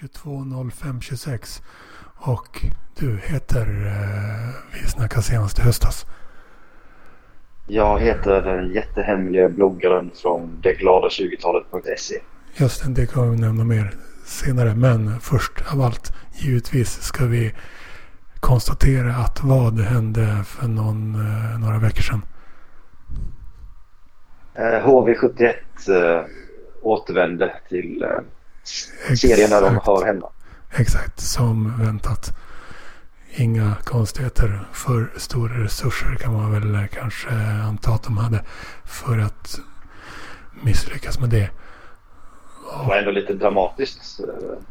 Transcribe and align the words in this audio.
22.05.26 0.00 1.62
och 2.16 2.66
du 2.98 3.18
heter, 3.22 3.66
eh, 3.86 4.54
vi 4.72 4.88
snackade 4.88 5.22
senast 5.22 5.58
i 5.58 5.62
höstas. 5.62 6.06
Jag 7.66 8.00
heter 8.00 8.42
den 8.42 8.72
jättehemliga 8.72 9.48
bloggaren 9.48 10.10
från 10.14 10.62
detglada20talet.se. 10.62 12.14
Just 12.56 12.84
det, 12.84 12.92
det 12.92 13.06
kommer 13.06 13.30
vi 13.30 13.36
nämna 13.36 13.64
mer 13.64 13.94
senare. 14.24 14.74
Men 14.74 15.20
först 15.20 15.72
av 15.72 15.80
allt, 15.80 16.12
givetvis 16.34 17.02
ska 17.02 17.24
vi 17.24 17.54
konstatera 18.40 19.14
att 19.14 19.44
vad 19.44 19.80
hände 19.80 20.44
för 20.44 20.68
någon, 20.68 21.14
eh, 21.14 21.60
några 21.60 21.78
veckor 21.78 22.02
sedan? 22.02 22.22
Eh, 24.54 24.86
HV71 24.86 25.54
eh, 25.88 26.24
återvände 26.82 27.54
till 27.68 28.04
eh, 29.08 29.14
serien 29.14 29.50
där 29.50 29.62
de 29.62 29.80
hör 29.84 30.06
hemma. 30.06 30.30
Exakt, 30.70 31.20
som 31.20 31.78
väntat. 31.84 32.32
Inga 33.30 33.74
konstigheter. 33.84 34.68
För 34.72 35.12
stora 35.16 35.64
resurser 35.64 36.14
kan 36.14 36.32
man 36.32 36.52
väl 36.52 36.74
eh, 36.74 36.86
kanske 36.92 37.28
anta 37.68 37.90
att 37.90 38.02
de 38.02 38.16
hade 38.18 38.44
för 38.84 39.18
att 39.18 39.60
misslyckas 40.62 41.20
med 41.20 41.30
det. 41.30 41.50
Det 42.80 42.88
var 42.88 42.96
ändå 42.96 43.10
lite 43.10 43.34
dramatiskt. 43.34 44.20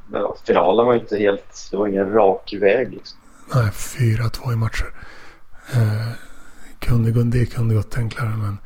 Men 0.07 0.23
finalen 0.45 0.85
var 0.85 0.95
inte 0.95 1.17
helt... 1.17 1.67
Det 1.71 1.77
var 1.77 1.87
ingen 1.87 2.11
rak 2.11 2.53
väg. 2.61 2.91
Liksom. 2.93 3.17
Nej, 3.53 3.69
4-2 3.69 4.53
i 4.53 4.55
matcher. 4.55 4.93
Eh, 5.73 6.11
kunde, 6.79 7.23
det 7.23 7.45
kunde 7.45 7.75
gått 7.75 7.97
enklare 7.97 8.29
men... 8.29 8.57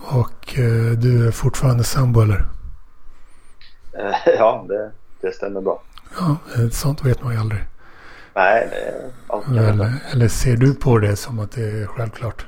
Och 0.00 0.58
eh, 0.58 0.92
du 0.92 1.26
är 1.26 1.30
fortfarande 1.30 1.84
sambo 1.84 2.20
eller? 2.20 2.44
Eh, 3.98 4.16
ja, 4.38 4.64
det, 4.68 4.90
det 5.20 5.32
stämmer 5.32 5.60
bra. 5.60 5.82
Ja, 6.18 6.36
sånt 6.72 7.04
vet 7.04 7.22
man 7.22 7.32
ju 7.32 7.40
aldrig. 7.40 7.60
Nej, 8.34 8.68
det 8.70 9.58
är 9.58 9.68
eller, 9.68 9.92
eller 10.12 10.28
ser 10.28 10.56
du 10.56 10.74
på 10.74 10.98
det 10.98 11.16
som 11.16 11.38
att 11.38 11.52
det 11.52 11.64
är 11.64 11.86
självklart? 11.86 12.46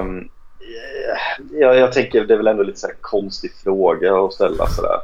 Um, 0.00 0.28
jag, 1.52 1.76
jag 1.76 1.92
tänker 1.92 2.24
det 2.24 2.34
är 2.34 2.38
väl 2.38 2.46
ändå 2.46 2.62
lite 2.62 2.80
så 2.80 2.88
konstig 3.00 3.52
fråga 3.64 4.16
att 4.16 4.32
ställa 4.32 4.66
sådär. 4.66 5.00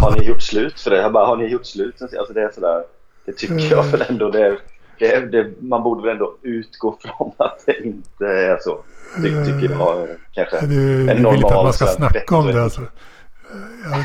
Har 0.00 0.18
ni 0.18 0.26
gjort 0.26 0.42
slut 0.42 0.80
för 0.80 0.90
det? 0.90 0.96
Jag 0.96 1.12
bara, 1.12 1.26
har 1.26 1.36
ni 1.36 1.46
gjort 1.46 1.66
slut? 1.66 2.02
Alltså 2.02 2.32
det 2.32 2.42
är 2.42 2.50
sådär. 2.54 2.84
Det 3.24 3.32
tycker 3.32 3.70
jag 3.70 3.84
väl 3.84 4.04
ändå. 4.08 4.30
Det, 4.30 4.58
det, 4.98 5.26
det, 5.26 5.52
man 5.60 5.82
borde 5.82 6.02
väl 6.02 6.12
ändå 6.12 6.36
utgå 6.42 6.98
från 7.00 7.32
att 7.46 7.62
det 7.66 7.84
inte 7.84 8.26
är 8.26 8.58
så. 8.60 8.78
Ty, 9.16 9.22
tycker 9.22 9.74
jag 9.74 10.08
kanske. 10.32 10.60
Du, 10.60 11.06
du 11.06 11.14
vill 11.14 11.26
inte 11.26 11.46
att 11.46 11.64
man 11.64 11.72
ska 11.72 11.86
snacka 11.86 12.36
om 12.36 12.46
det 12.46 12.62
alltså? 12.62 12.80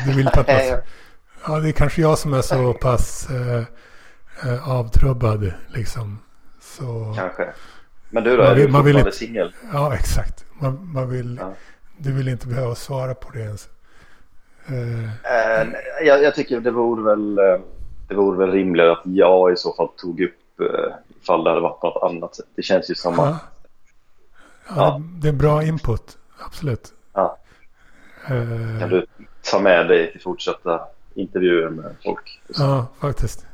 Du 0.06 0.12
vill 0.12 0.26
inte 0.26 0.40
att 0.40 0.46
man... 0.46 0.80
Ja, 1.46 1.60
det 1.60 1.68
är 1.68 1.72
kanske 1.72 2.02
jag 2.02 2.18
som 2.18 2.34
är 2.34 2.42
så 2.42 2.72
pass 2.72 3.30
eh, 3.30 3.62
eh, 4.46 4.70
avtrubbad 4.70 5.52
liksom. 5.74 6.18
Så... 6.60 7.14
Kanske. 7.16 7.52
Men 8.10 8.24
du 8.24 8.36
då, 8.36 8.42
man 8.42 8.54
vill, 8.54 8.62
är 8.62 8.66
du 8.66 8.72
fortfarande 8.72 9.00
inte... 9.00 9.12
singel? 9.12 9.54
Ja, 9.72 9.94
exakt. 9.94 10.44
Man, 10.60 10.92
man 10.92 11.10
vill... 11.10 11.38
Ja. 11.40 11.52
Du 11.96 12.12
vill 12.12 12.28
inte 12.28 12.46
behöva 12.46 12.74
svara 12.74 13.14
på 13.14 13.30
det 13.32 13.40
ens. 13.40 13.68
Uh... 14.70 15.04
Uh, 15.04 15.74
jag, 16.02 16.22
jag, 16.22 16.34
tycker 16.34 16.60
det 16.60 16.70
vore 16.70 17.02
väl... 17.02 17.38
Uh, 17.38 17.60
det 18.08 18.14
vore 18.14 18.38
väl 18.38 18.50
rimligare 18.50 18.92
att 18.92 19.02
jag 19.04 19.52
i 19.52 19.56
så 19.56 19.74
fall 19.74 19.88
tog 19.88 20.20
upp 20.20 20.32
ifall 21.22 21.44
det 21.44 21.50
hade 21.50 21.62
varit 21.62 21.82
något 21.82 22.02
annat. 22.02 22.40
Det 22.56 22.62
känns 22.62 22.90
ju 22.90 22.94
som 22.94 23.20
att... 23.20 23.34
Ja, 24.68 24.74
ja. 24.76 25.00
Det 25.22 25.28
är 25.28 25.32
bra 25.32 25.62
input. 25.62 26.18
Absolut. 26.46 26.92
Ja. 27.12 27.38
kan 28.26 28.88
du 28.88 29.06
ta 29.42 29.60
med 29.60 29.88
dig 29.88 30.12
till 30.12 30.20
fortsatta 30.20 30.80
intervjuer 31.14 31.70
med 31.70 31.96
folk? 32.04 32.40
Ja, 32.58 32.86
faktiskt. 33.00 33.46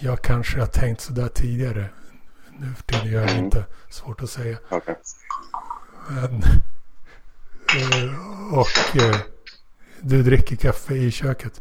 jag 0.00 0.22
kanske 0.22 0.60
har 0.60 0.66
tänkt 0.66 1.00
sådär 1.00 1.28
tidigare. 1.28 1.84
Nu 2.58 2.74
för 2.74 2.82
tiden 2.82 3.12
gör 3.12 3.20
jag 3.20 3.30
mm. 3.30 3.44
inte. 3.44 3.64
Svårt 3.90 4.22
att 4.22 4.30
säga. 4.30 4.58
Okay. 4.70 4.94
Men, 6.08 6.42
och 8.52 8.66
du 10.00 10.22
dricker 10.22 10.56
kaffe 10.56 10.94
i 10.94 11.10
köket. 11.10 11.60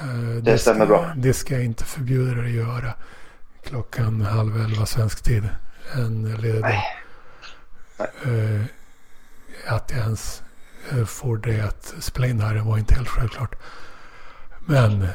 Det, 0.00 0.40
det 0.40 0.58
stämmer 0.58 0.86
bra. 0.86 1.12
Det 1.16 1.32
ska 1.32 1.54
jag 1.54 1.64
inte 1.64 1.84
förbjuda 1.84 2.34
dig 2.34 2.44
att 2.44 2.66
göra. 2.66 2.94
Klockan 3.62 4.20
halv 4.20 4.56
elva 4.56 4.86
svensk 4.86 5.22
tid. 5.22 5.48
En 5.94 6.36
ledig 6.36 6.62
dag. 6.62 6.82
Att 9.66 9.90
jag 9.90 10.00
ens 10.00 10.42
Eh, 10.92 11.04
får 11.04 11.36
det 11.36 11.60
att 11.60 11.94
spela 12.00 12.26
in 12.26 12.40
här 12.40 12.54
det 12.54 12.60
var 12.60 12.78
inte 12.78 12.94
helt 12.94 13.08
självklart. 13.08 13.54
Men 14.66 15.06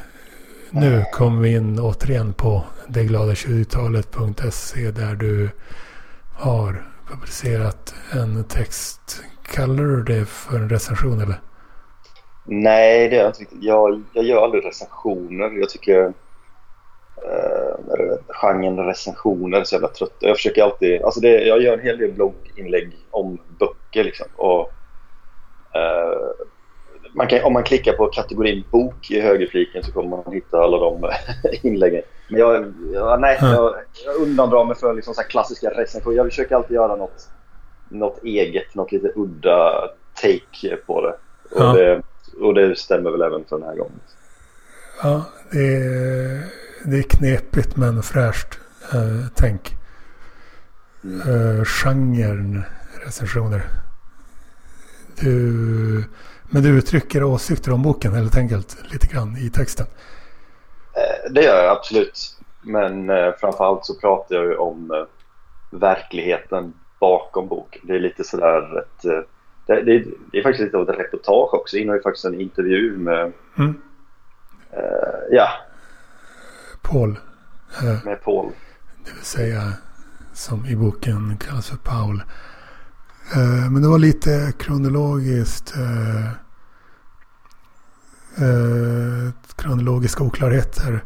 nu 0.70 1.04
kommer 1.12 1.42
vi 1.42 1.54
in 1.54 1.80
återigen 1.80 2.32
på 2.32 2.64
detglada20talet.se 2.86 4.90
där 4.90 5.14
du 5.14 5.50
har 6.34 6.84
publicerat 7.10 7.94
en 8.12 8.44
text. 8.44 9.22
Kallar 9.42 9.84
du 9.84 10.02
det 10.02 10.24
för 10.24 10.56
en 10.56 10.68
recension 10.68 11.20
eller? 11.20 11.40
Nej, 12.44 13.08
det 13.08 13.16
gör 13.16 13.22
jag 13.22 13.30
inte 13.30 13.40
riktigt. 13.40 13.62
Jag, 13.62 14.02
jag 14.12 14.24
gör 14.24 14.44
aldrig 14.44 14.64
recensioner. 14.64 15.50
Jag 15.60 15.68
tycker 15.68 16.12
eh, 17.16 17.74
genren 18.28 18.86
recensioner 18.86 19.60
är 19.60 19.64
så 19.64 19.74
jävla 19.74 19.88
trött. 19.88 20.16
Jag 20.20 20.36
försöker 20.36 20.62
alltid... 20.62 21.02
Alltså 21.02 21.20
det, 21.20 21.44
jag 21.44 21.62
gör 21.62 21.78
en 21.78 21.84
hel 21.84 21.98
del 21.98 22.12
blogginlägg 22.12 22.96
om 23.10 23.38
böcker 23.58 24.04
liksom. 24.04 24.26
Och, 24.36 24.72
man 27.14 27.26
kan, 27.26 27.44
om 27.44 27.52
man 27.52 27.62
klickar 27.62 27.92
på 27.92 28.06
kategorin 28.06 28.64
bok 28.70 29.10
i 29.10 29.20
högerfliken 29.20 29.82
så 29.82 29.92
kommer 29.92 30.08
man 30.08 30.32
hitta 30.32 30.58
alla 30.58 30.78
de 30.78 31.10
inläggen. 31.62 32.02
Men 32.28 32.40
jag, 32.40 32.74
jag 32.92 33.20
nej, 33.20 33.38
jag, 33.40 33.74
jag 34.04 34.16
undandrar 34.16 34.64
mig 34.64 34.76
för 34.76 34.94
liksom 34.94 35.14
så 35.14 35.22
klassiska 35.22 35.70
recensioner. 35.70 36.16
Jag 36.16 36.26
försöker 36.26 36.56
alltid 36.56 36.74
göra 36.74 36.96
något, 36.96 37.28
något 37.88 38.24
eget, 38.24 38.74
något 38.74 38.92
lite 38.92 39.12
udda 39.16 39.88
take 40.22 40.76
på 40.76 41.00
det. 41.00 41.14
Och, 41.50 41.60
ja. 41.60 41.72
det. 41.72 42.02
och 42.40 42.54
det 42.54 42.78
stämmer 42.78 43.10
väl 43.10 43.22
även 43.22 43.44
för 43.44 43.58
den 43.58 43.68
här 43.68 43.76
gången. 43.76 44.00
Ja, 45.02 45.24
det 45.50 45.76
är, 45.76 46.44
det 46.84 46.98
är 46.98 47.02
knepigt 47.02 47.76
men 47.76 48.02
fräscht 48.02 48.58
eh, 48.94 49.26
tänk. 49.34 49.76
Mm. 51.04 51.20
Eh, 51.20 51.64
genren 51.64 52.62
recensioner. 53.04 53.81
Du 55.22 56.04
men 56.54 56.62
du 56.62 56.78
uttrycker 56.78 57.24
åsikter 57.24 57.72
om 57.72 57.82
boken 57.82 58.12
helt 58.12 58.36
enkelt 58.36 58.76
lite 58.92 59.06
grann 59.06 59.36
i 59.36 59.50
texten? 59.50 59.86
Eh, 60.94 61.32
det 61.32 61.42
gör 61.42 61.64
jag 61.64 61.76
absolut. 61.76 62.38
Men 62.62 63.10
eh, 63.10 63.32
framförallt 63.40 63.86
så 63.86 63.94
pratar 63.94 64.34
jag 64.34 64.44
ju 64.44 64.56
om 64.56 64.90
eh, 64.90 65.78
verkligheten 65.78 66.72
bakom 67.00 67.48
boken. 67.48 67.82
Det 67.84 67.94
är 67.94 68.00
lite 68.00 68.24
sådär 68.24 68.78
ett, 68.78 69.02
det, 69.66 69.82
det, 69.82 70.04
det, 70.32 70.38
är 70.38 70.42
faktiskt 70.42 70.64
lite 70.64 70.76
av 70.76 70.90
ett 70.90 70.98
reportage 70.98 71.54
också. 71.54 71.76
Det 71.76 71.80
innehåller 71.80 72.02
faktiskt 72.02 72.24
en 72.24 72.40
intervju 72.40 72.96
med 72.96 73.32
mm. 73.58 73.70
uh, 73.70 73.76
ja. 75.30 75.48
Paul. 76.82 77.18
med 78.04 78.22
Paul. 78.22 78.52
Det 79.04 79.12
vill 79.12 79.24
säga 79.24 79.72
som 80.32 80.66
i 80.66 80.76
boken 80.76 81.36
kallas 81.36 81.68
för 81.68 81.76
Paul. 81.76 82.22
Uh, 83.36 83.70
men 83.70 83.82
det 83.82 83.88
var 83.88 83.98
lite 83.98 84.52
kronologiskt. 84.58 85.74
Uh, 85.76 86.28
eh, 88.36 89.32
kronologiska 89.56 90.24
oklarheter. 90.24 91.04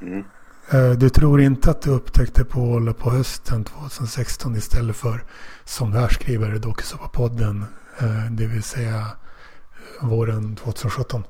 Mm. 0.00 0.24
Eh, 0.70 0.90
du 0.90 1.08
tror 1.08 1.40
inte 1.40 1.70
att 1.70 1.82
du 1.82 1.90
upptäckte 1.90 2.44
Paul 2.44 2.94
på 2.94 3.10
hösten 3.10 3.64
2016 3.64 4.56
istället 4.56 4.96
för 4.96 5.24
som 5.64 5.90
du 5.90 5.98
här 5.98 6.08
skriver 6.08 6.54
i 6.54 6.58
Dokusåpa-podden, 6.58 7.64
eh, 7.98 8.30
det 8.30 8.46
vill 8.46 8.62
säga 8.62 9.06
våren 10.02 10.56
2017? 10.56 11.24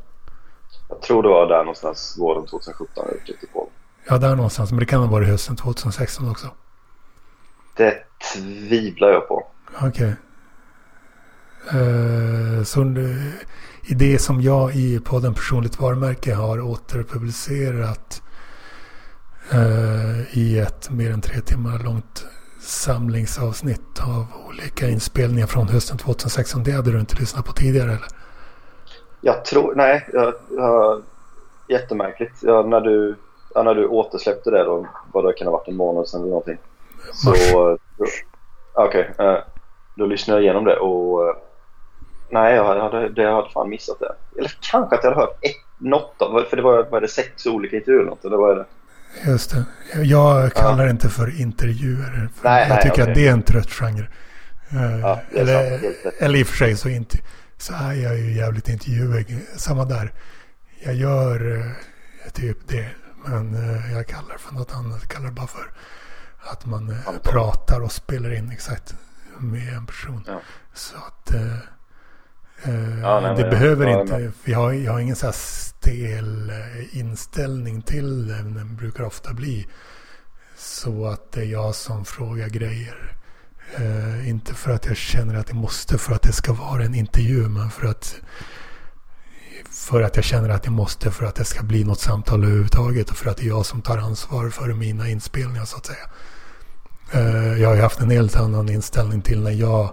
Jag 0.88 1.03
tror 1.03 1.23
det 1.23 1.29
var 1.29 1.47
där 1.47 1.59
någonstans 1.59 2.17
våren 2.19 2.47
2017 2.47 3.05
jag 3.09 3.17
upptäckte 3.17 3.47
Paul. 3.47 3.69
Ja, 4.09 4.19
där 4.19 4.37
någonstans. 4.37 4.70
Men 4.70 4.81
det 4.81 4.87
kan 4.87 5.00
ha 5.00 5.06
varit 5.06 5.29
hösten 5.29 5.56
2016 5.56 6.31
också. 6.31 6.47
Det 7.76 7.94
tvivlar 8.35 9.09
jag 9.09 9.29
på. 9.29 9.47
Okej. 9.82 9.88
Okay. 9.88 10.12
Uh, 11.75 12.62
så 12.62 12.82
i 13.88 13.94
det 13.94 14.19
som 14.19 14.40
jag 14.40 14.75
i 14.75 15.00
podden 15.00 15.34
Personligt 15.34 15.81
varumärke 15.81 16.34
har 16.34 16.61
återpublicerat 16.61 18.23
eh, 19.52 20.38
i 20.38 20.58
ett 20.58 20.90
mer 20.90 21.11
än 21.11 21.20
tre 21.20 21.40
timmar 21.40 21.78
långt 21.84 22.26
samlingsavsnitt 22.61 24.00
av 24.00 24.26
olika 24.49 24.88
inspelningar 24.88 25.46
från 25.46 25.69
hösten 25.69 25.99
2016. 25.99 26.62
Det 26.62 26.70
hade 26.70 26.93
du 26.93 27.00
inte 27.00 27.17
lyssnat 27.17 27.44
på 27.44 27.52
tidigare 27.52 27.90
eller? 27.90 28.06
Jag 29.20 29.44
tror, 29.44 29.75
nej, 29.75 30.08
jag, 30.12 30.34
jag, 30.50 31.02
jättemärkligt. 31.69 32.34
Ja, 32.43 32.62
när, 32.62 32.81
du, 32.81 33.17
ja, 33.55 33.62
när 33.62 33.75
du 33.75 33.87
återsläppte 33.87 34.50
det 34.50 34.64
då, 34.64 34.87
vad 35.12 35.25
det 35.25 35.32
kan 35.32 35.46
ha 35.46 35.52
varit 35.52 35.69
en 35.69 35.76
månad 35.76 36.08
sedan 36.08 36.20
eller 36.20 36.31
någonting. 36.31 36.58
Mars. 37.26 37.52
Okej, 38.75 39.11
okay, 39.14 39.26
eh, 39.26 39.38
då 39.96 40.06
lyssnade 40.06 40.38
jag 40.40 40.44
igenom 40.44 40.64
det 40.64 40.76
och 40.76 41.34
Nej, 42.31 42.54
jag 42.54 42.64
hade, 42.90 43.08
det, 43.08 43.22
jag 43.22 43.37
hade 43.37 43.50
fan 43.50 43.69
missat 43.70 43.98
det. 44.00 44.14
Eller 44.38 44.52
kanske 44.60 44.96
att 44.96 45.04
jag 45.04 45.10
hade 45.10 45.22
hört 45.22 45.38
ett, 45.44 45.56
något 45.78 46.22
av 46.22 46.43
För 46.50 46.56
det 46.56 46.62
var, 46.62 46.84
var 46.90 47.00
det 47.00 47.08
sex 47.08 47.46
olika 47.46 47.76
intervjuer 47.76 48.00
eller 48.00 48.10
något? 48.10 48.25
Eller 48.25 48.37
vad 48.37 48.50
är 48.50 48.56
det? 48.56 48.66
Just 49.31 49.50
det. 49.50 49.64
Jag 50.02 50.52
kallar 50.52 50.84
det 50.84 50.90
inte 50.90 51.08
för 51.08 51.40
intervjuer. 51.40 52.28
För 52.34 52.48
Nej, 52.48 52.60
jag 52.62 52.69
nej, 52.69 52.82
tycker 52.82 53.02
okej. 53.02 53.08
att 53.08 53.14
det 53.14 53.28
är 53.28 53.32
en 53.32 53.43
trött 53.43 53.70
genre. 53.70 54.08
Eh, 54.70 55.00
Ja, 55.00 55.20
eller, 55.34 55.81
eller 56.19 56.38
i 56.38 56.43
och 56.43 56.46
för 56.46 56.56
sig 56.56 56.76
så, 56.76 56.88
inte, 56.88 57.19
så 57.58 57.72
är 57.75 57.93
jag 57.93 58.19
ju 58.19 58.32
jävligt 58.37 58.69
intervjuig. 58.69 59.38
Samma 59.56 59.84
där. 59.84 60.12
Jag 60.84 60.94
gör 60.94 61.56
eh, 61.56 62.32
typ 62.32 62.69
det. 62.69 62.87
Men 63.25 63.54
eh, 63.54 63.93
jag 63.93 64.06
kallar 64.06 64.32
det 64.32 64.38
för 64.38 64.54
något 64.54 64.72
annat. 64.75 64.98
Jag 65.00 65.10
kallar 65.10 65.26
det 65.26 65.32
bara 65.34 65.46
för 65.46 65.70
att 66.52 66.66
man 66.66 66.90
eh, 66.90 66.96
Samtal. 67.04 67.32
pratar 67.32 67.81
och 67.81 67.93
spelar 67.93 68.34
in 68.34 68.50
exakt 68.52 68.94
med 69.41 69.75
en 69.75 69.87
person. 69.87 70.25
Ja. 70.27 70.41
Så 70.75 70.97
att 70.97 71.35
eh, 71.35 71.53
eh, 72.62 73.00
Ja, 73.00 73.21
nej, 73.21 73.35
det 73.37 73.41
men- 73.43 73.50
behöver 73.50 73.87
ja, 73.87 74.00
inte. 74.00 74.33
Vi 74.44 74.53
har, 74.53 74.73
jag 74.73 74.93
har 74.93 75.00
ingen 75.00 75.17
så 75.17 75.27
här 75.27 75.33
stel 75.33 76.50
eh, 76.50 76.99
inställning 76.99 77.83
till 77.83 78.27
det. 78.27 78.35
men 78.43 78.55
Den 78.55 78.77
brukar 78.77 79.05
ofta 79.05 79.35
bli 79.35 79.67
så 80.56 81.06
att 81.06 81.33
det 81.33 81.41
är 81.41 81.44
jag 81.44 81.75
som 81.75 82.05
frågar 82.05 82.49
grejer. 82.49 83.12
Eh, 83.77 84.29
inte 84.29 84.55
för 84.55 84.71
att 84.71 84.87
jag 84.87 84.97
känner 84.97 85.35
att 85.35 85.49
jag 85.49 85.56
måste 85.56 85.99
för 85.99 86.15
att 86.15 86.23
det 86.23 86.32
ska 86.32 86.53
vara 86.53 86.85
en 86.85 86.94
intervju. 86.94 87.49
Men 87.49 87.71
för 87.71 87.87
att, 87.87 88.17
för 89.71 90.03
att 90.03 90.17
jag 90.17 90.25
känner 90.25 90.49
att 90.49 90.65
jag 90.65 90.73
måste 90.73 91.11
för 91.11 91.25
att 91.27 91.35
det 91.35 91.44
ska 91.44 91.62
bli 91.62 91.85
något 91.85 92.00
samtal 92.00 92.44
överhuvudtaget. 92.44 93.11
Och 93.11 93.17
för 93.17 93.31
att 93.31 93.37
det 93.37 93.43
är 93.44 93.49
jag 93.49 93.67
som 93.67 93.82
tar 93.82 93.99
ansvar 93.99 94.50
för 94.50 94.69
mina 94.75 95.09
inspelningar 95.09 95.65
så 95.65 95.77
att 95.77 95.87
säga. 95.87 96.11
Eh, 97.12 97.61
jag 97.62 97.69
har 97.69 97.76
ju 97.76 97.82
haft 97.82 98.00
en 98.00 98.11
helt 98.11 98.37
annan 98.37 98.69
inställning 98.69 99.23
till 99.23 99.43
när 99.43 99.50
jag 99.50 99.93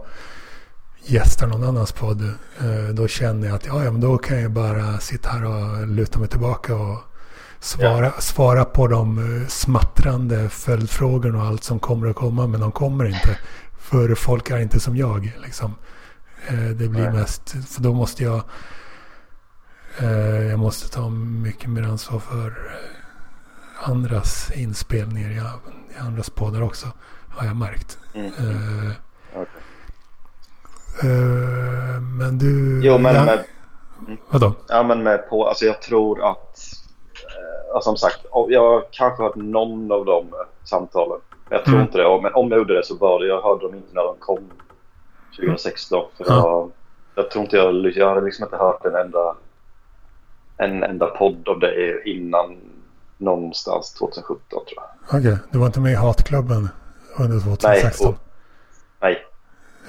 gästar 1.06 1.48
någon 1.48 1.64
annans 1.64 1.92
podd. 1.92 2.22
Eh, 2.60 2.94
då 2.94 3.08
känner 3.08 3.48
jag 3.48 3.56
att 3.56 3.66
ja, 3.66 3.84
ja, 3.84 3.92
men 3.92 4.02
då 4.02 4.18
kan 4.18 4.42
jag 4.42 4.52
bara 4.52 5.00
sitta 5.00 5.30
här 5.30 5.46
och 5.46 5.88
luta 5.88 6.20
mig 6.20 6.28
tillbaka 6.28 6.76
och 6.76 7.00
svara, 7.60 8.12
svara 8.12 8.66
på 8.66 8.88
de 8.88 9.18
eh, 9.42 9.48
smattrande 9.48 10.50
följdfrågorna 10.50 11.42
och 11.42 11.48
allt 11.48 11.64
som 11.64 11.80
kommer 11.80 12.10
att 12.10 12.16
komma. 12.16 12.48
Men 12.48 12.62
de 12.62 12.72
kommer 12.72 13.06
inte. 13.06 13.38
För 13.78 14.16
folk 14.16 14.50
är 14.50 14.58
inte 14.58 14.80
som 14.80 14.98
jag. 14.98 15.32
Liksom. 15.44 15.76
Det 16.50 16.90
blir 16.90 17.04
Nej. 17.04 17.12
mest, 17.12 17.50
för 17.50 17.82
då 17.82 17.94
måste 17.94 18.24
jag 18.24 18.42
jag 20.50 20.60
måste 20.60 20.90
ta 20.90 21.10
mycket 21.10 21.70
mer 21.70 21.84
ansvar 21.84 22.20
för 22.20 22.54
andras 23.84 24.52
inspelningar 24.56 25.30
i, 25.30 25.34
i 25.96 25.98
andras 26.00 26.30
poddar 26.30 26.62
också. 26.64 26.88
Har 27.30 27.48
jag 27.48 27.56
märkt. 27.56 28.00
Mm. 28.14 28.26
Eh, 28.28 28.92
Okej. 29.34 29.46
eh, 31.12 32.02
men 32.02 32.38
du... 32.38 32.82
Jo, 32.84 32.98
men 32.98 33.16
ja, 33.16 33.26
med, 33.26 33.44
Vadå? 34.30 34.54
ja, 34.68 34.84
men 34.84 35.04
med 35.04 35.30
på, 35.30 35.48
alltså 35.48 35.66
jag 35.66 35.82
tror 35.82 36.24
att, 36.32 36.60
alltså 37.74 37.90
som 37.90 37.98
sagt, 37.98 38.26
jag 38.50 38.62
har 38.72 38.84
kanske 38.92 39.24
hört 39.24 39.36
någon 39.36 39.92
av 39.92 40.06
de 40.06 40.26
samtalen. 40.64 41.20
Jag 41.50 41.66
tror 41.66 41.76
Mm. 41.76 41.86
inte 41.88 41.98
det. 41.98 42.20
Men 42.22 42.34
om 42.34 42.52
jag 42.52 42.58
gjorde 42.58 42.74
det 42.78 42.86
så 42.86 42.96
var 42.98 43.20
det, 43.20 43.28
jag 43.28 43.42
hörde 43.42 43.62
dem 43.66 43.76
inte 43.76 43.94
när 43.96 44.04
de 44.04 44.16
kom 44.20 44.40
2016. 45.36 46.06
För 46.18 46.26
Ja. 46.28 46.36
jag, 46.36 46.72
jag 47.16 47.32
tror 47.32 47.44
inte 47.44 47.58
jag, 47.58 47.86
jag 47.96 48.10
hade 48.10 48.22
liksom 48.22 48.44
inte 48.44 48.58
hört 48.58 48.86
en 48.86 48.96
enda, 48.96 49.36
en 50.58 50.84
enda 50.84 51.06
podd 51.08 51.48
av 51.48 51.60
det 51.60 52.02
innan 52.10 52.58
någonstans 53.24 53.94
2017 53.94 54.40
tror 54.50 54.64
jag. 54.76 55.20
Okej, 55.20 55.38
du 55.52 55.58
var 55.58 55.66
inte 55.66 55.80
med 55.80 55.92
i 55.92 55.96
Hatklubben 55.96 56.70
under 57.20 57.40
2016? 57.40 58.08
och- 58.08 58.16
Nej, 59.02 59.18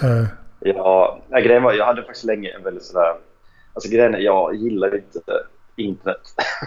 Eh, 0.02 0.24
Ja, 0.60 1.20
nej, 1.28 1.42
grejen 1.42 1.62
var, 1.62 1.72
jag 1.72 1.86
hade 1.86 2.02
faktiskt 2.02 2.24
länge 2.24 2.50
en 2.50 2.62
väldigt 2.62 2.84
sådär... 2.84 3.14
Alltså 3.72 3.90
grejen 3.90 4.14
är, 4.14 4.18
jag 4.18 4.54
gillar 4.54 4.94
inte 4.94 5.20
internet. 5.76 6.20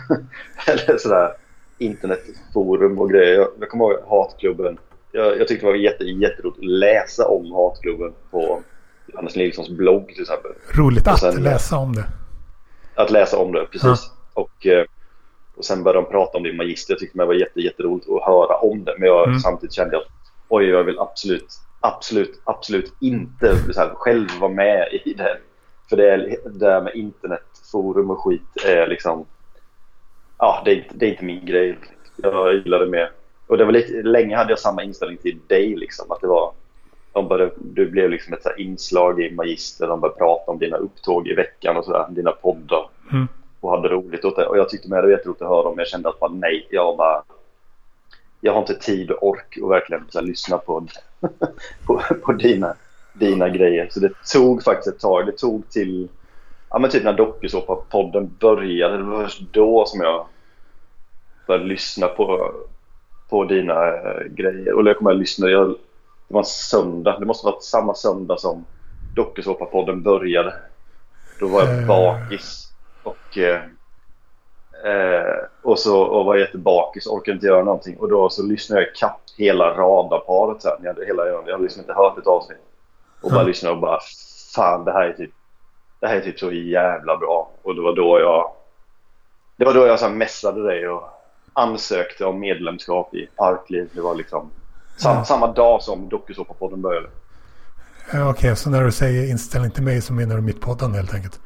Eller 0.67 0.97
sådär 0.97 1.31
internetforum 1.77 2.99
och 2.99 3.09
grejer. 3.09 3.33
Jag, 3.35 3.47
jag 3.59 3.69
kommer 3.69 3.85
ihåg 3.85 3.99
Hatklubben. 4.09 4.77
Jag, 5.11 5.39
jag 5.39 5.47
tyckte 5.47 5.65
det 5.65 5.71
var 5.71 5.77
jätte, 5.77 6.03
jätteroligt 6.03 6.57
att 6.59 6.65
läsa 6.65 7.27
om 7.27 7.51
Hatklubben 7.51 8.13
på 8.31 8.61
Johannes 9.07 9.35
Nilssons 9.35 9.69
blogg 9.69 10.07
till 10.07 10.21
exempel. 10.21 10.51
roligt 10.73 11.07
Och 11.07 11.13
att 11.13 11.19
sen- 11.19 11.43
läsa 11.43 11.77
om 11.77 11.95
det. 11.95 12.05
Att 12.95 13.11
läsa 13.11 13.37
om 13.37 13.51
det, 13.51 13.65
precis. 13.65 14.11
Och, 14.33 14.65
eh, 14.67 14.85
och 15.57 15.65
sen 15.65 15.83
började 15.83 16.05
de 16.05 16.11
prata 16.11 16.37
om 16.37 16.43
det 16.43 16.49
i 16.49 16.53
Magister. 16.53 16.93
Jag 16.93 16.99
tyckte 16.99 17.17
det 17.17 17.25
var 17.25 17.33
jätte, 17.33 17.61
jätterodigt 17.61 18.09
att 18.09 18.23
höra 18.25 18.55
om 18.57 18.83
det. 18.83 18.95
Men 18.99 19.07
jag 19.07 19.27
Mm. 19.27 19.39
samtidigt 19.39 19.73
kände 19.73 19.95
jag 19.95 20.01
att 20.01 20.07
oj, 20.47 20.65
jag 20.65 20.83
vill 20.83 20.99
absolut, 20.99 21.47
absolut, 21.79 22.41
absolut 22.43 22.93
inte 23.01 23.47
här, 23.75 23.89
själv 23.95 24.27
vara 24.39 24.51
med 24.51 24.87
i 25.05 25.13
det. 25.13 25.37
För 25.89 25.97
det, 25.97 26.11
är, 26.11 26.17
det 26.45 26.59
där 26.59 26.81
med 26.81 26.95
internetforum 26.95 28.09
och 28.09 28.19
skit 28.19 28.41
är 28.65 28.87
liksom... 28.87 29.25
Ja, 30.37 30.61
det 30.65 30.71
är, 30.71 30.75
inte, 30.75 30.89
det 30.93 31.05
är 31.05 31.09
inte 31.09 31.23
min 31.25 31.45
grej. 31.45 31.77
Jag 32.15 32.53
gillar 32.53 32.79
det 32.79 32.85
mer. 32.85 33.11
Och 33.47 33.57
det 33.57 33.65
var 33.65 33.71
lite, 33.71 33.93
länge 34.01 34.35
hade 34.35 34.51
jag 34.51 34.59
samma 34.59 34.83
inställning 34.83 35.17
till 35.17 35.39
dig 35.47 35.75
liksom. 35.75 36.11
Att 36.11 36.21
det 36.21 36.27
var... 36.27 36.51
De 37.13 37.27
började, 37.27 37.51
du 37.57 37.89
blev 37.89 38.09
liksom 38.09 38.33
ett 38.33 38.45
inslag 38.57 39.21
i 39.21 39.31
Magister. 39.31 39.87
De 39.87 39.99
började 40.01 40.17
prata 40.17 40.51
om 40.51 40.59
dina 40.59 40.77
upptåg 40.77 41.27
i 41.27 41.33
veckan 41.33 41.77
och 41.77 41.85
sådär. 41.85 42.05
Dina 42.09 42.31
poddar 42.31 42.89
Mm 43.11 43.27
och 43.59 43.71
hade 43.71 43.89
roligt 43.89 44.25
åt 44.25 44.35
det. 44.35 44.45
Och 44.45 44.57
jag 44.57 44.69
tyckte 44.69 44.89
med 44.89 44.97
det 44.97 45.07
var 45.07 45.11
jätteroligt 45.11 45.41
att 45.41 45.47
höra 45.47 45.67
om. 45.67 45.77
Jag 45.77 45.87
kände 45.87 46.09
att 46.09 46.19
bara, 46.19 46.31
nej, 46.31 46.67
jag 46.69 46.97
bara... 46.97 47.23
Jag 48.41 48.53
har 48.53 48.59
inte 48.59 48.75
tid 48.75 49.11
och 49.11 49.27
ork 49.27 49.57
att 49.63 49.69
verkligen 49.69 50.05
så 50.09 50.19
här, 50.19 50.25
lyssna 50.25 50.57
på, 50.57 50.87
på, 51.85 52.01
på 52.23 52.31
dina, 52.31 52.73
dina 53.13 53.49
grejer. 53.49 53.87
Så 53.91 53.99
det 53.99 54.11
tog 54.33 54.63
faktiskt 54.63 54.95
ett 54.95 55.01
tag. 55.01 55.25
Det 55.25 55.37
tog 55.37 55.69
till... 55.69 56.07
Ja 56.69 56.79
men 56.79 56.89
typ 56.89 57.03
när 57.03 57.13
dokusåpa-podden 57.13 58.29
började. 58.39 58.97
Det 58.97 59.03
var 59.03 59.23
först 59.23 59.41
då 59.51 59.85
som 59.85 60.01
jag 60.01 60.25
började 61.47 61.65
lyssna 61.65 62.07
på, 62.07 62.51
på 63.29 63.43
dina 63.43 63.87
äh, 63.87 64.23
grejer. 64.29 64.73
Och 64.73 64.87
jag 64.87 64.97
kommer 64.97 65.11
att 65.11 65.17
lyssna. 65.17 65.49
Jag, 65.49 65.69
det 66.27 66.33
var 66.33 66.41
en 66.41 66.45
söndag. 66.45 67.19
Det 67.19 67.25
måste 67.25 67.47
ha 67.47 67.51
varit 67.51 67.63
samma 67.63 67.93
söndag 67.93 68.39
som 68.39 68.65
dokusåpa-podden 69.15 70.03
började. 70.03 70.53
Då 71.39 71.47
var 71.47 71.63
jag 71.63 71.87
bakis. 71.87 72.66
Och, 73.07 73.37
eh, 73.37 73.61
och, 75.61 75.79
så, 75.79 76.01
och 76.01 76.25
var 76.25 76.35
jättebakis 76.35 77.07
och 77.07 77.13
orkade 77.15 77.35
inte 77.35 77.47
göra 77.47 77.63
någonting. 77.63 77.97
Och 77.97 78.09
då 78.09 78.29
så 78.29 78.43
lyssnade 78.43 78.81
jag 78.81 78.91
ikapp 78.91 79.19
hela 79.37 79.73
radarparet 79.77 80.61
sen. 80.61 80.71
Jag 80.81 80.93
hade, 80.93 81.05
hela, 81.05 81.27
jag 81.27 81.51
hade 81.51 81.63
liksom 81.63 81.81
inte 81.81 81.93
hört 81.93 82.17
ett 82.17 82.27
avsnitt. 82.27 82.57
Och 83.21 83.29
bara 83.29 83.39
Mm. 83.39 83.47
lyssnade 83.47 83.75
och 83.75 83.81
bara 83.81 83.99
fan 84.55 84.85
det 84.85 84.91
här 84.91 85.05
är 85.07 85.13
typ 85.13 85.31
det 85.99 86.07
här 86.07 86.15
är 86.15 86.21
typ 86.21 86.39
så 86.39 86.51
jävla 86.51 87.17
bra. 87.17 87.51
Och 87.61 87.75
det 87.75 87.81
var 87.81 87.95
då 87.95 88.19
jag 88.19 88.51
det 89.55 89.65
var 89.65 89.73
då 89.73 89.87
jag 89.87 89.99
så 89.99 90.09
messade 90.09 90.63
dig 90.67 90.87
och 90.89 91.03
ansökte 91.53 92.25
om 92.25 92.39
medlemskap 92.39 93.13
i 93.15 93.29
Parkliv. 93.35 93.89
Det 93.93 94.01
var 94.01 94.15
liksom 94.15 94.49
sam, 94.97 95.17
Ja. 95.17 95.25
samma 95.25 95.47
dag 95.53 95.81
som 95.81 96.09
dokusåpapodden 96.09 96.81
började. 96.81 97.07
Eh, 98.13 98.29
Okej, 98.29 98.55
så 98.55 98.69
när 98.69 98.83
du 98.83 98.91
säger 98.91 99.29
inställning 99.29 99.71
till 99.71 99.83
mig 99.83 100.01
så 100.01 100.13
menar 100.13 100.35
du 100.35 100.41
mitt 100.41 100.61
poddande 100.61 100.97
helt 100.97 101.13
enkelt? 101.13 101.39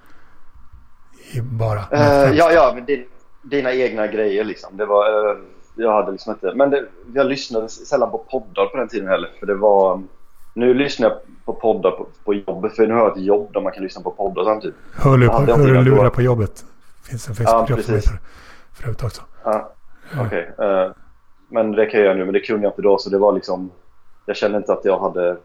Bara? 1.41 1.81
Främst. 1.89 2.37
ja, 2.39 2.51
ja, 2.51 2.71
men 2.75 2.85
din, 2.85 3.05
dina 3.41 3.73
egna 3.73 4.07
grejer 4.07 4.43
liksom. 4.43 4.77
Det 4.77 4.85
var, 4.85 5.29
eh, 5.31 5.37
jag 5.75 5.91
hade 5.93 6.11
liksom 6.11 6.33
inte... 6.33 6.53
Men 6.55 6.69
det, 6.69 6.85
jag 7.13 7.25
lyssnade 7.27 7.69
sällan 7.69 8.11
på 8.11 8.17
poddar 8.17 8.65
på 8.65 8.77
den 8.77 8.87
tiden 8.87 9.07
heller. 9.07 9.29
För 9.39 9.45
det 9.45 9.55
var... 9.55 10.01
Nu 10.53 10.73
lyssnar 10.73 11.09
jag 11.09 11.17
på 11.45 11.53
poddar 11.53 11.91
på, 11.91 12.07
på 12.25 12.33
jobbet. 12.33 12.75
För 12.75 12.87
nu 12.87 12.93
har 12.93 13.01
jag 13.01 13.17
ett 13.17 13.23
jobb 13.23 13.53
där 13.53 13.61
man 13.61 13.71
kan 13.71 13.83
lyssna 13.83 14.01
på 14.01 14.11
poddar 14.11 14.43
samtidigt. 14.43 14.75
Hör 14.95 15.17
du 15.17 15.25
Ja, 15.25 15.31
på, 15.45 15.51
hör 15.53 15.67
du 15.67 15.81
lurar 15.81 16.09
på 16.09 16.21
jobbet? 16.21 16.65
finns 17.03 17.27
en 17.29 17.35
Facebookgrupp 17.35 17.79
som 17.81 17.93
precis. 17.93 18.11
heter 18.11 18.19
det 18.75 18.83
förut 18.83 19.03
också. 19.03 19.21
Ja, 19.43 19.71
okej. 20.25 20.51
eh, 20.59 20.91
men 21.49 21.71
det 21.71 21.85
kan 21.85 21.99
jag 21.99 22.05
göra 22.07 22.17
nu. 22.17 22.25
Men 22.25 22.33
det 22.33 22.39
kunde 22.39 22.63
jag 22.63 22.71
inte 22.71 22.81
då. 22.81 22.97
Så 22.97 23.09
det 23.09 23.17
var 23.17 23.33
liksom... 23.33 23.71
Jag 24.25 24.35
kände 24.35 24.57
inte 24.57 24.73
att 24.73 24.85
jag 24.85 24.99
hade... 24.99 25.37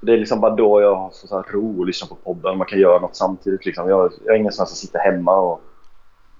Det 0.00 0.12
är 0.12 0.18
liksom 0.18 0.40
bara 0.40 0.54
då 0.54 0.80
jag 0.80 0.94
har 0.94 1.10
så 1.12 1.36
här 1.36 1.52
ro 1.52 1.80
att 1.80 1.86
lyssna 1.86 2.06
på 2.08 2.14
poddar. 2.14 2.54
Man 2.54 2.66
kan 2.66 2.78
göra 2.78 2.98
något 2.98 3.16
samtidigt. 3.16 3.66
Liksom. 3.66 3.88
Jag, 3.88 4.12
jag 4.24 4.34
är 4.34 4.38
ingen 4.38 4.52
som 4.52 4.66
sitter 4.66 4.98
hemma 4.98 5.36
och 5.36 5.60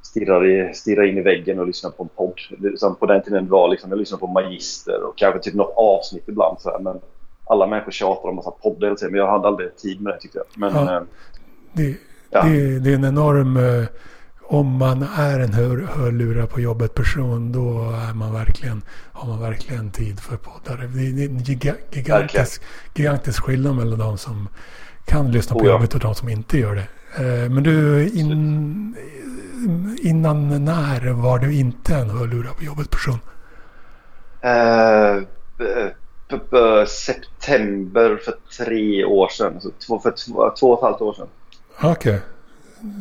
stirrar, 0.02 0.46
i, 0.46 0.74
stirrar 0.74 1.04
in 1.04 1.18
i 1.18 1.22
väggen 1.22 1.58
och 1.58 1.66
lyssnar 1.66 1.90
på 1.90 2.02
en 2.02 2.08
podd. 2.08 2.40
Det, 2.58 2.78
som 2.78 2.94
på 2.94 3.06
den 3.06 3.22
tiden 3.22 3.48
var 3.48 3.68
liksom, 3.68 3.90
jag 3.90 3.98
lyssnade 3.98 4.20
på 4.20 4.26
Magister 4.26 5.02
och 5.02 5.18
kanske 5.18 5.40
typ 5.40 5.54
något 5.54 5.74
avsnitt 5.76 6.24
ibland. 6.28 6.60
Så 6.60 6.70
här, 6.70 6.78
men 6.78 7.00
alla 7.46 7.66
människor 7.66 7.92
tjatar 7.92 8.28
om 8.28 8.36
massa 8.36 8.50
poddar 8.50 8.86
hela 8.86 8.96
tiden. 8.96 9.12
Men 9.12 9.20
jag 9.20 9.30
hade 9.30 9.48
aldrig 9.48 9.76
tid 9.76 10.00
med 10.00 10.12
det 10.14 10.20
tyckte 10.20 10.38
jag. 10.38 10.46
Men 10.54 10.74
Ja. 10.86 10.96
eh, 10.96 11.02
Det, 11.72 11.96
Ja. 12.30 12.42
det, 12.42 12.78
det 12.78 12.90
är 12.90 12.94
en 12.94 13.04
enorm... 13.04 13.56
eh, 13.56 13.86
Om 14.50 14.76
man 14.76 15.02
är 15.16 15.40
en 15.40 15.52
hör, 15.52 15.76
hörlurar 15.78 16.46
på 16.46 16.60
jobbet 16.60 16.94
person 16.94 17.52
då 17.52 17.90
är 18.10 18.14
man 18.14 18.32
verkligen, 18.32 18.82
har 19.12 19.28
man 19.28 19.40
verkligen 19.40 19.90
tid 19.90 20.20
för 20.20 20.36
poddar. 20.36 20.76
Det 20.76 21.22
är 21.22 21.28
en 21.28 21.38
giga, 21.38 21.74
gigantisk, 21.90 22.62
gigantisk 22.94 23.42
skillnad 23.42 23.76
mellan 23.76 23.98
de 23.98 24.18
som 24.18 24.48
kan 25.04 25.32
lyssna 25.32 25.54
på 25.54 25.60
Oh 25.60 25.66
ja. 25.66 25.72
jobbet 25.72 25.94
och 25.94 26.00
de 26.00 26.14
som 26.14 26.28
inte 26.28 26.58
gör 26.58 26.74
det. 26.74 26.88
Eh, 27.24 27.50
Men 27.50 27.62
du, 27.62 28.08
in, 28.08 28.96
innan 30.02 30.64
när 30.64 31.10
var 31.10 31.38
du 31.38 31.54
inte 31.54 31.94
en 31.94 32.10
hörlurar 32.10 32.52
på 32.52 32.64
jobbet 32.64 32.90
person? 32.90 33.18
B- 36.28 36.86
september 36.86 38.20
för 38.24 38.34
tre 38.58 39.04
år 39.04 39.28
sedan. 39.28 39.60
Så 39.60 39.70
två, 39.86 39.98
för 39.98 40.10
två, 40.10 40.50
två 40.60 40.70
och 40.70 40.78
ett 40.78 40.82
halvt 40.82 41.00
år 41.00 41.12
sedan. 41.14 41.26
Okej. 41.78 41.90
Okay. 41.90 42.18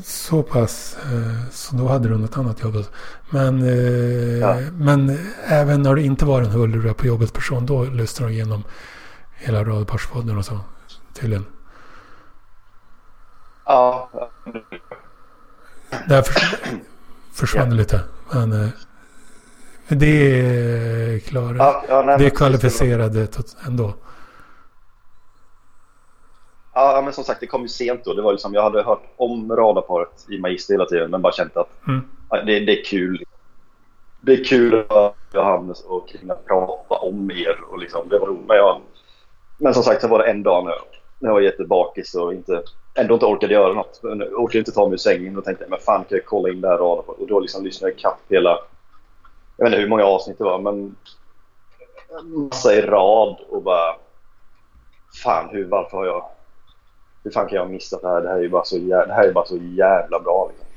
Så 0.03 0.43
pass. 0.43 0.98
Eh, 1.03 1.50
så 1.51 1.75
då 1.75 1.88
hade 1.88 2.10
du 2.10 2.17
något 2.17 2.38
annat 2.38 2.63
jobb. 2.63 2.86
Men, 3.29 3.63
eh, 3.63 4.38
ja. 4.38 4.57
men 4.74 5.17
även 5.48 5.81
när 5.81 5.96
du 5.96 6.01
inte 6.01 6.25
var 6.25 6.41
en 6.41 6.51
hullra 6.51 6.93
på 6.93 7.07
jobbet 7.07 7.34
person. 7.34 7.65
Då 7.65 7.84
lyssnade 7.84 8.31
du 8.31 8.36
igenom 8.36 8.63
hela 9.36 9.63
Radioparspodden 9.63 10.38
och 10.38 10.46
så. 10.46 10.60
Tydligen. 11.13 11.46
Ja. 13.65 14.10
Där 16.07 16.22
försvann, 16.22 16.79
försvann 17.34 17.69
ja. 17.69 17.75
lite. 17.75 18.03
Men 18.31 18.51
eh, 18.51 18.69
det 19.88 20.41
är 20.41 21.19
klara. 21.19 21.57
Ja, 21.57 22.17
det 22.17 22.25
är 22.25 22.29
kvalificerade 22.29 23.27
ändå. 23.65 23.96
Ja, 26.79 27.01
men 27.03 27.13
som 27.13 27.24
sagt, 27.24 27.39
det 27.39 27.48
kom 27.48 27.62
ju 27.62 27.67
sent 27.67 28.03
då. 28.05 28.13
Det 28.13 28.22
var 28.22 28.31
liksom, 28.31 28.53
jag 28.53 28.63
hade 28.63 28.84
hört 28.84 29.03
om 29.15 29.55
radarparet 29.55 30.25
i 30.29 30.39
Magister 30.39 30.74
hela 30.74 30.86
tiden, 30.86 31.12
men 31.12 31.22
bara 31.22 31.34
känt 31.34 31.57
att 31.57 31.69
mm. 31.88 32.01
det, 32.46 32.60
det, 32.60 32.79
är 32.79 32.84
kul. 32.84 33.24
Det 34.22 34.34
är 34.34 34.43
kul 34.43 34.86
att 34.89 35.15
Johannes 35.34 35.84
och 35.84 36.10
Kina 36.10 36.36
prata 36.36 36.96
om 36.96 37.31
er 37.31 37.57
och 37.69 37.79
liksom, 37.79 38.10
det 38.10 38.19
var 38.19 38.27
roligt. 38.27 38.48
Men, 38.48 38.57
jag, 38.57 38.81
men 39.57 39.74
som 39.74 39.84
sagt, 39.84 40.01
så 40.01 40.07
var 40.07 40.19
det 40.19 40.31
en 40.31 40.43
dag 40.43 40.65
när 40.65 40.72
jag, 40.72 40.81
när 41.19 41.29
jag 41.29 41.34
var 41.34 41.41
jättebakis 41.41 42.15
och 42.15 42.34
inte, 42.34 42.63
ändå 42.96 43.13
inte 43.13 43.25
orkade 43.25 43.53
göra 43.53 43.74
något. 43.74 44.00
Jag 44.01 44.39
orkade 44.39 44.60
inte 44.60 44.72
ta 44.72 44.86
mig 44.86 44.93
ur 44.93 44.98
sängen 44.98 45.38
och 45.38 45.43
tänkte, 45.43 45.65
men 45.69 45.79
fan 45.79 46.03
kan 46.03 46.17
jag 46.17 46.25
kolla 46.25 46.50
in 46.50 46.62
det 46.62 46.67
här 46.67 46.77
radarparet? 46.77 47.19
Och 47.19 47.27
då 47.27 47.39
liksom 47.39 47.63
lyssnade 47.63 47.91
jag 47.91 48.00
ikapp 48.00 48.19
hela, 48.29 48.60
jag 49.57 49.65
vet 49.65 49.74
inte 49.74 49.81
hur 49.81 49.89
många 49.89 50.05
avsnitt 50.05 50.38
det 50.38 50.43
var, 50.43 50.60
men 50.60 50.96
massa 52.24 52.74
i 52.74 52.81
rad 52.81 53.38
och 53.50 53.62
bara, 53.62 53.96
fan 55.24 55.50
hur, 55.51 55.65
varför 55.65 55.98
har 55.98 56.05
jag 56.05 56.37
hur 57.27 57.31
fan 57.31 57.48
kan 57.48 57.55
jag 57.55 57.63
ha 57.63 57.72
missat 57.72 58.01
det 58.01 58.07
här? 58.07 58.22
Det 58.22 58.29
här 58.29 58.38
är 58.38 58.41
ju 58.41 58.50
bara 58.50 58.63
så, 58.63 58.77
jävla, 58.77 59.05
det 59.05 59.13
här 59.13 59.27
är 59.27 59.34
bara 59.34 59.46
så 59.46 59.57
jävla 59.57 60.19
bra. 60.19 60.51
Liksom. 60.51 60.67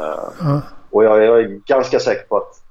Uh, 0.00 0.48
mm. 0.50 0.60
Och 0.90 1.04
jag, 1.04 1.24
jag, 1.24 1.40
är 1.40 1.60
ganska 1.66 2.00
säker 2.00 2.26
på 2.28 2.36
att 2.36 2.62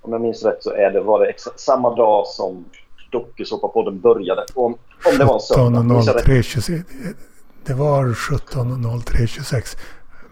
om 0.00 0.12
jag 0.12 0.20
minns 0.20 0.44
rätt 0.44 0.62
så 0.62 0.70
är 0.72 0.90
det, 0.90 1.00
var 1.00 1.20
det 1.20 1.26
exakt 1.26 1.60
samma 1.60 1.94
dag 1.94 2.26
som 2.26 2.64
dokusåpapodden 3.10 4.00
började. 4.00 4.44
Om, 4.54 4.72
om 5.04 5.18
det 5.18 5.24
var 5.24 5.34
en 5.34 5.40
söndag. 5.40 5.82
Det 7.64 7.74
var 7.74 8.04
17.03.26. 8.04 9.76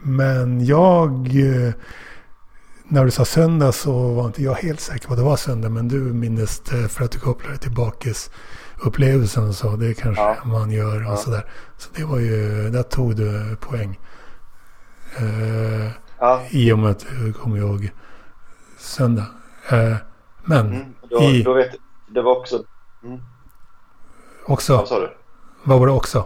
Men 0.02 0.64
jag... 0.64 1.10
Eh, 1.26 1.74
när 2.88 3.04
du 3.04 3.10
sa 3.10 3.24
söndag 3.24 3.72
så 3.72 3.92
var 3.92 4.26
inte 4.26 4.42
jag 4.42 4.54
helt 4.54 4.80
säker 4.80 5.06
på 5.06 5.12
att 5.12 5.18
det 5.18 5.24
var 5.24 5.36
söndag. 5.36 5.68
Men 5.68 5.88
du 5.88 5.98
minns 5.98 6.60
det 6.60 6.88
för 6.88 7.04
att 7.04 7.10
du 7.12 7.18
kopplade 7.18 7.58
till 7.58 7.74
bakis 7.74 8.30
upplevelsen 8.80 9.48
och 9.48 9.54
så. 9.54 9.76
Det 9.76 9.94
kanske 9.94 10.22
ja. 10.22 10.36
man 10.44 10.70
gör 10.70 10.96
och 11.06 11.12
ja. 11.12 11.16
sådär. 11.16 11.44
Så 11.76 11.90
det 11.96 12.04
var 12.04 12.18
ju, 12.18 12.70
där 12.70 12.82
tog 12.82 13.16
du 13.16 13.56
poäng. 13.56 14.00
Uh, 15.22 15.90
ja. 16.18 16.42
I 16.50 16.72
och 16.72 16.78
med 16.78 16.90
att 16.90 17.06
du 17.20 17.32
kommer 17.32 17.58
ihåg 17.58 17.90
söndag. 18.78 19.26
Uh, 19.72 19.96
men 20.44 20.66
mm, 20.66 20.94
då, 21.10 21.22
i... 21.22 21.42
Då 21.42 21.52
vet, 21.52 21.70
det 22.08 22.22
var 22.22 22.36
också... 22.36 22.64
Mm. 23.04 23.20
Också? 24.46 24.76
Vad 24.76 24.88
sa 24.88 25.00
du? 25.00 25.10
Vad 25.62 25.78
var 25.78 25.86
det 25.86 25.92
också? 25.92 26.24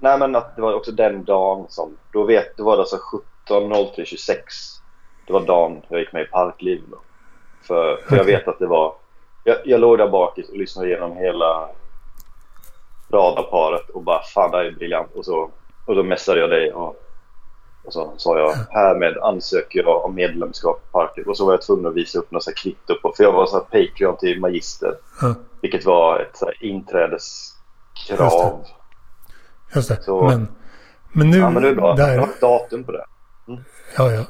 Nej 0.00 0.18
men 0.18 0.36
att 0.36 0.56
det 0.56 0.62
var 0.62 0.74
också 0.74 0.92
den 0.92 1.24
dagen 1.24 1.66
som... 1.68 1.96
Då 2.12 2.24
vet 2.24 2.56
du 2.56 2.62
var 2.62 2.76
det 2.76 2.82
alltså 2.82 2.98
17.03.26. 3.48 4.36
Det 5.26 5.32
var 5.32 5.46
dagen 5.46 5.82
jag 5.88 6.00
gick 6.00 6.12
med 6.12 6.22
i 6.22 6.26
Parkliv. 6.26 6.82
Då. 6.90 6.98
För, 7.62 7.96
för 7.96 8.06
okay. 8.06 8.18
jag 8.18 8.24
vet 8.24 8.48
att 8.48 8.58
det 8.58 8.66
var 8.66 8.94
jag, 9.48 9.58
jag 9.64 9.80
låg 9.80 9.98
där 9.98 10.08
bakis 10.08 10.48
och 10.48 10.56
lyssnade 10.56 10.88
igenom 10.88 11.16
hela 11.16 11.68
radarparet 13.10 13.90
och 13.90 14.02
bara 14.02 14.22
fan 14.22 14.50
det 14.50 14.56
här 14.56 14.64
är 14.64 14.72
briljant. 14.72 15.10
Och, 15.14 15.24
så, 15.24 15.50
och 15.86 15.94
då 15.94 16.02
messade 16.02 16.40
jag 16.40 16.50
dig 16.50 16.72
och, 16.72 16.96
och 17.84 17.92
så 17.92 18.12
sa 18.16 18.38
jag 18.38 18.54
härmed 18.70 19.18
ansöker 19.18 19.82
jag 19.82 20.04
om 20.04 20.14
medlemskap 20.14 20.82
i 20.88 20.92
Parket. 20.92 21.26
Och 21.26 21.36
så 21.36 21.46
var 21.46 21.52
jag 21.52 21.62
tvungen 21.62 21.86
att 21.86 21.94
visa 21.94 22.18
upp 22.18 22.30
några 22.30 22.52
kvitto 22.52 22.94
på, 23.02 23.12
för 23.16 23.24
jag 23.24 23.32
var 23.32 23.46
så 23.46 23.54
här 23.56 23.64
Patreon 23.64 24.16
till 24.16 24.40
Magister. 24.40 24.94
Mm. 25.22 25.34
Vilket 25.60 25.84
var 25.84 26.18
ett 26.18 26.36
så 26.36 26.46
här 26.46 26.64
inträdeskrav. 26.64 27.54
Just 28.08 28.38
det. 28.38 28.74
Just 29.74 29.88
det. 29.88 30.02
Så, 30.02 30.22
men, 30.22 30.48
men 31.12 31.30
nu... 31.30 31.38
Ja, 31.38 31.50
men 31.50 31.62
det 31.62 31.68
är 31.68 31.74
bra. 31.74 31.94
Där... 31.94 32.14
Jag 32.14 32.20
har 32.20 32.40
datum 32.40 32.84
på 32.84 32.92
det. 32.92 33.04
Mm. 33.48 33.60
Ja, 33.96 34.12
ja. 34.12 34.24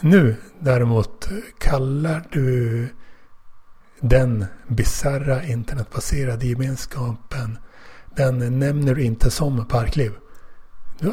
Nu 0.00 0.36
däremot 0.58 1.28
kallar 1.58 2.22
du 2.30 2.88
den 4.00 4.44
bisarra 4.66 5.44
internetbaserade 5.44 6.46
gemenskapen, 6.46 7.58
den 8.16 8.58
nämner 8.58 8.94
du 8.94 9.04
inte 9.04 9.30
som 9.30 9.68
parkliv. 9.68 10.12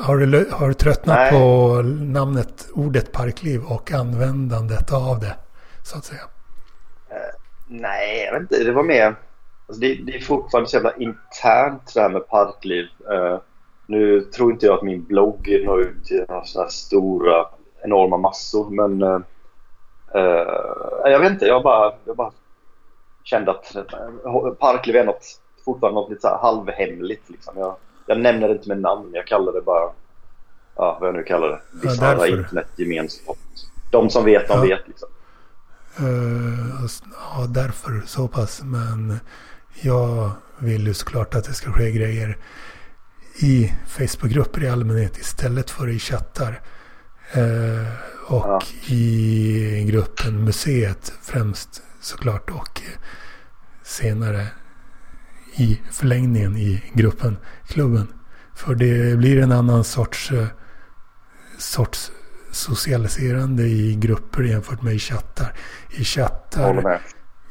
Har 0.01 0.17
du, 0.17 0.49
har 0.51 0.67
du 0.67 0.73
tröttnat 0.73 1.17
Nej. 1.17 1.31
på 1.31 1.81
namnet, 2.03 2.67
ordet 2.73 3.11
parkliv 3.11 3.63
och 3.63 3.91
användandet 3.91 4.93
av 4.93 5.19
det, 5.19 5.35
så 5.83 5.97
att 5.97 6.05
säga? 6.05 6.21
Uh, 6.21 7.17
nej, 7.67 8.23
jag 8.25 8.33
vet 8.33 8.41
inte. 8.41 8.63
Det 8.63 8.71
var 8.71 8.83
mer... 8.83 9.15
Alltså 9.67 9.81
det, 9.81 9.95
det, 9.95 10.15
är 10.15 10.19
fortfarande 10.19 10.69
så 10.69 10.75
jävla 10.75 10.95
internt 10.95 11.91
det 11.93 12.01
här 12.01 12.09
med 12.09 12.27
parkliv. 12.27 12.85
Uh, 13.11 13.39
nu 13.85 14.21
tror 14.21 14.51
inte 14.51 14.65
jag 14.65 14.77
att 14.77 14.83
min 14.83 15.03
blogg 15.03 15.61
når 15.65 15.81
ut 15.81 16.05
till 16.05 16.25
några 16.27 16.43
sådana 16.43 16.65
här 16.65 16.71
stora, 16.71 17.45
enorma 17.83 18.17
massor, 18.17 18.69
men... 18.69 19.03
Uh, 19.03 19.21
jag 21.03 21.19
vet 21.19 21.31
inte, 21.31 21.45
jag 21.45 21.63
bara, 21.63 21.93
jag 22.05 22.15
bara 22.15 22.31
kände 23.27 23.51
att 23.51 23.75
eh, 23.75 24.53
Parkliv 24.59 24.95
är 24.95 25.05
något, 25.05 25.41
fortfarande 25.65 26.01
något 26.01 26.09
lite 26.09 26.21
så 26.21 26.37
halvhemligt. 26.41 27.29
Liksom. 27.29 27.57
Jag, 27.57 27.75
jag 28.05 28.19
nämner 28.19 28.47
det 28.47 28.53
inte 28.53 28.67
med 28.67 28.81
namn, 28.81 29.09
jag 29.13 29.27
kallar 29.27 29.53
det 29.53 29.61
bara, 29.61 29.91
ja, 30.75 30.97
vad 31.01 31.09
jag 31.09 31.15
nu 31.15 31.23
kallar 31.23 31.47
det, 31.47 31.61
bisarra 31.81 32.27
ja, 32.27 32.37
internetgemenskap. 32.37 33.37
De 33.91 34.09
som 34.09 34.25
vet, 34.25 34.47
de 34.47 34.53
ja. 34.53 34.61
vet 34.61 34.87
liksom. 34.87 35.09
Uh, 36.01 36.85
ja, 37.11 37.45
därför 37.49 38.01
så 38.05 38.27
pass. 38.27 38.61
Men 38.63 39.19
jag 39.81 40.31
vill 40.57 40.87
ju 40.87 40.93
såklart 40.93 41.35
att 41.35 41.43
det 41.43 41.53
ska 41.53 41.71
ske 41.71 41.91
grejer 41.91 42.37
i 43.39 43.73
Facebookgrupper 43.87 44.63
i 44.63 44.69
allmänhet 44.69 45.17
istället 45.17 45.69
för 45.69 45.89
i 45.89 45.99
chattar. 45.99 46.61
Uh, 47.37 47.87
och 48.27 48.45
ja. 48.47 48.61
i 48.87 49.85
gruppen 49.89 50.43
Museet 50.43 51.13
främst 51.21 51.83
såklart 52.07 52.49
och 52.49 52.81
senare 53.83 54.47
i 55.55 55.81
förlängningen 55.91 56.57
i 56.57 56.83
gruppen, 56.93 57.37
klubben. 57.67 58.07
För 58.55 58.75
det 58.75 59.17
blir 59.17 59.41
en 59.41 59.51
annan 59.51 59.83
sorts, 59.83 60.31
eh, 60.31 60.47
sorts 61.57 62.11
socialiserande 62.51 63.63
i 63.63 63.95
grupper 63.95 64.43
jämfört 64.43 64.81
med 64.81 64.93
i 64.93 64.99
chattar. 64.99 65.53
I 65.89 66.03
chattar, 66.03 67.01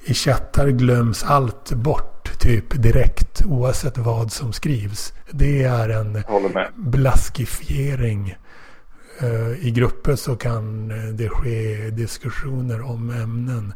i 0.04 0.14
chattar 0.14 0.68
glöms 0.68 1.24
allt 1.24 1.72
bort 1.72 2.38
typ 2.38 2.82
direkt 2.82 3.42
oavsett 3.46 3.98
vad 3.98 4.32
som 4.32 4.52
skrivs. 4.52 5.12
Det 5.30 5.62
är 5.62 5.88
en 5.88 6.22
blaskifiering. 6.74 8.36
Uh, 9.22 9.66
I 9.66 9.70
grupper 9.70 10.16
så 10.16 10.36
kan 10.36 10.88
det 11.16 11.28
ske 11.28 11.90
diskussioner 11.90 12.82
om 12.82 13.10
ämnen 13.10 13.74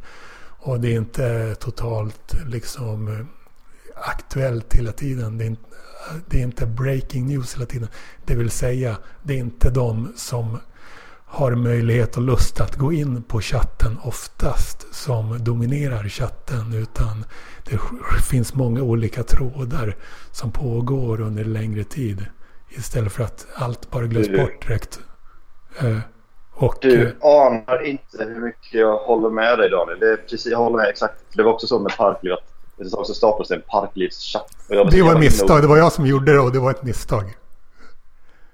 och 0.63 0.81
det 0.81 0.89
är 0.89 0.97
inte 0.97 1.55
totalt 1.55 2.35
liksom 2.47 3.27
aktuellt 3.95 4.75
hela 4.75 4.93
tiden. 4.93 5.39
Det 5.39 5.45
är, 5.45 5.47
inte, 5.47 5.63
det 6.27 6.39
är 6.39 6.43
inte 6.43 6.67
breaking 6.67 7.27
news 7.27 7.55
hela 7.55 7.67
tiden. 7.67 7.89
Det 8.25 8.35
vill 8.35 8.51
säga, 8.51 8.97
det 9.23 9.35
är 9.35 9.39
inte 9.39 9.71
de 9.71 10.13
som 10.17 10.59
har 11.25 11.55
möjlighet 11.55 12.17
och 12.17 12.23
lust 12.23 12.61
att 12.61 12.77
gå 12.77 12.93
in 12.93 13.23
på 13.23 13.41
chatten 13.41 13.99
oftast 14.03 14.95
som 14.95 15.45
dominerar 15.45 16.09
chatten. 16.09 16.73
Utan 16.73 17.25
det 17.65 17.79
finns 18.23 18.55
många 18.55 18.83
olika 18.83 19.23
trådar 19.23 19.97
som 20.33 20.53
pågår 20.53 21.21
under 21.21 21.45
längre 21.45 21.85
tid. 21.85 22.27
Istället 22.71 23.13
för 23.13 23.25
att 23.25 23.47
allt 23.55 23.91
bara 23.91 24.07
glöms 24.07 24.29
bort 24.29 24.67
direkt. 24.67 25.01
Och, 26.61 26.77
du 26.81 27.03
eh, 27.03 27.13
anar 27.21 27.87
inte 27.87 28.25
hur 28.25 28.41
mycket 28.41 28.75
jag 28.75 28.97
håller 28.97 29.31
med 29.31 29.59
dig 29.59 29.71
Daniel. 29.71 29.99
Det 30.01 30.17
precis, 30.17 30.47
jag 30.47 30.59
håller 30.59 30.77
med 30.77 30.89
exakt. 30.89 31.15
Det 31.35 31.43
var 31.43 31.53
också 31.53 31.67
så 31.67 31.79
med 31.79 31.97
Parkliv 31.97 32.33
att 32.33 32.51
det 32.77 32.91
så 32.91 33.05
staplas 33.05 33.51
en 33.51 33.63
Parklivschatt. 33.67 34.57
Det 34.69 35.03
var 35.03 35.13
ett 35.13 35.21
misstag. 35.21 35.63
Det 35.63 35.67
var 35.67 35.77
jag 35.77 35.93
som 35.93 36.07
gjorde 36.07 36.33
det 36.33 36.39
och 36.39 36.53
det 36.53 36.59
var 36.59 36.71
ett 36.71 36.83
misstag. 36.83 37.25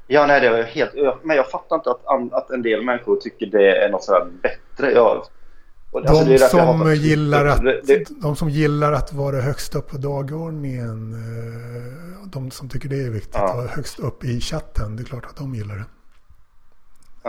Ja, 0.06 0.26
nej, 0.26 0.40
det 0.40 0.50
var 0.50 0.62
helt... 0.62 0.92
Men 1.22 1.36
jag 1.36 1.50
fattar 1.50 1.76
inte 1.76 1.90
att, 1.90 2.32
att 2.32 2.50
en 2.50 2.62
del 2.62 2.82
människor 2.82 3.16
tycker 3.16 3.46
det 3.46 3.84
är 3.84 3.90
något 3.90 4.04
sådär 4.04 4.26
bättre. 4.42 4.92
Jag, 4.92 5.06
alltså, 5.06 6.24
de, 6.24 6.38
som 6.38 6.94
gillar 6.94 7.46
att, 7.46 7.64
det, 7.64 7.80
det, 7.84 8.08
de 8.22 8.36
som 8.36 8.50
gillar 8.50 8.92
att 8.92 9.12
vara 9.12 9.40
högst 9.40 9.74
upp 9.74 9.90
på 9.90 9.96
dagordningen, 9.96 11.12
eh, 11.12 12.28
de 12.28 12.50
som 12.50 12.68
tycker 12.68 12.88
det 12.88 13.04
är 13.06 13.10
viktigt, 13.10 13.34
ja. 13.34 13.66
högst 13.70 13.98
upp 13.98 14.24
i 14.24 14.40
chatten, 14.40 14.96
det 14.96 15.02
är 15.02 15.04
klart 15.04 15.24
att 15.24 15.36
de 15.36 15.54
gillar 15.54 15.74
det. 15.74 15.84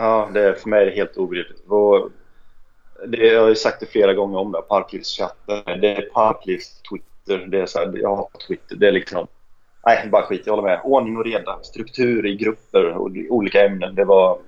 Ja, 0.00 0.30
det 0.34 0.40
är, 0.40 0.52
för 0.52 0.68
mig 0.68 0.82
är 0.82 0.86
det 0.86 0.96
helt 0.96 1.16
obegripligt. 1.16 1.62
Det, 3.06 3.26
jag 3.26 3.40
har 3.40 3.48
ju 3.48 3.54
sagt 3.54 3.80
det 3.80 3.86
flera 3.86 4.14
gånger 4.14 4.38
om 4.38 4.52
det, 4.52 4.62
Parklivschatten. 4.62 5.62
Det 5.80 5.96
är 5.96 6.02
Parklivs 6.02 6.82
Twitter. 6.82 7.46
Det 7.46 7.60
är 7.60 7.66
så 7.66 7.78
här, 7.78 7.98
jag 7.98 8.16
har 8.16 8.28
Twitter. 8.48 8.76
Det 8.76 8.88
är 8.88 8.92
liksom... 8.92 9.26
nej, 9.86 10.08
bara 10.12 10.22
skit, 10.22 10.42
jag 10.44 10.56
håller 10.56 10.68
med. 10.68 10.80
Ordning 10.84 11.16
och 11.16 11.24
reda, 11.24 11.58
struktur 11.62 12.26
i 12.26 12.36
grupper 12.36 12.84
och 12.84 13.10
olika 13.28 13.66
ämnen. 13.66 13.94
Det 13.94 14.04
var... 14.04 14.38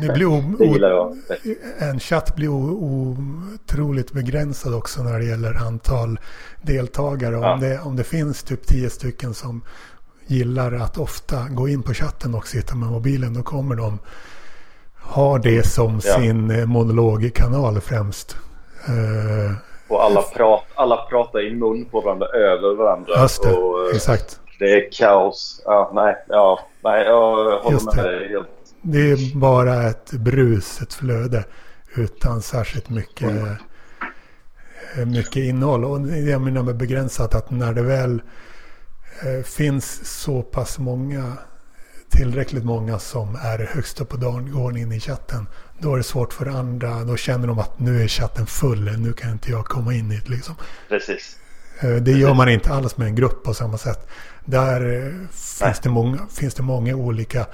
Det, 0.00 0.12
blir 0.12 0.26
o, 0.26 0.42
o, 0.58 1.16
en 1.78 2.00
chatt 2.00 2.36
blir 2.36 2.48
otroligt 2.48 4.12
begränsad 4.12 4.74
också 4.74 5.02
när 5.02 5.18
det 5.18 5.24
gäller 5.24 5.54
antal 5.54 6.18
deltagare. 6.62 7.34
Ja. 7.34 7.54
Om, 7.54 7.60
det, 7.60 7.80
om 7.80 7.96
det 7.96 8.04
finns 8.04 8.42
typ 8.42 8.66
tio 8.66 8.90
stycken 8.90 9.34
som 9.34 9.62
gillar 10.28 10.72
att 10.72 10.98
ofta 10.98 11.48
gå 11.50 11.68
in 11.68 11.82
på 11.82 11.94
chatten 11.94 12.34
och 12.34 12.46
sitta 12.46 12.74
med 12.74 12.88
mobilen. 12.88 13.34
Då 13.34 13.42
kommer 13.42 13.74
de 13.74 13.98
ha 15.02 15.38
det 15.38 15.66
som 15.66 16.00
Ja. 16.04 16.14
sin 16.18 16.50
eh, 16.50 16.66
monologkanal 16.66 17.80
främst. 17.80 18.36
Eh, 18.88 19.52
Och 19.88 20.04
alla, 20.04 20.22
prat, 20.22 20.64
alla 20.74 20.96
pratar 20.96 21.46
i 21.46 21.54
mun 21.54 21.84
på 21.84 22.00
varandra, 22.00 22.26
över 22.26 22.74
varandra. 22.76 23.12
just 23.22 23.42
det, 23.42 23.52
Och, 23.52 23.88
eh, 23.90 23.96
exakt. 23.96 24.40
det 24.58 24.64
är 24.74 24.92
kaos. 24.92 25.62
Ja, 25.64 25.90
nej, 25.94 26.14
ja, 26.28 26.60
nej, 26.84 27.04
jag 27.04 27.20
håller 27.60 27.70
Just 27.72 27.86
med 27.96 28.04
det. 28.04 28.18
dig 28.18 28.28
helt. 28.28 28.48
Det 28.82 29.10
är 29.10 29.36
bara 29.38 29.82
ett 29.82 30.10
brus, 30.12 30.80
ett 30.82 30.94
flöde. 30.94 31.44
Utan 31.96 32.42
särskilt 32.42 32.88
mycket, 32.88 33.30
Mm. 33.30 33.46
eh, 34.98 35.06
mycket 35.06 35.36
innehåll. 35.36 35.84
Och 35.84 36.00
det 36.00 36.18
jag 36.18 36.40
menar 36.40 36.62
med 36.62 36.76
begränsat 36.76 37.34
att 37.34 37.50
när 37.50 37.72
det 37.72 37.82
väl 37.82 38.14
eh, 38.14 38.20
finns 39.44 40.06
så 40.22 40.42
pass 40.42 40.78
många, 40.78 41.36
tillräckligt 42.10 42.64
många 42.64 42.98
som 42.98 43.36
är 43.36 43.58
högst 43.74 44.00
upp 44.00 44.08
på 44.08 44.16
dagordningen 44.16 44.92
i 44.92 45.00
chatten. 45.00 45.46
Då 45.78 45.92
är 45.92 45.96
det 45.96 46.02
svårt 46.02 46.32
för 46.32 46.46
andra. 46.46 47.04
Då 47.04 47.16
känner 47.16 47.46
de 47.46 47.58
att 47.58 47.78
nu 47.78 48.02
är 48.02 48.08
chatten 48.08 48.46
full. 48.46 48.98
Nu 48.98 49.12
kan 49.12 49.30
inte 49.30 49.50
jag 49.50 49.64
komma 49.64 49.94
in 49.94 50.12
i 50.12 50.16
det 50.16 50.28
liksom. 50.28 50.54
Precis. 50.88 51.36
Eh, 51.80 51.90
Det 51.90 52.12
gör 52.12 52.34
man 52.34 52.48
inte 52.48 52.72
alls 52.72 52.96
med 52.96 53.06
en 53.08 53.14
grupp 53.14 53.44
på 53.44 53.54
samma 53.54 53.78
sätt. 53.78 54.08
Där 54.44 55.06
eh, 55.06 55.12
finns 55.30 55.80
det, 55.80 55.88
många, 55.90 56.18
finns 56.30 56.54
det 56.54 56.62
många 56.62 56.94
olika 56.94 57.46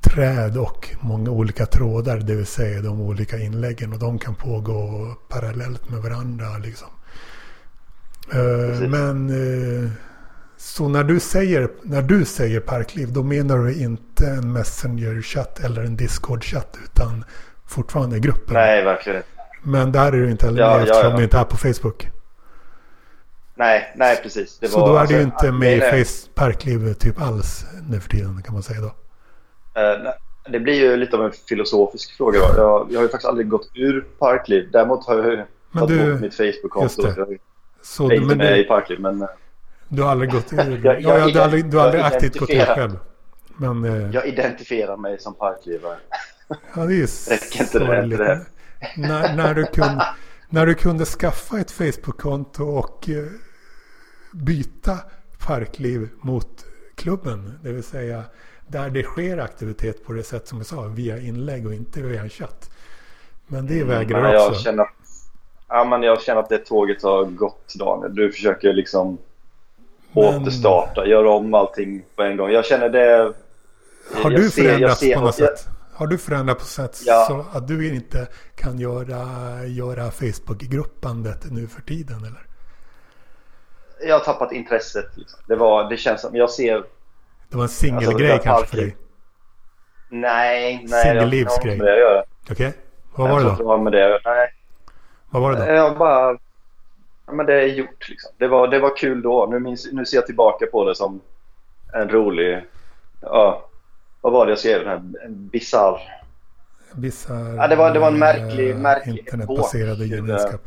träd 0.00 0.56
och 0.56 0.88
många 1.00 1.30
olika 1.30 1.66
trådar. 1.66 2.16
Det 2.18 2.34
vill 2.34 2.46
säga 2.46 2.80
de 2.82 3.00
olika 3.00 3.38
inläggen. 3.38 3.92
Och 3.92 3.98
de 3.98 4.18
kan 4.18 4.34
pågå 4.34 5.14
parallellt 5.28 5.88
med 5.90 6.02
varandra. 6.02 6.58
Liksom. 6.58 6.88
Eh, 8.32 8.68
Precis. 8.70 8.88
Men 8.88 9.30
eh, 9.84 9.90
så 10.56 10.88
när 10.88 11.04
du, 11.04 11.20
säger, 11.20 11.68
när 11.82 12.02
du 12.02 12.24
säger 12.24 12.60
parkliv. 12.60 13.12
Då 13.12 13.22
menar 13.22 13.58
du 13.58 13.74
inte 13.74 14.26
en 14.26 14.52
Messenger-chatt 14.52 15.60
eller 15.64 15.82
en 15.82 15.96
Discord-chatt. 15.96 16.78
Utan 16.84 17.24
fortfarande 17.66 18.18
gruppen. 18.18 18.54
Nej, 18.54 18.84
verkligen 18.84 19.16
inte. 19.18 19.28
Men 19.62 19.92
där 19.92 20.06
är 20.06 20.12
du 20.12 20.30
inte 20.30 20.46
heller 20.46 20.60
Ja, 20.60 20.68
med 20.70 20.76
ja, 20.78 20.82
eftersom 20.82 21.10
ja. 21.10 21.16
du 21.16 21.22
inte 21.24 21.38
är 21.38 21.44
på 21.44 21.56
Facebook. 21.56 22.08
Nej, 23.54 23.92
nej 23.96 24.20
precis. 24.22 24.58
Det 24.58 24.68
Så 24.68 24.80
var, 24.80 24.88
då 24.88 24.94
är 24.96 25.00
alltså, 25.00 25.16
du 25.16 25.22
inte 25.22 25.52
med 25.52 25.76
i 25.76 25.80
Face 26.04 26.28
Parkliv 26.34 26.94
typ 26.94 27.20
alls 27.22 27.66
nu 27.90 28.00
för 28.00 28.08
tiden 28.08 28.42
kan 28.42 28.54
man 28.54 28.62
säga 28.62 28.80
då. 28.80 28.94
Nej, 29.74 30.14
det 30.50 30.60
blir 30.60 30.74
ju 30.74 30.96
lite 30.96 31.16
av 31.16 31.24
en 31.24 31.32
filosofisk 31.48 32.16
fråga. 32.16 32.38
Jag, 32.38 32.86
jag 32.90 32.98
har 32.98 33.02
ju 33.02 33.08
faktiskt 33.08 33.24
aldrig 33.28 33.48
gått 33.48 33.70
ur 33.74 34.00
Parkliv. 34.18 34.68
Däremot 34.72 35.06
har 35.06 35.14
jag 35.18 35.26
ju 35.26 35.36
Men 35.36 35.46
tagit 35.86 35.98
du- 36.04 36.12
bort 36.12 36.20
mitt 36.20 36.34
Facebook-konto. 36.34 37.02
Så 37.82 38.02
Jag 38.04 38.12
är 38.12 38.16
inte 38.22 38.36
med 38.36 38.58
i 38.58 38.62
du, 38.62 38.68
Parkliv. 38.68 39.00
Men 39.00 39.22
eh, 39.22 39.28
du 39.88 40.02
har 40.02 40.10
aldrig 40.10 40.32
gått? 40.32 40.52
Jag- 40.52 40.66
ja, 40.84 40.92
jag 40.92 41.02
ja, 41.20 41.26
du 41.28 41.38
har 41.38 41.44
aldrig, 41.44 41.70
du 41.70 41.76
har 41.76 41.84
aldrig 41.84 42.02
aktivt 42.02 42.38
gått 42.38 42.50
identifierar- 42.50 42.74
själv. 42.74 42.98
Men 43.56 43.84
eh, 43.84 44.10
jag 44.10 44.26
identifierar 44.26 44.96
mig 44.96 45.18
som 45.20 45.34
Parklivare. 45.34 45.96
ja, 46.48 46.84
det 46.84 46.94
är 46.94 47.30
Räcker 47.30 47.60
inte 47.60 47.78
det 47.78 48.16
det? 48.16 48.46
När, 48.96 49.36
när, 49.36 49.54
du 49.54 49.64
kunde, 49.66 50.06
när 50.48 50.66
du 50.66 50.74
kunde 50.74 51.04
skaffa 51.04 51.58
ett 51.60 51.70
Facebook-konto 51.70 52.64
och 52.64 53.08
eh, 53.08 53.24
byta 54.32 54.98
Parkliv 55.46 56.08
mot 56.20 56.64
klubben. 56.94 57.58
Det 57.62 57.72
vill 57.72 57.82
säga 57.82 58.22
där 58.66 58.90
det 58.90 59.02
sker 59.02 59.38
aktivitet 59.38 60.04
på 60.04 60.12
det 60.12 60.22
sätt 60.22 60.48
som 60.48 60.58
jag 60.58 60.66
sa. 60.66 60.82
Via 60.82 61.18
inlägg 61.18 61.66
och 61.66 61.74
inte 61.74 62.02
via 62.02 62.20
en 62.22 62.28
chatt. 62.28 62.70
Men 63.46 63.66
det 63.66 63.84
vägrar 63.84 64.22
Men 64.22 64.30
du 64.30 64.36
jag 64.36 64.48
också. 64.48 64.60
känner, 64.62 64.86
ja, 65.68 65.84
men 65.84 66.02
jag 66.02 66.22
känner 66.22 66.40
att 66.40 66.48
det 66.48 66.58
tåget 66.58 67.02
har 67.02 67.24
gått, 67.24 67.74
Daniel. 67.74 68.14
Du 68.14 68.32
försöker 68.32 68.72
liksom 68.72 69.18
Men- 70.12 70.24
återstarta, 70.42 71.06
göra 71.06 71.30
om 71.30 71.54
allting 71.54 72.04
på 72.16 72.22
en 72.22 72.36
gång. 72.36 72.50
Jag 72.50 72.64
känner 72.64 72.88
det... 72.88 73.32
Har 74.22 74.30
du 74.30 74.50
ser- 74.50 74.62
förändrats 74.62 75.00
ser- 75.00 75.14
på 75.14 75.20
något 75.20 75.38
jag- 75.38 75.58
sätt? 75.58 75.66
Har 75.94 76.06
du 76.06 76.18
förändrats 76.18 76.60
på 76.60 76.66
sätt 76.66 77.00
Ja. 77.06 77.24
så 77.28 77.58
att 77.58 77.68
du 77.68 77.94
inte 77.94 78.26
kan 78.56 78.78
göra, 78.78 79.24
göra 79.66 80.10
Facebook-gruppandet 80.10 81.44
nu 81.50 81.66
för 81.66 81.82
tiden? 81.82 82.16
Eller? 82.18 82.46
Jag 84.08 84.18
har 84.18 84.24
tappat 84.24 84.52
intresset. 84.52 85.16
Liksom. 85.16 85.40
Det, 85.48 85.56
var, 85.56 85.90
det 85.90 85.96
känns 85.96 86.20
som... 86.20 86.36
Jag 86.36 86.50
ser... 86.50 86.84
Det 87.50 87.56
var 87.56 87.62
en 87.62 87.68
singelgrej 87.68 88.30
Alltså, 88.32 88.48
kanske 88.48 88.66
för 88.66 88.76
dig? 88.76 88.96
Nej, 90.10 90.84
nej. 90.88 91.02
Singellivsgrej. 91.02 91.80
Okej, 92.50 92.72
vad 93.14 93.28
Jag 93.30 93.34
var 93.34 93.40
det 93.40 93.44
då? 93.50 93.54
det 93.56 93.64
har 93.64 93.78
med 93.78 93.92
det. 93.92 94.20
Nej. 94.24 94.48
Vad 95.30 95.42
var 95.42 95.52
det 95.52 95.58
då? 95.66 95.72
Jag 95.72 95.98
bara... 95.98 96.38
Ja, 97.26 97.32
men 97.32 97.46
det 97.46 97.54
är 97.62 97.66
gjort 97.66 98.08
liksom. 98.08 98.30
Det 98.38 98.48
var, 98.48 98.68
det 98.68 98.78
var 98.78 98.96
kul 98.96 99.22
då. 99.22 99.46
Nu, 99.50 99.58
minns, 99.58 99.88
nu 99.92 100.04
ser 100.06 100.16
jag 100.16 100.26
tillbaka 100.26 100.66
på 100.66 100.84
det 100.84 100.94
som 100.94 101.20
en 101.94 102.08
rolig... 102.08 102.64
Ja, 103.20 103.64
vad 104.20 104.32
var 104.32 104.46
det 104.46 104.52
jag 104.52 104.58
skrev? 104.58 104.88
En 104.88 105.48
bisarr... 105.48 106.00
Bizarr, 106.92 107.54
Ja, 107.56 107.68
det 107.68 107.76
var- 107.76 107.90
det 107.94 107.98
var 107.98 108.08
en 108.08 108.18
märklig- 108.22 108.70
eh, 108.70 108.76
märklig 108.76 109.18
Internetbaserad 109.18 109.96
epok. 110.02 110.06
gemenskap. 110.06 110.60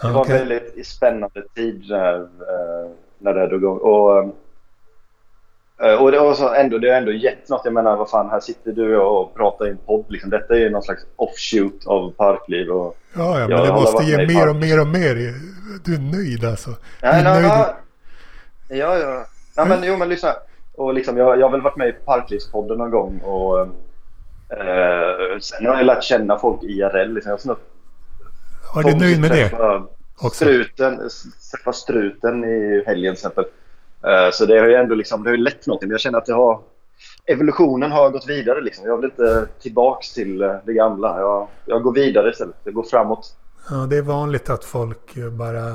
Det 0.00 0.06
Ja, 0.08 0.12
var 0.12 0.20
okej. 0.20 0.40
en 0.42 0.48
väldigt 0.48 0.86
spännande 0.86 1.42
tid 1.54 1.86
när, 1.90 2.14
eh, 2.20 2.90
när 3.18 3.34
det 3.34 3.46
drog 3.46 3.60
igång. 3.62 3.78
Och, 3.78 4.18
eh, 4.18 4.28
och 6.00 6.12
det, 6.12 6.18
var 6.18 6.54
ändå, 6.54 6.78
det 6.78 6.90
har 6.90 6.96
ändå 6.96 7.12
gett 7.12 7.48
något. 7.48 7.60
Jag 7.64 7.74
menar, 7.74 7.96
vad 7.96 8.10
fan, 8.10 8.30
här 8.30 8.40
sitter 8.40 8.72
du 8.72 8.98
och 8.98 9.34
pratar 9.34 9.66
i 9.66 9.70
en 9.70 9.76
podd. 9.76 10.04
Liksom. 10.08 10.30
Detta 10.30 10.58
är 10.58 10.70
någon 10.70 10.82
slags 10.82 11.02
offshoot 11.16 11.86
av 11.86 12.10
Parkliv. 12.12 12.70
Och, 12.70 12.96
Ja, 13.16 13.40
ja, 13.40 13.48
men 13.48 13.62
det 13.62 13.72
måste 13.72 14.04
ge 14.04 14.26
mer 14.26 14.48
och 14.48 14.56
mer 14.56 14.80
och 14.80 14.86
mer. 14.86 15.14
Du 15.84 15.94
är 15.94 15.98
nöjd 15.98 16.44
alltså. 16.44 16.70
Du 16.70 16.76
Nej, 17.02 17.20
är 17.20 17.24
nej, 17.24 17.42
nöjd. 17.42 17.52
nej. 18.68 18.78
Ja, 18.78 18.98
ja. 18.98 19.26
Nej, 19.56 19.66
men, 19.68 19.78
jo, 19.84 19.96
men 19.96 20.08
lyssna. 20.08 20.28
Och 20.74 20.94
liksom, 20.94 21.16
jag, 21.16 21.38
jag 21.38 21.46
har 21.46 21.52
väl 21.52 21.60
varit 21.60 21.76
med 21.76 21.88
i 21.88 21.92
Parklivspodden 21.92 22.78
någon 22.78 22.90
gång. 22.90 23.20
Och, 23.20 23.60
eh, 24.58 25.38
sen 25.40 25.66
har 25.66 25.76
jag 25.76 25.86
lärt 25.86 26.02
känna 26.04 26.38
folk 26.38 26.62
IRL. 26.62 27.14
Liksom. 27.14 27.30
Jag 27.30 27.36
har 27.36 27.38
snart 27.42 27.60
Ja, 28.74 28.82
du 28.82 28.94
nöjd 28.94 29.20
med 29.20 29.30
det? 29.30 29.50
Struten, 30.32 31.00
träffa 31.52 31.72
struten 31.72 32.44
i 32.44 32.82
helgen 32.86 33.14
till 33.14 33.18
exempel. 33.26 33.44
Eh, 34.06 34.30
så 34.32 34.46
det 34.46 34.58
har 34.58 34.66
ju 34.68 34.74
ändå 34.74 34.94
liksom, 34.94 35.22
det 35.22 35.30
har 35.30 35.36
ju 35.36 35.42
lett 35.42 35.66
någonting. 35.66 35.88
Men 35.88 35.94
jag 35.94 36.00
känner 36.00 36.18
att 36.18 36.26
det 36.26 36.32
har, 36.32 36.60
evolutionen 37.26 37.92
har 37.92 38.10
gått 38.10 38.28
vidare. 38.28 38.60
Liksom. 38.60 38.86
Jag 38.86 38.96
vill 38.96 39.10
inte 39.10 39.32
eh, 39.32 39.62
tillbaks 39.62 40.12
till 40.12 40.42
eh, 40.42 40.54
det 40.64 40.72
gamla. 40.72 41.20
Jag, 41.20 41.48
jag 41.66 41.82
går 41.82 41.94
vidare 41.94 42.30
istället. 42.30 42.56
Jag 42.64 42.74
går 42.74 42.82
framåt. 42.82 43.36
Ja, 43.70 43.76
det 43.76 43.96
är 43.96 44.02
vanligt 44.02 44.50
att 44.50 44.64
folk 44.64 45.14
bara 45.14 45.66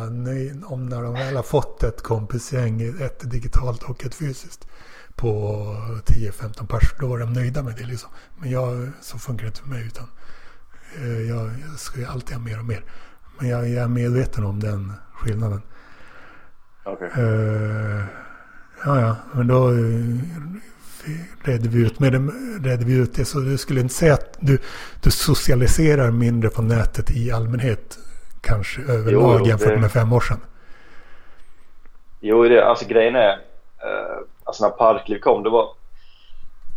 om 0.65 0.89
när 0.89 1.01
de 1.01 1.13
väl 1.13 1.35
har 1.35 1.43
fått 1.43 1.83
ett 1.83 2.01
kompisgäng, 2.01 2.81
ett 2.81 3.31
digitalt 3.31 3.83
och 3.83 4.05
ett 4.05 4.15
fysiskt 4.15 4.67
på 5.15 5.27
10-15 6.05 6.67
pers, 6.67 6.93
då 6.99 7.15
är 7.15 7.19
de 7.19 7.33
nöjda 7.33 7.63
med 7.63 7.75
det 7.77 7.83
liksom. 7.83 8.09
Men 8.39 8.51
jag, 8.51 8.91
så 9.01 9.17
funkar 9.17 9.43
det 9.43 9.47
inte 9.47 9.61
för 9.61 9.69
mig 9.69 9.87
utan 9.87 10.07
jag, 11.29 11.45
jag 11.69 11.79
ska 11.79 11.99
ju 11.99 12.05
alltid 12.05 12.35
ha 12.35 12.43
mer 12.43 12.59
och 12.59 12.65
mer. 12.65 12.83
Men 13.39 13.49
jag, 13.49 13.69
jag 13.69 13.83
är 13.83 13.87
medveten 13.87 14.45
om 14.45 14.59
den 14.59 14.93
skillnaden. 15.13 15.61
Okay. 16.85 17.07
Eh, 17.07 18.03
ja, 18.85 19.01
ja, 19.01 19.15
men 19.33 19.47
då 19.47 19.69
uh, 19.69 20.19
redde 21.43 21.69
vi 21.69 21.85
ut, 21.85 21.99
med 21.99 22.13
det, 22.13 22.19
redde 22.69 22.85
vi 22.85 22.97
ut 22.97 23.15
det. 23.15 23.25
Så 23.25 23.39
du 23.39 23.57
skulle 23.57 23.81
inte 23.81 23.93
säga 23.93 24.13
att 24.13 24.37
du, 24.39 24.59
du 25.03 25.11
socialiserar 25.11 26.11
mindre 26.11 26.49
på 26.49 26.61
nätet 26.61 27.11
i 27.11 27.31
allmänhet 27.31 27.99
kanske 28.41 28.81
överlag 28.81 29.39
jo, 29.39 29.47
jämfört 29.47 29.69
det- 29.69 29.79
med 29.79 29.91
fem 29.91 30.13
år 30.13 30.19
sedan? 30.19 30.39
Jo, 32.19 32.43
det, 32.43 32.65
alltså 32.65 32.85
grejen 32.85 33.15
är, 33.15 33.29
eh, 33.29 34.17
alltså 34.43 34.63
när 34.63 34.69
Parkliv 34.71 35.19
kom, 35.19 35.43
det 35.43 35.49
var, 35.49 35.69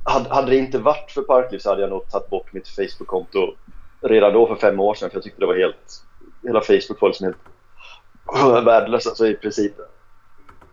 hade, 0.04 0.34
hade 0.34 0.50
det 0.50 0.56
inte 0.56 0.78
varit 0.78 1.10
för 1.10 1.22
Parkliv 1.22 1.58
så 1.58 1.70
hade 1.70 1.80
jag 1.80 1.90
nog 1.90 2.08
tagit 2.10 2.30
bort 2.30 2.52
mitt 2.52 2.68
Facebook-konto 2.68 3.54
redan 4.00 4.32
då 4.32 4.46
för 4.46 4.56
fem 4.56 4.80
år 4.80 4.94
sedan. 4.94 5.10
För 5.10 5.16
jag 5.16 5.24
tyckte 5.24 5.40
det 5.40 5.46
var 5.46 5.54
helt, 5.56 6.02
hela 6.42 6.60
Facebook 6.60 7.00
var 7.00 7.08
liksom 7.08 7.26
helt 7.26 8.66
värdelöst. 8.66 9.06
Alltså 9.06 9.26
i 9.26 9.34
princip, 9.34 9.72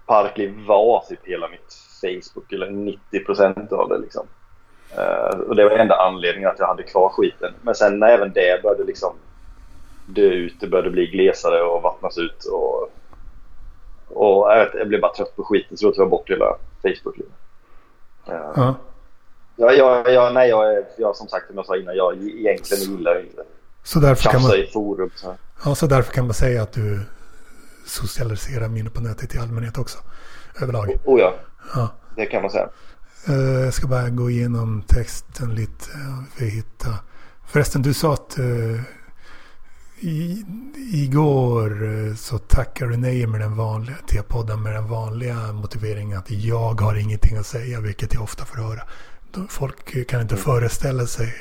Parkliv 0.05 0.65
var 0.67 1.03
typ 1.09 1.19
hela 1.23 1.47
mitt 1.47 1.73
Facebook, 2.01 2.51
eller 2.53 2.69
90 2.69 3.25
procent 3.25 3.71
av 3.71 3.89
det 3.89 3.97
liksom. 3.97 4.27
Eh, 4.97 5.39
och 5.39 5.55
det 5.55 5.63
var 5.63 5.71
enda 5.71 5.95
anledningen 5.95 6.49
att 6.49 6.59
jag 6.59 6.67
hade 6.67 6.83
kvar 6.83 7.09
skiten. 7.09 7.53
Men 7.61 7.75
sen 7.75 7.99
när 7.99 8.07
även 8.07 8.33
det 8.33 8.63
började 8.63 8.83
liksom 8.83 9.13
dö 10.05 10.21
ut, 10.21 10.53
det 10.59 10.67
började 10.67 10.89
bli 10.89 11.05
glesare 11.07 11.61
och 11.61 11.81
vattnas 11.81 12.17
ut 12.17 12.45
och 12.45 12.89
och 14.13 14.51
jag, 14.51 14.65
vet, 14.65 14.73
jag 14.73 14.87
blev 14.87 15.01
bara 15.01 15.13
trött 15.13 15.35
på 15.35 15.43
skiten 15.43 15.77
så 15.77 15.85
då 15.85 15.91
tog 15.91 16.03
jag 16.03 16.09
bort 16.09 16.29
hela 16.29 16.55
Facebook. 16.81 17.17
Uh, 17.17 17.25
Ja. 18.55 18.75
ja, 19.55 19.71
jag, 19.71 20.13
jag, 20.13 20.33
nej, 20.33 20.49
jag, 20.49 20.73
är- 20.73 20.85
jag, 20.97 21.15
som 21.15 21.27
sagt 21.27 21.47
som 21.47 21.55
jag 21.55 21.65
sa 21.65 21.77
innan, 21.77 21.95
jag 21.95 22.15
egentligen 22.23 22.97
gillar 22.97 23.19
inte 23.19 23.43
Så, 23.83 23.99
därför 23.99 24.29
kan 24.29 24.41
man, 24.41 24.51
tjafsa 24.51 24.57
i 24.63 24.67
forum. 24.67 25.09
Så. 25.15 25.35
ja, 25.65 25.75
så 25.75 25.87
därför 25.87 26.13
kan 26.13 26.25
man 26.25 26.33
säga 26.33 26.61
att 26.61 26.73
du 26.73 26.99
socialisera 27.91 28.67
minne 28.67 28.89
på 28.89 29.01
nätet 29.01 29.35
i 29.35 29.37
allmänhet 29.37 29.77
också. 29.77 29.97
Överlag. 30.61 30.89
Oh 31.05 31.19
ja, 31.19 31.35
Ja. 31.75 31.93
det 32.15 32.25
kan 32.25 32.41
man 32.41 32.51
säga. 32.51 32.69
Eh, 33.27 33.35
Jag 33.35 33.73
ska 33.73 33.87
bara 33.87 34.09
gå 34.09 34.29
igenom 34.29 34.83
texten 34.87 35.55
lite 35.55 35.85
för 36.35 36.45
att 36.45 36.51
hitta. 36.51 36.95
Förresten, 37.47 37.81
du 37.81 37.93
sa 37.93 38.13
att 38.13 38.39
eh, 38.39 38.81
i, 39.99 40.45
igår 40.93 41.83
eh, 42.07 42.15
så 42.15 42.37
tackar 42.37 42.85
du 42.87 42.97
nej 42.97 43.27
med 43.27 43.41
den 43.41 43.55
vanliga 43.55 43.95
till 44.07 44.21
podden 44.23 44.61
med 44.63 44.73
den 44.73 44.87
vanliga 44.87 45.51
motiveringen 45.53 46.17
att 46.17 46.31
jag 46.31 46.81
har 46.81 46.95
ingenting 46.95 47.37
att 47.37 47.45
säga, 47.45 47.79
vilket 47.79 48.13
jag 48.13 48.23
ofta 48.23 48.45
får 48.45 48.57
höra. 48.57 48.81
Folk 49.49 50.07
kan 50.09 50.21
inte 50.21 50.35
föreställa 50.37 51.05
sig 51.07 51.33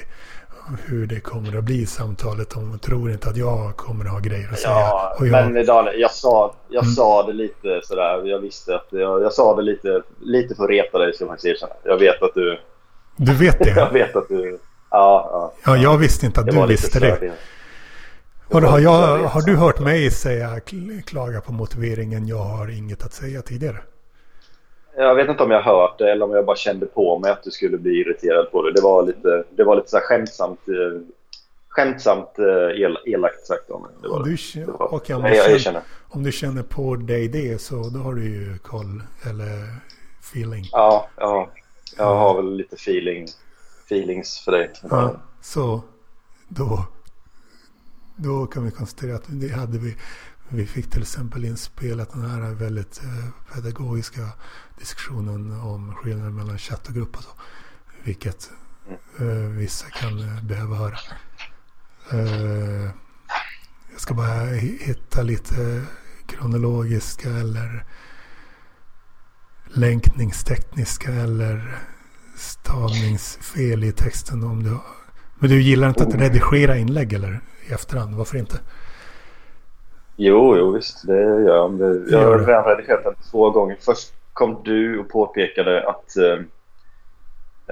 hur 0.86 1.06
det 1.06 1.20
kommer 1.20 1.58
att 1.58 1.64
bli 1.64 1.82
i 1.82 1.86
samtalet. 1.86 2.50
De 2.50 2.78
tror 2.78 3.10
inte 3.10 3.28
att 3.28 3.36
jag 3.36 3.76
kommer 3.76 4.04
att 4.04 4.10
ha 4.10 4.18
grejer 4.18 4.48
att 4.52 4.58
säga. 4.58 4.74
Ja, 4.74 5.16
jag, 5.20 5.52
men 5.52 5.66
Daniel, 5.66 6.00
jag, 6.00 6.10
sa, 6.10 6.54
jag 6.68 6.82
Mm. 6.84 6.94
sa 6.94 7.22
det 7.26 7.32
lite 7.32 7.80
sådär. 7.84 8.22
Jag 8.24 8.38
visste 8.38 8.74
att 8.74 8.86
jag, 8.90 9.22
jag 9.22 9.32
sa 9.32 9.56
det 9.56 9.62
lite, 9.62 10.02
lite 10.20 10.54
för 10.54 10.64
att 10.64 10.70
reta 10.70 10.98
dig 10.98 11.14
ska 11.14 11.24
jag 11.24 11.28
faktiskt 11.30 11.46
erkänna. 11.46 11.72
Jag 11.84 11.98
vet 11.98 12.22
att 12.22 12.34
du... 12.34 12.58
du 13.16 13.34
vet 13.34 13.56
Jag 13.66 13.76
det? 13.76 13.88
vet 13.92 14.16
att 14.16 14.28
du... 14.28 14.58
Ja, 14.90 15.28
ja. 15.32 15.52
Ja, 15.66 15.76
jag 15.82 15.98
visste 15.98 16.26
inte 16.26 16.40
att 16.40 16.46
Det 16.46 16.52
du 16.52 16.58
var 16.58 16.66
visste 16.66 16.90
för 16.90 17.00
det. 17.00 17.32
Har, 18.52 18.60
har, 18.62 18.70
var 18.70 18.78
jag, 18.78 19.18
har 19.18 19.42
du 19.42 19.56
hört 19.56 19.78
mig 19.80 20.10
säga 20.10 20.48
kl- 20.48 21.02
klaga 21.02 21.40
på 21.40 21.52
motiveringen 21.52 22.26
jag 22.26 22.38
har 22.38 22.68
inget 22.78 23.04
att 23.04 23.12
säga 23.12 23.42
tidigare? 23.42 23.76
Jag 24.96 25.14
vet 25.14 25.28
inte 25.28 25.42
om 25.42 25.50
jag 25.50 25.62
hört 25.62 25.98
det 25.98 26.12
eller 26.12 26.24
om 26.24 26.30
jag 26.30 26.46
bara 26.46 26.56
kände 26.56 26.86
på 26.86 27.18
mig 27.18 27.30
att 27.30 27.42
du 27.42 27.50
skulle 27.50 27.78
bli 27.78 27.90
irriterad 28.00 28.50
på 28.50 28.62
det. 28.62 28.72
Det 28.72 28.80
var 28.80 29.02
lite, 29.02 29.44
det 29.56 29.64
var 29.64 29.76
lite 29.76 29.88
så 29.88 29.96
här 29.96 30.04
skämtsamt, 30.04 30.68
eh, 30.68 31.00
skämtsamt 31.68 32.38
eh, 32.38 32.80
el, 32.82 32.98
elakt 33.06 33.46
sagt 33.46 33.70
om. 33.70 33.86
Det 34.02 34.08
var 34.08 34.16
Om 34.16 34.22
du, 34.24 34.36
Det 34.54 34.64
var- 34.72 34.94
och 34.94 35.10
om, 35.10 35.22
Nej, 35.22 35.52
du 35.52 35.58
känner, 35.58 35.82
om 36.08 36.22
du 36.22 36.32
känner 36.32 36.62
på 36.62 36.96
dig 36.96 37.28
det 37.28 37.60
så 37.60 37.74
då 37.74 37.98
har 37.98 38.14
du 38.14 38.24
ju 38.24 38.58
koll 38.58 39.02
eller 39.30 39.74
feeling. 40.20 40.64
Ja, 40.72 41.08
ja. 41.16 41.50
Jag 41.96 42.14
har 42.14 42.42
väl 42.42 42.56
lite 42.56 42.76
feeling, 42.76 43.26
feelings 43.86 44.38
för 44.44 44.52
dig. 44.52 44.70
Ja, 44.90 45.16
så 45.42 45.80
då, 46.48 46.84
då 48.16 48.46
kan 48.46 48.64
vi 48.64 48.70
konstatera 48.70 49.14
att 49.14 49.24
det 49.28 49.48
hade 49.48 49.78
vi. 49.78 49.96
Vi 50.52 50.66
fick 50.66 50.90
till 50.90 51.02
exempel 51.02 51.44
inspelat 51.44 52.10
den 52.12 52.30
här 52.30 52.40
väldigt 52.54 53.00
eh, 53.04 53.54
pedagogiska 53.54 54.28
diskussionen 54.78 55.60
om 55.60 55.94
skillnaden 55.94 56.34
mellan 56.34 56.58
chatt 56.58 56.88
och 56.88 56.94
grupp 56.94 57.16
och 57.16 57.22
så. 57.22 57.30
Vilket 58.04 58.50
eh, 59.18 59.26
vissa 59.26 59.86
kan 59.90 60.18
eh, 60.18 60.42
behöva 60.44 60.76
höra. 60.76 60.98
Jag 63.92 64.00
ska 64.00 64.14
bara 64.14 64.44
hi- 64.46 64.78
hitta 64.82 65.22
lite 65.22 65.82
kronologiska 66.26 67.30
eller 67.30 67.84
länkningstekniska 69.68 71.12
eller 71.12 71.78
stavningsfel 72.36 73.84
i 73.84 73.92
texten 73.92 74.44
om 74.44 74.62
du 74.62 74.70
har. 74.70 74.82
Men 75.38 75.50
du 75.50 75.62
gillar 75.62 75.88
inte 75.88 76.02
att 76.02 76.14
Oh. 76.14 76.18
redigera 76.18 76.76
inlägg 76.76 77.12
eller 77.12 77.40
i 77.68 77.72
efterhand? 77.72 78.14
Varför 78.14 78.38
inte? 78.38 78.60
Jo, 80.22 80.56
jo 80.56 80.70
visst. 80.72 81.06
Det 81.06 81.20
gör 81.20 81.40
jag. 81.40 81.72
Det- 81.72 82.10
Jag 82.10 82.18
har 82.24 82.38
redan 82.38 82.64
redigerat 82.64 83.04
den 83.04 83.14
två 83.30 83.50
gånger. 83.50 83.76
Först 83.80 84.12
kom 84.32 84.60
du 84.64 84.98
och 84.98 85.08
påpekade 85.08 85.88
att 85.88 86.16
eh, 86.16 86.32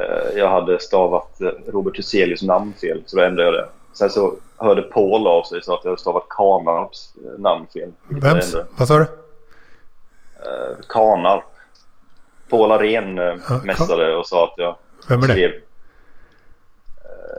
eh, 0.04 0.36
jag 0.38 0.48
hade 0.50 0.80
stavat 0.80 1.40
eh, 1.40 1.46
Robert 1.72 1.98
Huselius 1.98 2.42
namn 2.42 2.72
fel, 2.80 3.02
så 3.06 3.16
då 3.16 3.22
ändrade 3.22 3.48
jag 3.50 3.54
det. 3.54 3.68
Sen 3.92 4.10
så 4.10 4.34
hörde 4.56 4.82
Paul 4.82 5.26
av 5.26 5.42
sig 5.42 5.58
och 5.58 5.64
sa 5.64 5.74
att 5.74 5.80
jag 5.84 5.90
hade 5.90 6.00
stavat 6.00 6.26
Kanarps 6.28 7.14
eh, 7.24 7.40
namn 7.40 7.66
fel. 7.72 7.92
Vems? 8.08 8.56
Vad 8.78 8.88
sa 8.88 8.98
du? 8.98 9.02
Eh, 9.02 10.76
Kanarp. 10.88 11.44
Paul 12.50 12.72
Arén 12.72 13.18
eh, 13.18 13.24
Ja, 13.48 13.60
mässade 13.64 14.16
och 14.16 14.26
sa 14.26 14.44
att 14.44 14.54
jag 14.56 14.76
Vem 15.08 15.22
är 15.22 15.26
det? 15.26 15.32
skrev... 15.32 15.50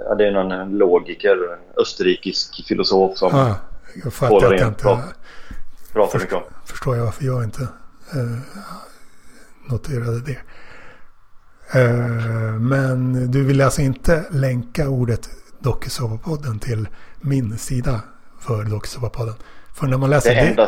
Ja, 0.06 0.16
det 0.16 0.28
är 0.28 0.32
någon 0.32 0.78
logiker, 0.78 1.58
österrikisk 1.78 2.68
filosof 2.68 3.18
som 3.18 3.36
Ah, 3.36 3.56
jag 4.04 4.14
fattar 4.14 4.36
att 4.54 4.60
jag 4.60 4.68
inte... 4.68 4.84
pratar. 4.84 5.14
pratar 5.94 6.20
mycket 6.20 6.34
om. 6.34 6.42
förstår 6.66 6.98
jag 6.98 7.06
varför 7.06 7.26
jag 7.26 7.44
inte 7.44 7.62
eh, 8.14 8.40
noterade 9.70 10.20
det. 10.20 10.38
Eh, 11.80 12.54
men 12.60 13.14
du 13.32 13.44
vill 13.44 13.62
alltså 13.62 13.82
inte 13.82 14.26
länka 14.32 14.90
ordet 14.90 15.30
Dokusåpapodden 15.60 16.60
till 16.60 16.88
min 17.22 17.58
sida 17.58 18.02
för 18.40 18.64
Dokusåpapodden? 18.64 19.34
För 19.76 19.88
när 19.88 19.98
man 19.98 20.10
läser 20.10 20.36
Det 20.36 20.42
det... 20.56 20.68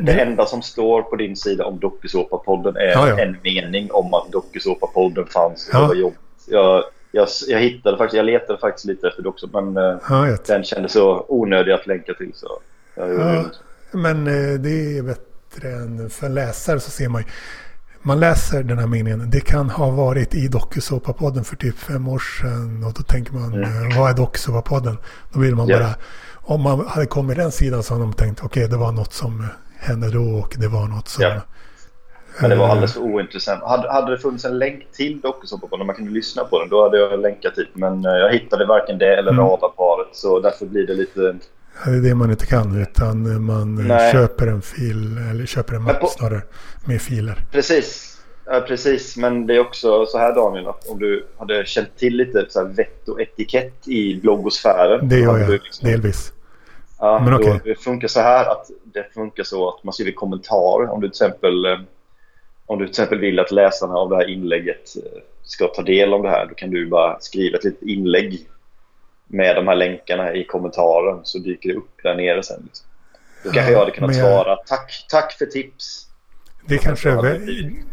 det 0.00 0.12
Det- 0.12 0.20
enda 0.20 0.46
som 0.46 0.62
står 0.62 1.02
på 1.02 1.16
din 1.16 1.36
sida 1.36 1.64
om 1.64 1.78
Dokusåpapodden 1.80 2.76
är 2.76 2.80
Ja, 2.92 3.08
ja. 3.08 3.18
en 3.18 3.36
mening 3.42 3.92
om 3.92 4.14
att 4.14 4.32
Dokusåpapodden 4.32 5.26
fanns. 5.26 5.70
Ja. 5.72 5.94
Jag, 6.46 6.84
jag, 7.12 7.28
jag 7.48 7.60
hittade 7.60 7.96
faktiskt, 7.98 8.16
jag 8.16 8.26
letade 8.26 8.58
faktiskt 8.58 8.84
lite 8.86 9.08
efter 9.08 9.22
det 9.22 9.28
också 9.28 9.48
men 9.52 9.76
eh, 9.76 9.96
Ja, 10.08 10.36
den 10.46 10.64
kändes 10.64 10.92
så 10.92 11.24
onödig 11.28 11.72
att 11.72 11.86
länka 11.86 12.14
till 12.14 12.32
så 12.34 12.46
jag 12.94 13.08
gjorde 13.10 13.24
Ja. 13.24 13.30
det. 13.92 13.98
Men 13.98 14.26
eh, 14.26 14.60
det 14.60 14.98
är 14.98 15.02
bättre 15.02 15.68
än 15.68 16.10
för 16.10 16.26
en 16.26 16.34
läsare 16.34 16.80
så 16.80 16.90
ser 16.90 17.08
man 17.08 17.20
ju. 17.22 17.26
Man 18.02 18.20
läser 18.20 18.62
den 18.62 18.78
här 18.78 18.86
meningen. 18.86 19.30
Det 19.30 19.40
kan 19.40 19.70
ha 19.70 19.90
varit 19.90 20.34
i 20.34 20.48
Dokusåpapodden 20.48 21.44
för 21.44 21.56
typ 21.56 21.78
fem 21.78 22.08
år 22.08 22.18
sedan. 22.18 22.84
Och 22.84 22.92
då 22.92 23.02
tänker 23.02 23.32
man, 23.32 23.54
Mm. 23.54 23.90
eh, 23.90 23.98
vad 23.98 24.10
är 24.10 24.14
Dokusåpapodden? 24.14 24.98
Då 25.32 25.40
vill 25.40 25.54
man 25.54 25.68
Ja. 25.68 25.78
bara, 25.78 25.94
om 26.34 26.62
man 26.62 26.86
hade 26.86 27.06
kommit 27.06 27.36
den 27.36 27.52
sidan 27.52 27.82
så 27.82 27.94
hade 27.94 28.04
man 28.04 28.14
tänkt, 28.14 28.40
okej 28.44 28.68
det 28.68 28.76
var 28.76 28.92
något 28.92 29.12
som 29.12 29.46
hände 29.78 30.10
då 30.10 30.22
och 30.22 30.54
det 30.58 30.68
var 30.68 30.86
något 30.88 31.08
som... 31.08 31.22
Ja. 31.24 31.40
Men 32.40 32.50
det 32.50 32.56
var 32.56 32.64
eh, 32.64 32.70
alldeles 32.70 32.92
för 32.94 33.00
ointressant. 33.00 33.62
Hade, 33.64 33.92
hade 33.92 34.10
det 34.10 34.18
funnits 34.18 34.44
en 34.44 34.58
länk 34.58 34.92
till 34.92 35.20
Dokusåpapodden 35.20 35.86
man 35.86 35.96
kunde 35.96 36.10
lyssna 36.12 36.44
på 36.44 36.60
den 36.60 36.68
då 36.68 36.82
hade 36.82 36.98
jag 36.98 37.20
länkat 37.20 37.54
dit. 37.56 37.68
Men 37.72 38.04
eh, 38.04 38.12
jag 38.12 38.32
hittade 38.32 38.66
varken 38.66 38.98
det 38.98 39.16
eller 39.16 39.32
Mm. 39.32 39.44
radarparet 39.44 40.08
så 40.12 40.40
därför 40.40 40.66
blir 40.66 40.86
det 40.86 40.94
lite... 40.94 41.20
Det 41.84 41.90
är 41.90 42.00
det 42.02 42.14
man 42.14 42.30
inte 42.30 42.46
kan 42.46 42.80
utan 42.82 43.44
man 43.44 43.78
eh, 43.78 43.84
Nej. 43.86 44.12
köper 44.12 44.46
en 44.46 44.62
fil 44.62 45.18
eller 45.30 45.46
köper 45.46 45.74
en 45.74 45.82
mapp 45.82 46.00
på- 46.00 46.06
snarare 46.06 46.42
med 46.86 47.02
filer. 47.02 47.44
Precis. 47.52 48.14
Ja, 48.50 48.64
precis, 48.68 49.16
men 49.16 49.46
det 49.46 49.54
är 49.56 49.60
också 49.60 50.06
så 50.06 50.18
här 50.18 50.34
Daniel 50.34 50.68
att 50.68 50.86
om 50.88 50.98
du 50.98 51.26
hade 51.38 51.66
känt 51.66 51.96
till 51.96 52.16
lite 52.16 52.46
så 52.48 52.58
här 52.58 52.66
vett 52.66 53.08
och 53.08 53.20
etikett 53.20 53.88
i 53.88 54.20
bloggosfären. 54.20 55.08
Det 55.08 55.18
gör 55.18 55.38
jag 55.38 55.50
liksom- 55.50 55.88
delvis. 55.90 56.32
Ja, 57.00 57.20
Men 57.24 57.34
okej. 57.34 57.60
Det 57.64 57.74
funkar 57.74 58.08
så 58.08 58.20
här 58.20 58.50
att 58.52 58.66
det 58.84 59.14
funkar 59.14 59.44
så 59.44 59.68
att 59.68 59.84
man 59.84 59.92
skriver 59.92 60.12
kommentarer. 60.12 60.90
Om 60.90 61.00
du 61.00 61.08
till 61.08 61.12
exempel, 61.24 61.52
om 62.68 62.78
du 62.78 62.84
till 62.84 62.90
exempel 62.90 63.18
vill 63.18 63.38
att 63.38 63.50
läsarna 63.50 63.94
av 63.94 64.08
det 64.10 64.16
här 64.16 64.28
inlägget 64.30 64.96
eh, 64.96 65.20
ska 65.42 65.66
ta 65.68 65.82
del 65.82 66.12
av 66.12 66.22
det 66.22 66.28
här, 66.30 66.46
då 66.46 66.54
kan 66.54 66.70
du 66.70 66.86
bara 66.86 67.20
skriva 67.20 67.58
ett 67.58 67.64
litet 67.64 67.82
inlägg 67.82 68.48
med 69.26 69.56
de 69.56 69.66
här 69.68 69.76
länkarna 69.76 70.34
i 70.34 70.44
kommentaren 70.44 71.20
så 71.24 71.38
dyker 71.38 71.68
det 71.68 71.74
upp 71.74 71.90
där 72.02 72.14
nere 72.14 72.42
sen. 72.42 72.62
Liksom. 72.64 72.86
Då 73.44 73.50
kanske 73.50 73.72
Ja, 73.72 73.72
jag 73.72 73.78
hade 73.78 73.90
kunnat 73.90 74.10
men- 74.10 74.20
svara 74.20 74.56
tack, 74.56 75.06
tack 75.08 75.32
för 75.32 75.46
tips. 75.46 76.06
Det 76.66 76.78
kanske 76.78 77.10
är... 77.10 77.16
hade 77.16 77.38
blivit- 77.38 77.84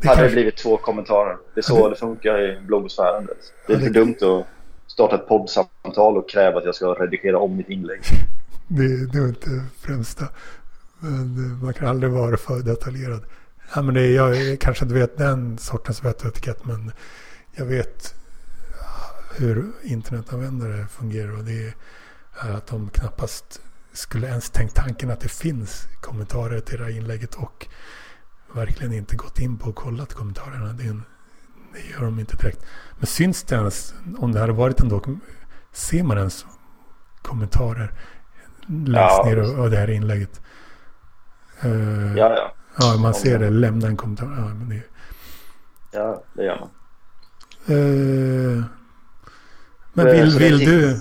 Det 0.00 0.08
hade 0.08 0.20
kanske, 0.20 0.34
blivit 0.36 0.56
två 0.56 0.76
kommentarer. 0.76 1.36
Det 1.54 1.60
är 1.60 1.62
så 1.62 1.78
Ja, 1.78 1.84
det- 1.84 1.90
det 1.90 1.96
funkar 1.96 2.40
i 2.42 2.60
bloggosfären. 2.60 3.26
Det 3.66 3.72
är 3.72 3.76
Ja, 3.76 3.80
lite 3.80 3.92
det- 3.92 3.98
dumt 4.00 4.40
att 4.40 4.46
starta 4.92 5.14
ett 5.14 5.28
poddsamtal 5.28 6.16
och 6.16 6.30
kräva 6.30 6.58
att 6.58 6.64
jag 6.64 6.74
ska 6.74 6.86
redigera 6.94 7.38
om 7.38 7.56
mitt 7.56 7.68
inlägg. 7.68 8.00
Det, 8.68 9.12
det 9.12 9.18
är 9.18 9.28
inte 9.28 9.50
främsta. 9.80 10.24
Men 10.98 11.12
eh, 11.22 11.64
man 11.64 11.74
kan 11.74 11.88
aldrig 11.88 12.12
vara 12.12 12.36
för 12.36 12.58
detaljerad. 12.58 13.20
Ja, 13.74 13.82
men 13.82 13.94
det, 13.94 14.06
jag 14.06 14.60
kanske 14.60 14.84
inte 14.84 14.94
vet 14.94 15.18
den 15.18 15.58
sortens 15.58 16.04
vett 16.04 16.22
och 16.22 16.28
etikett. 16.28 16.64
Men 16.64 16.92
jag 17.52 17.64
vet 17.66 18.14
hur 19.36 19.72
internetanvändare 19.82 20.86
fungerar. 20.86 21.38
Och 21.38 21.44
det 21.44 21.74
är 22.40 22.50
att 22.50 22.66
de 22.66 22.90
knappast 22.90 23.60
skulle 23.92 24.26
ens 24.26 24.50
tänkt 24.50 24.76
tanken 24.76 25.10
att 25.10 25.20
det 25.20 25.28
finns 25.28 25.86
kommentarer 26.00 26.60
till 26.60 26.78
det 26.78 26.84
här 26.84 26.96
inlägget. 26.96 27.34
Och 27.34 27.66
verkligen 28.54 28.92
inte 28.92 29.16
gått 29.16 29.38
in 29.38 29.58
på 29.58 29.70
och 29.70 29.76
kollat 29.76 30.14
kommentarerna. 30.14 30.72
Det, 30.72 30.84
en, 30.84 31.02
det 31.72 31.90
gör 31.90 32.00
de 32.00 32.18
inte 32.18 32.36
direkt. 32.36 32.64
Men 32.98 33.06
syns 33.06 33.42
det 33.42 33.54
ens, 33.54 33.94
om 34.18 34.32
det 34.32 34.40
hade 34.40 34.52
varit 34.52 34.80
en 34.80 34.88
dokum, 34.88 35.20
ser 35.72 36.02
man 36.02 36.18
ens 36.18 36.46
kommentarer 37.22 37.92
längst 38.66 38.94
Ja, 38.94 39.22
ner 39.26 39.58
av 39.58 39.70
det 39.70 39.76
här 39.76 39.90
inlägget? 39.90 40.40
Eh, 41.60 42.16
Ja, 42.16 42.34
ja. 42.36 42.54
Ja, 42.78 42.96
man 43.00 43.14
ser 43.14 43.38
det. 43.38 43.50
Lämna 43.50 43.86
en 43.86 43.96
kommentar. 43.96 44.26
Ja, 44.38 44.54
men 44.54 44.68
det, 44.68 44.82
Ja, 45.92 46.22
det 46.34 46.44
gör 46.44 46.60
man. 46.60 46.68
eh, 47.66 48.64
men 49.94 50.06
vill, 50.06 50.38
vill, 50.38 50.58
du, 50.58 51.00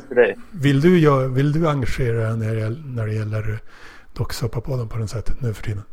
vill, 0.51 0.81
du, 0.81 0.99
gör- 0.99 1.27
vill 1.27 1.51
du 1.51 1.67
engagera 1.69 2.27
dig 2.29 2.37
när 2.37 2.55
det, 2.55 2.69
när 2.85 3.05
det 3.07 3.13
gäller 3.13 3.59
docksåpapodden 4.13 4.89
på 4.89 4.97
det 4.97 5.07
sättet 5.07 5.41
nu 5.41 5.53
för 5.53 5.63
tiden? 5.63 5.83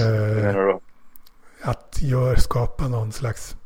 Eh, 0.00 0.76
att 1.62 1.98
gör, 2.02 2.36
skapa 2.36 2.88
någon 2.88 3.12
slags 3.12 3.56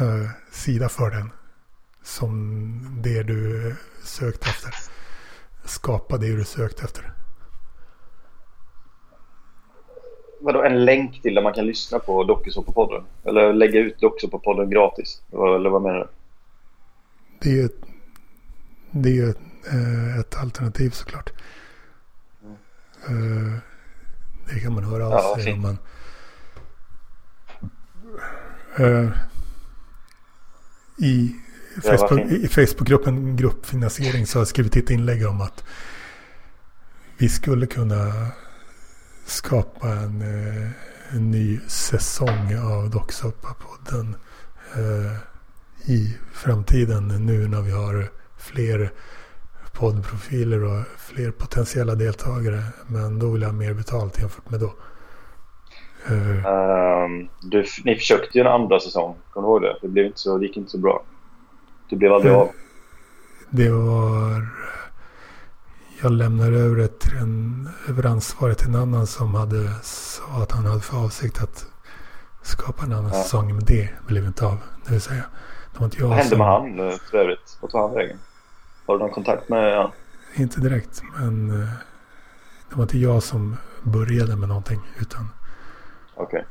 eh, 0.00 0.28
sida 0.52 0.88
för 0.88 1.10
den. 1.10 1.30
Som 2.02 2.80
det 3.02 3.22
du 3.22 3.74
sökt 4.02 4.46
efter. 4.46 4.74
Skapa 5.64 6.16
det 6.18 6.36
du 6.36 6.44
sökt 6.44 6.80
efter. 6.84 7.12
Vadå, 10.44 10.62
en 10.62 10.84
länk 10.84 11.22
till 11.22 11.34
där 11.34 11.42
man 11.42 11.52
kan 11.52 11.66
lyssna 11.66 11.98
på 11.98 12.24
dokusåpapodden? 12.24 13.04
Eller 13.24 13.52
lägga 13.52 13.80
ut 13.80 14.00
dokusåpapodden 14.00 14.70
gratis? 14.70 15.22
Eller 15.32 15.70
vad 15.70 15.82
menar 15.82 15.98
du? 15.98 16.06
Det 17.40 17.48
är 17.48 17.54
ju 17.54 17.64
ett, 17.64 17.80
det 18.90 19.18
är 19.18 19.30
ett, 19.30 19.38
eh, 19.72 20.18
ett 20.18 20.36
alternativ 20.36 20.90
såklart. 20.90 21.32
Mm. 23.08 23.58
Det 24.52 24.60
kan 24.60 24.74
man 24.74 24.84
höra 24.84 25.06
av 25.06 25.12
ja, 25.12 25.36
sig 25.42 25.52
om 25.52 25.62
man... 25.62 25.78
Uh, 28.80 29.10
I 30.98 31.36
Facebook, 31.82 32.20
i 32.20 32.48
Facebookgruppen 32.48 33.36
Gruppfinansiering 33.36 34.26
så 34.26 34.38
har 34.38 34.40
jag 34.40 34.48
skrivit 34.48 34.76
ett 34.76 34.90
inlägg 34.90 35.26
om 35.26 35.40
att 35.40 35.64
vi 37.18 37.28
skulle 37.28 37.66
kunna 37.66 38.32
skapa 39.24 39.88
en, 39.88 40.22
eh, 40.22 40.70
en 41.16 41.30
ny 41.30 41.60
säsong 41.68 42.56
av 42.56 42.90
Docksoppa-podden 42.90 44.14
eh, 44.74 45.18
i 45.90 46.18
framtiden 46.32 47.08
nu 47.08 47.48
när 47.48 47.60
vi 47.60 47.70
har 47.70 48.08
fler 48.38 48.90
poddprofiler 49.72 50.64
och 50.64 50.84
fler 50.98 51.30
potentiella 51.30 51.94
deltagare. 51.94 52.62
Men 52.86 53.18
då 53.18 53.30
vill 53.30 53.42
jag 53.42 53.48
ha 53.48 53.56
mer 53.56 53.74
betalt 53.74 54.18
jämfört 54.18 54.50
med 54.50 54.60
då. 54.60 54.74
Um, 56.08 57.28
du, 57.42 57.64
ni 57.84 57.96
försökte 57.96 58.38
ju 58.38 58.40
en 58.40 58.52
andra 58.52 58.80
säsong, 58.80 59.16
kommer 59.30 59.48
du 59.48 59.52
ihåg 59.52 59.62
det? 59.62 59.76
Det, 59.82 59.88
blev 59.88 60.06
inte 60.06 60.18
så, 60.18 60.38
det 60.38 60.46
gick 60.46 60.56
inte 60.56 60.70
så 60.70 60.78
bra. 60.78 61.02
Det 61.90 61.96
blev 61.96 62.12
aldrig 62.12 62.34
av. 62.34 62.48
Det 63.50 63.70
var 63.70 64.46
jag 66.04 66.12
lämnade 66.12 66.56
över, 66.56 66.86
till 66.86 67.16
en, 67.16 67.68
över 67.88 68.06
ansvaret 68.06 68.58
till 68.58 68.68
en 68.68 68.74
annan 68.74 69.06
som 69.06 69.34
hade 69.34 69.68
sa 69.82 70.42
att 70.42 70.52
han 70.52 70.66
hade 70.66 70.80
för 70.80 71.04
avsikt 71.04 71.42
att 71.42 71.66
skapa 72.42 72.84
en 72.84 72.92
annan 72.92 73.10
ja. 73.14 73.22
säsong. 73.22 73.54
Men 73.54 73.64
det 73.64 73.90
blev 74.06 74.24
inte 74.24 74.46
av. 74.46 74.58
Det 74.84 74.92
vill 74.92 75.00
säga, 75.00 75.24
det 75.72 75.78
var 75.78 75.84
inte 75.84 75.98
jag 76.00 76.08
Vad 76.08 76.16
hände 76.16 76.30
som... 76.30 76.38
med 76.38 76.46
han 76.46 76.80
eh, 76.80 76.96
för 77.10 77.18
övrigt? 77.18 77.58
Vart 77.60 77.70
tog 77.70 77.80
han 77.80 77.94
vägen? 77.94 78.18
Har 78.86 78.94
du 78.94 79.00
någon 79.04 79.10
kontakt 79.10 79.48
med 79.48 79.76
honom? 79.76 79.92
Inte 80.34 80.60
direkt, 80.60 81.02
men 81.18 81.62
eh, 81.62 81.68
det 82.68 82.76
var 82.76 82.82
inte 82.82 82.98
jag 82.98 83.22
som 83.22 83.56
började 83.82 84.36
med 84.36 84.48
någonting. 84.48 84.80
Utan... 85.00 85.28
Okej. 86.14 86.44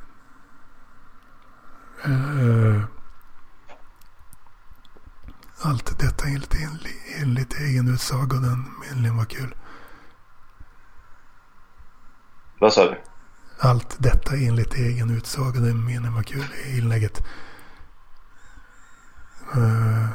Okay. 2.04 2.14
Uh, 2.14 2.76
eh, 2.76 2.82
allt 5.64 6.00
detta 6.00 6.26
enligt, 6.26 6.56
enligt 7.22 7.54
egen 7.60 7.88
utsago. 7.88 8.36
Den 8.36 8.66
meningen 8.82 9.18
var 9.18 9.26
kul. 9.26 9.56
Vad 12.60 12.74
sa 12.74 12.86
du? 12.86 13.02
Allt 13.60 13.96
detta 14.00 14.36
enligt 14.36 14.74
egen 14.74 15.10
utsago. 15.10 15.60
Den 15.60 15.86
meningen 15.86 16.14
var 16.14 16.24
kul 16.24 16.46
i 16.66 16.78
inlägget. 16.78 17.24
Uh, 19.56 20.08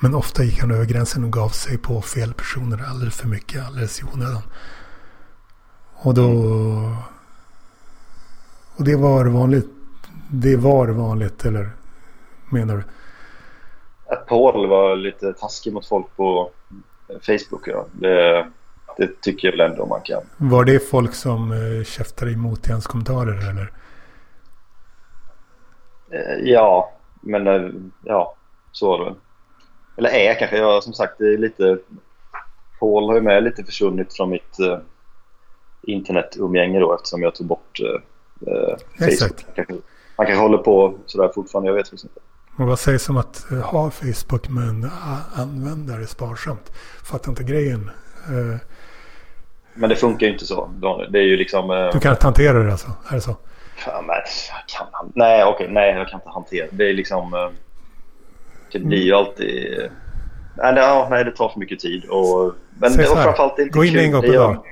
men 0.00 0.14
ofta 0.14 0.44
gick 0.44 0.60
han 0.60 0.70
över 0.70 0.84
gränsen 0.84 1.24
och 1.24 1.32
gav 1.32 1.48
sig 1.48 1.78
på 1.78 2.02
fel 2.02 2.34
personer 2.34 2.84
alldeles 2.88 3.16
för 3.16 3.28
mycket, 3.28 3.66
alldeles 3.66 4.00
i 4.00 4.04
onödan. 4.04 4.42
Och 5.94 6.14
då... 6.14 6.96
Och 8.76 8.84
det 8.84 8.96
var 8.96 9.24
vanligt 9.26 9.75
det 10.30 10.56
var 10.56 10.88
vanligt, 10.88 11.44
eller 11.44 11.70
menar 12.50 12.76
du? 12.76 12.82
Att 14.14 14.26
Paul 14.26 14.66
var 14.66 14.96
lite 14.96 15.32
taskig 15.32 15.72
mot 15.72 15.86
folk 15.86 16.06
på 16.16 16.50
Facebook. 17.08 17.68
Ja. 17.68 17.86
Det, 17.92 18.46
det 18.96 19.20
tycker 19.20 19.48
jag 19.48 19.52
väl 19.52 19.70
ändå 19.70 19.86
man 19.86 20.00
kan. 20.00 20.22
Var 20.36 20.64
det 20.64 20.80
folk 20.80 21.14
som 21.14 21.52
eh, 21.52 21.84
käftade 21.84 22.32
emot 22.32 22.68
i 22.68 22.72
hans 22.72 22.86
kommentarer 22.86 23.50
eller? 23.50 23.72
Eh, 26.10 26.50
ja, 26.50 26.92
men 27.20 27.46
eh, 27.46 27.70
ja, 28.04 28.34
så 28.72 28.88
var 28.88 28.98
det 28.98 29.04
väl. 29.04 29.14
Eller 29.96 30.10
är 30.10 30.38
kanske. 30.38 30.56
Jag 30.56 30.82
som 30.82 30.92
sagt, 30.92 31.18
det 31.18 31.34
är 31.34 31.38
lite... 31.38 31.78
Paul 32.80 33.08
har 33.08 33.14
ju 33.14 33.20
med 33.20 33.44
lite 33.44 33.64
försvunnit 33.64 34.16
från 34.16 34.30
mitt 34.30 34.58
eh, 34.58 34.78
internetumgänge 35.82 36.80
då 36.80 36.94
eftersom 36.94 37.22
jag 37.22 37.34
tog 37.34 37.46
bort 37.46 37.80
eh, 37.80 38.52
eh 38.52 38.76
Facebook. 38.98 39.08
Exakt. 39.08 39.46
Man 40.18 40.26
kanske 40.26 40.42
håller 40.42 40.58
på 40.58 40.94
sådär 41.06 41.30
fortfarande. 41.34 41.70
Jag 41.70 41.74
vet 41.76 41.88
faktiskt 41.88 42.04
inte. 42.04 42.20
Och 42.58 42.66
vad 42.66 42.78
sägs 42.78 43.08
om 43.08 43.16
att 43.16 43.52
eh, 43.52 43.58
ha 43.58 43.90
Facebook 43.90 44.48
men 44.48 44.90
använda 45.34 45.96
det 45.96 46.06
sparsamt? 46.06 46.72
Fattar 47.04 47.28
inte 47.28 47.42
grejen. 47.44 47.90
Eh, 48.28 48.56
men 49.74 49.90
det 49.90 49.96
funkar 49.96 50.26
ju 50.26 50.32
inte 50.32 50.46
så. 50.46 50.70
Det 51.10 51.18
är 51.18 51.22
ju 51.22 51.36
liksom... 51.36 51.70
Eh, 51.70 51.92
du 51.92 52.00
kan 52.00 52.12
inte 52.12 52.26
hantera 52.26 52.62
det 52.62 52.72
alltså? 52.72 52.88
Är 53.08 53.14
det 53.14 53.20
så? 53.20 53.36
Ja, 53.86 54.02
men 54.06 54.16
jag 54.16 54.78
kan, 54.78 55.12
nej, 55.14 55.44
okej. 55.44 55.68
Nej, 55.70 55.94
jag 55.94 56.08
kan 56.08 56.20
inte 56.20 56.30
hantera 56.30 56.66
det. 56.70 56.76
Det 56.76 56.90
är 56.90 56.94
liksom... 56.94 57.50
Det 58.72 58.78
blir 58.78 59.02
ju 59.02 59.12
alltid... 59.12 59.90
Nej, 60.56 61.24
det 61.24 61.30
tar 61.30 61.48
för 61.48 61.60
mycket 61.60 61.80
tid. 61.80 62.04
Och, 62.04 62.54
men 62.78 62.90
Säg 62.90 63.06
och 63.06 63.12
framförallt 63.12 63.58
inte 63.58 63.78
Gå 63.78 63.84
in 63.84 63.92
kul. 63.92 64.00
en 64.00 64.12
gång 64.12 64.22
per 64.22 64.32
dag. 64.32 64.66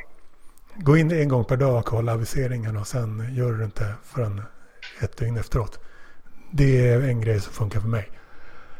Gå 0.75 0.97
in 0.97 1.13
en 1.13 1.29
gång 1.29 1.45
per 1.45 1.57
dag 1.57 1.79
och 1.79 1.85
kolla 1.85 2.13
aviseringen 2.13 2.77
och 2.77 2.87
sen 2.87 3.35
gör 3.35 3.53
du 3.53 3.65
inte 3.65 3.85
förrän 4.05 4.43
ett 5.01 5.17
dygn 5.17 5.37
efteråt. 5.37 5.79
Det 6.51 6.89
är 6.89 7.01
en 7.01 7.21
grej 7.21 7.41
som 7.41 7.53
funkar 7.53 7.81
för 7.81 7.89
mig. 7.89 8.11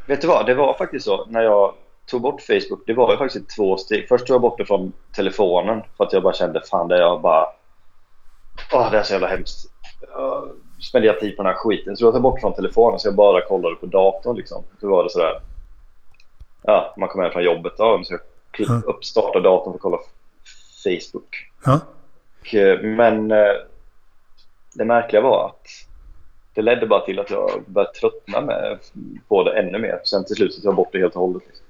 Vet 0.07 0.21
du 0.21 0.27
vad, 0.27 0.45
det 0.45 0.53
var 0.53 0.73
faktiskt 0.73 1.05
så 1.05 1.25
när 1.25 1.41
jag 1.41 1.73
tog 2.05 2.21
bort 2.21 2.41
Facebook. 2.41 2.83
Det 2.85 2.93
var 2.93 3.11
ju 3.11 3.17
faktiskt 3.17 3.55
två 3.55 3.77
steg. 3.77 4.07
Först 4.07 4.27
tog 4.27 4.35
jag 4.35 4.41
bort 4.41 4.57
det 4.57 4.65
från 4.65 4.93
telefonen 5.15 5.81
för 5.97 6.03
att 6.03 6.13
jag 6.13 6.23
bara 6.23 6.33
kände 6.33 6.61
fan 6.71 6.87
det 6.87 6.95
är 6.95 6.99
jag 6.99 7.21
bara... 7.21 7.45
Åh, 8.73 8.91
det 8.91 8.97
är 8.97 9.03
så 9.03 9.13
jävla 9.13 9.27
hemskt. 9.27 9.71
Jag 10.13 10.49
spenderar 10.89 11.19
tid 11.19 11.37
på 11.37 11.43
den 11.43 11.51
här 11.51 11.57
skiten. 11.57 11.97
Så 11.97 12.05
jag 12.05 12.13
tog 12.13 12.21
bort 12.21 12.39
från 12.39 12.53
telefonen 12.53 12.99
så 12.99 13.07
jag 13.07 13.15
bara 13.15 13.41
kollade 13.41 13.75
på 13.75 13.85
datorn 13.85 14.37
liksom. 14.37 14.63
Så 14.79 14.89
var 14.89 15.03
det 15.03 15.09
sådär... 15.09 15.41
Ja, 16.61 16.93
man 16.97 17.09
kommer 17.09 17.23
hem 17.23 17.33
från 17.33 17.43
jobbet. 17.43 17.73
Ja, 17.77 18.01
så 18.03 18.13
jag 18.13 18.21
ja. 18.57 18.81
upp, 18.85 19.05
starta 19.05 19.39
datorn 19.39 19.73
för 19.73 19.77
att 19.77 19.81
kolla 19.81 19.97
Facebook. 20.83 21.51
Ja. 21.65 21.79
Och, 22.41 22.55
eh, 22.55 22.81
men 22.81 23.31
eh, 23.31 23.53
det 24.73 24.85
märkliga 24.85 25.21
var 25.21 25.45
att 25.45 25.67
det 26.55 26.61
ledde 26.61 26.87
bara 26.87 27.05
till 27.05 27.19
att 27.19 27.29
jag 27.29 27.63
började 27.67 27.93
tröttna 27.93 28.41
med, 28.41 28.79
på 29.27 29.43
det 29.43 29.59
ännu 29.59 29.79
mer. 29.79 30.01
Sen 30.03 30.25
till 30.25 30.35
slut 30.35 30.55
tog 30.55 30.65
jag 30.65 30.75
bort 30.75 30.89
det 30.91 30.99
helt 30.99 31.15
och 31.15 31.21
hållet. 31.21 31.43
Liksom. 31.47 31.65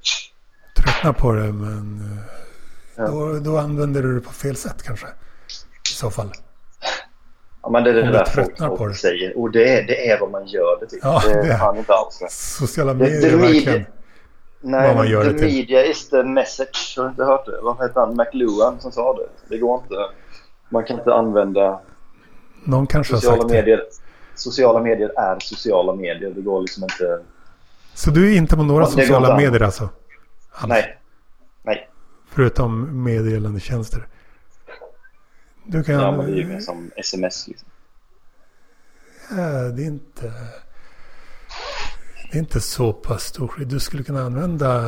Tröttna 0.83 1.13
på 1.13 1.31
det 1.31 1.53
men 1.53 2.01
ja. 2.95 3.07
då, 3.07 3.39
då 3.39 3.57
använder 3.57 4.01
du 4.01 4.15
det 4.15 4.21
på 4.21 4.33
fel 4.33 4.55
sätt 4.55 4.83
kanske? 4.83 5.07
I 5.91 5.95
så 5.95 6.09
fall. 6.09 6.31
Ja 7.61 7.69
men 7.69 7.83
det 7.83 7.89
är 7.89 7.93
det 7.93 8.11
där 8.11 8.25
folk, 8.25 8.77
folk 8.77 8.97
säger. 8.97 9.37
Och 9.37 9.51
det 9.51 9.79
är, 9.79 9.83
det 9.83 10.09
är 10.09 10.19
vad 10.19 10.31
man 10.31 10.47
gör 10.47 10.79
det 10.79 10.87
till. 10.87 10.99
Ja, 11.01 11.21
det, 11.27 11.33
det 11.33 11.53
är 11.53 11.57
fan 11.57 11.77
inte 11.77 11.93
alls 11.93 12.19
det. 12.19 12.31
Sociala 12.31 12.93
medier 12.93 13.33
är 13.33 13.37
verkligen 13.37 13.85
Nej, 14.61 14.87
vad 14.87 14.95
man 14.95 15.09
gör 15.09 15.23
the 15.23 15.29
det 15.29 15.37
till. 15.37 15.47
media 15.47 15.85
is 15.85 16.09
the 16.09 16.23
message. 16.23 16.93
Har 16.97 17.03
du 17.03 17.09
inte 17.09 17.23
hört 17.23 17.45
det? 17.45 17.59
Vad 17.61 17.87
heter 17.87 17.99
han? 17.99 18.15
McLuhan 18.15 18.79
som 18.79 18.91
sa 18.91 19.13
det. 19.13 19.27
Det 19.49 19.57
går 19.57 19.81
inte. 19.83 19.95
Man 20.69 20.83
kan 20.83 20.97
inte 20.99 21.13
använda 21.13 21.79
Någon 22.63 22.87
kanske 22.87 23.13
sociala 23.13 23.35
har 23.35 23.41
sagt 23.41 23.51
medier. 23.51 23.77
Det 23.77 24.04
sociala 24.35 24.81
medier 24.81 25.11
är 25.19 25.39
sociala 25.39 25.95
medier. 25.95 26.31
Det 26.31 26.41
går 26.41 26.61
liksom 26.61 26.83
inte... 26.83 27.23
Så 27.93 28.11
du 28.11 28.33
är 28.33 28.37
inte 28.37 28.55
på 28.55 28.63
några 28.63 28.85
sociala 28.85 29.37
medier 29.37 29.61
alltså? 29.61 29.89
Alls. 30.51 30.69
Nej. 30.69 30.99
Nej. 31.63 31.89
Förutom 32.29 33.03
meddelandetjänster? 33.03 34.07
Du 35.65 35.83
kan... 35.83 35.95
Ja, 35.95 36.11
men 36.11 36.25
det 36.25 36.31
är 36.31 36.35
ju 36.35 36.47
mer 36.47 36.59
som 36.59 36.91
sms 36.95 37.47
liksom. 37.47 37.69
Ja, 39.29 39.51
det 39.51 39.83
är 39.83 39.87
inte... 39.87 40.33
Det 42.31 42.37
är 42.37 42.39
inte 42.39 42.61
så 42.61 42.93
pass 42.93 43.23
stor 43.23 43.65
Du 43.65 43.79
skulle 43.79 44.03
kunna 44.03 44.21
använda 44.21 44.81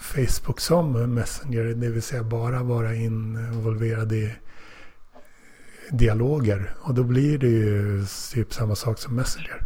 Facebook 0.00 0.60
som 0.60 1.14
Messenger. 1.14 1.62
Det 1.64 1.88
vill 1.88 2.02
säga 2.02 2.22
bara 2.22 2.62
vara 2.62 2.94
involverad 2.94 4.12
i 4.12 4.34
dialoger. 5.92 6.74
Och 6.80 6.94
då 6.94 7.02
blir 7.02 7.38
det 7.38 7.48
ju 7.48 8.04
typ 8.32 8.54
samma 8.54 8.74
sak 8.74 8.98
som 8.98 9.16
Messenger. 9.16 9.64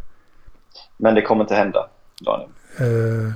Men 0.96 1.14
det 1.14 1.22
kommer 1.22 1.44
inte 1.44 1.54
hända, 1.54 1.88
Daniel? 2.20 2.50
Eh, 2.78 3.32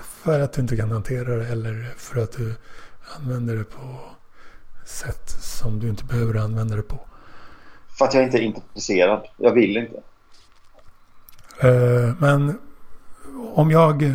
för 0.00 0.40
att 0.40 0.52
du 0.52 0.60
inte 0.62 0.76
kan 0.76 0.90
hantera 0.90 1.36
det 1.36 1.46
eller 1.46 1.94
för 1.96 2.22
att 2.22 2.32
du 2.32 2.54
använder 3.18 3.56
det 3.56 3.64
på 3.64 4.00
sätt 4.84 5.30
som 5.30 5.80
du 5.80 5.88
inte 5.88 6.04
behöver 6.04 6.34
använda 6.34 6.76
det 6.76 6.82
på. 6.82 7.00
För 7.98 8.04
att 8.04 8.14
jag 8.14 8.24
inte 8.24 8.38
är 8.38 8.42
intresserad. 8.42 9.26
Jag 9.36 9.52
vill 9.52 9.76
inte. 9.76 10.02
Eh, 11.60 12.14
men 12.18 12.58
om 13.54 13.70
jag 13.70 14.14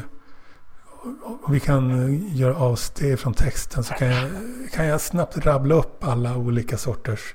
och 1.44 1.56
vi 1.56 1.60
kan 1.60 1.92
eh, 1.92 2.38
göra 2.38 2.56
avsteg 2.56 3.20
från 3.20 3.34
texten 3.34 3.84
så 3.84 3.94
kan 3.94 4.08
jag, 4.08 4.30
kan 4.72 4.86
jag 4.86 5.02
snabbt 5.02 5.38
rabbla 5.38 5.76
upp 5.76 6.04
alla 6.04 6.38
olika 6.38 6.78
sorters 6.78 7.34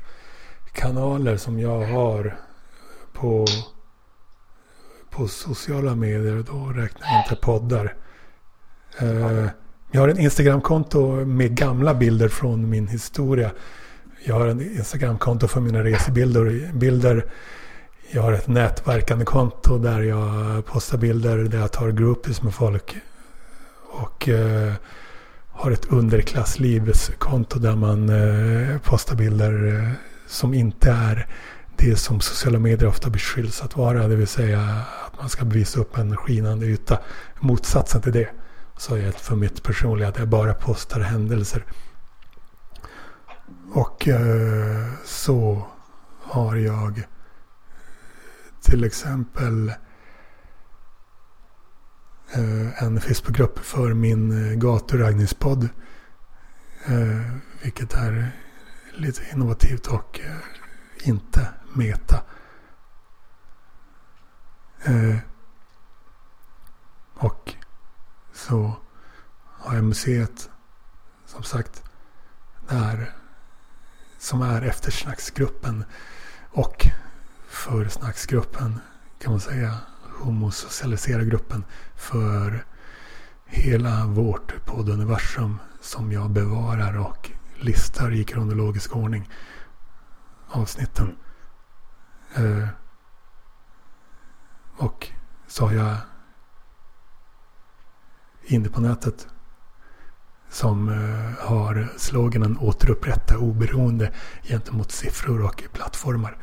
kanaler 0.72 1.36
som 1.36 1.60
jag 1.60 1.80
har 1.86 2.36
på, 3.12 3.46
på 5.10 5.28
sociala 5.28 5.94
medier. 5.94 6.44
Då 6.46 6.66
räknar 6.66 7.06
jag 7.06 7.24
inte 7.24 7.36
poddar. 7.36 7.94
Eh, 8.98 9.46
jag 9.90 10.00
har 10.00 10.08
en 10.08 10.18
Instagramkonto 10.18 11.24
med 11.24 11.56
gamla 11.56 11.94
bilder 11.94 12.28
från 12.28 12.70
min 12.70 12.88
historia. 12.88 13.50
Jag 14.24 14.34
har 14.34 14.46
en 14.46 14.60
Instagramkonto 14.60 15.48
för 15.48 15.60
mina 15.60 15.84
resebilder. 15.84 16.72
Bilder. 16.72 17.24
Jag 18.10 18.22
har 18.22 18.32
ett 18.32 18.48
nätverkande 18.48 19.24
konto 19.24 19.78
där 19.78 20.00
jag 20.02 20.66
postar 20.66 20.98
bilder 20.98 21.36
där 21.38 21.58
jag 21.58 21.72
tar 21.72 21.90
groupies 21.90 22.42
med 22.42 22.54
folk. 22.54 22.96
Och 24.02 24.28
eh, 24.28 24.72
har 25.50 25.70
ett 25.70 25.92
underklasslivskonto 25.92 27.58
där 27.58 27.76
man 27.76 28.08
eh, 28.08 28.78
postar 28.78 29.16
bilder 29.16 29.66
eh, 29.66 29.90
som 30.26 30.54
inte 30.54 30.90
är 30.90 31.26
det 31.76 31.96
som 31.96 32.20
sociala 32.20 32.58
medier 32.58 32.88
ofta 32.88 33.10
beskylls 33.10 33.62
att 33.62 33.76
vara. 33.76 34.08
Det 34.08 34.16
vill 34.16 34.26
säga 34.26 34.60
att 35.06 35.18
man 35.18 35.28
ska 35.28 35.44
visa 35.44 35.80
upp 35.80 35.98
en 35.98 36.16
skinande 36.16 36.66
yta. 36.66 36.98
Motsatsen 37.40 38.02
till 38.02 38.12
det 38.12 38.28
så 38.76 38.94
är 38.94 39.06
det 39.06 39.12
för 39.12 39.36
mitt 39.36 39.62
personliga 39.62 40.08
att 40.08 40.18
jag 40.18 40.28
bara 40.28 40.54
postar 40.54 41.00
händelser. 41.00 41.64
Och 43.72 44.08
eh, 44.08 44.86
så 45.04 45.66
har 46.22 46.56
jag 46.56 47.02
till 48.62 48.84
exempel 48.84 49.68
eh, 49.68 49.74
Eh, 52.36 52.82
en 52.82 53.00
Facebookgrupp 53.00 53.58
för 53.58 53.94
min 53.94 54.50
eh, 54.50 54.58
gaturaggningspodd. 54.58 55.68
Eh, 56.86 57.36
vilket 57.62 57.94
är 57.94 58.32
lite 58.94 59.22
innovativt 59.32 59.86
och 59.86 60.20
eh, 60.20 61.08
inte 61.08 61.48
meta. 61.74 62.22
Och 67.14 67.54
så 68.32 68.76
har 69.40 69.74
jag 69.74 69.84
museet 69.84 70.50
som 71.26 71.42
sagt 71.42 71.82
där 72.68 73.14
som 74.18 74.42
är 74.42 74.62
eftersnacksgruppen 74.62 75.84
och 76.50 76.86
försnacksgruppen 77.48 78.80
kan 79.18 79.32
man 79.32 79.40
säga 79.40 79.78
homosocialisera 80.18 81.24
gruppen 81.24 81.64
för 81.96 82.64
hela 83.46 84.06
vårt 84.06 84.64
podduniversum 84.64 85.58
som 85.80 86.12
jag 86.12 86.30
bevarar 86.30 86.98
och 86.98 87.30
listar 87.56 88.12
i 88.12 88.24
kronologisk 88.24 88.96
ordning 88.96 89.30
avsnitten. 90.48 91.16
Eh, 92.34 92.68
och 94.76 95.08
så 95.46 95.66
har 95.66 95.72
jag 95.72 95.96
inne 98.42 98.68
på 98.68 98.80
nätet 98.80 99.28
som 100.50 100.88
eh, 100.88 101.46
har 101.48 101.88
sloganen 101.96 102.58
återupprätta 102.58 103.38
oberoende 103.38 104.12
gentemot 104.42 104.92
siffror 104.92 105.44
och 105.44 105.64
plattformar. 105.72 106.38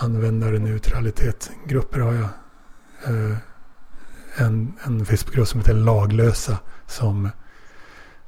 Användarneutralitet. 0.00 1.50
Grupper 1.66 2.00
har 2.00 2.12
jag. 2.12 2.28
Eh, 3.04 3.36
en, 4.36 4.72
en 4.82 5.06
Facebookgrupp 5.06 5.48
som 5.48 5.60
heter 5.60 5.74
Laglösa 5.74 6.58
som 6.86 7.30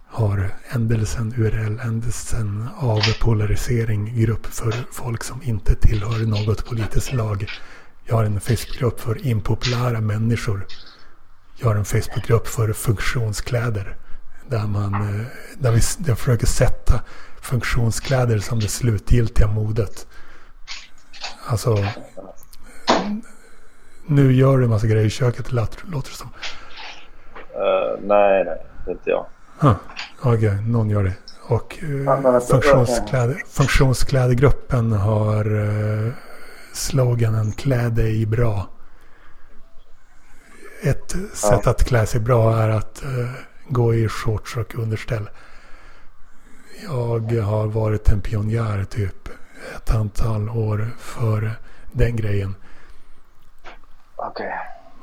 har 0.06 0.50
ändelsen 0.68 1.34
URL, 1.36 1.80
ändelsen 1.80 2.68
av 2.76 3.00
polarisering, 3.20 4.20
grupp 4.20 4.46
för 4.46 4.74
folk 4.92 5.24
som 5.24 5.42
inte 5.42 5.74
tillhör 5.74 6.26
något 6.26 6.66
politiskt 6.66 7.12
lag. 7.12 7.46
Jag 8.04 8.16
har 8.16 8.24
en 8.24 8.40
Facebookgrupp 8.40 9.00
för 9.00 9.26
impopulära 9.26 10.00
människor. 10.00 10.66
Jag 11.56 11.68
har 11.68 11.76
en 11.76 11.84
Facebookgrupp 11.84 12.46
för 12.46 12.72
funktionskläder. 12.72 13.96
Där, 14.48 14.66
man, 14.66 14.94
eh, 14.94 15.26
där 15.58 15.72
vi 15.72 15.80
där 15.98 16.14
försöker 16.14 16.46
sätta 16.46 17.02
funktionskläder 17.40 18.38
som 18.38 18.60
det 18.60 18.68
slutgiltiga 18.68 19.46
modet. 19.46 20.06
Alltså, 21.46 21.76
nu 24.06 24.32
gör 24.32 24.58
du 24.58 24.64
en 24.64 24.70
massa 24.70 24.86
grejer 24.86 25.06
i 25.06 25.10
köket, 25.10 25.52
låter 25.52 25.86
det 25.92 26.16
som. 26.16 26.28
Uh, 26.28 28.06
nej, 28.06 28.44
nej, 28.44 28.62
det 28.84 28.90
är 28.90 28.92
inte 28.92 29.10
jag. 29.10 29.26
Huh. 29.58 29.74
Okej, 30.20 30.48
okay, 30.48 30.60
någon 30.60 30.90
gör 30.90 31.04
det. 31.04 31.14
Och 31.42 31.78
uh, 31.82 32.40
funktionskläder, 32.40 33.42
funktionsklädegruppen 33.46 34.92
har 34.92 35.52
uh, 35.52 36.12
sloganen 36.72 37.52
Klä 37.52 37.88
dig 37.88 38.26
bra. 38.26 38.68
Ett 40.82 41.16
sätt 41.32 41.66
att 41.66 41.84
klä 41.84 42.06
sig 42.06 42.20
bra 42.20 42.56
är 42.56 42.68
att 42.68 43.02
uh, 43.04 43.30
gå 43.68 43.94
i 43.94 44.08
shorts 44.08 44.56
och 44.56 44.74
underställ. 44.74 45.30
Jag 46.82 47.42
har 47.42 47.66
varit 47.66 48.08
en 48.08 48.20
pionjär 48.20 48.84
typ 48.84 49.19
ett 49.90 49.96
antal 49.96 50.48
år 50.48 50.90
för 50.98 51.52
den 51.92 52.16
grejen. 52.16 52.54
Okej. 54.16 54.46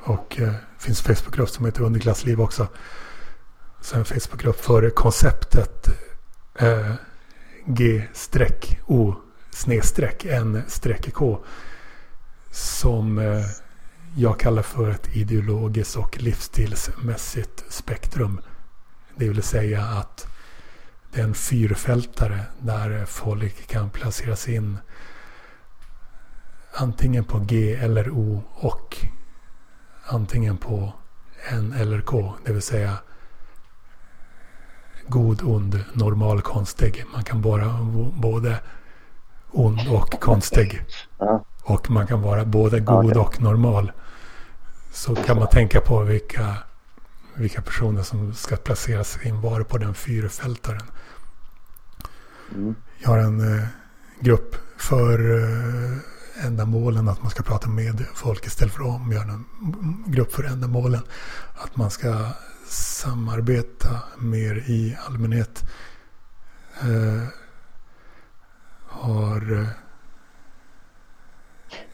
Okay. 0.04 0.14
Och 0.14 0.38
uh, 0.40 0.54
finns 0.78 1.00
Facebookgrupp 1.02 1.48
som 1.48 1.64
heter 1.64 1.82
Underklassliv 1.82 2.40
också. 2.40 2.68
Så 3.80 3.96
en 3.96 4.04
Facebookgrupp 4.04 4.60
för 4.60 4.90
konceptet 4.90 5.88
uh, 6.62 6.94
G-O 7.64 9.14
snedstreck 9.50 10.24
N-K. 10.24 11.38
Som 12.50 13.18
uh, 13.18 13.44
jag 14.16 14.40
kallar 14.40 14.62
för 14.62 14.90
ett 14.90 15.16
ideologiskt 15.16 15.96
och 15.96 16.18
livsstilsmässigt 16.18 17.64
spektrum. 17.68 18.40
Det 19.16 19.28
vill 19.28 19.42
säga 19.42 19.82
att 19.82 20.26
det 21.12 21.20
är 21.20 21.24
en 21.24 21.34
fyrfältare 21.34 22.40
där 22.58 23.04
folk 23.04 23.66
kan 23.66 23.90
placeras 23.90 24.48
in 24.48 24.78
antingen 26.74 27.24
på 27.24 27.38
G 27.38 27.74
eller 27.74 28.10
O 28.10 28.42
och 28.54 28.96
antingen 30.06 30.56
på 30.56 30.92
N 31.50 31.74
eller 31.78 32.00
K. 32.00 32.34
Det 32.44 32.52
vill 32.52 32.62
säga 32.62 32.96
god, 35.08 35.42
ond, 35.42 35.84
normal, 35.92 36.42
konstig. 36.42 37.04
Man 37.12 37.24
kan 37.24 37.42
vara 37.42 37.78
både 38.12 38.60
ond 39.50 39.88
och 39.88 40.20
konstig. 40.20 40.82
Och 41.62 41.90
man 41.90 42.06
kan 42.06 42.22
vara 42.22 42.44
både 42.44 42.80
god 42.80 43.16
och 43.16 43.40
normal. 43.40 43.92
Så 44.92 45.14
kan 45.14 45.38
man 45.38 45.48
tänka 45.48 45.80
på 45.80 46.02
vilka 46.02 46.56
vilka 47.38 47.62
personer 47.62 48.02
som 48.02 48.34
ska 48.34 48.56
placeras 48.56 49.18
in 49.24 49.40
var 49.40 49.62
på 49.62 49.78
den 49.78 49.94
fyrfältaren. 49.94 50.86
Mm. 52.54 52.74
Jag 52.98 53.08
har 53.08 53.18
en 53.18 53.58
eh, 53.58 53.66
grupp 54.20 54.56
för 54.76 55.42
eh, 55.42 55.98
ändamålen 56.46 57.08
att 57.08 57.22
man 57.22 57.30
ska 57.30 57.42
prata 57.42 57.68
med 57.68 58.06
folk 58.14 58.46
istället 58.46 58.74
för 58.74 58.82
om. 58.82 59.12
Jag 59.12 59.20
har 59.20 59.32
en 59.32 59.44
grupp 60.06 60.32
för 60.32 60.44
ändamålen 60.44 61.02
att 61.54 61.76
man 61.76 61.90
ska 61.90 62.32
samarbeta 62.68 64.02
mer 64.18 64.56
i 64.56 64.96
allmänhet. 65.06 65.64
Eh, 66.80 67.24
har 68.88 69.52
eh, 69.52 69.68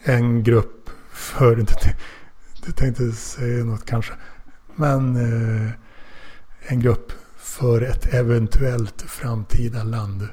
en 0.03 0.43
grupp 0.43 0.91
för, 1.13 1.57
du 2.67 2.73
tänkte 2.73 3.13
säga 3.13 3.65
något 3.65 3.87
kanske. 3.87 4.13
Men 4.77 5.17
eh, 5.17 5.71
en 6.67 6.81
grupp 6.81 7.13
för 7.37 7.81
ett 7.81 8.15
eventuellt 8.15 9.03
framtida 9.03 9.83
land 9.83 10.29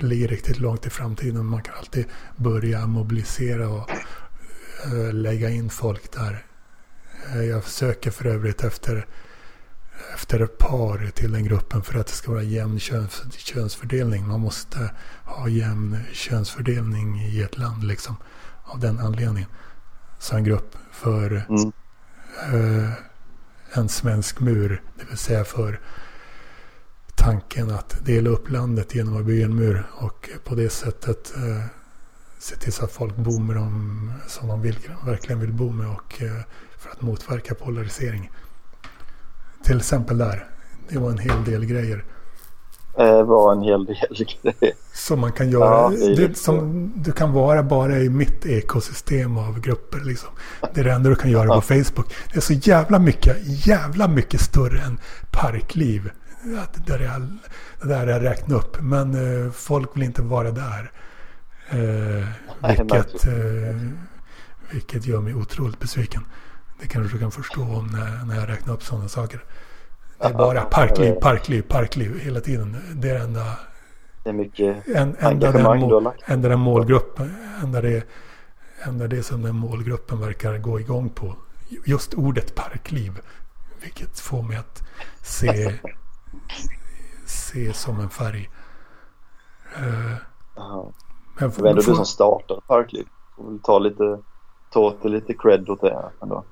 ligger 0.00 0.28
riktigt 0.28 0.58
långt 0.58 0.86
i 0.86 0.90
framtiden. 0.90 1.46
Man 1.46 1.62
kan 1.62 1.74
alltid 1.78 2.06
börja 2.36 2.86
mobilisera 2.86 3.68
och 3.68 3.90
eh, 4.84 5.12
lägga 5.12 5.50
in 5.50 5.70
folk 5.70 6.12
där. 6.12 6.46
Eh, 7.32 7.42
jag 7.42 7.64
söker 7.64 8.10
för 8.10 8.26
övrigt 8.26 8.64
efter, 8.64 9.06
efter 10.14 10.46
par 10.46 11.10
till 11.14 11.32
den 11.32 11.44
gruppen 11.44 11.82
för 11.82 11.98
att 11.98 12.06
det 12.06 12.12
ska 12.12 12.30
vara 12.30 12.42
jämn 12.42 12.80
köns, 12.80 13.22
könsfördelning. 13.38 14.28
Man 14.28 14.40
måste 14.40 14.90
ha 15.24 15.48
jämn 15.48 15.98
könsfördelning 16.12 17.20
i 17.20 17.42
ett 17.42 17.58
land 17.58 17.84
liksom. 17.84 18.16
Av 18.64 18.80
den 18.80 18.98
anledningen. 18.98 19.48
Så 20.18 20.36
en 20.36 20.44
grupp 20.44 20.76
för 20.90 21.44
mm. 21.48 21.72
eh, 22.52 22.90
en 23.72 23.88
svensk 23.88 24.40
mur. 24.40 24.82
Det 24.98 25.04
vill 25.04 25.18
säga 25.18 25.44
för 25.44 25.80
tanken 27.14 27.70
att 27.70 28.04
dela 28.04 28.30
upp 28.30 28.50
landet 28.50 28.94
genom 28.94 29.16
att 29.16 29.24
bygga 29.24 29.44
en 29.44 29.56
mur 29.56 29.86
och 29.92 30.30
på 30.44 30.54
det 30.54 30.70
sättet 30.70 31.32
eh, 31.36 31.64
se 32.38 32.56
till 32.56 32.72
så 32.72 32.84
att 32.84 32.92
folk 32.92 33.16
bor 33.16 33.40
med 33.40 33.56
dem 33.56 34.12
som 34.26 34.48
de 34.48 34.62
vill, 34.62 34.78
verkligen 35.06 35.40
vill 35.40 35.52
bo 35.52 35.70
med 35.70 35.88
och 35.90 36.22
eh, 36.22 36.40
för 36.78 36.90
att 36.90 37.02
motverka 37.02 37.54
polarisering. 37.54 38.30
Till 39.64 39.76
exempel 39.76 40.18
där. 40.18 40.48
Det 40.88 40.98
var 40.98 41.10
en 41.10 41.18
hel 41.18 41.44
del 41.44 41.64
grejer 41.64 42.04
eh, 42.98 43.22
vara 43.22 43.52
en 43.52 43.62
hel 43.62 43.84
del 43.84 43.96
grejer. 44.42 44.74
Som 44.94 45.20
man 45.20 45.32
kan 45.32 45.50
göra. 45.50 45.64
Ja, 45.64 45.88
det 45.90 46.06
lite- 46.08 46.34
som, 46.34 46.92
du 46.96 47.12
kan 47.12 47.32
vara 47.32 47.62
bara 47.62 47.98
i 47.98 48.08
mitt 48.08 48.46
ekosystem 48.46 49.36
av 49.38 49.60
grupper. 49.60 50.00
Liksom. 50.00 50.28
Det 50.74 50.80
är 50.80 50.84
det 50.84 50.92
enda 50.92 51.10
du 51.10 51.16
kan 51.16 51.30
göra 51.30 51.48
på 51.54 51.60
Facebook. 51.60 52.14
Det 52.32 52.36
är 52.36 52.40
så 52.40 52.52
jävla 52.52 52.98
mycket, 52.98 53.66
jävla 53.66 54.08
mycket 54.08 54.40
större 54.40 54.80
än 54.80 54.98
parkliv. 55.30 56.10
Att 56.62 56.74
Det 56.86 56.92
där 56.92 57.04
jag, 57.04 57.22
det 57.82 57.88
där 57.88 58.06
jag 58.06 58.22
räknat 58.24 58.64
upp. 58.64 58.76
Men 58.80 59.44
eh, 59.46 59.52
folk 59.52 59.96
vill 59.96 60.02
inte 60.02 60.22
vara 60.22 60.50
där. 60.50 60.90
Eh, 61.70 62.26
vilket, 62.68 62.90
märkligt. 62.90 63.24
eh, 63.26 63.76
vilket 64.70 65.06
gör 65.06 65.20
mig 65.20 65.34
otroligt 65.34 65.78
besviken. 65.80 66.22
Det 66.80 66.86
kanske 66.88 67.16
du 67.16 67.20
kan 67.20 67.30
förstå 67.30 67.62
om 67.62 67.86
när, 67.86 68.24
när 68.26 68.40
jag 68.40 68.48
räknar 68.48 68.74
upp 68.74 68.82
sådana 68.82 69.08
saker. 69.08 69.44
Det 70.22 70.28
är 70.28 70.34
bara 70.38 70.60
parkliv, 70.60 71.12
parkliv, 71.12 71.62
parkliv 71.62 72.20
hela 72.20 72.40
tiden. 72.40 72.76
Det 72.94 73.10
är 73.10 73.20
enda 73.24 73.44
Det 74.22 74.28
är 74.30 74.32
mycket 74.32 74.86
en, 74.88 74.94
enda, 74.96 75.16
den 75.20 75.26
engagemang 75.26 75.78
du 75.78 75.84
har 75.84 75.90
mål, 75.90 76.02
lagt. 76.02 76.22
enda 76.30 76.48
den 76.48 76.60
målgruppen, 76.60 77.36
enda 77.62 77.80
det, 77.80 78.06
enda 78.82 79.06
det 79.08 79.22
som 79.22 79.42
den 79.42 79.56
målgruppen 79.56 80.20
verkar 80.20 80.58
gå 80.58 80.80
igång 80.80 81.10
på. 81.10 81.34
Just 81.86 82.14
ordet 82.14 82.54
parkliv. 82.54 83.20
Vilket 83.82 84.20
får 84.20 84.42
mig 84.42 84.56
att 84.56 84.82
se, 85.22 85.78
se 87.26 87.72
som 87.72 88.00
en 88.00 88.08
färg. 88.08 88.50
Eh, 89.76 89.82
men 91.38 91.50
Det 91.50 91.58
var 91.58 91.68
ändå 91.68 91.82
du 91.82 91.94
som 91.94 92.06
startade 92.06 92.60
Parkliv. 92.66 93.06
Får 93.36 93.50
väl 93.50 93.58
ta 93.58 93.78
lite, 93.78 94.18
ta 94.70 94.94
lite 95.02 95.34
cred 95.34 95.70
åt 95.70 95.80
det 95.80 96.10
ändå. 96.22 96.44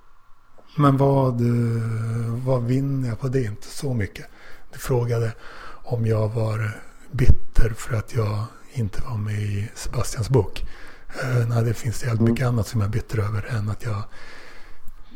Men 0.77 0.97
vad, 0.97 1.41
eh, 1.41 2.35
vad 2.45 2.63
vinner 2.65 3.09
jag 3.09 3.21
på 3.21 3.29
det? 3.29 3.43
Inte 3.43 3.67
så 3.67 3.95
mycket. 3.95 4.27
Du 4.73 4.79
frågade 4.79 5.33
om 5.85 6.07
jag 6.07 6.29
var 6.29 6.81
bitter 7.11 7.73
för 7.77 7.97
att 7.97 8.15
jag 8.15 8.45
inte 8.73 9.03
var 9.03 9.17
med 9.17 9.43
i 9.43 9.71
Sebastians 9.75 10.29
bok. 10.31 10.65
Eh, 11.23 11.49
nej, 11.49 11.65
det 11.65 11.75
finns 11.75 12.03
jävligt 12.03 12.21
Mm. 12.21 12.33
mycket 12.33 12.47
annat 12.47 12.67
som 12.67 12.81
jag 12.81 12.89
är 12.89 12.93
bitter 12.93 13.19
över 13.19 13.47
än 13.57 13.69
att 13.69 13.85
jag... 13.85 14.03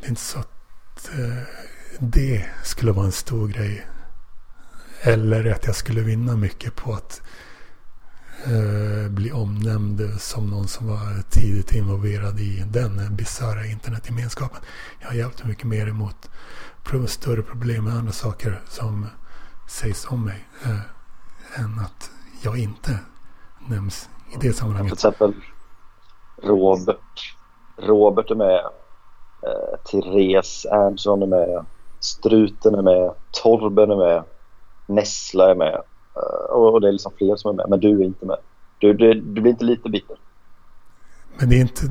Det 0.00 0.06
är 0.06 0.08
inte 0.08 0.20
så 0.20 0.38
att 0.38 1.10
eh, 1.18 1.42
det 1.98 2.44
skulle 2.64 2.92
vara 2.92 3.06
en 3.06 3.12
stor 3.12 3.48
grej. 3.48 3.86
Eller 5.00 5.44
att 5.52 5.66
jag 5.66 5.76
skulle 5.76 6.00
vinna 6.00 6.36
mycket 6.36 6.76
på 6.76 6.94
att 6.94 7.22
eh, 8.46 9.10
bli 9.10 9.32
omnämnd 9.32 10.20
som 10.20 10.50
någon 10.50 10.68
som 10.68 10.88
var 10.88 11.30
tidigt 11.30 11.72
involverad 11.72 12.40
i 12.40 12.64
den 12.72 13.16
bisarra 13.16 13.66
internetgemenskapen. 13.66 14.60
Jag 15.00 15.08
har 15.08 15.14
hjälpt 15.14 15.44
mycket 15.44 15.64
mer 15.64 15.88
emot 15.88 16.30
större 17.06 17.42
problem 17.42 17.84
med 17.84 17.94
andra 17.94 18.12
saker 18.12 18.60
som 18.68 19.06
sägs 19.68 20.06
om 20.10 20.24
mig. 20.24 20.44
Eh, 20.64 21.60
än 21.60 21.78
att 21.78 22.10
jag 22.42 22.58
inte 22.58 22.98
nämns 23.68 24.08
i 24.30 24.34
det 24.34 24.40
Till 24.40 24.54
sammanhanget. 24.54 24.92
exempel 24.92 25.34
Robert. 26.42 27.34
Robert 27.76 28.30
är 28.30 28.34
med. 28.34 28.64
Eh, 29.42 29.78
Therese 29.90 30.66
Ernstsson 30.70 31.22
är 31.22 31.26
med. 31.26 31.64
Struten 32.00 32.74
är 32.74 32.82
med. 32.82 33.14
Torben 33.30 33.90
är 33.90 33.96
med. 33.96 34.22
Nessla 34.86 35.50
är 35.50 35.54
med. 35.54 35.82
Eh, 36.16 36.54
och, 36.56 36.80
det 36.80 36.88
är 36.88 36.92
liksom 36.92 37.12
fler 37.18 37.36
som 37.36 37.50
är 37.50 37.54
med. 37.54 37.66
Men 37.70 37.80
du 37.80 38.00
är 38.00 38.04
inte 38.04 38.26
med. 38.26 38.36
Du, 38.78 38.92
du, 38.92 39.14
du 39.14 39.40
blir 39.40 39.52
inte 39.52 39.64
lite 39.64 39.88
bitter. 39.88 40.16
Men 41.38 41.48
det 41.48 41.56
är 41.56 41.60
inte... 41.60 41.82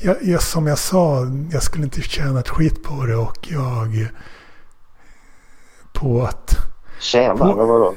Jag, 0.00 0.16
jag, 0.22 0.42
som 0.42 0.66
jag 0.66 0.78
sa, 0.78 1.26
jag 1.52 1.62
skulle 1.62 1.84
inte 1.84 2.00
tjäna 2.00 2.40
ett 2.40 2.48
skit 2.48 2.82
på 2.82 3.06
det 3.06 3.16
och 3.16 3.38
jag... 3.50 4.08
På 5.92 6.22
att... 6.22 6.56
Tjäna, 7.00 7.36
På- 7.36 7.52
vad 7.52 7.68
vadå? 7.68 7.94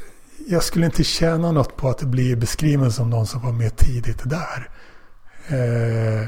Jag 0.47 0.63
skulle 0.63 0.85
inte 0.85 1.03
tjäna 1.03 1.51
något 1.51 1.75
på 1.77 1.89
att 1.89 2.01
bli 2.01 2.35
beskriven 2.35 2.91
som 2.91 3.09
någon 3.09 3.25
som 3.25 3.41
var 3.41 3.51
med 3.51 3.75
tidigt 3.77 4.21
där. 4.25 4.69
Eh, 5.47 6.27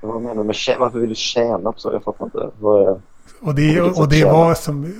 Vad 0.00 0.22
menar 0.22 0.34
du 0.34 0.44
med 0.44 0.54
tjäna? 0.54 0.78
Varför 0.78 0.98
vill 0.98 1.08
du 1.08 1.14
tjäna 1.14 1.72
på 1.72 1.80
så? 1.80 1.92
Jag 1.92 2.04
fattar 2.04 2.24
inte. 2.24 2.50
Vad 2.60 2.88
är... 2.88 3.00
och 3.40 3.54
det, 3.54 3.80
och 3.80 4.08
det 4.08 4.24
var 4.24 4.54
som... 4.54 4.94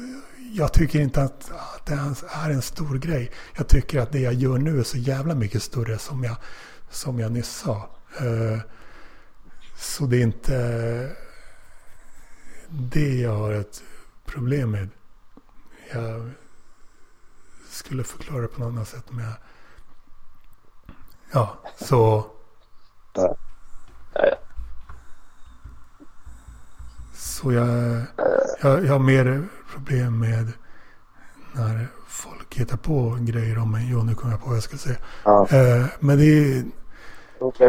Jag 0.55 0.72
tycker 0.72 1.00
inte 1.00 1.22
att, 1.22 1.50
att 1.83 1.87
det 1.87 2.26
är 2.35 2.51
en 2.51 2.62
stor 2.62 2.99
grej. 2.99 3.30
Jag 3.57 3.68
tycker 3.68 4.01
att 4.01 4.12
det 4.12 4.20
jag 4.20 4.35
gör 4.35 4.59
nu 4.59 4.80
är 4.80 4.83
så 4.83 4.99
jävla 4.99 5.35
mycket 5.35 5.62
större 5.62 5.99
som 5.99 6.24
jag, 6.24 6.37
som 6.91 7.18
jag 7.18 7.33
nyss 7.33 7.49
sa. 7.49 7.91
Eh, 8.20 8.59
så 9.76 10.07
det 10.07 10.16
är 10.16 10.22
inte 10.22 11.16
det 12.68 13.14
jag 13.14 13.37
har 13.37 13.53
ett 13.53 13.83
problem 14.24 14.70
med. 14.70 14.89
Jag 15.93 16.30
skulle 17.70 18.05
förklara 18.05 18.43
det 18.43 18.49
på 18.49 18.61
något 18.61 18.68
annat 18.68 18.89
sätt. 18.89 19.05
Men 19.11 19.24
jag, 19.24 19.35
ja, 21.33 21.59
så... 21.76 22.26
Ja, 23.14 23.37
ja. 24.14 24.39
Så 27.14 27.53
jag, 27.53 28.03
jag, 28.61 28.85
jag 28.85 28.93
har 28.93 28.99
mer 28.99 29.49
problem 29.72 30.18
med 30.18 30.53
när 31.53 31.88
folk 32.09 32.55
hittar 32.55 32.76
på 32.76 33.18
grejer 33.20 33.59
om 33.59 33.70
mig. 33.70 33.88
Jo, 33.90 34.03
nu 34.03 34.14
kommer 34.14 34.34
jag 34.34 34.40
på 34.42 34.46
vad 34.48 34.57
jag 34.57 34.62
ska 34.62 34.76
säga. 34.76 34.96
Ja, 35.24 35.46
Eh, 35.50 35.86
men 36.00 36.18
det 36.18 36.24
är... 36.24 36.64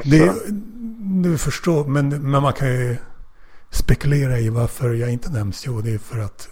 Det, 0.03 0.33
du 1.21 1.37
förstår, 1.37 1.85
men, 1.85 2.09
men 2.09 2.41
man 2.41 2.53
kan 2.53 2.67
ju 2.67 2.97
spekulera 3.69 4.39
i 4.39 4.49
varför 4.49 4.93
jag 4.93 5.11
inte 5.11 5.29
nämns. 5.31 5.65
Jo, 5.65 5.81
det 5.81 5.93
är 5.93 5.97
för 5.97 6.19
att 6.19 6.49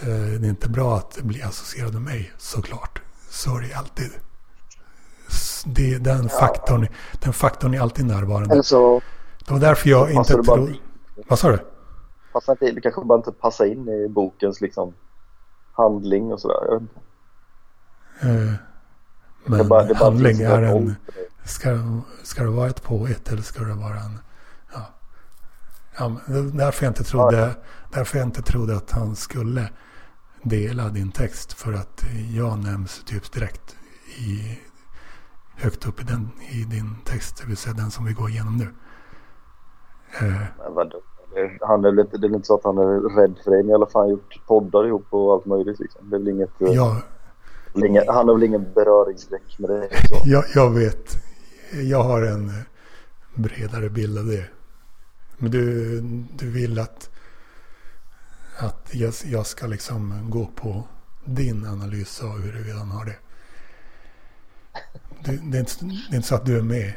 eh, 0.00 0.06
det 0.08 0.46
är 0.46 0.50
inte 0.50 0.68
bra 0.68 0.96
att 0.96 1.18
bli 1.22 1.42
associerad 1.42 1.92
med 1.92 2.02
mig, 2.02 2.32
såklart. 2.38 3.02
Så 3.30 3.56
är 3.56 3.60
det 3.60 3.74
alltid. 3.74 4.10
Det, 5.64 5.98
den, 5.98 6.28
faktorn, 6.28 6.86
den 7.22 7.32
faktorn 7.32 7.74
är 7.74 7.80
alltid 7.80 8.06
närvarande. 8.06 8.52
Eller 8.52 8.62
så 8.62 9.00
Det 9.46 9.52
var 9.52 9.60
därför 9.60 9.90
jag 9.90 10.12
inte 10.12 10.32
trodde... 10.32 10.74
Vad 11.28 11.38
sa 11.38 11.50
du? 11.50 11.58
passar 12.32 12.52
inte. 12.52 12.70
Du 12.70 12.80
kanske 12.80 13.04
bara 13.04 13.18
inte 13.18 13.32
passar 13.32 13.64
in 13.64 13.88
i 13.88 14.08
bokens 14.08 14.60
liksom 14.60 14.94
handling 15.72 16.32
och 16.32 16.40
sådär. 16.40 16.74
Eh, 18.20 18.28
Det 18.28 18.58
Men 19.50 19.60
är 19.60 19.64
bara- 19.64 19.84
det 19.84 19.96
handling 19.96 20.36
finns 20.36 20.48
är 20.48 20.62
en... 20.62 20.86
det. 20.86 21.48
Ska, 21.48 21.78
ska 22.22 22.42
det 22.42 22.50
vara 22.50 22.68
ett 22.68 22.82
påhitt 22.82 23.28
eller 23.32 23.42
ska 23.42 23.64
det 23.64 23.74
vara 23.74 23.96
en... 24.00 24.18
Ja. 24.72 24.86
Ja, 25.98 26.16
det 26.26 26.50
därför 26.50 26.84
jag 26.84 26.90
inte 26.90 27.04
trodde, 27.04 27.54
därför 27.92 28.18
jag 28.18 28.26
inte 28.26 28.42
trodde 28.42 28.76
att 28.76 28.90
han 28.90 29.16
skulle 29.16 29.68
dela 30.42 30.88
din 30.88 31.12
text. 31.12 31.52
För 31.52 31.72
att 31.72 32.04
jag 32.30 32.58
nämns 32.58 33.02
typ 33.04 33.32
direkt 33.32 33.76
i, 34.18 34.58
högt 35.56 35.86
upp 35.86 36.00
i, 36.00 36.04
den, 36.04 36.30
i 36.50 36.64
din 36.64 36.96
text. 37.04 37.38
Det 37.40 37.46
vill 37.46 37.56
säga 37.56 37.74
den 37.74 37.90
som 37.90 38.04
vi 38.04 38.12
går 38.12 38.30
igenom 38.30 38.56
nu. 38.56 38.74
Eh, 40.26 40.32
Men 40.58 40.74
vadå? 40.74 40.90
Det- 40.98 41.11
Han 41.60 41.84
är 41.84 41.90
väl 41.90 41.98
inte, 41.98 42.18
det 42.18 42.26
är 42.26 42.34
inte 42.34 42.46
så 42.46 42.54
att 42.54 42.64
han 42.64 42.78
är 42.78 43.16
rädd 43.16 43.34
för 43.44 43.50
det. 43.50 43.56
Ni 43.56 43.62
har 43.62 43.70
i 43.70 43.74
alla 43.74 43.86
fall 43.86 44.10
gjort 44.10 44.46
poddar 44.46 44.86
ihop 44.86 45.06
och 45.10 45.32
allt 45.32 45.46
möjligt. 45.46 45.80
Liksom. 45.80 46.10
Det 46.10 46.16
är 46.16 46.18
väl 46.18 46.28
inget, 46.28 46.60
eh, 46.60 46.68
jag, 46.72 46.96
inget, 47.74 48.08
han 48.08 48.28
har 48.28 48.34
väl 48.34 48.42
ingen 48.42 48.72
beröringsskräck 48.74 49.58
med 49.58 49.70
det. 49.70 49.88
Så. 50.08 50.22
jag, 50.24 50.44
jag 50.54 50.70
vet. 50.70 51.16
Jag 51.72 52.02
har 52.02 52.22
en 52.22 52.50
bredare 53.34 53.90
bild 53.90 54.18
av 54.18 54.26
det. 54.26 54.44
Men 55.38 55.50
du, 55.50 56.00
du 56.38 56.50
vill 56.50 56.78
att, 56.78 57.10
att 58.58 58.88
jag, 58.92 59.12
jag 59.24 59.46
ska 59.46 59.66
liksom 59.66 60.30
gå 60.30 60.46
på 60.54 60.84
din 61.24 61.66
analys 61.66 62.22
av 62.22 62.40
hur 62.40 62.52
du 62.52 62.58
redan 62.64 62.90
har 62.90 63.04
det. 63.04 63.16
Det, 65.24 65.38
det, 65.50 65.56
är 65.56 65.60
inte, 65.60 65.72
det 65.80 66.14
är 66.14 66.16
inte 66.16 66.28
så 66.28 66.34
att 66.34 66.46
du 66.46 66.58
är 66.58 66.62
med. 66.62 66.92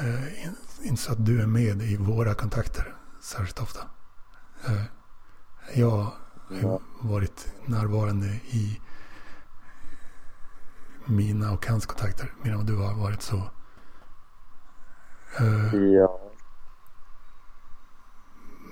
Eh, 0.00 0.44
in- 0.44 0.56
inte 0.82 1.02
så 1.02 1.12
att 1.12 1.26
du 1.26 1.42
är 1.42 1.46
med 1.46 1.82
i 1.82 1.96
våra 1.96 2.34
kontakter 2.34 2.94
särskilt 3.22 3.60
ofta. 3.62 3.80
Eh, 4.66 4.84
jag 5.74 6.12
har 6.62 6.80
varit 7.00 7.54
närvarande 7.66 8.26
i 8.26 8.80
mina 11.06 11.52
och 11.52 11.66
hans 11.66 11.86
kontakter. 11.86 12.34
Medan 12.42 12.66
du 12.66 12.76
har 12.76 12.94
varit 12.94 13.22
så. 13.22 13.50
Eh, 15.38 15.74
Ja. 15.74 16.18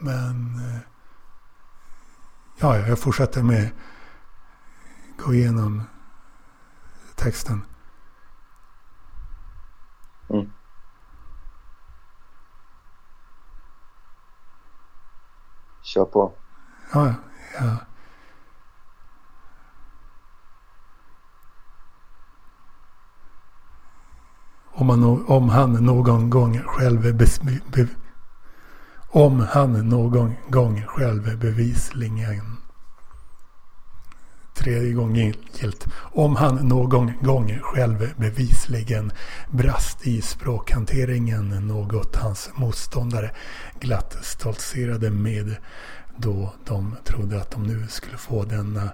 Men 0.03 0.55
eh, 0.55 0.81
ja, 2.59 2.77
jag 2.79 2.99
fortsätter 2.99 3.43
med 3.43 3.71
gå 5.19 5.35
igenom 5.35 5.83
texten. 7.15 7.63
Mm. 10.31 10.51
Kör 15.83 16.05
på. 16.05 16.33
Ja, 16.93 17.15
ja. 17.61 17.77
Om, 24.73 24.87
man, 24.87 25.25
om 25.27 25.49
han 25.49 25.73
någon 25.73 26.31
gång 26.31 26.59
själv 26.59 27.07
är 27.07 27.13
bes, 27.13 27.41
be, 27.43 27.87
om 29.11 29.41
han 29.41 29.89
någon 29.89 30.35
gång 30.49 30.83
själv 30.87 31.29
är 31.29 31.37
bevisligen 31.37 32.60
tredje 34.61 34.93
gången 34.93 35.35
gilt. 35.61 35.87
Om 35.95 36.37
han 36.37 36.55
någon 36.55 37.13
gång 37.23 37.59
själv 37.63 38.15
bevisligen 38.17 39.13
brast 39.51 40.07
i 40.07 40.23
språkhanteringen, 40.23 41.49
något 41.49 42.17
hans 42.17 42.51
motståndare 42.55 43.31
glatt 43.81 44.17
stoltserade 44.23 45.11
med 45.11 45.57
då 46.17 46.55
de 46.67 46.97
trodde 47.05 47.41
att 47.41 47.51
de 47.51 47.63
nu 47.63 47.87
skulle 47.89 48.17
få 48.17 48.45
denna 48.45 48.91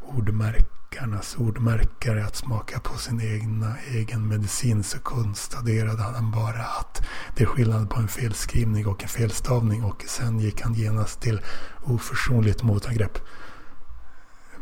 ordmärkarnas 0.00 1.36
ordmärkare 1.38 2.24
att 2.24 2.36
smaka 2.36 2.80
på 2.80 2.98
sin 2.98 3.20
egna 3.20 3.74
egen 3.94 4.28
medicin 4.28 4.82
så 4.82 4.98
konstaterade 4.98 6.02
han 6.02 6.30
bara 6.30 6.64
att 6.80 7.02
det 7.36 7.42
är 7.42 7.46
skillnad 7.46 7.90
på 7.90 8.00
en 8.00 8.08
felskrivning 8.08 8.86
och 8.86 9.02
en 9.02 9.08
felstavning 9.08 9.84
och 9.84 10.04
sen 10.08 10.40
gick 10.40 10.60
han 10.60 10.74
genast 10.74 11.20
till 11.20 11.40
oförsonligt 11.84 12.62
motangrepp. 12.62 13.18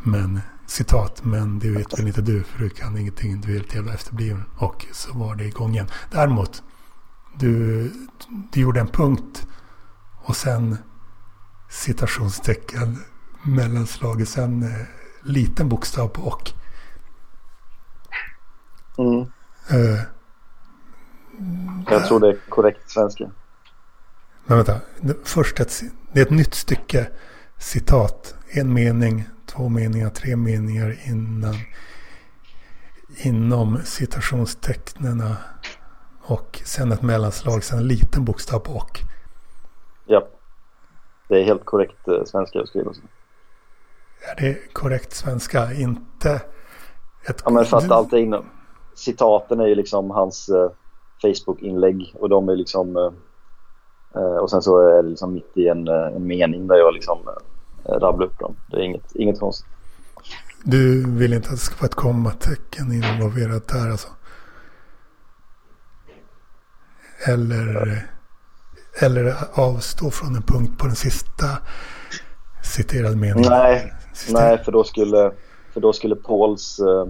Men, 0.07 0.41
citat, 0.67 1.25
men 1.25 1.59
det 1.59 1.71
vet 1.71 1.99
väl 1.99 2.07
inte 2.07 2.23
du 2.23 2.43
för 2.43 2.59
du 2.59 2.71
kan 2.71 2.99
ingenting, 2.99 3.41
du 3.41 3.51
är 3.51 3.55
helt 3.55 3.75
jävla 3.75 3.95
efterbliven. 3.95 4.45
Och 4.59 4.87
så 4.93 5.19
var 5.19 5.35
det 5.35 5.45
igång 5.45 5.75
igen. 5.75 5.87
Däremot, 6.11 6.63
du, 7.39 7.93
du 8.53 8.61
gjorde 8.61 8.81
en 8.81 8.89
punkt 8.89 9.47
och 10.23 10.37
sen 10.37 10.77
citationstecken 11.69 12.99
mellanslag 13.43 14.29
sen 14.29 14.63
eh, 14.63 14.87
liten 15.23 15.69
bokstav 15.69 16.09
på 16.09 16.23
och. 16.23 16.53
Mm. 18.99 19.21
Uh, 19.73 20.01
jag 21.91 22.07
tror 22.07 22.21
det 22.21 22.29
är 22.29 22.39
korrekt 22.49 22.91
svenska. 22.91 23.31
Men 24.45 24.57
vänta, 24.57 24.81
först 25.25 25.61
ett, 25.61 25.83
det 26.13 26.21
är 26.21 26.25
ett 26.25 26.31
nytt 26.31 26.55
stycke. 26.55 27.11
Citat, 27.59 28.35
en 28.49 28.73
mening, 28.73 29.25
två 29.57 29.69
meningar, 29.69 30.11
tre 30.11 30.37
meningar 30.37 30.97
innan, 31.07 31.55
inom 33.25 33.79
citationstecknen 33.85 35.23
och 36.23 36.61
sen 36.65 36.93
ett 36.93 37.03
mellanslag, 37.03 37.65
sen 37.65 37.79
en 37.79 37.89
liten 37.89 38.25
bokstav 38.25 38.61
och. 38.61 39.01
Ja, 40.07 40.29
det 41.29 41.41
är 41.41 41.45
helt 41.45 41.65
korrekt 41.65 42.09
eh, 42.09 42.25
svenska 42.25 42.67
skriver. 42.67 42.93
Är 44.21 44.41
det 44.41 44.73
korrekt 44.73 45.15
svenska? 45.15 45.73
Inte 45.73 46.31
ett... 47.29 47.43
Ja, 47.45 47.51
men 47.51 47.65
för 47.65 47.77
att 47.77 47.91
allt 47.91 48.13
är 48.13 48.17
inom... 48.17 48.45
Citaten 48.95 49.61
är 49.61 49.67
ju 49.67 49.75
liksom 49.75 50.11
hans 50.11 50.49
eh, 50.49 50.71
Facebook-inlägg 51.23 52.15
och 52.15 52.29
de 52.29 52.49
är 52.49 52.57
liksom... 52.57 52.97
Eh, 52.97 53.13
eh, 54.23 54.37
och 54.37 54.51
sen 54.51 54.63
så 54.63 54.79
är 54.79 55.03
det 55.03 55.09
liksom 55.09 55.33
mitt 55.35 55.57
i 55.57 55.69
en, 55.69 55.89
eh, 55.89 56.17
en 56.17 56.27
mening 56.27 56.67
där 56.67 56.77
jag 56.77 56.95
liksom 56.95 57.19
eh, 57.89 57.93
rabblar 57.93 58.27
upp 58.27 58.39
dem. 58.39 58.57
Det 58.71 58.77
är 58.77 58.81
inget, 58.81 59.15
inget 59.15 59.41
konstigt. 59.41 59.67
Du 60.65 61.11
vill 61.11 61.33
inte 61.33 61.49
att 61.49 61.55
det 61.55 61.61
ska 61.61 61.75
vara 61.77 61.87
ett 61.87 61.95
kommatecken 61.95 62.93
involverat 62.93 63.69
där 63.69 63.91
alltså? 63.91 64.09
Eller, 67.29 68.03
eller 69.01 69.35
avstå 69.55 70.11
från 70.11 70.37
en 70.37 70.43
punkt 70.43 70.79
på 70.79 70.87
den 70.87 70.97
sista 70.97 71.47
citerade 72.63 73.17
meningen? 73.17 73.51
Nej, 73.51 73.93
Nej, 74.31 74.59
för 74.59 74.73
då 74.73 74.85
skulle, 74.85 75.33
för 75.73 75.81
då 75.81 75.93
skulle 75.93 76.17
Pauls, 76.17 76.79
eh, 76.79 77.09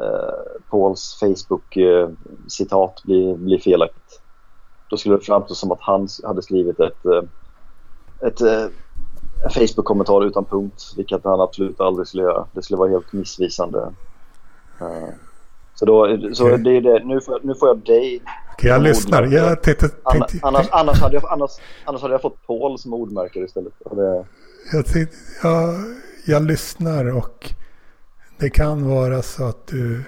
eh 0.00 0.60
Pauls 0.70 1.18
Facebook-citat 1.20 2.98
eh, 2.98 3.04
bli, 3.04 3.34
bli 3.38 3.58
felaktigt. 3.58 4.20
Då 4.88 4.96
skulle 4.96 5.16
det 5.16 5.24
framstå 5.24 5.54
som 5.54 5.72
att 5.72 5.80
han 5.80 6.08
hade 6.24 6.42
skrivit 6.42 6.80
ett, 6.80 7.04
ett, 8.20 8.40
Facebook-kommentar 9.50 10.26
utan 10.26 10.44
punkt, 10.44 10.92
vilket 10.96 11.24
han 11.24 11.40
absolut 11.40 11.80
aldrig 11.80 12.08
skulle 12.08 12.22
göra. 12.22 12.46
Det 12.52 12.62
skulle 12.62 12.76
vara 12.78 12.90
helt 12.90 13.12
missvisande. 13.12 13.92
Så, 15.74 15.84
då, 15.84 16.18
så 16.34 16.44
okay. 16.44 16.56
det 16.56 16.70
är 16.76 16.80
det. 16.80 17.04
Nu 17.04 17.20
får, 17.20 17.40
nu 17.42 17.54
får 17.54 17.68
jag 17.68 17.78
dig. 17.78 18.22
Okay, 18.52 18.70
jag 18.70 18.82
lyssnar. 18.82 19.22
Jag 19.22 19.62
tänkte, 19.62 19.88
tänkte, 19.88 20.38
annars, 20.42 20.68
annars, 20.70 21.00
hade 21.00 21.14
jag, 21.14 21.24
annars, 21.32 21.50
annars 21.84 22.02
hade 22.02 22.14
jag 22.14 22.22
fått 22.22 22.46
Paul 22.46 22.78
som 22.78 22.94
ordmärkare 22.94 23.44
istället. 23.44 23.72
Det... 23.90 24.24
Jag, 24.72 24.86
tänkte, 24.86 25.16
jag, 25.42 25.74
jag 26.26 26.42
lyssnar 26.42 27.16
och 27.16 27.54
det 28.38 28.50
kan 28.50 28.88
vara 28.88 29.22
så 29.22 29.44
att 29.44 29.66
du 29.66 30.04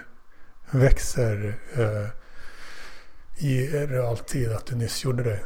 växer 0.70 1.58
eh, 1.76 2.08
i 3.46 3.68
realtid, 3.86 4.52
att 4.52 4.66
du 4.66 4.76
nyss 4.76 5.04
gjorde 5.04 5.22
det. 5.22 5.40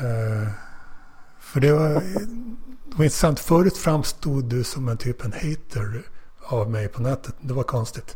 Eh, 0.00 0.48
för 1.52 1.60
det 1.60 1.72
var, 1.72 1.88
det 1.88 2.96
var 2.96 3.04
intressant. 3.04 3.40
Förut 3.40 3.76
framstod 3.76 4.44
du 4.44 4.64
som 4.64 4.88
en 4.88 4.96
typ 4.96 5.24
en 5.24 5.32
hater 5.32 6.02
av 6.42 6.70
mig 6.70 6.88
på 6.88 7.02
nätet. 7.02 7.34
Det 7.40 7.54
var 7.54 7.62
konstigt. 7.62 8.14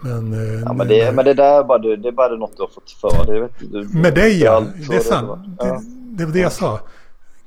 Men, 0.00 0.32
eh, 0.32 0.60
ja, 0.60 0.72
men, 0.72 0.88
det, 0.88 1.04
när... 1.04 1.12
men 1.12 1.24
det 1.24 1.34
där 1.34 1.58
är 1.58 1.64
bara, 1.64 1.78
det 1.78 2.08
är 2.08 2.12
bara 2.12 2.36
något 2.36 2.56
du 2.56 2.62
har 2.62 2.68
fått 2.68 2.90
för 2.90 3.26
dig. 3.26 3.48
Med 4.02 4.14
dig 4.14 4.42
ja, 4.42 4.64
det 4.88 4.96
är 4.96 5.00
sant. 5.00 5.58
Det, 5.58 5.66
ja. 5.66 5.80
det, 5.84 6.24
var 6.24 6.32
det 6.32 6.40
jag 6.40 6.52
sa. 6.52 6.80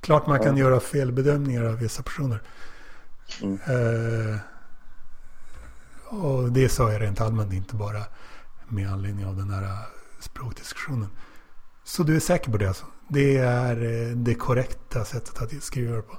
Klart 0.01 0.27
man 0.27 0.39
kan 0.39 0.57
ja. 0.57 0.63
göra 0.63 0.79
felbedömningar 0.79 1.63
av 1.63 1.77
vissa 1.77 2.03
personer. 2.03 2.41
Mm. 3.41 3.53
Uh, 3.53 4.37
och 6.09 6.51
det 6.51 6.69
sa 6.69 6.91
jag 6.91 7.01
rent 7.01 7.21
allmänt, 7.21 7.53
inte 7.53 7.75
bara 7.75 8.03
med 8.67 8.91
anledning 8.91 9.25
av 9.25 9.35
den 9.35 9.49
här 9.49 9.67
språkdiskussionen. 10.19 11.09
Så 11.83 12.03
du 12.03 12.15
är 12.15 12.19
säker 12.19 12.51
på 12.51 12.57
det 12.57 12.67
alltså? 12.67 12.85
Det 13.07 13.37
är 13.37 13.83
eh, 13.83 14.15
det 14.15 14.35
korrekta 14.35 15.03
sättet 15.03 15.41
att 15.41 15.63
skriva 15.63 16.01
på? 16.01 16.17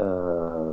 Uh, 0.00 0.72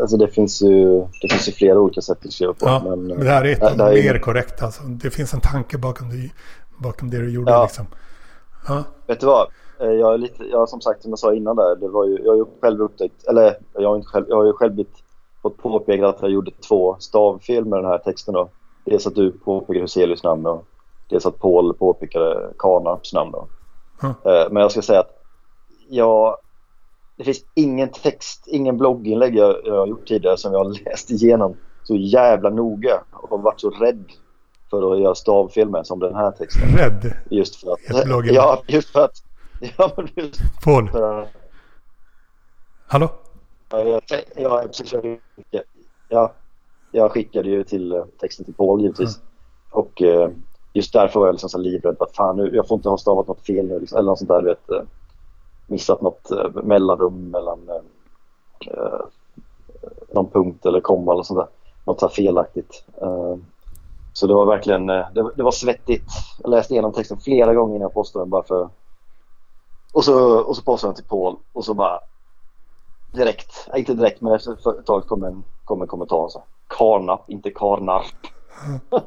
alltså 0.00 0.16
det 0.16 0.28
finns, 0.28 0.62
ju, 0.62 1.00
det 1.20 1.28
finns 1.30 1.48
ju 1.48 1.52
flera 1.52 1.78
olika 1.78 2.00
sätt 2.00 2.18
att 2.26 2.32
skriva 2.32 2.52
på. 2.52 2.66
Ja, 2.66 2.82
men, 2.84 3.06
men 3.06 3.20
det 3.20 3.30
här 3.30 3.44
är 3.44 3.52
ett 3.52 3.62
av 3.62 3.76
de 3.76 3.84
mer 3.84 4.18
korrekta. 4.18 4.64
Alltså. 4.64 4.82
Det 4.82 5.10
finns 5.10 5.34
en 5.34 5.40
tanke 5.40 5.78
bakom 5.78 6.08
det, 6.10 6.30
bakom 6.78 7.10
det 7.10 7.18
du 7.18 7.30
gjorde. 7.30 7.52
Ja. 7.52 7.62
Liksom. 7.62 7.86
Ja. 8.68 8.84
Vet 9.06 9.20
du 9.20 9.26
vad? 9.26 9.48
Eh, 9.80 9.86
jag 9.86 10.14
är 10.14 10.18
lite, 10.18 10.44
jag 10.44 10.68
som 10.68 10.80
sagt 10.80 11.02
som 11.02 11.10
jag 11.10 11.18
sa 11.18 11.34
innan 11.34 11.56
där, 11.56 11.76
det 11.76 11.88
var 11.88 12.06
ju, 12.06 12.18
jag 12.24 12.32
har 12.32 12.36
ju 12.36 12.44
själv 12.60 12.80
upptäckt, 12.80 13.24
eller 13.28 13.56
jag 13.72 13.88
har, 13.88 13.96
inte 13.96 14.08
själv, 14.08 14.26
jag 14.28 14.36
har 14.36 14.44
ju 14.44 14.52
själv 14.52 14.74
blivit, 14.74 14.96
fått 15.42 15.56
påpekat 15.56 16.14
att 16.14 16.22
jag 16.22 16.30
gjorde 16.30 16.50
två 16.68 16.96
stavfel 16.98 17.64
med 17.64 17.78
den 17.78 17.90
här 17.90 17.98
texten 17.98 18.34
då. 18.34 18.48
Dels 18.84 19.06
att 19.06 19.14
du 19.14 19.30
påpekade 19.30 19.80
Huselius 19.80 20.22
namn 20.22 20.46
och 20.46 20.64
dels 21.08 21.26
att 21.26 21.38
Paul 21.38 21.74
påpekade 21.74 22.50
Karnarps 22.58 23.12
namn 23.12 23.30
då. 23.32 23.48
Mm. 24.02 24.14
Men 24.52 24.62
jag 24.62 24.70
ska 24.70 24.82
säga 24.82 25.00
att 25.00 25.20
jag, 25.88 26.36
det 27.16 27.24
finns 27.24 27.44
ingen 27.54 27.88
text, 27.88 28.44
ingen 28.46 28.78
blogginlägg 28.78 29.36
jag, 29.36 29.56
jag 29.64 29.74
har 29.74 29.86
gjort 29.86 30.06
tidigare 30.06 30.36
som 30.36 30.52
jag 30.52 30.64
har 30.64 30.84
läst 30.84 31.10
igenom 31.10 31.56
så 31.82 31.96
jävla 31.96 32.50
noga 32.50 33.02
och 33.12 33.42
varit 33.42 33.60
så 33.60 33.70
rädd 33.70 34.04
för 34.70 34.92
att 34.92 35.00
göra 35.00 35.14
stavfel 35.14 35.68
med 35.70 35.86
som 35.86 35.98
den 35.98 36.14
här 36.14 36.30
texten. 36.30 36.68
Rädd? 36.76 37.12
Just 37.30 37.56
för 37.56 37.72
att, 37.72 38.06
ja, 38.26 38.62
just 38.66 38.88
för 38.88 39.00
att 39.00 39.22
Ja, 39.76 39.92
men 39.96 40.08
just 40.16 40.40
Paul? 40.64 40.88
Uh, 40.94 41.26
Hallå? 42.86 43.08
Ja, 43.70 43.78
jag, 43.78 44.02
jag, 45.50 45.62
ja, 46.08 46.32
jag 46.92 47.12
skickade 47.12 47.48
ju 47.48 47.64
till 47.64 47.92
eh, 47.92 48.04
texten 48.20 48.44
till 48.44 48.54
Paul 48.54 48.82
givetvis. 48.82 49.16
Mm. 49.16 49.28
Och 49.70 50.02
uh, 50.02 50.28
just 50.74 50.92
därför 50.92 51.20
var 51.20 51.26
jag 51.26 51.32
liksom 51.32 51.50
så 51.50 51.58
livrädd 51.58 51.96
att 52.00 52.16
fan 52.16 52.36
nu, 52.36 52.50
jag 52.54 52.68
får 52.68 52.76
inte 52.76 52.88
ha 52.88 52.98
stavat 52.98 53.28
något 53.28 53.46
fel 53.46 53.66
nu. 53.66 53.80
Liksom, 53.80 53.98
eller 53.98 54.10
något 54.10 54.18
sånt 54.18 54.28
där, 54.28 54.42
vet, 54.42 54.70
eh, 54.70 54.82
missat 55.66 56.02
något 56.02 56.30
eh, 56.30 56.50
mellanrum 56.62 57.30
mellan 57.30 57.68
eh, 57.68 58.72
eh, 58.72 59.00
någon 60.12 60.30
punkt 60.30 60.66
eller 60.66 60.80
komma 60.80 61.12
eller 61.12 61.22
sånt 61.22 61.40
där. 61.40 61.48
Något 61.84 62.00
så 62.00 62.08
felaktigt. 62.08 62.84
så 64.12 64.26
det 64.26 64.34
var 64.34 64.46
verkligen, 64.46 64.86
det, 64.86 65.30
det, 65.36 65.42
var 65.42 65.50
svettigt. 65.50 66.10
Jag 66.42 66.50
läste 66.50 66.72
igenom 66.74 66.92
texten 66.92 67.18
flera 67.20 67.54
gånger 67.54 67.74
innan 67.74 67.82
jag 67.82 67.94
postade 67.94 68.24
den 68.24 68.30
bara 68.30 68.42
för 68.42 68.68
och 69.92 70.04
så, 70.04 70.38
och 70.38 70.56
så 70.56 70.62
postade 70.62 70.88
jag 70.88 70.96
till 70.96 71.04
Paul 71.04 71.36
och 71.52 71.64
så 71.64 71.74
bara 71.74 72.00
direkt, 73.12 73.68
inte 73.76 73.94
direkt 73.94 74.20
men 74.20 74.32
efter 74.32 74.78
ett 74.78 74.86
tag 74.86 75.06
kom 75.06 75.24
en, 75.24 75.44
kom 75.64 75.82
en 75.82 75.88
kommentar 75.88 76.28
så 76.28 76.42
Karnap, 76.68 77.30
inte 77.30 77.50
Karnarp. 77.50 78.26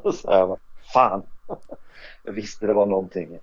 så 0.14 0.30
jag 0.30 0.48
bara, 0.48 0.58
fan 0.92 1.22
jag 2.24 2.32
visste 2.32 2.66
det 2.66 2.72
var 2.72 2.86
någonting. 2.86 3.38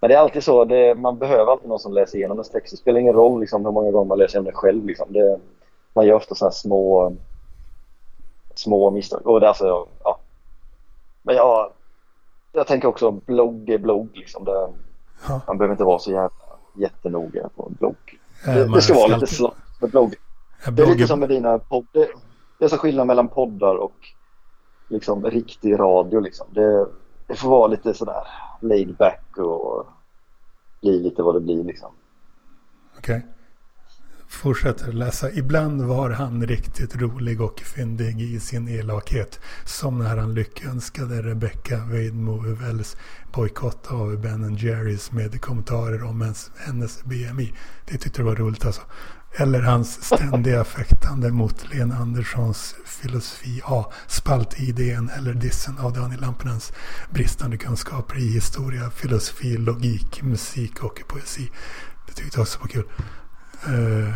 Men 0.00 0.08
det 0.08 0.14
är 0.14 0.18
alltid 0.18 0.44
så, 0.44 0.64
det, 0.64 0.94
man 0.94 1.18
behöver 1.18 1.52
alltid 1.52 1.68
någon 1.68 1.78
som 1.78 1.92
läser 1.92 2.18
igenom 2.18 2.36
ens 2.36 2.50
text. 2.50 2.70
Det 2.70 2.76
spelar 2.76 3.00
ingen 3.00 3.14
roll 3.14 3.40
liksom, 3.40 3.64
hur 3.64 3.72
många 3.72 3.90
gånger 3.90 4.08
man 4.08 4.18
läser 4.18 4.34
igenom 4.34 4.44
den 4.44 4.54
själv. 4.54 4.86
Liksom. 4.86 5.12
Det, 5.12 5.40
man 5.92 6.06
gör 6.06 6.14
ofta 6.14 6.34
sådana 6.34 6.52
små, 6.52 7.12
små 8.54 8.90
misstag. 8.90 9.26
Och 9.26 9.40
det, 9.40 9.48
alltså, 9.48 9.86
ja. 10.04 10.18
Men 11.22 11.36
jag, 11.36 11.72
jag 12.52 12.66
tänker 12.66 12.88
också 12.88 13.10
blogg 13.10 13.68
är 13.68 13.78
blogg. 13.78 14.08
Liksom. 14.14 14.44
Det, 14.44 14.68
Man 15.46 15.58
behöver 15.58 15.74
inte 15.74 15.84
vara 15.84 15.98
så 15.98 16.10
jävla 16.10 16.30
jättenoga 16.74 17.48
på 17.56 17.66
en 17.66 17.74
blogg. 17.74 18.20
Det, 18.44 18.74
det 18.74 18.82
ska 18.82 18.94
vara 18.94 19.06
lite 19.06 19.26
slott 19.26 19.56
med 19.80 19.90
blogg. 19.90 20.14
Det 20.72 20.82
är 20.82 20.86
lite 20.86 21.06
som 21.06 21.20
med 21.20 21.28
dina 21.28 21.58
poddar. 21.58 22.08
Det 22.58 22.64
är 22.64 22.68
så 22.68 22.76
skillnad 22.76 23.06
mellan 23.06 23.28
poddar 23.28 23.74
och 23.74 23.96
liksom 24.88 25.24
riktig 25.24 25.78
radio. 25.78 26.20
Liksom. 26.20 26.46
Det, 26.50 26.86
det 27.26 27.36
får 27.36 27.50
vara 27.50 27.66
lite 27.66 27.94
sådär 27.94 28.26
laid 28.60 28.96
back 28.96 29.36
och 29.36 29.86
bli 30.80 30.98
lite 31.02 31.22
vad 31.22 31.34
det 31.34 31.40
blir. 31.40 31.64
Liksom. 31.64 31.90
Okej. 32.98 33.16
Okay. 33.16 33.28
fortsätter 34.28 34.92
läsa. 34.92 35.32
Ibland 35.32 35.82
var 35.82 36.10
han 36.10 36.46
riktigt 36.46 36.96
rolig 36.96 37.40
och 37.40 37.60
fyndig 37.60 38.20
i 38.20 38.40
sin 38.40 38.68
elakhet. 38.68 39.40
Som 39.64 39.98
när 39.98 40.16
han 40.16 40.34
lyckönskade 40.34 41.22
Rebecca 41.22 41.84
vid 41.84 42.14
Wells 42.60 42.96
bojkott 43.32 43.92
av 43.92 44.20
Ben 44.20 44.56
Jerrys 44.56 45.12
med 45.12 45.40
kommentarer 45.40 46.04
om 46.04 46.20
hennes, 46.20 46.50
hennes 46.56 47.04
BMI. 47.04 47.54
Det 47.86 47.98
tyckte 47.98 48.20
jag 48.20 48.26
var 48.26 48.36
roligt 48.36 48.66
alltså. 48.66 48.82
Eller 49.38 49.62
hans 49.62 50.04
ständiga 50.04 50.64
fäktande 50.76 51.30
mot 51.30 51.74
Lena 51.74 51.94
Anderssons 51.94 52.74
filosofi 52.84 53.62
A, 53.64 53.84
spaltidén 54.06 55.10
eller 55.18 55.32
dissen 55.32 55.78
av 55.84 55.92
Daniel 55.92 56.20
Lampinens 56.20 56.72
bristande 57.10 57.56
kunskaper 57.56 58.16
i 58.16 58.32
historia, 58.32 58.90
filosofi, 58.90 59.56
logik, 59.56 60.22
musik 60.22 60.84
och 60.84 61.02
poesi. 61.08 61.50
Det 62.06 62.12
tyckte 62.12 62.38
jag 62.38 62.42
också 62.42 62.58
var 62.60 62.66
kul. 62.66 62.84
Uh, 63.68 64.14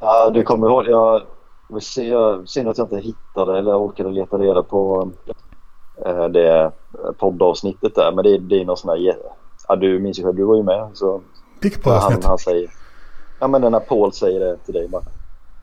ja, 0.00 0.30
du 0.30 0.42
kommer 0.42 0.66
ihåg, 0.66 0.86
jag, 0.88 1.22
jag 1.96 2.48
synd 2.48 2.68
att 2.68 2.78
jag 2.78 2.84
inte 2.84 3.06
hittade 3.06 3.58
eller 3.58 3.78
orkade 3.78 4.10
leta 4.10 4.38
reda 4.38 4.62
på 4.62 5.12
uh, 6.06 6.24
det 6.28 6.72
poddavsnittet 7.18 7.94
där. 7.94 8.12
Men 8.12 8.24
det, 8.24 8.38
det 8.38 8.60
är 8.60 8.64
någon 8.64 8.76
sån 8.76 8.90
här, 8.90 9.16
ja, 9.68 9.76
du 9.76 9.98
minns 9.98 10.18
ju 10.18 10.22
själv, 10.22 10.36
du 10.36 10.44
var 10.44 10.56
ju 10.56 10.62
med. 10.62 10.90
Så, 10.94 11.20
Vilket 11.60 11.82
poddavsnitt? 11.82 12.24
Han, 12.24 12.30
han 12.30 12.38
säger, 12.38 12.70
ja 13.44 13.48
men 13.48 13.72
när 13.72 13.80
Paul 13.80 14.12
säger 14.12 14.40
det 14.40 14.56
till 14.56 14.74
dig 14.74 14.88
bara. 14.88 15.02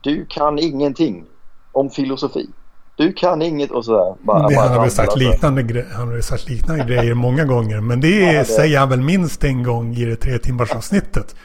Du 0.00 0.26
kan 0.28 0.58
ingenting 0.58 1.24
om 1.72 1.90
filosofi. 1.90 2.48
Du 2.96 3.12
kan 3.12 3.42
inget 3.42 3.70
och 3.70 3.84
sådär. 3.84 4.14
Bara, 4.20 4.48
det, 4.48 4.54
bara 4.54 4.68
han, 4.68 4.78
har 4.78 4.88
sagt 4.88 5.16
liknande 5.16 5.86
han 5.92 6.08
har 6.08 6.20
sagt 6.20 6.48
liknande 6.48 6.84
grejer 6.84 7.14
många 7.14 7.44
gånger. 7.44 7.80
Men 7.80 8.00
det, 8.00 8.08
ja, 8.08 8.38
det 8.38 8.44
säger 8.44 8.78
han 8.78 8.88
väl 8.88 9.00
minst 9.00 9.44
en 9.44 9.62
gång 9.62 9.94
i 9.94 10.04
det 10.04 10.16
tre 10.16 10.38
timmars 10.38 10.72
avsnittet. 10.74 11.36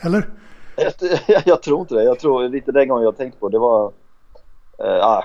Eller? 0.00 0.28
Jag, 0.76 0.92
jag, 1.46 1.62
tror 1.62 1.80
inte 1.80 1.94
det. 1.94 2.02
Jag 2.02 2.20
tror 2.20 2.48
lite 2.48 2.72
den 2.72 2.88
gången 2.88 3.04
jag 3.04 3.16
tänkte 3.16 3.40
på 3.40 3.48
det 3.48 3.58
var... 3.58 3.92
Äh, 4.78 5.06
ah, 5.06 5.24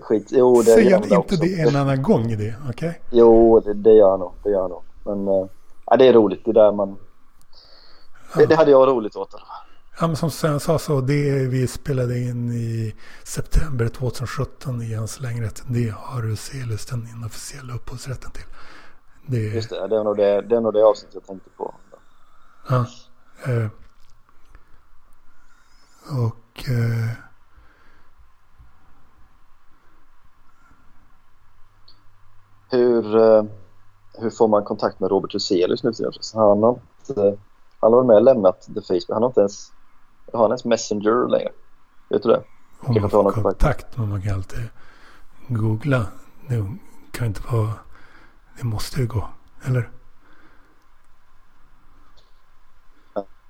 skit. 0.00 0.28
Jo, 0.30 0.62
det 0.62 0.70
Säger 0.70 0.92
han 0.92 1.02
inte 1.02 1.16
också. 1.16 1.36
det 1.36 1.60
en 1.60 1.76
annan 1.82 2.02
gång 2.02 2.30
i 2.30 2.36
det? 2.36 2.54
Okej. 2.68 2.88
Okay. 2.88 2.92
Jo, 3.10 3.60
det, 3.60 3.74
det 3.74 3.92
gör 3.92 4.10
han 4.10 4.20
nog. 4.20 4.32
Det 4.42 4.50
gör 4.50 4.60
han 4.60 4.70
nog. 4.70 4.82
Men 5.04 5.28
äh, 5.28 5.98
det 5.98 6.08
är 6.08 6.12
roligt. 6.12 6.44
Det 6.44 6.52
där 6.52 6.72
man... 6.72 6.96
Ja. 8.34 8.40
Det, 8.40 8.46
det, 8.46 8.56
hade 8.56 8.70
jag 8.70 8.88
roligt 8.88 9.16
åt. 9.16 9.34
Ja, 10.00 10.06
men 10.06 10.16
som 10.16 10.30
Sven 10.30 10.60
sa 10.60 10.78
så, 10.78 11.00
det 11.00 11.46
vi 11.46 11.66
spelade 11.66 12.18
in 12.18 12.52
i 12.52 12.94
september 13.24 13.88
2017 13.88 14.82
i 14.82 14.94
hans 14.94 15.20
längret, 15.20 15.62
det 15.68 15.90
har 15.90 16.36
Celus 16.36 16.86
den 16.86 17.08
inofficiella 17.08 17.74
upphovsrätten 17.74 18.30
till. 18.30 18.44
Det, 19.26 19.38
Just 19.38 19.70
det, 19.70 19.88
det 19.88 19.96
är 19.96 20.04
nog 20.04 20.16
det, 20.16 20.40
det, 20.40 20.56
är 20.56 20.60
nog 20.60 20.72
det 20.72 20.84
avsnitt 20.84 21.14
jag 21.14 21.26
tänkte 21.26 21.50
på. 21.50 21.74
Ja. 22.68 22.86
Eh, 23.46 23.68
och... 26.20 26.68
Eh, 26.68 27.10
hur, 32.70 33.16
eh, 33.16 33.44
hur 34.18 34.30
får 34.30 34.48
man 34.48 34.64
kontakt 34.64 35.00
med 35.00 35.10
Robert 35.10 35.34
Huselius 35.34 35.84
nu 35.84 35.92
till 35.92 36.10
Han 36.34 36.62
har 36.62 36.78
inte... 37.08 37.38
Han 37.80 37.92
har 37.92 38.02
varit 38.02 38.06
med 38.06 38.16
och 38.16 38.22
lämnat 38.22 38.60
The 38.74 38.80
Facebook. 38.80 39.08
Han 39.08 39.22
har 39.22 39.28
inte 39.28 39.40
ens 39.40 39.73
har 40.34 40.44
han 40.44 40.50
ens 40.50 40.64
Messenger 40.64 41.28
längre? 41.28 41.52
Vet 42.08 42.22
du 42.22 42.28
det? 42.28 42.42
Om 42.80 43.00
man 43.00 43.10
får 43.10 43.30
kontakt, 43.30 43.96
men 43.96 44.08
man 44.08 44.22
kan 44.22 44.34
alltid 44.34 44.68
googla. 45.48 46.06
Det 46.48 46.66
kan 47.12 47.26
inte 47.26 47.40
vara... 47.52 47.70
Det 48.58 48.64
måste 48.64 49.00
ju 49.00 49.06
gå, 49.06 49.28
eller? 49.64 49.90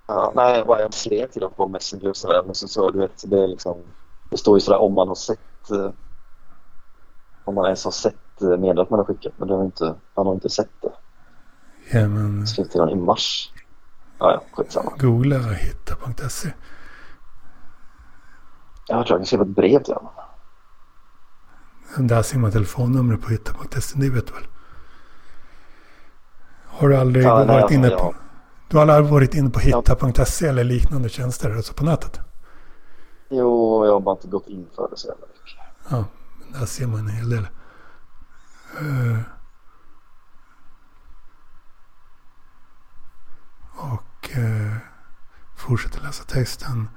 Ja, 0.06 0.32
nej, 0.34 0.58
jag 0.58 0.66
bara 0.66 0.92
slet 0.92 1.32
till 1.32 1.40
dem 1.40 1.52
på 1.56 1.68
Messenger 1.68 2.08
och 2.08 2.16
sådär. 2.16 2.42
Men 2.46 2.54
så, 2.54 2.68
så 2.68 2.90
du 2.90 2.98
vet, 2.98 3.30
det 3.30 3.42
är 3.42 3.48
liksom... 3.48 3.78
Det 4.30 4.36
står 4.36 4.56
ju 4.56 4.60
sådär 4.60 4.78
om 4.78 4.94
man 4.94 5.08
har 5.08 5.14
sett... 5.14 5.70
Eh, 5.70 5.90
om 7.44 7.54
man 7.54 7.64
ens 7.64 7.84
har 7.84 7.92
sett 7.92 8.42
eh, 8.42 8.48
meddelandet 8.48 8.90
man 8.90 8.98
har 8.98 9.06
skickat. 9.06 9.32
Men 9.36 9.48
det 9.48 9.54
har 9.54 9.64
inte, 9.64 9.94
han 10.14 10.26
har 10.26 10.34
inte 10.34 10.48
sett 10.48 10.70
det. 10.82 10.92
Ja, 11.92 12.08
men... 12.08 12.46
Skrev 12.46 12.64
till 12.64 12.80
honom 12.80 12.98
i 12.98 13.00
mars. 13.02 13.52
Ja, 14.18 14.32
ja, 14.32 14.42
skitsamma. 14.52 14.92
Googla 14.98 15.38
hitta.se. 15.38 16.48
Jag 18.86 19.06
tror 19.06 19.14
jag 19.14 19.20
kan 19.20 19.26
skriva 19.26 19.42
ett 19.42 19.48
brev 19.48 19.82
till 19.82 19.94
honom. 19.94 20.12
Där 21.96 22.22
ser 22.22 22.38
man 22.38 22.52
telefonnumret 22.52 23.22
på 23.22 23.28
hitta.se, 23.28 23.98
det 23.98 24.10
vet 24.10 24.26
du 24.26 24.32
väl? 24.32 24.46
Har 26.66 26.88
du 26.88 26.96
aldrig 26.96 27.24
ja, 27.24 27.34
varit 27.34 27.46
nej, 27.46 27.56
alltså, 27.56 27.74
inne 27.74 27.90
på... 27.90 27.96
Ja. 27.96 28.14
Du 28.68 28.76
har 28.76 28.86
aldrig 28.86 29.12
varit 29.12 29.34
inne 29.34 29.50
på 29.50 29.58
hitta.se 29.58 30.46
eller 30.46 30.64
liknande 30.64 31.08
tjänster 31.08 31.56
alltså 31.56 31.74
på 31.74 31.84
nätet? 31.84 32.20
Jo, 33.28 33.84
jag 33.86 33.92
har 33.92 34.00
bara 34.00 34.16
inte 34.16 34.28
gått 34.28 34.48
in 34.48 34.66
för 34.76 34.88
det 34.90 34.96
så 34.96 35.08
jävla 35.08 35.26
mycket. 35.26 35.58
Ja, 35.88 36.04
där 36.58 36.66
ser 36.66 36.86
man 36.86 37.00
en 37.00 37.08
hel 37.08 37.30
del. 37.30 37.46
Uh, 38.82 39.18
och 43.76 44.30
uh, 44.38 44.76
fortsätter 45.56 46.02
läsa 46.02 46.24
texten. 46.24 46.88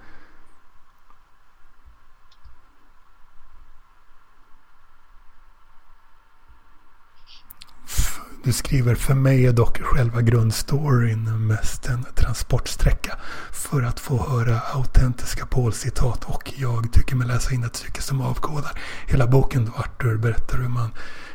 Du 8.48 8.54
skriver 8.54 8.95
för 8.95 9.14
mig 9.14 9.45
är 9.45 9.54
dock 9.54 9.78
själva 9.82 10.22
grundstoryn 10.22 11.48
mest 11.48 11.88
en 11.88 12.04
transportsträcka 12.16 13.18
för 13.52 13.84
att 13.84 14.00
få 14.00 14.18
höra 14.18 14.60
autentiska 14.76 15.45
Paul-citat 15.45 16.26
och 16.26 16.54
jag 16.58 16.93
tycker 16.93 17.16
mig 17.16 17.28
läsa 17.28 17.54
in 17.54 17.64
ett 17.64 17.76
stycke 17.76 18.02
som 18.02 18.22
avkodar 18.22 18.72
hela 19.08 19.28
boken 19.28 19.66
då 19.66 19.72
Arthur 19.72 20.18
berättar 20.18 20.58
hur 20.58 20.70
man 20.70 20.89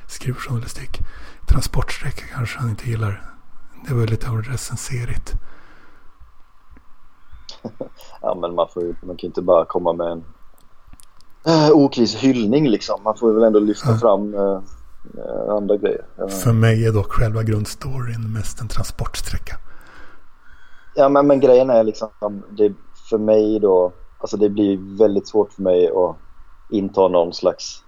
skriver 0.09 0.41
journalistik. 0.41 1.01
Transportsträcka 1.49 2.23
kanske 2.35 2.59
han 2.59 2.71
inte 2.71 2.91
gillar. 2.91 3.23
Det 3.89 3.95
var 3.95 4.07
lite 4.07 4.31
av 4.31 4.43
recenserigt. 4.43 5.33
ja 8.21 8.35
men 8.41 8.55
man, 8.55 8.69
får 8.75 8.83
ju, 8.83 8.95
man 9.03 9.17
kan 9.17 9.23
ju 9.23 9.27
inte 9.27 9.43
bara 9.43 9.65
komma 9.65 9.93
med 9.93 10.07
en 10.07 10.25
äh, 11.47 11.71
okris 11.73 12.15
hyllning 12.15 12.69
liksom. 12.69 13.03
Man 13.03 13.17
får 13.17 13.33
väl 13.33 13.43
ändå 13.43 13.59
lyfta 13.59 13.91
ja. 13.91 13.99
fram 13.99 14.35
Eh, 14.35 14.61
andra 15.49 15.77
grejer. 15.77 16.05
För 16.45 16.53
mig 16.53 16.87
är 16.87 16.93
dock 16.93 17.13
själva 17.13 17.43
grundstoryn 17.43 18.33
mest 18.33 18.61
en 18.61 18.69
transportsträcka. 18.69 19.57
Ja, 20.95 21.09
men, 21.09 21.27
men 21.27 21.41
grejen 21.41 21.71
är 21.71 21.85
liksom, 21.85 22.11
det, 22.51 22.73
för 23.11 23.19
mig 23.19 23.61
då, 23.61 23.93
alltså 24.19 24.37
det 24.37 24.49
blir 24.49 24.99
väldigt 24.99 25.29
svårt 25.29 25.53
för 25.53 25.63
mig 25.63 25.89
att 25.89 26.17
inta 26.71 27.09
någon 27.09 27.33
slags 27.33 27.83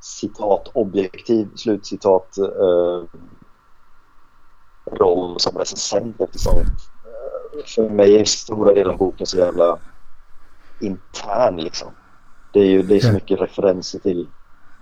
citat, 0.00 0.70
objektiv 0.74 1.48
slutcitat 1.54 2.38
eh, 2.38 3.02
roll 4.92 5.40
som 5.40 5.58
recensent 5.58 6.20
eftersom 6.20 6.58
eh, 6.58 7.64
för 7.66 7.88
mig 7.88 8.20
är 8.20 8.24
stora 8.24 8.74
delen 8.74 8.92
av 8.92 8.98
boken 8.98 9.26
så 9.26 9.36
jävla 9.36 9.78
intern 10.80 11.56
liksom. 11.56 11.88
Det 12.52 12.60
är 12.60 12.66
ju 12.66 12.82
det 12.82 12.96
är 12.96 13.00
så 13.00 13.12
mycket 13.12 13.40
referenser 13.40 13.98
till 13.98 14.28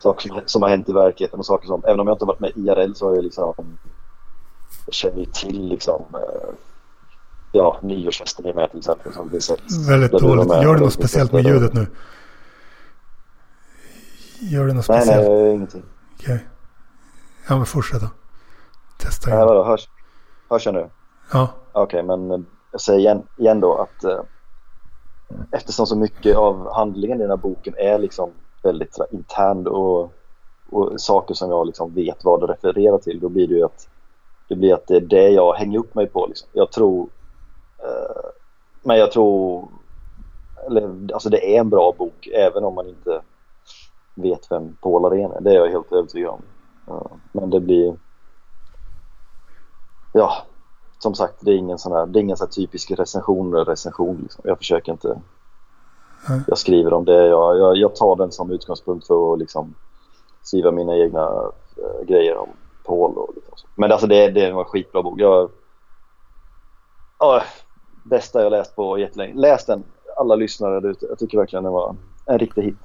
saker 0.02 0.28
som, 0.28 0.40
som 0.46 0.62
har 0.62 0.68
hänt 0.68 0.88
i 0.88 0.92
verkligheten 0.92 1.38
och 1.38 1.46
saker 1.46 1.66
som, 1.66 1.82
även 1.84 2.00
om 2.00 2.06
jag 2.06 2.14
inte 2.14 2.24
har 2.24 2.32
varit 2.32 2.40
med 2.40 2.52
IRL 2.56 2.94
så 2.94 3.08
har 3.08 3.14
jag 3.14 3.24
liksom, 3.24 3.54
jag 4.86 4.94
känner 4.94 5.18
ju 5.18 5.24
till 5.24 5.68
liksom, 5.68 6.04
eh, 6.14 6.54
ja, 7.52 7.78
nyårsfesten 7.82 8.46
är 8.46 8.54
med 8.54 8.70
till 8.70 8.78
exempel. 8.78 9.12
Som 9.12 9.28
vi 9.28 9.40
sett, 9.40 9.60
Väldigt 9.88 10.12
dåligt. 10.12 10.48
Gör 10.48 10.74
du 10.74 10.80
något 10.80 10.92
speciellt 10.92 11.32
med 11.32 11.44
ljudet 11.44 11.72
nu? 11.72 11.86
Gör 14.40 14.66
du 14.66 14.72
något 14.72 14.88
nej, 14.88 15.00
speciellt? 15.02 15.28
Nej, 15.28 15.42
nej, 15.42 15.54
ingenting. 15.54 15.82
Okej. 16.14 16.34
Okay. 16.34 16.46
Ja, 17.48 17.56
men 17.56 17.66
fortsätt 17.66 18.00
då. 18.00 18.08
Testa 18.98 19.30
igen. 19.30 19.38
Nej, 19.38 19.48
vadå, 19.48 19.64
hörs, 19.64 19.88
hörs 20.50 20.66
jag 20.66 20.74
nu? 20.74 20.90
Ja. 21.32 21.48
Okej, 21.72 22.02
okay, 22.02 22.16
men 22.16 22.46
jag 22.72 22.80
säger 22.80 22.98
igen, 22.98 23.22
igen 23.36 23.60
då 23.60 23.74
att 23.74 24.04
eh, 24.04 24.20
eftersom 25.50 25.86
så 25.86 25.96
mycket 25.96 26.36
av 26.36 26.74
handlingen 26.74 27.18
i 27.18 27.22
den 27.22 27.30
här 27.30 27.36
boken 27.36 27.74
är 27.76 27.98
liksom 27.98 28.30
väldigt 28.62 28.94
så 28.94 29.06
intern 29.10 29.66
och, 29.66 30.12
och, 30.70 31.00
saker 31.00 31.34
som 31.34 31.50
jag 31.50 31.66
liksom 31.66 31.94
vet 31.94 32.24
vad 32.24 32.40
det 32.40 32.46
refererar 32.46 32.98
till. 32.98 33.20
Då 33.20 33.28
blir 33.28 33.48
det 33.48 33.54
ju 33.54 33.64
att 33.64 33.88
det 34.48 34.56
blir 34.56 34.74
att 34.74 34.86
det 34.86 34.96
är 34.96 35.00
det 35.00 35.28
jag 35.28 35.54
hänger 35.54 35.78
upp 35.78 35.94
mig 35.94 36.06
på. 36.06 36.26
Liksom. 36.26 36.48
Jag 36.52 36.72
tror... 36.72 37.08
Eh, 37.78 38.30
men 38.82 38.98
jag 38.98 39.12
tror... 39.12 39.68
Eller, 40.66 41.12
alltså 41.12 41.28
det 41.28 41.56
är 41.56 41.60
en 41.60 41.70
bra 41.70 41.94
bok 41.98 42.28
även 42.34 42.64
om 42.64 42.74
man 42.74 42.88
inte 42.88 43.22
vet 44.14 44.50
vem 44.50 44.76
Paul 44.80 45.04
Arén 45.04 45.32
är. 45.32 45.40
Det 45.40 45.50
är 45.50 45.54
jag 45.54 45.70
helt 45.70 45.92
övertygad 45.92 46.30
om. 46.30 46.42
Ja, 46.86 47.10
men 47.32 47.50
det 47.50 47.60
blir... 47.60 47.96
Ja, 50.12 50.32
som 50.98 51.14
sagt, 51.14 51.34
det 51.40 51.50
är 51.50 51.56
ingen 51.56 51.78
sån 51.78 51.92
här, 51.92 52.06
det 52.06 52.18
är 52.18 52.20
ingen 52.20 52.36
sån 52.36 52.46
här 52.46 52.52
typisk 52.52 52.90
recension 52.90 53.54
eller 53.54 53.64
recension. 53.64 54.18
Liksom. 54.22 54.42
Jag 54.44 54.58
försöker 54.58 54.92
inte 54.92 55.20
Mm. 56.28 56.44
Jag 56.48 56.58
skriver 56.58 56.92
om 56.92 57.04
det. 57.04 57.26
Jag, 57.26 57.58
jag, 57.58 57.76
jag, 57.76 57.96
tar 57.96 58.16
den 58.16 58.32
som 58.32 58.50
utgångspunkt 58.50 59.06
för 59.06 59.32
att 59.32 59.38
liksom 59.38 59.74
skriva 60.42 60.70
mina 60.70 60.96
egna 60.96 61.52
äh, 61.76 62.06
grejer 62.06 62.36
om 62.36 62.48
Paul. 62.84 63.16
Och 63.16 63.30
liksom 63.34 63.56
så. 63.56 63.66
Men 63.74 63.92
alltså 63.92 64.06
det, 64.06 64.30
det 64.30 64.52
var 64.52 64.60
en 64.60 64.68
skitbra 64.68 65.02
bok. 65.02 65.20
Jag, 65.20 65.42
äh, 67.22 67.42
bästa 68.04 68.42
jag 68.42 68.50
läst 68.50 68.76
på 68.76 68.98
jättelänge. 68.98 69.34
Läs 69.34 69.66
den. 69.66 69.84
alla 70.16 70.34
lyssnare 70.34 70.80
där 70.80 70.88
ute. 70.88 71.06
Jag 71.08 71.18
tycker 71.18 71.38
verkligen 71.38 71.64
det 71.64 71.70
var 71.70 71.96
en 72.26 72.38
riktig 72.38 72.62
hit. 72.62 72.78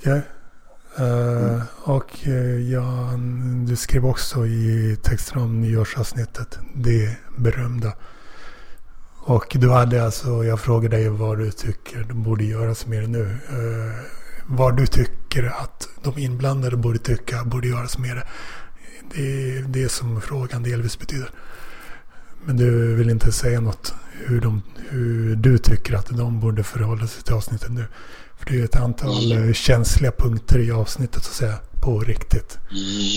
Okay. 0.00 0.20
Uh, 1.00 1.54
mm. 1.54 1.60
Och 1.84 2.18
uh, 2.26 2.72
ja, 2.72 2.82
du 3.68 3.76
skrev 3.76 4.06
också 4.06 4.46
i 4.46 4.96
texten 5.02 5.42
om 5.42 5.60
nyårsavsnittet, 5.60 6.58
det 6.74 7.16
berömda. 7.38 7.92
Och 9.22 9.56
du 9.60 9.70
hade 9.70 10.04
alltså, 10.04 10.44
jag 10.44 10.60
frågade 10.60 10.96
dig 10.96 11.08
vad 11.08 11.38
du 11.38 11.50
tycker 11.50 12.04
de 12.08 12.22
borde 12.22 12.44
göras 12.44 12.86
mer 12.86 13.06
nu. 13.06 13.22
Uh, 13.22 13.94
vad 14.46 14.76
du 14.76 14.86
tycker 14.86 15.44
att 15.44 15.88
de 16.02 16.18
inblandade 16.18 16.76
borde 16.76 16.98
tycka 16.98 17.44
borde 17.44 17.68
göras 17.68 17.98
mer. 17.98 18.24
Det 19.14 19.56
är 19.56 19.62
det 19.62 19.88
som 19.88 20.20
frågan 20.20 20.62
delvis 20.62 20.98
betyder. 20.98 21.30
Men 22.44 22.56
du 22.56 22.94
vill 22.94 23.10
inte 23.10 23.32
säga 23.32 23.60
något 23.60 23.94
hur, 24.26 24.40
de, 24.40 24.62
hur 24.88 25.36
du 25.36 25.58
tycker 25.58 25.94
att 25.94 26.06
de 26.06 26.40
borde 26.40 26.62
förhålla 26.62 27.06
sig 27.06 27.22
till 27.22 27.34
avsnittet 27.34 27.70
nu. 27.70 27.84
För 28.38 28.46
det 28.50 28.60
är 28.60 28.64
ett 28.64 28.76
antal 28.76 29.32
mm. 29.32 29.54
känsliga 29.54 30.12
punkter 30.12 30.58
i 30.58 30.72
avsnittet 30.72 31.24
så 31.24 31.30
att 31.30 31.34
säga 31.34 31.58
på 31.82 31.98
riktigt. 31.98 32.58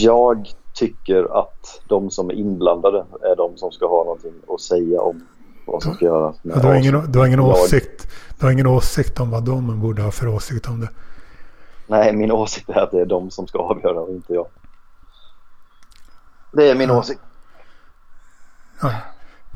Jag 0.01 0.47
tycker 0.73 1.39
att 1.39 1.81
de 1.87 2.11
som 2.11 2.29
är 2.29 2.33
inblandade 2.33 3.05
är 3.21 3.35
de 3.35 3.57
som 3.57 3.71
ska 3.71 3.87
ha 3.87 4.03
någonting 4.03 4.33
att 4.47 4.61
säga 4.61 5.01
om 5.01 5.21
vad 5.65 5.83
som 5.83 5.93
ska 5.93 6.05
göras. 6.05 6.35
Ja, 6.41 6.55
du, 6.55 6.67
har 6.67 6.75
ingen, 6.75 7.11
du, 7.11 7.19
har 7.19 7.27
ingen 7.27 7.39
åsikt, 7.39 8.07
du 8.39 8.45
har 8.45 8.51
ingen 8.51 8.67
åsikt 8.67 9.19
om 9.19 9.31
vad 9.31 9.43
de 9.43 9.79
borde 9.79 10.01
ha 10.01 10.11
för 10.11 10.27
åsikt 10.27 10.67
om 10.67 10.79
det? 10.79 10.89
Nej, 11.87 12.13
min 12.13 12.31
åsikt 12.31 12.69
är 12.69 12.79
att 12.79 12.91
det 12.91 13.01
är 13.01 13.05
de 13.05 13.31
som 13.31 13.47
ska 13.47 13.59
avgöra 13.59 13.99
och 13.99 14.09
inte 14.09 14.33
jag. 14.33 14.47
Det 16.51 16.69
är 16.69 16.75
min 16.75 16.89
ja. 16.89 16.99
åsikt. 16.99 17.21
Ja. 18.81 18.91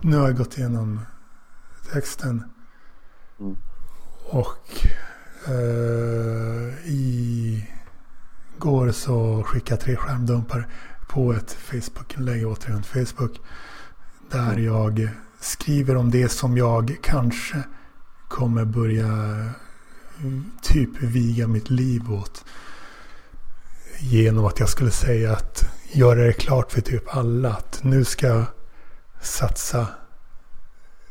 Nu 0.01 0.17
har 0.17 0.27
jag 0.27 0.37
gått 0.37 0.57
igenom 0.57 0.99
texten. 1.93 2.43
Mm. 3.39 3.57
Och 4.29 4.87
eh, 5.47 6.87
i 6.87 7.67
går 8.57 8.91
så 8.91 9.43
skickade 9.43 9.71
jag 9.75 9.79
tre 9.79 9.95
skärmdumpar 9.95 10.67
på 11.09 11.33
ett 11.33 11.51
Facebook-inlägg, 11.51 12.47
återigen 12.47 12.83
Facebook. 12.83 13.41
Där 14.31 14.51
mm. 14.51 14.65
jag 14.65 15.09
skriver 15.47 15.95
om 15.95 16.11
det 16.11 16.29
som 16.29 16.57
jag 16.57 16.97
kanske 17.01 17.63
kommer 18.27 18.65
börja 18.65 19.09
typ 20.61 21.01
viga 21.01 21.47
mitt 21.47 21.69
liv 21.69 22.11
åt. 22.13 22.45
Genom 23.99 24.45
att 24.45 24.59
jag 24.59 24.69
skulle 24.69 24.91
säga 24.91 25.33
att 25.33 25.65
göra 25.91 26.23
det 26.23 26.33
klart 26.33 26.71
för 26.71 26.81
typ 26.81 27.15
alla 27.15 27.49
att 27.49 27.79
nu 27.83 28.05
ska 28.05 28.27
jag 28.27 28.45
satsa 29.21 29.87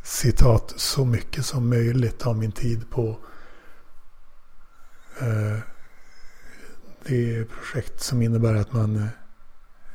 citat 0.03 0.74
så 0.76 1.05
mycket 1.05 1.47
som 1.47 1.68
möjligt 1.68 2.26
av 2.26 2.39
min 2.39 2.53
tid 2.53 2.91
på 2.91 3.18
eh, 5.20 5.59
det 7.07 7.45
projekt 7.45 8.01
som 8.01 8.22
innebär 8.22 8.55
att 8.55 8.72
man 8.72 8.97
eh, 8.97 9.09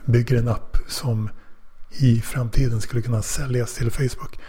bygger 0.06 0.38
en 0.38 0.48
app 0.48 0.78
som 0.88 1.30
i 1.92 2.22
framtiden 2.22 2.82
skulle 2.82 3.02
kunna 3.02 3.22
säljas 3.22 3.74
till 3.74 3.92
Facebook. 3.92 4.40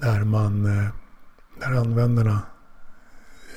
Där 0.00 0.24
man, 0.24 0.66
eh, 0.66 0.88
där 1.60 1.72
användarna 1.72 2.42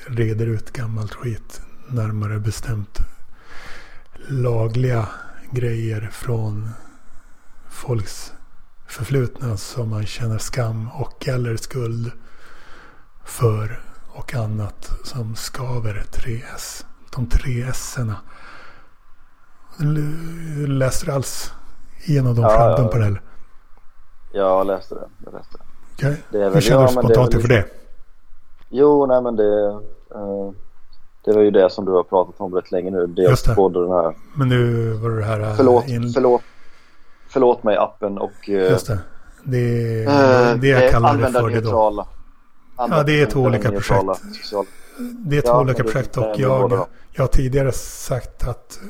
reder 0.06 0.46
ut 0.46 0.72
gammalt 0.72 1.14
skit. 1.14 1.60
Närmare 1.88 2.40
bestämt 2.40 2.98
lagliga 4.28 5.08
grejer 5.50 6.08
från 6.12 6.70
folks 7.70 8.32
förflutna 8.86 9.56
som 9.56 9.90
man 9.90 10.06
känner 10.06 10.38
skam 10.38 10.88
och 10.88 11.28
eller 11.28 11.56
skuld 11.56 12.12
för 13.24 13.82
och 14.08 14.34
annat 14.34 14.92
som 15.04 15.36
skaver 15.36 16.04
3S. 16.12 16.84
De 17.10 17.28
tre 17.28 17.62
S-erna. 17.62 18.16
Läser 20.66 21.06
du 21.06 21.12
alls 21.12 21.52
igenom 22.04 22.34
de 22.34 22.42
ja, 22.42 22.48
framdumparna 22.48 23.06
eller? 23.06 23.22
Ja, 24.32 24.58
jag 24.58 24.66
läste 24.66 24.94
det. 24.94 25.08
Jag 25.24 25.34
läste 25.34 25.56
det. 25.58 25.64
Okay. 26.08 26.50
Hur 26.50 26.60
känner 26.60 26.82
du 26.82 26.88
spontant 26.88 27.34
inför 27.34 27.48
det? 27.48 27.64
Jo, 28.68 29.06
nej 29.06 29.22
men 29.22 29.36
det, 29.36 29.68
uh, 30.14 30.52
det 31.24 31.32
var 31.32 31.42
ju 31.42 31.50
det 31.50 31.70
som 31.70 31.84
du 31.84 31.92
har 31.92 32.02
pratat 32.02 32.40
om 32.40 32.54
rätt 32.54 32.72
länge 32.72 32.90
nu. 32.90 33.06
Dels 33.06 33.42
det. 33.42 33.54
både 33.54 33.80
den 33.80 33.90
här... 33.90 34.14
Men 34.34 34.48
nu 34.48 34.92
var 34.92 35.10
det 35.10 35.24
här... 35.24 35.54
Förlåt, 35.54 35.88
in... 35.88 36.12
förlåt, 36.12 36.42
förlåt 37.28 37.62
mig 37.62 37.76
appen 37.76 38.18
och... 38.18 38.48
Uh, 38.48 38.54
Just 38.54 38.86
det. 38.86 38.98
Det, 39.42 40.04
är, 40.04 40.52
uh, 40.52 40.60
det 40.60 40.68
jag 40.68 40.90
kallar 40.90 41.16
det 41.16 41.32
för 41.32 41.48
det 41.48 41.60
då. 41.60 42.06
Ja, 42.76 43.02
det 43.02 43.22
är 43.22 43.26
två 43.26 43.40
olika 43.40 43.70
projekt. 43.70 44.22
Det 45.26 45.36
är 45.36 45.40
två 45.40 45.48
ja, 45.48 45.60
olika 45.60 45.82
projekt 45.82 46.16
och 46.16 46.34
jag, 46.36 46.86
jag 47.12 47.22
har 47.22 47.28
tidigare 47.28 47.72
sagt 47.72 48.48
att 48.48 48.80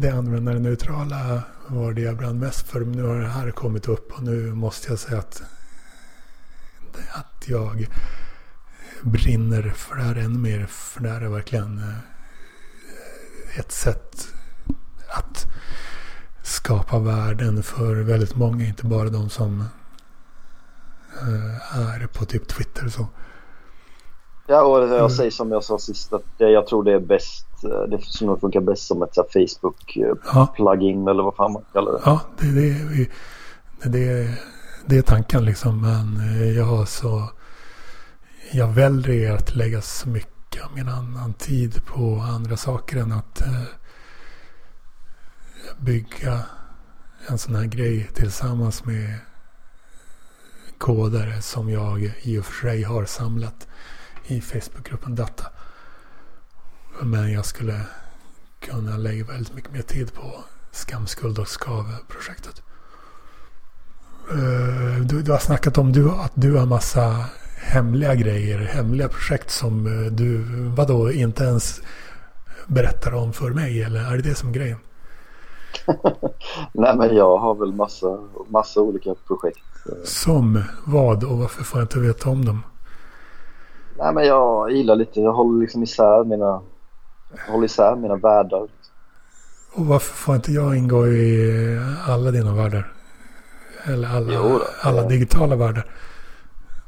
det 0.00 0.10
användarneutrala 0.10 1.42
var 1.66 1.92
det 1.92 2.00
jag 2.00 2.16
brann 2.16 2.38
mest 2.38 2.68
för. 2.68 2.80
Men 2.80 2.92
nu 2.92 3.02
har 3.02 3.18
det 3.20 3.28
här 3.28 3.50
kommit 3.50 3.88
upp 3.88 4.12
och 4.12 4.22
nu 4.22 4.54
måste 4.54 4.88
jag 4.88 4.98
säga 4.98 5.18
att, 5.18 5.42
att 7.12 7.48
jag 7.48 7.86
brinner 9.02 9.70
för 9.76 9.96
det 9.96 10.02
här 10.02 10.16
ännu 10.16 10.38
mer. 10.38 10.66
För 10.66 11.00
det 11.00 11.08
här 11.08 11.20
är 11.20 11.28
verkligen 11.28 11.78
eh, 11.78 13.58
ett 13.58 13.72
sätt 13.72 14.28
att 15.08 15.46
skapa 16.42 16.98
värden 16.98 17.62
för 17.62 17.94
väldigt 17.96 18.36
många. 18.36 18.64
Inte 18.64 18.86
bara 18.86 19.08
de 19.08 19.30
som 19.30 19.60
eh, 21.20 21.78
är 21.78 22.06
på 22.06 22.24
typ 22.24 22.48
Twitter 22.48 22.86
och 22.86 22.92
så. 22.92 23.06
Ja, 24.50 24.62
och 24.62 24.78
jag 24.78 24.98
mm. 24.98 25.10
säger 25.10 25.30
som 25.30 25.52
jag 25.52 25.64
sa 25.64 25.78
sist 25.78 26.12
att 26.12 26.24
jag 26.36 26.66
tror 26.66 26.84
det 26.84 26.92
är 26.92 27.00
bäst. 27.00 27.46
Eh, 27.64 27.82
det 27.88 28.04
som 28.04 28.26
nog 28.26 28.40
funkar 28.40 28.60
bäst 28.60 28.86
som 28.86 29.02
ett 29.02 29.14
Facebook-plugin 29.14 31.04
ja. 31.04 31.10
eller 31.10 31.22
vad 31.22 31.34
fan 31.34 31.52
man 31.52 31.64
kallar 31.72 31.92
det. 31.92 32.00
Ja, 32.04 32.20
det, 32.38 32.46
det, 32.46 33.08
det, 33.82 33.88
det, 33.88 34.30
det 34.86 34.98
är 34.98 35.02
tanken 35.02 35.44
liksom. 35.44 35.80
Men 35.80 36.20
jag 36.54 36.64
har 36.64 36.84
så 36.84 37.22
jag 38.52 38.66
väljer 38.66 39.34
att 39.34 39.54
lägga 39.54 39.80
så 39.80 40.08
mycket 40.08 40.64
av 40.64 40.74
min 40.74 40.88
annan 40.88 41.34
tid 41.34 41.86
på 41.86 42.24
andra 42.34 42.56
saker 42.56 42.96
än 42.96 43.12
att 43.12 43.40
eh, 43.40 43.62
bygga 45.78 46.40
en 47.26 47.38
sån 47.38 47.54
här 47.54 47.64
grej 47.66 48.10
tillsammans 48.14 48.84
med 48.84 49.18
kodare 50.78 51.42
som 51.42 51.70
jag 51.70 52.12
i 52.22 52.38
och 52.38 52.44
för 52.44 52.68
sig 52.68 52.82
har 52.82 53.04
samlat 53.04 53.66
i 54.30 54.40
Facebookgruppen 54.40 55.14
Data. 55.14 55.44
Men 57.02 57.32
jag 57.32 57.44
skulle 57.44 57.80
kunna 58.60 58.96
lägga 58.96 59.24
väldigt 59.24 59.54
mycket 59.54 59.72
mer 59.72 59.82
tid 59.82 60.14
på 60.14 60.44
Skamskuld 60.70 61.38
och 61.38 61.48
Skav-projektet. 61.48 62.62
Eh, 64.30 65.00
du, 65.04 65.22
du, 65.22 65.32
har 65.32 65.38
snackat 65.38 65.78
om 65.78 65.92
du, 65.92 66.10
att 66.10 66.32
du 66.34 66.56
har 66.56 66.66
massa 66.66 67.24
hemliga 67.56 68.14
grejer, 68.14 68.58
hemliga 68.58 69.08
projekt 69.08 69.50
som 69.50 69.86
eh, 69.86 70.12
du, 70.12 70.44
vadå, 70.76 71.10
inte 71.10 71.44
ens 71.44 71.80
berättar 72.66 73.14
om 73.14 73.32
för 73.32 73.50
mig? 73.50 73.82
Eller 73.82 74.12
är 74.12 74.16
det 74.16 74.22
det 74.22 74.34
som 74.34 74.48
är 74.48 74.52
grejen? 74.52 74.78
Nej 76.72 76.96
men 76.96 77.16
jag 77.16 77.38
har 77.38 77.54
väl 77.54 77.72
massa, 77.72 78.18
massa 78.48 78.80
olika 78.80 79.14
projekt. 79.26 79.58
Som 80.04 80.62
vad 80.84 81.24
och 81.24 81.38
varför 81.38 81.64
får 81.64 81.80
jag 81.80 81.84
inte 81.84 81.98
veta 81.98 82.30
om 82.30 82.44
dem? 82.44 82.62
Nej 84.00 84.14
men 84.14 84.26
jag 84.26 84.70
gillar 84.70 84.96
lite, 84.96 85.20
jag 85.20 85.32
håller 85.32 85.60
liksom 85.60 85.82
isär 85.82 86.24
mina, 86.24 86.62
jag 87.46 87.52
håller 87.52 87.64
isär 87.64 87.96
mina 87.96 88.16
världar. 88.16 88.68
Och 89.74 89.86
varför 89.86 90.14
får 90.14 90.34
inte 90.34 90.52
jag 90.52 90.76
ingå 90.76 91.06
i 91.06 91.78
alla 92.08 92.30
dina 92.30 92.54
världar? 92.54 92.92
Eller 93.84 94.08
alla, 94.08 94.32
jo, 94.32 94.60
alla 94.82 95.02
digitala 95.02 95.56
världar? 95.56 95.86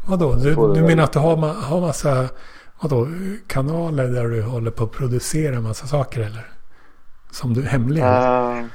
Vadå? 0.08 0.34
Du, 0.34 0.54
du 0.54 0.82
menar 0.82 1.04
att 1.04 1.12
du 1.12 1.18
har, 1.18 1.36
har 1.36 1.80
massa 1.80 2.28
vadå, 2.80 3.08
kanaler 3.46 4.08
där 4.08 4.28
du 4.28 4.42
håller 4.42 4.70
på 4.70 4.84
att 4.84 4.92
producera 4.92 5.60
massa 5.60 5.86
saker 5.86 6.20
eller? 6.20 6.52
Som 7.30 7.54
du 7.54 7.62
hemliga? 7.62 8.06
Uh, 8.06 8.66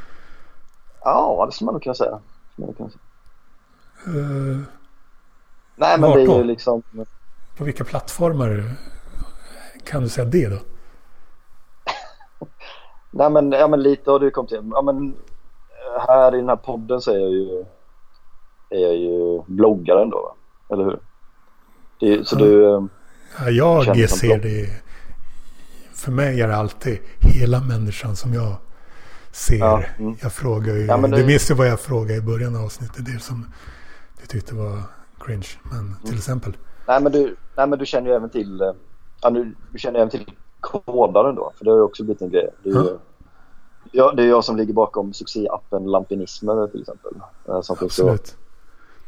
ja, 1.03 1.45
det 1.45 1.51
skulle 1.51 1.65
man 1.65 1.73
nog 1.73 1.83
kunna 1.83 1.95
säga. 1.95 2.19
Man 2.55 2.73
kunna 2.73 2.89
säga. 2.89 3.01
Uh, 4.17 4.59
Nej, 5.75 5.99
men 5.99 6.11
det 6.11 6.21
är 6.21 6.37
ju 6.37 6.43
liksom... 6.43 6.83
På 7.57 7.63
vilka 7.63 7.83
plattformar 7.83 8.63
kan 9.85 10.03
du 10.03 10.09
säga 10.09 10.25
det 10.25 10.47
då? 10.47 10.57
Nej, 13.11 13.29
men, 13.29 13.51
ja, 13.51 13.67
men 13.67 13.83
lite 13.83 14.11
har 14.11 14.19
du 14.19 14.31
kommit 14.31 14.49
till. 14.49 14.71
Ja, 14.71 14.81
men 14.81 15.15
här 16.07 16.35
i 16.35 16.37
den 16.37 16.49
här 16.49 16.55
podden 16.55 17.01
så 17.01 17.11
är 17.11 17.19
jag 17.19 17.29
ju, 17.29 17.65
är 18.69 18.79
jag 18.79 18.95
ju 18.95 19.41
bloggaren 19.47 20.09
då, 20.09 20.35
eller 20.69 20.83
hur? 20.83 20.99
Det, 21.99 22.27
så 22.27 22.35
du... 22.35 22.75
Eh, 22.75 22.81
ja, 23.49 23.83
jag 23.85 24.09
ser 24.09 24.39
det. 24.39 24.69
För 25.93 26.11
mig 26.11 26.41
är 26.41 26.47
det 26.47 26.55
alltid 26.55 26.99
hela 27.19 27.59
människan 27.59 28.15
som 28.15 28.33
jag 28.33 28.55
ser. 29.31 29.57
Ja, 29.57 29.83
mm. 29.99 30.15
Jag 30.21 30.33
frågar 30.33 30.73
ju, 30.73 30.85
ja, 30.85 30.97
du 30.97 31.25
minns 31.25 31.51
ju 31.51 31.55
vad 31.55 31.67
jag 31.67 31.79
frågade 31.79 32.15
i 32.15 32.21
början 32.21 32.55
av 32.55 32.65
avsnittet. 32.65 33.05
Det 33.05 33.19
som 33.19 33.45
du 34.21 34.27
tyckte 34.27 34.55
var 34.55 34.81
cringe. 35.19 35.47
Men 35.63 35.95
till 35.95 36.07
mm. 36.07 36.17
exempel. 36.17 36.57
Nej 36.87 37.01
men, 37.01 37.11
du, 37.11 37.35
nej 37.55 37.67
men 37.67 37.79
du 37.79 37.85
känner 37.85 38.09
ju 38.09 38.15
även 38.15 38.29
till, 38.29 38.61
eh, 38.61 38.71
ja, 39.21 39.29
du, 39.29 39.55
du 39.71 39.79
känner 39.79 39.99
även 39.99 40.09
till 40.09 40.31
kodaren 40.59 41.35
då. 41.35 41.51
För 41.57 41.65
det 41.65 41.71
har 41.71 41.77
ju 41.77 41.83
också 41.83 42.03
blivit 42.03 42.21
en 42.21 42.29
grej. 42.29 42.49
Det 42.63 42.69
är, 42.69 42.73
ju, 42.73 42.97
ja, 43.91 44.11
det 44.11 44.23
är 44.23 44.27
jag 44.27 44.43
som 44.43 44.57
ligger 44.57 44.73
bakom 44.73 45.13
succéappen 45.13 45.85
Lampinismer 45.85 46.67
till 46.67 46.81
exempel. 46.81 47.13
Eh, 47.47 47.61
som 47.61 48.09
att 48.09 48.35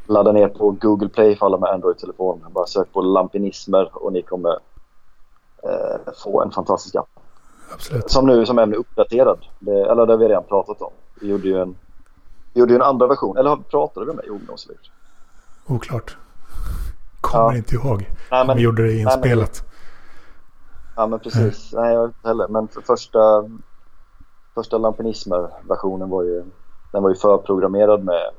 ladda 0.06 0.32
ner 0.32 0.48
på 0.48 0.70
Google 0.70 1.08
Play 1.08 1.36
för 1.36 1.46
alla 1.46 1.58
med 1.58 1.70
Android-telefon. 1.70 2.44
Bara 2.50 2.66
sök 2.66 2.92
på 2.92 3.00
Lampinismer 3.00 3.90
och 4.04 4.12
ni 4.12 4.22
kommer 4.22 4.58
eh, 5.62 6.12
få 6.24 6.42
en 6.42 6.50
fantastisk 6.50 6.94
app. 6.94 7.08
Absolut. 7.74 8.10
Som 8.10 8.26
nu 8.26 8.46
som 8.46 8.58
är 8.58 8.74
uppdaterad. 8.74 9.38
Det, 9.58 9.80
eller 9.80 10.06
det 10.06 10.12
har 10.12 10.18
vi 10.18 10.28
redan 10.28 10.44
pratat 10.44 10.82
om. 10.82 10.92
Vi 11.20 11.28
gjorde 11.28 11.48
ju 11.48 11.60
en, 11.60 11.76
vi 12.52 12.60
gjorde 12.60 12.74
en 12.74 12.82
andra 12.82 13.06
version. 13.06 13.36
Eller 13.36 13.56
pratade 13.56 14.06
vi 14.06 14.12
med 14.12 14.24
Jonas? 14.26 14.68
Oklart. 15.66 16.16
Kommer 17.30 17.52
ja. 17.52 17.56
inte 17.56 17.74
ihåg. 17.74 18.10
Nej, 18.30 18.46
men, 18.46 18.56
vi 18.56 18.62
gjorde 18.62 18.86
det 18.86 18.98
inspelat. 18.98 19.64
Ja 20.96 21.06
men 21.06 21.18
precis. 21.18 21.72
Nej, 21.72 21.94
jag 21.94 22.06
vet 22.06 22.16
inte 22.16 22.28
heller. 22.28 22.48
Men 22.48 22.68
för 22.68 22.80
första, 22.80 23.50
första 24.54 24.78
Lampinismer-versionen 24.78 26.08
var 26.10 26.22
ju, 26.22 26.44
den 26.92 27.02
var 27.02 27.10
ju 27.10 27.16
förprogrammerad 27.16 28.04
med 28.04 28.30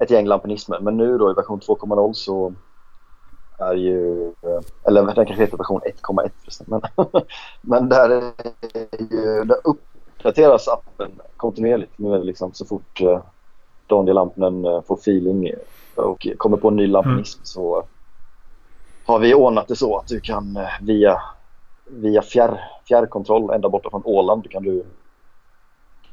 ett 0.00 0.10
gäng 0.10 0.26
Lampinismer. 0.26 0.80
Men 0.80 0.96
nu 0.96 1.18
då 1.18 1.30
i 1.30 1.34
version 1.34 1.60
2.0 1.60 2.12
så 2.12 2.54
är 3.58 3.74
ju, 3.74 4.32
eller 4.84 5.02
den 5.02 5.14
kanske 5.14 5.34
heter 5.34 5.56
version 5.56 5.80
1.1 5.80 6.30
förresten. 6.40 6.66
Men, 6.68 6.82
men 7.60 7.88
där, 7.88 8.10
är 8.10 9.02
ju, 9.10 9.44
där 9.44 9.56
uppdateras 9.64 10.68
appen 10.68 11.10
kontinuerligt. 11.36 11.98
Nu 11.98 12.14
är 12.14 12.18
det 12.18 12.24
liksom 12.24 12.52
så 12.52 12.64
fort 12.64 13.00
uh, 13.00 13.20
Daniel 13.86 14.14
Lampinen 14.14 14.64
uh, 14.64 14.82
får 14.82 14.94
feeling 14.96 15.50
och 16.02 16.26
kommer 16.38 16.56
på 16.56 16.68
en 16.68 16.76
ny 16.76 16.86
lampinism 16.86 17.38
mm. 17.38 17.44
så 17.44 17.84
har 19.04 19.18
vi 19.18 19.34
ordnat 19.34 19.68
det 19.68 19.76
så 19.76 19.98
att 19.98 20.06
du 20.06 20.20
kan 20.20 20.56
uh, 20.56 20.68
via 20.82 21.22
via 21.90 22.22
fjärr, 22.22 22.60
fjärrkontroll 22.88 23.50
ända 23.50 23.68
borta 23.68 23.90
från 23.90 24.02
Åland 24.04 24.50
kan 24.50 24.62
du, 24.62 24.84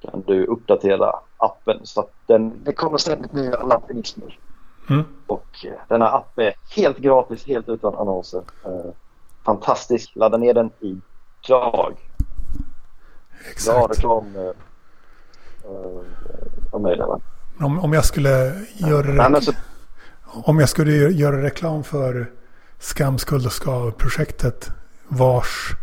kan 0.01 0.23
du 0.27 0.45
uppdatera 0.45 1.11
appen 1.37 1.79
så 1.83 1.99
att 1.99 2.11
den, 2.25 2.63
det 2.63 2.73
kommer 2.73 2.97
ständigt 2.97 3.33
nya 3.33 3.63
lampinismer. 3.63 4.39
Mm. 4.89 5.03
Och 5.27 5.65
eh, 5.65 5.73
denna 5.87 6.07
app 6.07 6.39
är 6.39 6.53
helt 6.75 6.97
gratis, 6.97 7.47
helt 7.47 7.69
utan 7.69 7.95
annonser. 7.95 8.41
Eh, 8.65 8.91
fantastisk. 9.45 10.15
Ladda 10.15 10.37
ner 10.37 10.53
den 10.53 10.71
idag. 10.79 11.93
Exakt. 13.51 13.77
Bra 13.77 13.87
reklam 13.87 14.35
eh, 14.35 14.53
mig 16.79 16.97
där 16.97 17.21
Om, 17.59 17.79
om 17.79 17.93
jag 17.93 18.05
skulle 18.05 18.53
göra 18.75 19.29
ja. 19.33 19.41
så... 19.41 19.51
Om 20.29 20.59
jag 20.59 20.69
skulle 20.69 20.91
göra 20.91 21.43
reklam 21.43 21.83
för 21.83 22.31
Skam, 22.79 23.17
skuld 23.17 23.45
och 23.45 23.53
skav-projektet 23.53 24.71
vars 25.07 25.75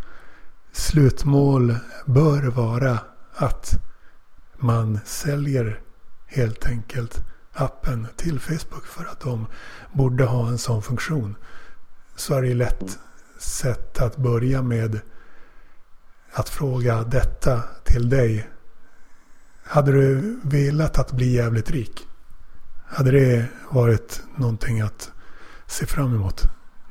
slutmål 0.73 1.77
bör 2.07 2.43
vara 2.43 2.99
att 3.35 3.75
man 4.57 4.99
säljer 5.05 5.81
helt 6.27 6.67
enkelt 6.67 7.23
appen 7.53 8.07
till 8.17 8.41
Facebook 8.41 8.85
för 8.85 9.05
att 9.05 9.21
de 9.21 9.47
borde 9.93 10.25
ha 10.25 10.49
en 10.49 10.59
sån 10.59 10.83
funktion. 10.83 11.37
Så 12.17 12.35
är 12.35 12.43
det 12.43 12.55
lätt 12.55 12.99
sätt 13.39 14.01
att 14.01 14.17
börja 14.17 14.63
med 14.63 15.01
att 16.33 16.49
fråga 16.49 17.03
detta 17.03 17.63
till 17.85 18.09
dig. 18.09 18.49
Hade 19.65 19.93
du 19.93 20.41
velat 20.43 20.99
att 20.99 21.13
bli 21.13 21.35
jävligt 21.35 21.71
rik? 21.71 22.07
Hade 22.97 23.11
det 23.11 23.47
varit 23.71 24.23
någonting 24.37 24.81
att 24.81 25.13
se 25.67 25.87
fram 25.87 26.15
emot? 26.15 26.43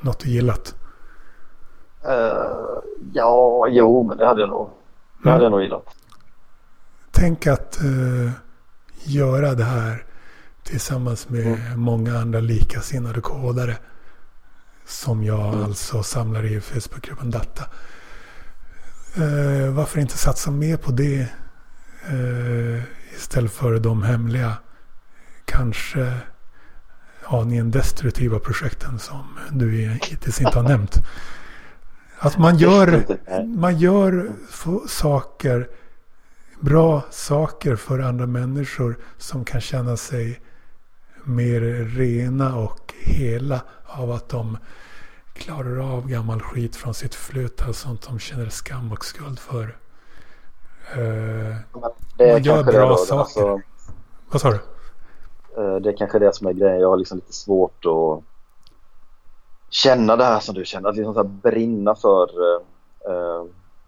Något 0.01 0.19
du 0.19 0.29
gillat? 0.29 0.75
Uh, 2.05 2.79
ja, 3.13 3.67
jo, 3.69 4.03
men 4.03 4.17
det 4.17 4.25
hade 4.25 4.41
jag 4.41 4.49
nog, 4.49 4.69
det 5.23 5.29
hade 5.29 5.43
jag 5.43 5.51
nog 5.51 5.61
gillat. 5.61 5.85
Tänk 7.11 7.47
att 7.47 7.79
uh, 7.83 8.31
göra 9.03 9.53
det 9.53 9.63
här 9.63 10.05
tillsammans 10.63 11.29
med 11.29 11.45
mm. 11.45 11.79
många 11.79 12.17
andra 12.17 12.39
likasinnade 12.39 13.21
kodare. 13.21 13.77
Som 14.85 15.23
jag 15.23 15.53
mm. 15.53 15.63
alltså 15.63 16.03
samlar 16.03 16.45
i 16.45 16.61
Facebookgruppen 16.61 17.31
Data. 17.31 17.63
Uh, 19.17 19.73
varför 19.73 19.99
inte 19.99 20.17
satsa 20.17 20.51
mer 20.51 20.77
på 20.77 20.91
det 20.91 21.27
istället 23.15 23.51
för 23.51 23.79
de 23.79 24.03
hemliga, 24.03 24.57
kanske 25.45 26.13
aningen 27.25 27.71
destruktiva 27.71 28.39
projekten 28.39 28.99
som 28.99 29.39
du 29.51 29.71
hittills 30.01 30.41
inte 30.41 30.59
har 30.59 30.69
nämnt. 30.69 31.01
Att 32.19 32.37
man 32.37 32.57
gör, 32.57 33.05
man 33.45 33.77
gör 33.77 34.31
saker, 34.87 35.69
bra 36.59 37.01
saker 37.09 37.75
för 37.75 37.99
andra 37.99 38.25
människor 38.25 38.97
som 39.17 39.45
kan 39.45 39.61
känna 39.61 39.97
sig 39.97 40.41
mer 41.23 41.61
rena 41.95 42.55
och 42.55 42.93
hela 42.99 43.61
av 43.85 44.11
att 44.11 44.29
de 44.29 44.57
klarar 45.33 45.95
av 45.95 46.07
gammal 46.07 46.41
skit 46.41 46.75
från 46.75 46.93
sitt 46.93 47.15
förflutna. 47.15 47.73
Sånt 47.73 48.01
de 48.07 48.19
känner 48.19 48.49
skam 48.49 48.91
och 48.91 49.05
skuld 49.05 49.39
för. 49.39 49.77
Uh, 50.97 51.55
man 52.17 52.43
gör 52.43 52.63
bra 52.63 52.97
saker. 52.97 53.19
Alltså, 53.19 53.61
Vad 54.29 54.41
sa 54.41 54.51
du? 54.51 54.59
Uh, 55.57 55.75
det 55.75 55.89
är 55.89 55.97
kanske 55.97 56.19
det 56.19 56.35
som 56.35 56.47
är 56.47 56.53
grejen. 56.53 56.79
Jag 56.79 56.89
har 56.89 56.97
liksom 56.97 57.17
lite 57.17 57.33
svårt 57.33 57.85
att 57.85 58.23
känna 59.69 60.15
det 60.15 60.23
här 60.23 60.39
som 60.39 60.55
du 60.55 60.65
känner. 60.65 60.89
Att 60.89 60.95
liksom 60.95 61.13
så 61.13 61.23
brinna 61.23 61.95
för... 61.95 62.29
Uh, 63.09 63.45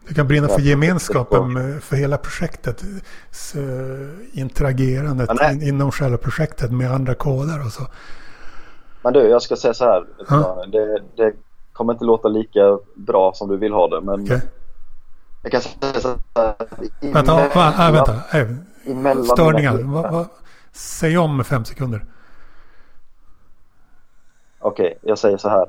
du 0.08 0.14
kan 0.14 0.28
brinna 0.28 0.48
för 0.48 0.62
gemenskapen 0.62 1.82
för 1.82 1.96
hela 1.96 2.18
projektet. 2.18 2.84
Så, 3.32 3.58
interagerandet 4.34 5.30
ja, 5.40 5.52
inom 5.52 5.92
själva 5.92 6.18
projektet 6.18 6.72
med 6.72 6.92
andra 6.92 7.16
koder 7.16 7.66
och 7.66 7.72
så. 7.72 7.84
Men 9.02 9.14
du, 9.14 9.20
jag 9.20 9.42
ska 9.42 9.56
säga 9.56 9.74
så 9.74 9.84
här. 9.86 10.06
Ja. 10.30 10.66
Det, 10.72 11.02
det, 11.16 11.34
kommer 11.74 11.94
inte 11.94 12.06
låta 12.06 12.28
lika 12.28 12.80
bra 12.96 13.34
som 13.34 13.50
du 13.50 13.58
vill 13.58 13.74
ha 13.74 13.88
det. 13.88 14.02
Men 14.02 14.24
okay. 14.24 14.40
jag 15.44 15.52
kan 15.52 15.62
säga 15.62 16.00
så 16.00 16.08
här. 16.36 16.56
Vänta, 17.14 17.34
va, 17.34 17.74
va, 17.78 17.92
vänta. 17.92 18.14
Äh, 18.14 19.24
störningar. 19.24 19.78
Va, 19.78 20.02
va, 20.02 20.26
säg 20.76 21.18
om 21.18 21.44
fem 21.44 21.66
sekunder. 21.66 22.06
Okej, 24.60 24.86
okay, 24.86 25.10
jag 25.10 25.20
säger 25.20 25.38
så 25.38 25.50
här. 25.50 25.68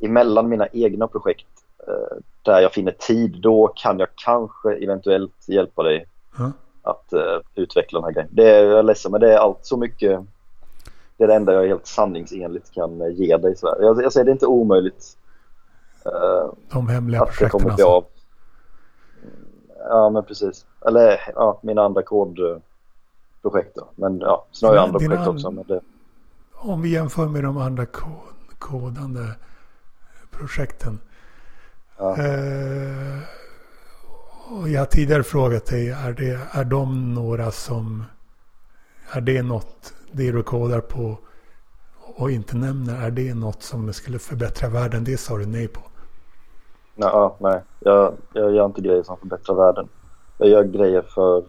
Emellan 0.00 0.48
mina 0.48 0.66
egna 0.72 1.06
projekt 1.06 1.46
eh, 1.88 2.16
där 2.42 2.60
jag 2.60 2.72
finner 2.72 2.92
tid, 2.92 3.40
då 3.40 3.72
kan 3.76 3.98
jag 3.98 4.08
kanske 4.14 4.74
eventuellt 4.74 5.48
hjälpa 5.48 5.82
dig 5.82 6.06
mm. 6.38 6.52
att 6.82 7.12
eh, 7.12 7.40
utveckla 7.54 8.00
den 8.00 8.04
här 8.04 8.12
grejen. 8.12 8.30
Det 8.32 8.50
är, 8.50 8.64
jag 8.64 8.78
är 8.78 8.82
ledsen, 8.82 9.12
men 9.12 9.20
det 9.20 9.32
är 9.32 9.38
allt 9.38 9.58
så 9.66 9.76
mycket. 9.76 10.20
Det 11.16 11.24
är 11.24 11.28
det 11.28 11.34
enda 11.34 11.52
jag 11.52 11.68
helt 11.68 11.86
sanningsenligt 11.86 12.74
kan 12.74 13.00
eh, 13.00 13.08
ge 13.08 13.36
dig. 13.36 13.56
Så 13.56 13.76
jag, 13.80 14.02
jag 14.02 14.12
säger 14.12 14.24
det 14.24 14.30
är 14.30 14.32
inte 14.32 14.46
omöjligt. 14.46 15.16
Eh, 16.06 16.52
De 16.70 16.88
hemliga 16.88 17.22
att 17.22 17.28
projekten 17.28 17.62
det 17.64 17.70
alltså? 17.70 17.86
Av. 17.86 18.04
Ja, 19.88 20.10
men 20.10 20.24
precis. 20.24 20.66
Eller 20.86 21.20
ja, 21.34 21.60
mina 21.62 21.82
andra 21.82 22.02
kodprojekt 23.44 23.76
då. 23.76 23.88
Men 23.94 24.18
ja, 24.18 24.46
sen 24.52 24.68
har 24.68 24.76
jag 24.76 24.84
andra 24.84 24.98
projekt 24.98 25.26
också. 25.26 25.50
Men 25.50 25.64
det 25.68 25.80
om 26.56 26.82
vi 26.82 26.88
jämför 26.88 27.28
med 27.28 27.44
de 27.44 27.56
andra 27.56 27.86
kodande 28.58 29.34
projekten. 30.30 30.98
Ja. 31.98 32.16
Eh, 32.18 33.18
och 34.50 34.68
jag 34.68 34.80
har 34.80 34.86
tidigare 34.86 35.22
frågat 35.22 35.66
dig, 35.66 35.90
är, 35.90 36.12
det, 36.12 36.40
är 36.52 36.64
de 36.64 37.14
några 37.14 37.50
som... 37.50 38.04
Är 39.12 39.20
det 39.20 39.42
något 39.42 39.94
det 40.12 40.32
du 40.32 40.42
kodar 40.42 40.80
på 40.80 41.18
och 42.16 42.30
inte 42.30 42.56
nämner, 42.56 43.06
är 43.06 43.10
det 43.10 43.34
något 43.34 43.62
som 43.62 43.92
skulle 43.92 44.18
förbättra 44.18 44.68
världen? 44.68 45.04
Det 45.04 45.16
sa 45.16 45.38
du 45.38 45.46
nej 45.46 45.68
på. 45.68 45.80
Ja, 46.94 47.36
nej, 47.40 47.62
jag, 47.80 48.14
jag 48.32 48.54
gör 48.54 48.66
inte 48.66 48.80
grejer 48.80 49.02
som 49.02 49.16
förbättrar 49.16 49.56
världen. 49.56 49.88
Jag 50.38 50.48
gör 50.48 50.64
grejer 50.64 51.02
för 51.02 51.44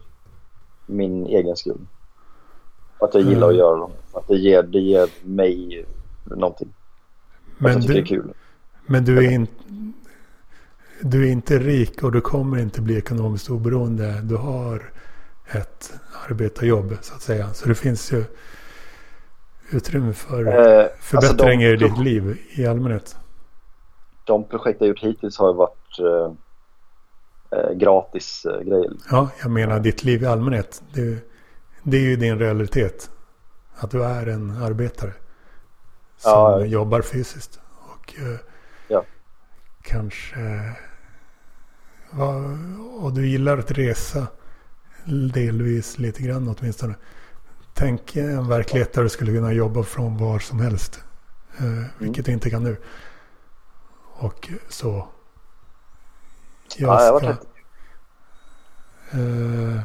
min 0.86 1.26
egen 1.26 1.56
skull. 1.56 1.88
Att 3.00 3.14
jag 3.14 3.24
gillar 3.24 3.48
mm. 3.48 3.50
att 3.50 3.56
göra 3.56 3.78
dem. 3.78 3.92
Att 4.14 4.28
det 4.28 4.36
ger, 4.36 4.64
det 4.64 4.80
ger 4.80 5.10
mig 5.24 5.86
någonting. 6.24 6.74
Men 7.58 7.78
att 7.78 7.84
jag 7.84 7.96
tycker 7.96 8.16
du, 8.16 8.22
det 8.22 8.22
är 8.22 8.22
kul. 8.22 8.34
Men 8.86 9.06
du 9.06 9.26
är, 9.26 9.32
in, 9.32 9.48
du 11.02 11.28
är 11.28 11.32
inte 11.32 11.60
rik 11.60 12.04
och 12.04 12.12
du 12.12 12.22
kommer 12.22 12.58
inte 12.58 12.82
bli 12.82 12.98
ekonomiskt 12.98 13.50
oberoende. 13.50 14.22
Du 14.22 14.36
har 14.36 14.92
ett 15.52 15.94
arbetarjobb 16.30 16.98
så 17.02 17.16
att 17.16 17.22
säga. 17.22 17.54
Så 17.54 17.70
det 17.70 17.76
finns 17.76 18.14
ju 18.14 18.24
utrymme 19.72 20.14
för 20.14 20.48
eh, 20.48 20.86
förbättringar 21.00 21.72
alltså 21.72 21.86
de, 21.86 21.86
i 21.86 21.90
ditt 21.90 22.06
liv 22.06 22.42
i 22.56 22.66
allmänhet. 22.66 23.16
De 24.24 24.44
projekt 24.44 24.82
jag 24.82 24.88
gjort 24.88 25.04
hittills 25.04 25.38
har 25.38 25.54
varit 25.54 26.00
eh, 26.00 26.34
gratis 27.76 28.46
eh, 28.46 28.60
grejer. 28.62 28.92
Ja, 29.12 29.30
jag 29.42 29.52
menar 29.52 29.80
ditt 29.80 30.04
liv 30.04 30.24
i 30.24 30.26
allmänhet. 30.26 30.84
Det, 30.94 31.18
det 31.84 31.98
är 31.98 32.02
ju 32.02 32.16
din 32.16 32.40
realitet. 32.40 33.10
Att 33.78 33.92
du 33.92 34.04
är 34.04 34.28
en 34.28 34.52
arbetare. 34.52 35.14
som 36.18 36.32
Ja. 36.32 36.66
jobbar 36.66 37.02
fysiskt. 37.02 37.60
Och 37.94 38.14
eh, 38.20 38.40
Ja. 38.88 39.06
kanske... 39.82 40.62
Och 43.00 43.14
du 43.14 43.28
gillar 43.28 43.58
att 43.58 43.72
resa 43.72 44.28
delvis 45.34 45.98
lite 46.00 46.22
grann 46.24 46.56
åtminstone. 46.60 46.96
Tänk 47.74 48.16
en 48.16 48.48
verklighet 48.48 48.94
där 48.94 49.04
du 49.04 49.10
skulle 49.10 49.32
kunna 49.32 49.54
jobba 49.54 49.84
från 49.84 50.18
var 50.18 50.40
som 50.40 50.60
helst. 50.60 51.04
Eh, 51.58 51.84
vilket 52.00 52.26
du 52.26 52.32
inte 52.32 52.50
kan 52.50 52.64
nu. 52.64 52.78
Och 54.18 54.50
så. 54.70 55.08
Jag 56.78 56.90
Ja, 56.90 57.04
jag 57.04 57.18
ska... 57.18 57.28
varit 57.28 57.40
Eh, 59.12 59.82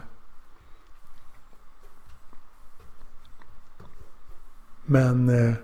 men... 4.84 5.28
Eh, 5.28 5.54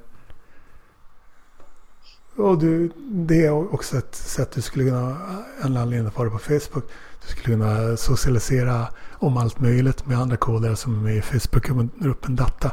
och 2.37 2.59
du, 2.59 2.93
det 3.11 3.47
är 3.47 3.75
också 3.75 3.97
ett 3.99 4.15
sätt 4.15 4.51
du 4.53 4.63
skulle 4.63 4.85
kunna, 4.85 5.17
en 5.63 5.77
anledning 5.77 6.09
att 6.09 6.19
vara 6.19 6.31
på 6.31 6.39
Facebook. 6.39 6.85
Du 7.23 7.29
skulle 7.29 7.57
kunna 7.57 7.97
socialisera 7.97 8.89
om 9.13 9.37
allt 9.37 9.61
möjligt 9.61 10.07
med 10.07 10.19
andra 10.19 10.37
kodare 10.37 10.77
som 10.77 10.95
är 10.95 11.03
med 11.03 11.17
i 11.17 11.23
Facebookgruppen 11.23 12.37
Data. 12.37 12.73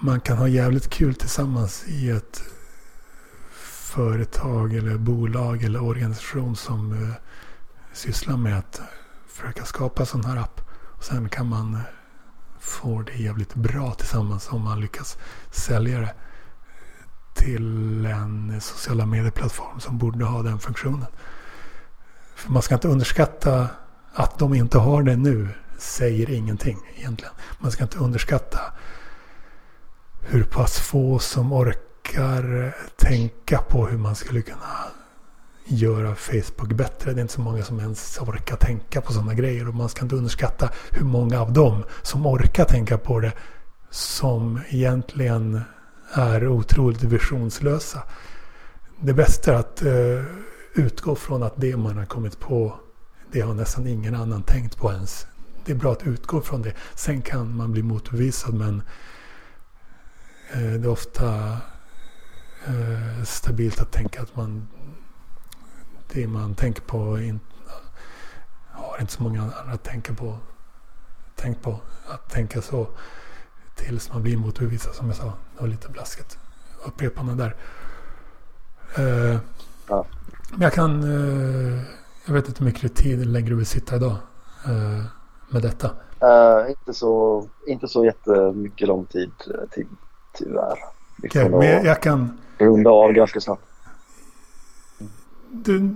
Man 0.00 0.20
kan 0.20 0.38
ha 0.38 0.48
jävligt 0.48 0.90
kul 0.90 1.14
tillsammans 1.14 1.84
i 1.86 2.10
ett 2.10 2.42
företag 3.92 4.74
eller 4.74 4.98
bolag 4.98 5.64
eller 5.64 5.82
organisation 5.82 6.56
som 6.56 6.92
eh, 6.92 7.14
sysslar 7.92 8.36
med 8.36 8.58
att 8.58 8.80
försöka 9.28 9.64
skapa 9.64 10.06
sån 10.06 10.24
här 10.24 10.36
app. 10.36 10.60
Och 10.96 11.04
sen 11.04 11.28
kan 11.28 11.46
man 11.46 11.74
eh, 11.74 11.80
få 12.60 13.02
det 13.02 13.14
jävligt 13.14 13.54
bra 13.54 13.94
tillsammans 13.94 14.48
om 14.50 14.62
man 14.62 14.80
lyckas 14.80 15.18
sälja 15.50 16.00
det 16.00 16.14
till 17.34 18.06
en 18.06 18.60
sociala 18.60 19.06
medieplattform 19.06 19.80
som 19.80 19.98
borde 19.98 20.24
ha 20.24 20.42
den 20.42 20.58
funktionen. 20.58 21.06
För 22.34 22.52
man 22.52 22.62
ska 22.62 22.74
inte 22.74 22.88
underskatta 22.88 23.68
att 24.12 24.38
de 24.38 24.54
inte 24.54 24.78
har 24.78 25.02
det 25.02 25.16
nu 25.16 25.48
säger 25.78 26.30
ingenting 26.30 26.78
egentligen. 26.96 27.34
Man 27.58 27.72
ska 27.72 27.82
inte 27.82 27.98
underskatta 27.98 28.60
hur 30.20 30.44
pass 30.44 30.78
få 30.78 31.18
som 31.18 31.52
orkar 31.52 31.91
tänka 32.96 33.58
på 33.58 33.86
hur 33.86 33.98
man 33.98 34.14
skulle 34.14 34.42
kunna 34.42 34.92
göra 35.64 36.14
Facebook 36.14 36.72
bättre. 36.72 37.12
Det 37.12 37.20
är 37.20 37.22
inte 37.22 37.34
så 37.34 37.40
många 37.40 37.62
som 37.62 37.80
ens 37.80 38.18
orkar 38.18 38.56
tänka 38.56 39.00
på 39.00 39.12
sådana 39.12 39.34
grejer. 39.34 39.68
Och 39.68 39.74
man 39.74 39.88
ska 39.88 40.02
inte 40.02 40.16
underskatta 40.16 40.70
hur 40.90 41.04
många 41.04 41.40
av 41.40 41.52
dem 41.52 41.84
som 42.02 42.26
orkar 42.26 42.64
tänka 42.64 42.98
på 42.98 43.20
det 43.20 43.32
som 43.90 44.60
egentligen 44.68 45.60
är 46.12 46.48
otroligt 46.48 47.02
visionslösa. 47.02 48.02
Det 49.00 49.12
bästa 49.12 49.52
är 49.52 49.56
att 49.56 49.82
eh, 49.82 50.24
utgå 50.74 51.14
från 51.14 51.42
att 51.42 51.54
det 51.56 51.76
man 51.76 51.98
har 51.98 52.04
kommit 52.04 52.40
på, 52.40 52.74
det 53.32 53.40
har 53.40 53.54
nästan 53.54 53.86
ingen 53.86 54.14
annan 54.14 54.42
tänkt 54.42 54.76
på 54.76 54.92
ens. 54.92 55.26
Det 55.64 55.72
är 55.72 55.76
bra 55.76 55.92
att 55.92 56.06
utgå 56.06 56.40
från 56.40 56.62
det. 56.62 56.74
Sen 56.94 57.22
kan 57.22 57.56
man 57.56 57.72
bli 57.72 57.82
motbevisad 57.82 58.54
men 58.54 58.82
eh, 60.52 60.60
det 60.60 60.86
är 60.86 60.88
ofta 60.88 61.58
eh, 62.66 63.24
stabilt 63.24 63.80
att 63.80 63.92
tänka 63.92 64.22
att 64.22 64.36
man 64.36 64.68
det 66.12 66.26
man 66.26 66.54
tänker 66.54 66.82
på 66.82 67.20
in, 67.20 67.40
har 68.70 69.00
inte 69.00 69.12
så 69.12 69.22
många 69.22 69.42
andra 69.42 69.74
att 69.74 69.82
tänka 69.82 70.14
på. 70.14 70.38
Tänk 71.36 71.62
på 71.62 71.80
att 72.08 72.30
tänka 72.30 72.62
så 72.62 72.86
tills 73.74 74.12
man 74.12 74.22
blir 74.22 74.36
motbevisad 74.36 74.94
som 74.94 75.06
jag 75.06 75.16
sa. 75.16 75.24
Det 75.24 75.60
var 75.60 75.68
lite 75.68 75.88
blasket. 75.88 76.38
Upprepande 76.86 77.34
där. 77.34 77.56
Eh, 78.96 79.38
Ja. 79.88 80.06
Men 80.50 80.60
jag 80.60 80.72
kan... 80.72 81.02
Eh, 81.02 81.82
jag 82.26 82.34
vet 82.34 82.48
inte 82.48 82.58
hur 82.58 82.66
mycket 82.66 82.94
tid 82.94 83.26
längre 83.26 83.48
du 83.48 83.56
vill 83.56 83.66
sitta 83.66 83.96
idag. 83.96 84.16
Eh, 84.66 85.04
med 85.48 85.62
detta. 85.62 85.90
Eh, 86.20 86.70
inte, 86.70 86.94
så, 86.94 87.44
inte 87.66 87.88
så 87.88 88.04
jättemycket 88.04 88.88
lång 88.88 89.06
tid 89.06 89.32
eh, 89.46 89.68
till, 89.70 89.86
tyvärr. 90.32 90.78
Nog 91.34 91.58
men 91.58 91.84
jag 91.84 92.02
kan... 92.02 92.38
runda 92.62 92.90
av 92.90 93.12
ganska 93.12 93.40
snabbt. 93.40 93.62
Du, 95.50 95.90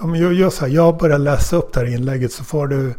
om 0.00 0.14
jag 0.16 0.32
gör 0.32 0.50
så 0.50 0.64
här, 0.66 0.72
jag 0.72 0.96
börjar 0.98 1.18
läsa 1.18 1.56
upp 1.56 1.72
det 1.72 1.80
här 1.80 1.86
inlägget 1.94 2.32
så 2.32 2.44
får 2.44 2.66
du 2.66 2.94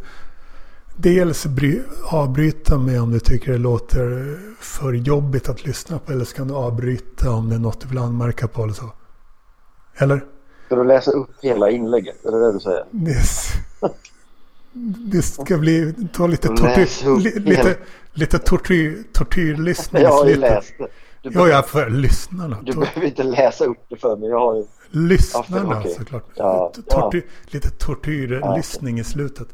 dels 0.96 1.46
bry, 1.46 1.80
avbryta 2.10 2.78
mig 2.78 3.00
om 3.00 3.12
du 3.12 3.20
tycker 3.20 3.52
det 3.52 3.58
låter 3.58 4.38
för 4.60 4.92
jobbigt 4.92 5.48
att 5.48 5.66
lyssna 5.66 5.98
på. 5.98 6.12
Eller 6.12 6.24
så 6.24 6.36
kan 6.36 6.48
du 6.48 6.54
avbryta 6.54 7.30
om 7.30 7.48
det 7.48 7.54
är 7.54 7.58
något 7.58 7.80
du 7.80 7.88
vill 7.88 7.98
anmärka 7.98 8.48
på 8.48 8.62
eller 8.62 8.72
så. 8.74 8.92
Eller? 9.96 10.24
Ska 10.66 10.76
du 10.76 10.84
läsa 10.84 11.10
upp 11.10 11.30
hela 11.42 11.70
inlägget? 11.70 12.24
Är 12.24 12.30
det 12.32 12.46
det 12.46 12.52
du 12.52 12.60
säger? 12.60 12.84
Det, 12.90 13.10
s- 13.10 13.52
det 15.12 15.22
ska 15.22 15.58
bli, 15.58 15.94
ta 16.12 16.26
lite 16.26 16.48
tortyr, 16.48 17.18
li, 17.18 17.40
lite, 17.40 17.76
lite 18.12 18.38
tortyr, 18.38 19.02
tortyrlyssning 19.12 20.02
Jag 20.02 20.10
har 20.12 20.26
ju 20.26 20.36
läst 20.36 20.72
det. 20.78 20.86
Du, 21.24 21.30
Ja, 21.30 21.32
behöver, 21.32 21.52
ja, 21.52 21.62
för 21.62 21.90
lyssnarna. 21.90 22.58
du 22.62 22.72
behöver 22.72 23.04
inte 23.06 23.22
läsa 23.22 23.64
upp 23.64 23.86
det 23.88 23.96
för 23.96 24.16
mig. 24.16 24.28
Jag 24.28 24.38
har 24.38 24.56
ju... 24.56 24.64
Lyssnarna 24.90 25.72
Ja, 25.74 25.80
okej. 25.80 25.94
såklart. 25.98 26.24
Ja, 26.34 26.72
T- 26.76 26.82
ja. 26.88 27.00
Tortyr, 27.00 27.26
Lite 27.46 27.70
tortyrlyssning 27.70 28.98
i 29.00 29.04
slutet. 29.04 29.48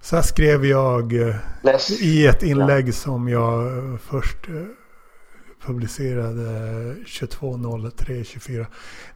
Så 0.00 0.16
här 0.16 0.22
skrev 0.22 0.66
jag 0.66 1.28
eh, 1.28 1.34
Läs. 1.62 1.90
i 2.02 2.26
ett 2.26 2.42
inlägg 2.42 2.94
som 2.94 3.28
jag 3.28 3.66
eh, 3.78 3.96
först 3.98 4.48
eh, 4.48 4.54
publicerade 5.66 6.42
22.03.24. 7.06 8.66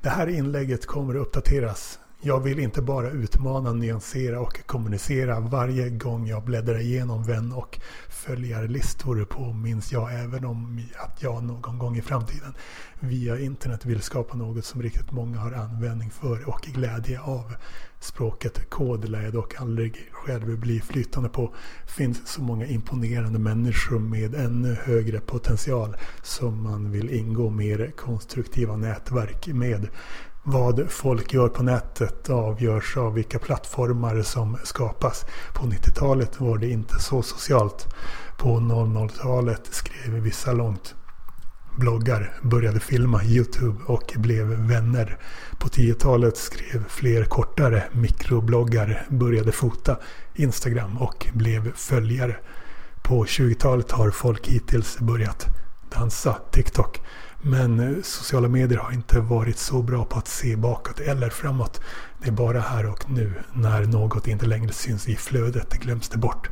Det 0.02 0.08
här 0.08 0.26
inlägget 0.26 0.86
kommer 0.86 1.14
att 1.14 1.20
uppdateras. 1.26 1.98
Jag 2.22 2.40
vill 2.40 2.58
inte 2.58 2.82
bara 2.82 3.10
utmana, 3.10 3.72
nyansera 3.72 4.40
och 4.40 4.66
kommunicera. 4.66 5.40
Varje 5.40 5.90
gång 5.90 6.26
jag 6.26 6.44
bläddrar 6.44 6.80
igenom 6.80 7.22
vän 7.24 7.52
och 7.52 7.80
följarlistor 8.08 9.24
påminns 9.24 9.92
jag 9.92 10.14
även 10.14 10.44
om 10.44 10.82
att 10.98 11.22
jag 11.22 11.44
någon 11.44 11.78
gång 11.78 11.96
i 11.96 12.02
framtiden 12.02 12.54
via 13.00 13.38
internet 13.38 13.86
vill 13.86 14.02
skapa 14.02 14.36
något 14.36 14.64
som 14.64 14.82
riktigt 14.82 15.12
många 15.12 15.38
har 15.38 15.52
användning 15.52 16.10
för 16.10 16.48
och 16.48 16.60
glädje 16.62 17.20
av. 17.20 17.54
Språket 18.00 18.70
kod 18.70 19.08
lär 19.08 19.22
jag 19.22 19.32
dock 19.32 19.60
aldrig 19.60 20.08
själv 20.12 20.58
bli 20.58 20.80
flytande 20.80 21.28
på. 21.28 21.54
Finns 21.86 22.28
så 22.28 22.42
många 22.42 22.66
imponerande 22.66 23.38
människor 23.38 23.98
med 23.98 24.34
ännu 24.34 24.76
högre 24.84 25.20
potential 25.20 25.96
som 26.22 26.62
man 26.62 26.90
vill 26.90 27.10
ingå 27.10 27.50
mer 27.50 27.92
konstruktiva 27.96 28.76
nätverk 28.76 29.46
med. 29.46 29.88
Vad 30.42 30.90
folk 30.90 31.32
gör 31.32 31.48
på 31.48 31.62
nätet 31.62 32.30
avgörs 32.30 32.96
av 32.96 33.14
vilka 33.14 33.38
plattformar 33.38 34.22
som 34.22 34.56
skapas. 34.64 35.24
På 35.54 35.66
90-talet 35.66 36.40
var 36.40 36.58
det 36.58 36.68
inte 36.68 36.94
så 36.98 37.22
socialt. 37.22 37.94
På 38.38 38.48
00-talet 38.48 39.68
skrev 39.70 40.14
vissa 40.14 40.52
långt 40.52 40.94
bloggar, 41.78 42.38
började 42.42 42.80
filma 42.80 43.24
YouTube 43.24 43.78
och 43.86 44.14
blev 44.16 44.46
vänner. 44.46 45.18
På 45.58 45.68
10-talet 45.68 46.36
skrev 46.36 46.84
fler 46.88 47.24
kortare 47.24 47.84
mikrobloggar, 47.92 49.06
började 49.08 49.52
fota 49.52 49.96
Instagram 50.34 50.98
och 50.98 51.26
blev 51.32 51.72
följare. 51.74 52.36
På 53.02 53.24
20-talet 53.24 53.90
har 53.90 54.10
folk 54.10 54.48
hittills 54.48 54.98
börjat 54.98 55.46
dansa 55.98 56.36
TikTok. 56.50 57.00
Men 57.42 57.80
eh, 57.80 58.02
sociala 58.02 58.48
medier 58.48 58.78
har 58.78 58.92
inte 58.92 59.20
varit 59.20 59.58
så 59.58 59.82
bra 59.82 60.04
på 60.04 60.18
att 60.18 60.28
se 60.28 60.56
bakåt 60.56 61.00
eller 61.00 61.30
framåt. 61.30 61.80
Det 62.22 62.28
är 62.28 62.32
bara 62.32 62.60
här 62.60 62.86
och 62.86 63.10
nu. 63.10 63.34
När 63.52 63.84
något 63.84 64.28
inte 64.28 64.46
längre 64.46 64.72
syns 64.72 65.08
i 65.08 65.16
flödet 65.16 65.72
glöms 65.72 66.08
det 66.08 66.18
bort. 66.18 66.48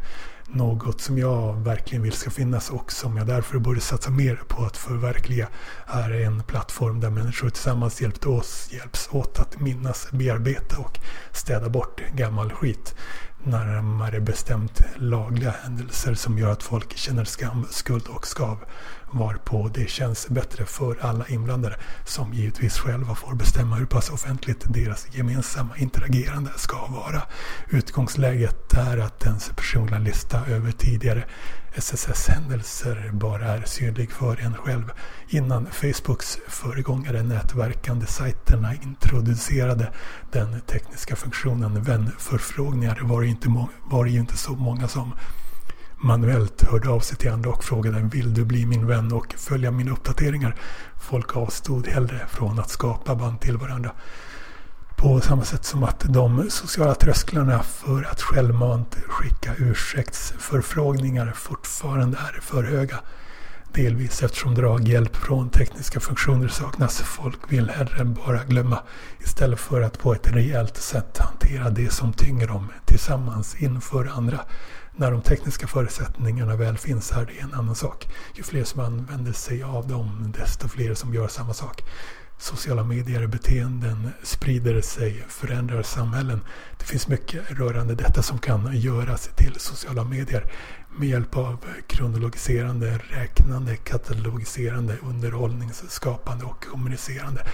Något 0.51 1.01
som 1.01 1.18
jag 1.18 1.53
verkligen 1.64 2.03
vill 2.03 2.12
ska 2.12 2.30
finnas 2.30 2.70
och 2.70 2.93
som 2.93 3.16
jag 3.16 3.26
därför 3.26 3.59
borde 3.59 3.80
satsa 3.80 4.11
mer 4.11 4.41
på 4.49 4.64
att 4.64 4.76
förverkliga 4.76 5.49
är 5.86 6.11
en 6.11 6.43
plattform 6.43 7.01
där 7.01 7.11
människor 7.11 7.51
tillsammans 7.51 8.01
hjälpt 8.01 8.26
oss, 8.26 8.68
hjälps 8.72 9.09
åt 9.12 9.39
att 9.39 9.61
minnas, 9.61 10.09
bearbeta 10.12 10.78
och 10.78 10.99
städa 11.32 11.68
bort 11.68 12.01
gammal 12.14 12.53
skit. 12.53 12.95
Närmare 13.45 14.20
bestämt 14.20 14.80
lagliga 14.97 15.55
händelser 15.62 16.14
som 16.14 16.39
gör 16.39 16.51
att 16.51 16.62
folk 16.62 16.97
känner 16.97 17.24
skam, 17.24 17.66
skuld 17.70 18.07
och 18.07 18.26
skav. 18.26 18.59
Varpå 19.11 19.70
det 19.74 19.90
känns 19.90 20.28
bättre 20.28 20.64
för 20.64 20.96
alla 21.00 21.26
inblandade 21.28 21.76
som 22.04 22.32
givetvis 22.32 22.78
själva 22.78 23.14
får 23.14 23.34
bestämma 23.34 23.76
hur 23.76 23.86
pass 23.86 24.11
offentligt 24.11 24.64
deras 24.74 25.14
gemensamma 25.14 25.76
interagerande 25.76 26.50
ska 26.56 26.86
vara. 26.86 27.22
Utgångsläget 27.68 28.74
är 28.74 28.98
att 28.98 29.26
ens 29.26 29.48
personliga 29.56 29.98
lista 29.98 30.46
över 30.46 30.72
tidigare 30.72 31.24
SSS-händelser 31.74 33.11
bara 33.12 33.44
är 33.44 33.62
synlig 33.62 34.12
för 34.12 34.40
en 34.40 34.54
själv. 34.54 34.92
Innan 35.28 35.66
Facebooks 35.66 36.38
föregångare 36.48 37.22
nätverkande 37.22 38.06
sajterna 38.06 38.74
introducerade 38.74 39.92
den 40.32 40.61
tekniska 40.61 41.16
funktionen 41.16 41.82
vänförfrågningar 41.82 42.98
var 43.02 43.22
det, 43.22 43.28
inte 43.28 43.48
må- 43.48 43.70
var 43.90 44.04
det 44.04 44.11
ju 44.11 44.18
inte 44.18 44.36
så 44.36 44.52
många 44.52 44.88
som 44.88 45.12
manuellt 46.01 46.62
hörde 46.62 46.88
av 46.88 47.01
sig 47.01 47.16
till 47.16 47.30
andra 47.30 47.51
och 47.51 47.64
frågade 47.64 48.09
vill 48.12 48.34
du 48.34 48.44
bli 48.44 48.66
min 48.66 48.86
vän 48.86 49.12
och 49.12 49.34
följa 49.38 49.70
mina 49.70 49.92
uppdateringar. 49.92 50.57
Folk 51.01 51.36
avstod 51.36 51.86
hellre 51.86 52.26
från 52.28 52.59
att 52.59 52.70
skapa 52.70 53.14
band 53.14 53.40
till 53.40 53.57
varandra. 53.57 53.90
På 54.96 55.20
samma 55.20 55.44
sätt 55.44 55.64
som 55.64 55.84
att 55.84 56.01
de 56.01 56.51
sociala 56.51 56.94
trösklarna 56.94 57.62
för 57.62 58.03
att 58.03 58.22
självmant 58.22 58.96
skicka 59.09 59.55
ursäktsförfrågningar 59.59 61.32
fortfarande 61.36 62.18
är 62.18 62.40
för 62.40 62.62
höga. 62.62 63.01
Delvis 63.74 64.22
eftersom 64.22 64.54
draghjälp 64.54 65.16
från 65.16 65.50
tekniska 65.50 66.00
funktioner 66.00 66.48
saknas. 66.48 67.00
Folk 67.00 67.52
vill 67.52 67.70
hellre 67.70 68.04
bara 68.04 68.44
glömma 68.44 68.82
istället 69.20 69.60
för 69.60 69.80
att 69.80 69.98
på 69.98 70.14
ett 70.14 70.32
rejält 70.32 70.76
sätt 70.76 71.18
hantera 71.18 71.70
det 71.70 71.92
som 71.92 72.12
tynger 72.12 72.46
dem 72.46 72.72
tillsammans 72.84 73.54
inför 73.54 74.04
andra. 74.16 74.40
När 74.96 75.10
de 75.10 75.22
tekniska 75.22 75.66
förutsättningarna 75.66 76.56
väl 76.56 76.78
finns 76.78 77.12
är 77.12 77.26
det 77.26 77.40
en 77.40 77.54
annan 77.54 77.74
sak. 77.74 78.08
Ju 78.34 78.42
fler 78.42 78.64
som 78.64 78.80
använder 78.80 79.32
sig 79.32 79.62
av 79.62 79.88
dem, 79.88 80.34
desto 80.38 80.68
fler 80.68 80.94
som 80.94 81.14
gör 81.14 81.28
samma 81.28 81.54
sak. 81.54 81.84
Sociala 82.39 82.84
medier-beteenden 82.84 84.11
sprider 84.22 84.80
sig, 84.80 85.24
förändrar 85.28 85.82
samhällen. 85.82 86.41
Det 86.78 86.84
finns 86.84 87.09
mycket 87.09 87.51
rörande 87.51 87.95
detta 87.95 88.22
som 88.22 88.39
kan 88.39 88.76
göras 88.76 89.30
till 89.36 89.55
sociala 89.61 90.05
medier 90.05 90.53
med 90.99 91.09
hjälp 91.09 91.36
av 91.36 91.64
kronologiserande, 91.86 93.01
räknande, 93.11 93.76
katalogiserande, 93.76 94.97
underhållningsskapande 95.03 96.45
och 96.45 96.64
kommunicerande 96.64 97.45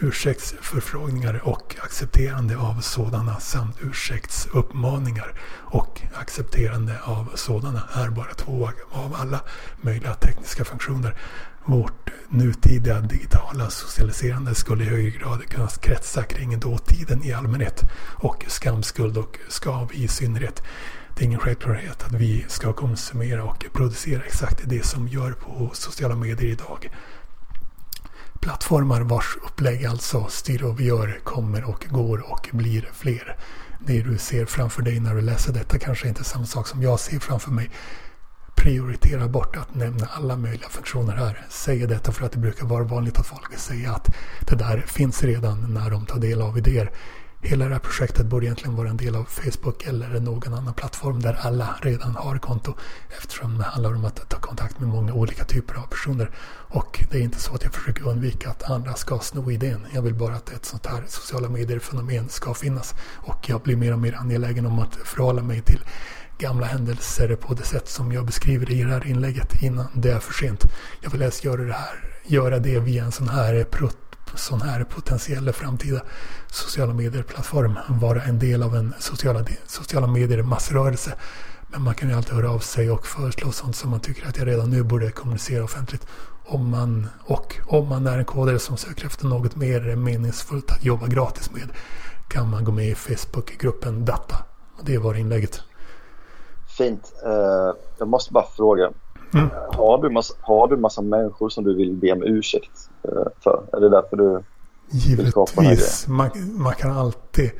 ursäktsförfrågningar 0.00 1.40
och 1.44 1.76
accepterande 1.82 2.56
av 2.56 2.80
sådana 2.80 3.40
samt 3.40 3.76
ursäktsuppmaningar 3.80 5.40
och 5.60 6.02
accepterande 6.14 7.00
av 7.02 7.32
sådana 7.34 7.82
är 7.92 8.08
bara 8.08 8.34
två 8.34 8.70
av 8.90 9.14
alla 9.14 9.40
möjliga 9.80 10.14
tekniska 10.14 10.64
funktioner. 10.64 11.16
Vårt 11.64 12.10
nutida 12.28 13.00
digitala 13.00 13.70
socialiserande 13.70 14.54
skulle 14.54 14.84
i 14.84 14.88
högre 14.88 15.10
grad 15.10 15.46
kunna 15.46 15.68
kretsa 15.68 16.22
kring 16.22 16.60
dåtiden 16.60 17.24
i 17.24 17.32
allmänhet 17.32 17.82
och 18.16 18.44
skamskuld 18.48 19.18
och 19.18 19.38
skav 19.48 19.90
i 19.94 20.08
synnerhet. 20.08 20.62
Det 21.16 21.22
är 21.22 21.26
ingen 21.26 21.40
självklarhet 21.40 22.02
att 22.02 22.12
vi 22.12 22.44
ska 22.48 22.72
konsumera 22.72 23.44
och 23.44 23.64
producera 23.72 24.22
exakt 24.22 24.60
det 24.64 24.86
som 24.86 25.08
gör 25.08 25.32
på 25.32 25.70
sociala 25.72 26.16
medier 26.16 26.50
idag. 26.50 26.90
Plattformar 28.40 29.00
vars 29.00 29.36
upplägg 29.46 29.86
alltså 29.86 30.26
styr 30.28 30.62
och 30.62 30.80
gör 30.80 31.20
kommer 31.24 31.64
och 31.64 31.86
går 31.90 32.32
och 32.32 32.48
blir 32.52 32.90
fler. 32.92 33.36
Det 33.86 34.02
du 34.02 34.18
ser 34.18 34.46
framför 34.46 34.82
dig 34.82 35.00
när 35.00 35.14
du 35.14 35.20
läser 35.20 35.52
detta 35.52 35.78
kanske 35.78 36.08
inte 36.08 36.20
är 36.20 36.24
samma 36.24 36.46
sak 36.46 36.66
som 36.66 36.82
jag 36.82 37.00
ser 37.00 37.18
framför 37.18 37.50
mig. 37.50 37.70
Prioritera 38.62 39.28
bort 39.28 39.56
att 39.56 39.74
nämna 39.74 40.06
alla 40.06 40.36
möjliga 40.36 40.68
funktioner 40.68 41.16
här. 41.16 41.46
Säger 41.48 41.86
detta 41.86 42.12
för 42.12 42.26
att 42.26 42.32
det 42.32 42.38
brukar 42.38 42.66
vara 42.66 42.84
vanligt 42.84 43.18
att 43.18 43.26
folk 43.26 43.58
säger 43.58 43.90
att 43.90 44.08
det 44.40 44.56
där 44.56 44.84
finns 44.86 45.22
redan 45.22 45.74
när 45.74 45.90
de 45.90 46.06
tar 46.06 46.18
del 46.18 46.42
av 46.42 46.58
idéer. 46.58 46.90
Hela 47.42 47.64
det 47.64 47.72
här 47.72 47.78
projektet 47.78 48.26
borde 48.26 48.46
egentligen 48.46 48.76
vara 48.76 48.88
en 48.88 48.96
del 48.96 49.16
av 49.16 49.24
Facebook 49.24 49.86
eller 49.86 50.20
någon 50.20 50.54
annan 50.54 50.74
plattform 50.74 51.20
där 51.20 51.38
alla 51.40 51.76
redan 51.82 52.16
har 52.16 52.38
konto. 52.38 52.74
Eftersom 53.18 53.58
det 53.58 53.64
handlar 53.64 53.94
om 53.94 54.04
att 54.04 54.28
ta 54.28 54.40
kontakt 54.40 54.80
med 54.80 54.88
många 54.88 55.12
olika 55.12 55.44
typer 55.44 55.74
av 55.74 55.86
personer. 55.86 56.30
Och 56.68 57.04
det 57.10 57.18
är 57.18 57.22
inte 57.22 57.40
så 57.40 57.54
att 57.54 57.64
jag 57.64 57.74
försöker 57.74 58.08
undvika 58.08 58.50
att 58.50 58.70
andra 58.70 58.94
ska 58.94 59.18
sno 59.18 59.50
idén. 59.50 59.86
Jag 59.94 60.02
vill 60.02 60.14
bara 60.14 60.34
att 60.34 60.52
ett 60.52 60.64
sånt 60.64 60.86
här 60.86 61.04
sociala 61.08 61.48
medier-fenomen 61.48 62.28
ska 62.28 62.54
finnas. 62.54 62.94
Och 63.16 63.48
jag 63.48 63.60
blir 63.60 63.76
mer 63.76 63.92
och 63.92 63.98
mer 63.98 64.14
angelägen 64.14 64.66
om 64.66 64.78
att 64.78 64.94
förhålla 64.94 65.42
mig 65.42 65.62
till 65.62 65.80
gamla 66.40 66.66
händelser 66.66 67.36
på 67.36 67.54
det 67.54 67.62
sätt 67.62 67.88
som 67.88 68.12
jag 68.12 68.26
beskriver 68.26 68.70
i 68.70 68.82
det 68.82 68.90
här 68.90 69.06
inlägget 69.06 69.62
innan 69.62 69.86
det 69.94 70.10
är 70.10 70.18
för 70.18 70.32
sent. 70.32 70.64
Jag 71.00 71.10
vill 71.10 71.22
helst 71.22 71.44
göra 71.44 71.62
det 71.62 71.72
här, 71.72 72.04
göra 72.26 72.58
det 72.58 72.78
via 72.78 73.04
en 73.04 73.12
sån 73.12 73.28
här 73.28 73.64
prutt 73.64 73.96
sån 74.34 74.60
här 74.60 74.84
potentiell 74.84 75.52
framtida 75.52 76.00
sociala 76.50 76.94
medier-plattform 76.94 77.78
vara 77.88 78.22
en 78.22 78.38
del 78.38 78.62
av 78.62 78.76
en 78.76 78.94
sociala, 78.98 79.44
sociala 79.66 80.06
medier-massrörelse. 80.06 81.12
Men 81.68 81.82
man 81.82 81.94
kan 81.94 82.08
ju 82.08 82.14
alltid 82.14 82.34
höra 82.34 82.50
av 82.50 82.58
sig 82.58 82.90
och 82.90 83.06
föreslå 83.06 83.52
sånt 83.52 83.76
som 83.76 83.90
man 83.90 84.00
tycker 84.00 84.28
att 84.28 84.38
jag 84.38 84.46
redan 84.46 84.70
nu 84.70 84.82
borde 84.82 85.10
kommunicera 85.10 85.64
offentligt. 85.64 86.06
Om 86.44 86.70
man, 86.70 87.08
och 87.20 87.60
om 87.66 87.88
man 87.88 88.06
är 88.06 88.18
en 88.18 88.24
kodare 88.24 88.58
som 88.58 88.76
söker 88.76 89.06
efter 89.06 89.26
något 89.26 89.56
mer 89.56 89.96
meningsfullt 89.96 90.70
att 90.70 90.84
jobba 90.84 91.06
gratis 91.06 91.50
med 91.50 91.68
kan 92.28 92.50
man 92.50 92.64
gå 92.64 92.72
med 92.72 92.88
i 92.88 92.94
Facebookgruppen 92.94 94.04
Data. 94.04 94.36
Och 94.78 94.84
det 94.84 94.98
var 94.98 95.14
inlägget. 95.14 95.62
Fint. 96.84 97.12
Uh, 97.26 97.74
jag 97.98 98.08
måste 98.08 98.32
bara 98.32 98.46
fråga. 98.56 98.90
Mm. 99.34 99.48
Har, 99.72 100.02
du 100.02 100.10
massa, 100.10 100.34
har 100.40 100.68
du 100.68 100.76
massa 100.76 101.02
människor 101.02 101.48
som 101.48 101.64
du 101.64 101.76
vill 101.76 101.92
be 101.96 102.12
om 102.12 102.22
ursäkt 102.22 102.90
uh, 103.08 103.24
för? 103.40 103.64
Är 103.72 103.80
det 103.80 103.88
därför 103.88 104.16
du 104.16 104.42
Givetvis. 104.92 106.08
Man, 106.08 106.30
man 106.52 106.74
kan 106.74 106.90
alltid 106.90 107.50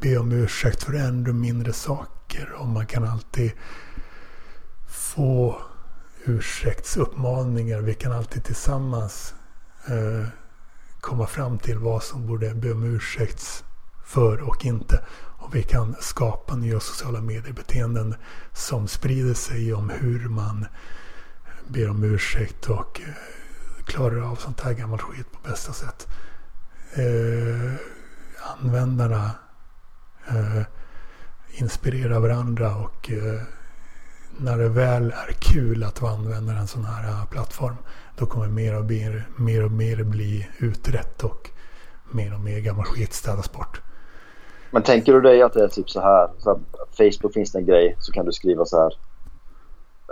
be 0.00 0.18
om 0.18 0.32
ursäkt 0.32 0.82
för 0.82 0.92
ännu 0.92 1.32
mindre 1.32 1.72
saker. 1.72 2.54
Och 2.58 2.66
man 2.66 2.86
kan 2.86 3.04
alltid 3.04 3.52
få 4.88 5.56
ursäktsuppmaningar. 6.24 7.80
Vi 7.80 7.94
kan 7.94 8.12
alltid 8.12 8.44
tillsammans 8.44 9.34
uh, 9.90 10.26
komma 11.00 11.26
fram 11.26 11.58
till 11.58 11.78
vad 11.78 12.02
som 12.02 12.26
borde 12.26 12.54
be 12.54 12.72
om 12.72 12.94
ursäkt 12.94 13.64
för 14.06 14.48
och 14.48 14.64
inte. 14.64 15.00
Och 15.38 15.54
vi 15.54 15.62
kan 15.62 15.96
skapa 16.00 16.56
nya 16.56 16.80
sociala 16.80 17.20
mediebeteenden 17.20 18.14
som 18.52 18.88
sprider 18.88 19.34
sig 19.34 19.74
om 19.74 19.90
hur 19.90 20.28
man 20.28 20.66
ber 21.68 21.90
om 21.90 22.04
ursäkt 22.04 22.66
och 22.66 23.00
eh, 23.00 23.84
klarar 23.84 24.30
av 24.30 24.36
sånt 24.36 24.60
här 24.60 24.72
gammalt 24.72 25.02
skit 25.02 25.32
på 25.32 25.48
bästa 25.48 25.72
sätt. 25.72 26.06
Eh, 26.94 27.72
användarna 28.60 29.30
eh, 30.28 30.62
inspirerar 31.50 32.20
varandra 32.20 32.76
och 32.76 33.10
eh, 33.10 33.42
när 34.38 34.58
det 34.58 34.68
väl 34.68 35.10
är 35.10 35.32
kul 35.32 35.84
att 35.84 36.02
vara 36.02 36.12
användare 36.12 36.58
en 36.58 36.66
sån 36.66 36.84
här 36.84 37.08
eh, 37.08 37.24
plattform 37.24 37.76
då 38.16 38.26
kommer 38.26 38.48
mer 38.48 38.78
och 38.78 38.84
mer, 38.84 39.28
mer 39.36 39.64
och 39.64 39.72
mer 39.72 40.04
bli 40.04 40.48
utrett 40.58 41.24
och 41.24 41.50
mer 42.10 42.34
och 42.34 42.40
mer 42.40 42.60
gammal 42.60 42.84
skit 42.84 43.12
städas 43.12 43.52
bort. 43.52 43.80
Men 44.76 44.82
tänker 44.82 45.12
du 45.12 45.20
dig 45.20 45.42
att 45.42 45.52
det 45.52 45.64
är 45.64 45.68
typ 45.68 45.90
så 45.90 46.00
här, 46.00 46.28
så 46.38 46.50
att 46.50 46.58
Facebook 46.96 47.34
finns 47.34 47.52
det 47.52 47.58
en 47.58 47.66
grej 47.66 47.96
så 48.00 48.12
kan 48.12 48.26
du 48.26 48.32
skriva 48.32 48.64
så 48.64 48.82
här. 48.82 48.92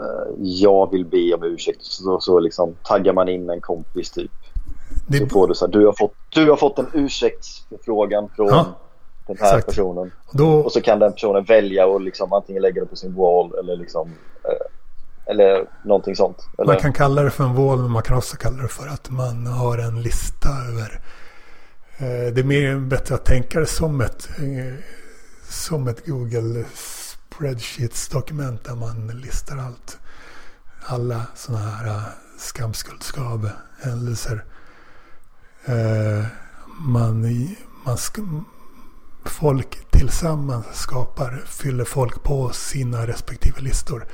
Uh, 0.01 0.35
jag 0.39 0.91
vill 0.91 1.05
be 1.05 1.35
om 1.35 1.43
ursäkt. 1.43 1.83
Så, 1.83 2.21
så 2.21 2.39
liksom 2.39 2.75
taggar 2.83 3.13
man 3.13 3.29
in 3.29 3.51
en 3.51 3.61
kompis 3.61 4.11
typ. 4.11 4.31
Det... 5.07 5.19
Så 5.19 5.27
får 5.27 5.49
du 5.49 5.55
så 5.55 5.67
här, 5.67 5.73
du 5.73 5.87
har 5.87 5.93
fått, 5.93 6.15
du 6.29 6.51
har 6.51 6.57
fått 6.57 6.79
en 6.79 6.87
ursäktsförfrågan 6.93 8.29
från 8.37 8.49
ja, 8.49 8.67
den 9.27 9.37
här 9.41 9.47
exakt. 9.47 9.67
personen. 9.67 10.13
Då... 10.33 10.55
Och 10.55 10.73
så 10.73 10.81
kan 10.81 10.99
den 10.99 11.13
personen 11.13 11.45
välja 11.45 11.87
och 11.87 12.01
liksom 12.01 12.33
antingen 12.33 12.63
lägga 12.63 12.81
det 12.81 12.87
på 12.87 12.97
sin 12.97 13.15
wall 13.15 13.55
eller 13.59 13.77
liksom 13.77 14.09
uh, 14.09 14.67
eller 15.27 15.67
någonting 15.85 16.17
sånt. 16.17 16.39
Eller? 16.59 16.73
Man 16.73 16.81
kan 16.81 16.93
kalla 16.93 17.23
det 17.23 17.31
för 17.31 17.45
en 17.45 17.55
wall 17.55 17.79
men 17.79 17.91
man 17.91 18.03
kan 18.03 18.17
också 18.17 18.37
kalla 18.37 18.63
det 18.63 18.69
för 18.69 18.89
att 18.89 19.11
man 19.11 19.47
har 19.47 19.79
en 19.79 20.03
lista 20.03 20.49
över 20.49 21.01
Eh, 21.99 22.33
det 22.35 22.41
är 22.41 22.45
mer 22.45 22.79
bättre 22.79 23.15
att 23.15 23.25
tänka 23.25 23.61
det 23.61 23.67
som 23.67 24.01
ett, 24.01 24.29
eh, 24.39 24.75
som 25.49 25.89
ett 25.89 26.07
Google 26.07 26.65
Spreadsheets-dokument 26.75 28.65
där 28.65 28.75
man 28.75 29.07
listar 29.07 29.57
allt. 29.57 29.99
Alla 30.87 31.27
sådana 31.35 31.65
här 31.65 31.87
eh, 31.87 32.03
skamskuldskav 32.39 33.51
händelser. 33.83 34.45
Eh, 35.65 36.25
man, 36.81 37.49
man 37.85 37.99
folk 39.25 39.91
tillsammans 39.91 40.67
skapar, 40.73 41.43
fyller 41.47 41.85
folk 41.85 42.23
på 42.23 42.51
sina 42.53 43.07
respektive 43.07 43.61
listor. 43.61 44.07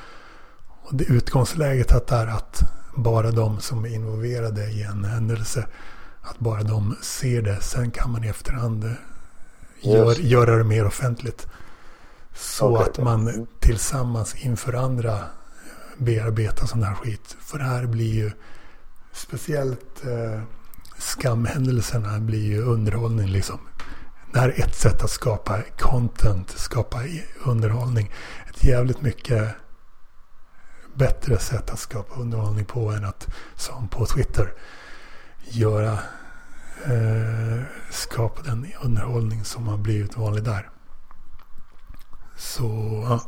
Och 0.83 0.95
det 0.95 1.05
utgångsläget 1.05 1.93
att 1.93 2.13
är 2.13 2.27
att 2.27 2.63
bara 2.97 3.31
de 3.31 3.61
som 3.61 3.85
är 3.85 3.95
involverade 3.95 4.67
i 4.67 4.83
en 4.83 5.05
händelse 5.05 5.67
att 6.23 6.39
bara 6.39 6.63
de 6.63 6.97
ser 7.03 7.43
det. 7.43 7.61
Sen 7.61 7.91
kan 7.91 8.11
man 8.13 8.25
i 8.25 8.29
efterhand 8.29 8.85
eh, 8.85 8.93
gör, 9.81 10.15
göra 10.15 10.57
det 10.57 10.65
mer 10.65 10.87
offentligt. 10.87 11.47
Så 12.35 12.69
okay. 12.69 12.89
att 12.89 12.99
man 12.99 13.47
tillsammans 13.61 14.35
inför 14.35 14.73
andra 14.73 15.13
eh, 15.13 15.23
bearbetar 15.99 16.67
sån 16.67 16.83
här 16.83 16.95
skit. 16.95 17.37
För 17.41 17.59
det 17.59 17.65
här 17.65 17.87
blir 17.87 18.15
ju 18.15 18.31
speciellt 19.13 20.05
eh, 20.05 20.43
skamhändelserna 20.99 22.21
blir 22.21 22.45
ju 22.45 22.63
underhållning 22.63 23.27
liksom. 23.27 23.59
Det 24.33 24.41
här 24.41 24.49
är 24.49 24.61
ett 24.65 24.75
sätt 24.75 25.03
att 25.03 25.11
skapa 25.11 25.63
content, 25.79 26.51
skapa 26.51 27.03
underhållning. 27.45 28.13
Ett 28.49 28.65
jävligt 28.65 29.03
mycket 29.03 29.55
bättre 30.95 31.39
sätt 31.39 31.71
att 31.71 31.79
skapa 31.79 32.15
underhållning 32.15 32.65
på 32.65 32.91
än 32.91 33.05
att, 33.05 33.29
som 33.57 33.89
på 33.89 34.07
Twitter, 34.07 34.53
göra, 35.55 35.93
eh, 36.85 37.63
skapa 37.91 38.43
den 38.43 38.73
underhållning 38.83 39.45
som 39.45 39.69
har 39.69 39.77
blivit 39.79 40.17
vanlig 40.17 40.45
där. 40.45 40.71
Så 42.37 42.65
ja. 43.09 43.21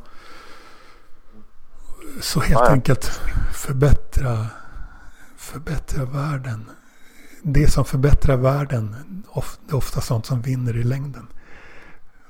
Så 2.21 2.41
helt 2.41 2.61
Ja, 2.61 2.69
enkelt 2.69 3.21
förbättra, 3.55 4.47
förbättra 5.37 6.05
världen. 6.05 6.71
Det 7.43 7.71
som 7.71 7.85
förbättrar 7.85 8.37
världen 8.37 8.97
det 9.67 9.73
är 9.73 9.77
ofta 9.77 10.01
sånt 10.01 10.27
som 10.27 10.43
vinner 10.43 10.77
i 10.77 10.85
längden. 10.85 11.27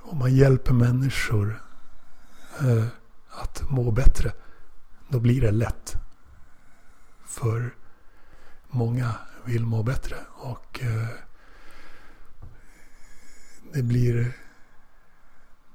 Om 0.02 0.18
man 0.18 0.34
hjälper 0.34 0.72
människor 0.72 1.62
eh, 2.60 2.84
att 3.30 3.70
må 3.70 3.90
bättre. 3.90 4.32
Då 5.08 5.20
blir 5.20 5.40
det 5.40 5.50
lätt. 5.50 5.94
För 7.24 7.74
många 8.70 9.14
vill 9.44 9.66
må 9.66 9.82
bättre. 9.82 10.16
Och 10.30 10.80
eh, 10.82 11.08
det 13.72 13.82
blir, 13.82 14.32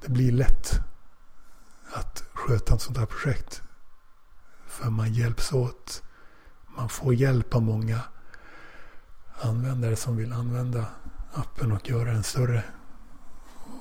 det 0.01 0.09
blir 0.09 0.31
lätt 0.31 0.79
att 1.93 2.23
sköta 2.33 2.75
ett 2.75 2.81
sånt 2.81 2.97
här 2.97 3.05
projekt. 3.05 3.61
För 4.67 4.89
man 4.89 5.13
hjälps 5.13 5.53
åt. 5.53 6.03
Man 6.77 6.89
får 6.89 7.13
hjälp 7.13 7.55
av 7.55 7.61
många 7.61 8.01
användare 9.41 9.95
som 9.95 10.15
vill 10.15 10.33
använda 10.33 10.85
appen 11.33 11.71
och 11.71 11.89
göra 11.89 12.11
den 12.11 12.23
större. 12.23 12.63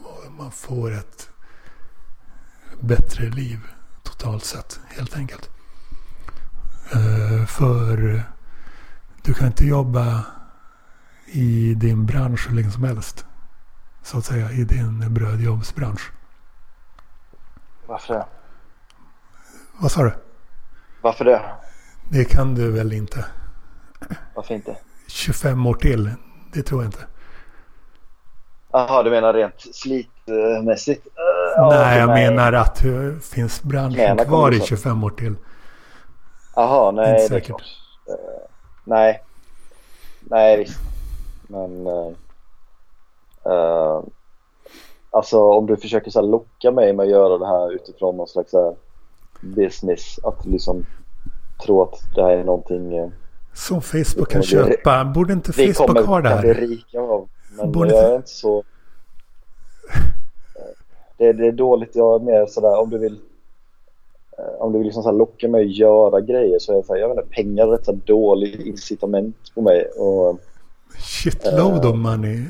Och 0.05 0.33
man 0.33 0.53
får 0.53 0.93
ett 0.93 1.31
bättre 2.81 3.31
liv 3.31 3.61
totalt 4.03 4.45
sett 4.45 4.81
helt 4.87 5.17
enkelt. 5.17 5.51
Eh, 6.93 7.47
för 7.47 8.23
du 9.27 9.35
kan 9.35 9.47
inte 9.47 9.65
jobba 9.65 10.25
i 11.27 11.75
din 11.75 12.07
bransch 12.07 12.49
hur 12.49 12.57
länge 12.57 12.71
som 12.71 12.85
helst. 12.85 13.27
Så 14.03 14.19
att 14.19 14.25
säga 14.25 14.51
i 14.51 14.65
din 14.65 15.15
brödjobbsbransch. 15.15 16.13
Varför 17.87 18.15
det? 18.15 18.27
Vad 19.79 19.93
sa 19.93 20.03
du? 20.03 20.13
Varför 21.03 21.25
det? 21.25 21.43
Det 22.11 22.25
kan 22.25 22.55
du 22.55 22.71
väl 22.71 22.93
inte? 22.93 23.25
Varför 24.35 24.55
inte? 24.55 24.77
25 25.09 25.67
år 25.67 25.75
till? 25.75 26.15
Det 26.53 26.63
tror 26.63 26.83
jag 26.83 26.89
inte. 26.89 27.07
Jaha, 28.73 29.03
du 29.03 29.11
menar 29.11 29.35
rent 29.35 29.61
slitmässigt? 29.75 31.07
Ja, 31.57 31.69
nej, 31.71 31.99
jag 31.99 32.09
nej. 32.09 32.31
menar 32.31 32.53
att 32.53 32.83
finns 33.23 33.63
branschen 33.63 34.19
kvar 34.19 34.53
i 34.53 34.61
så. 34.61 34.67
25 34.67 35.05
år 35.05 35.11
till. 35.11 35.35
Jaha, 36.55 36.89
Inte 36.89 37.03
nej 37.03 37.13
det 37.13 37.25
är 37.25 37.29
säkert. 37.29 37.47
klart. 37.47 37.63
Eh, 38.87 38.91
nej. 38.91 39.23
Nej 40.21 40.59
visst. 40.59 40.81
Men... 41.49 41.87
Uh, 41.87 42.13
uh, 43.47 44.05
alltså 45.11 45.43
om 45.43 45.67
du 45.67 45.77
försöker 45.77 46.11
så 46.11 46.21
här, 46.21 46.27
locka 46.27 46.71
mig 46.71 46.93
med 46.93 47.05
att 47.05 47.11
göra 47.11 47.39
det 47.39 47.47
här 47.47 47.73
utifrån 47.73 48.17
någon 48.17 48.29
slags 48.29 48.53
här, 48.53 48.77
business. 49.41 50.19
Att 50.23 50.47
liksom 50.47 50.87
tro 51.65 51.83
att 51.83 52.15
det 52.15 52.23
här 52.23 52.31
är 52.31 52.45
någonting 52.45 53.01
uh, 53.01 53.09
Som 53.55 53.83
Facebook 53.83 54.31
kan 54.31 54.41
Det 54.41 54.47
kommer 54.51 54.71
köpa. 54.71 55.05
Borde 55.05 55.33
inte 55.33 55.53
Facebook 55.53 55.87
kommer 55.87 56.03
ha 56.03 56.21
det 56.21 56.29
kan 56.29 56.41
bli 56.41 56.53
här? 56.53 56.61
rika 56.61 57.01
av. 57.01 57.29
Men 57.57 57.73
Borde 57.73 57.91
jag 57.91 58.13
är 58.13 58.17
inte 58.17 58.29
så... 58.29 58.59
Eh, 58.59 58.65
Det, 61.19 61.33
det 61.33 61.47
är 61.47 61.53
dåligt. 61.53 61.91
Jag 61.97 62.21
är 62.21 62.25
mer 62.25 62.47
sådär 62.47 62.79
om 62.79 62.91
du 62.91 62.99
vill 62.99 63.15
eh, 63.15 63.19
om 64.59 64.73
du 64.73 64.79
vill 64.79 64.87
liksom 64.87 65.03
så 65.03 65.13
locka 65.13 65.49
mig 65.49 65.65
att 65.65 65.77
göra 65.77 66.21
grejer 66.21 66.59
så 66.59 66.73
är 66.73 66.77
jag, 66.77 66.85
så 66.85 66.95
här, 66.95 67.01
jag 67.01 67.09
vet 67.09 67.19
inte, 67.19 67.31
pengar 67.35 67.73
är 67.75 67.85
så 67.85 67.93
här 67.93 68.01
dåligt 68.05 68.61
incitament 68.67 69.37
på 69.55 69.61
mig. 69.63 69.85
Och, 69.97 70.41
Shitload 70.99 71.85
of 71.87 71.97
money. 71.97 72.37
Eh, 72.39 72.43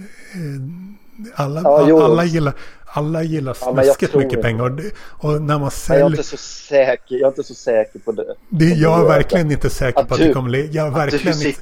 Alla, 1.34 1.60
Ja, 1.64 1.84
jo. 1.88 2.00
alla 2.02 2.24
gillar, 2.24 2.54
alla 2.86 3.22
gillar 3.22 3.54
snuskigt 3.54 4.14
mycket 4.14 4.32
inte. 4.32 4.42
pengar. 4.42 4.62
Och, 4.64 4.70
det, 4.72 4.82
och 5.18 5.42
när 5.42 5.58
man 5.58 5.58
Nej, 5.58 5.58
jag, 5.58 5.66
är 5.66 5.70
säljer... 5.70 6.06
inte 6.06 6.22
så 6.22 6.36
säker, 6.36 7.14
jag 7.14 7.22
är 7.22 7.26
inte 7.28 7.42
så 7.42 7.54
säker 7.54 7.98
på 7.98 8.12
det. 8.12 8.34
Det, 8.48 8.64
jag 8.64 8.98
är 8.98 9.02
det- 9.02 9.08
verkligen 9.08 9.50
inte 9.50 9.70
säker 9.70 10.00
att 10.00 10.08
på 10.08 10.14
att 10.14 10.20
du- 10.20 10.26
det 10.28 10.32
kommer... 10.34 10.68
Jag 10.72 10.86
är 10.86 10.90
Att 10.90 10.96
verkligen 10.96 11.36
inte... 11.46 11.60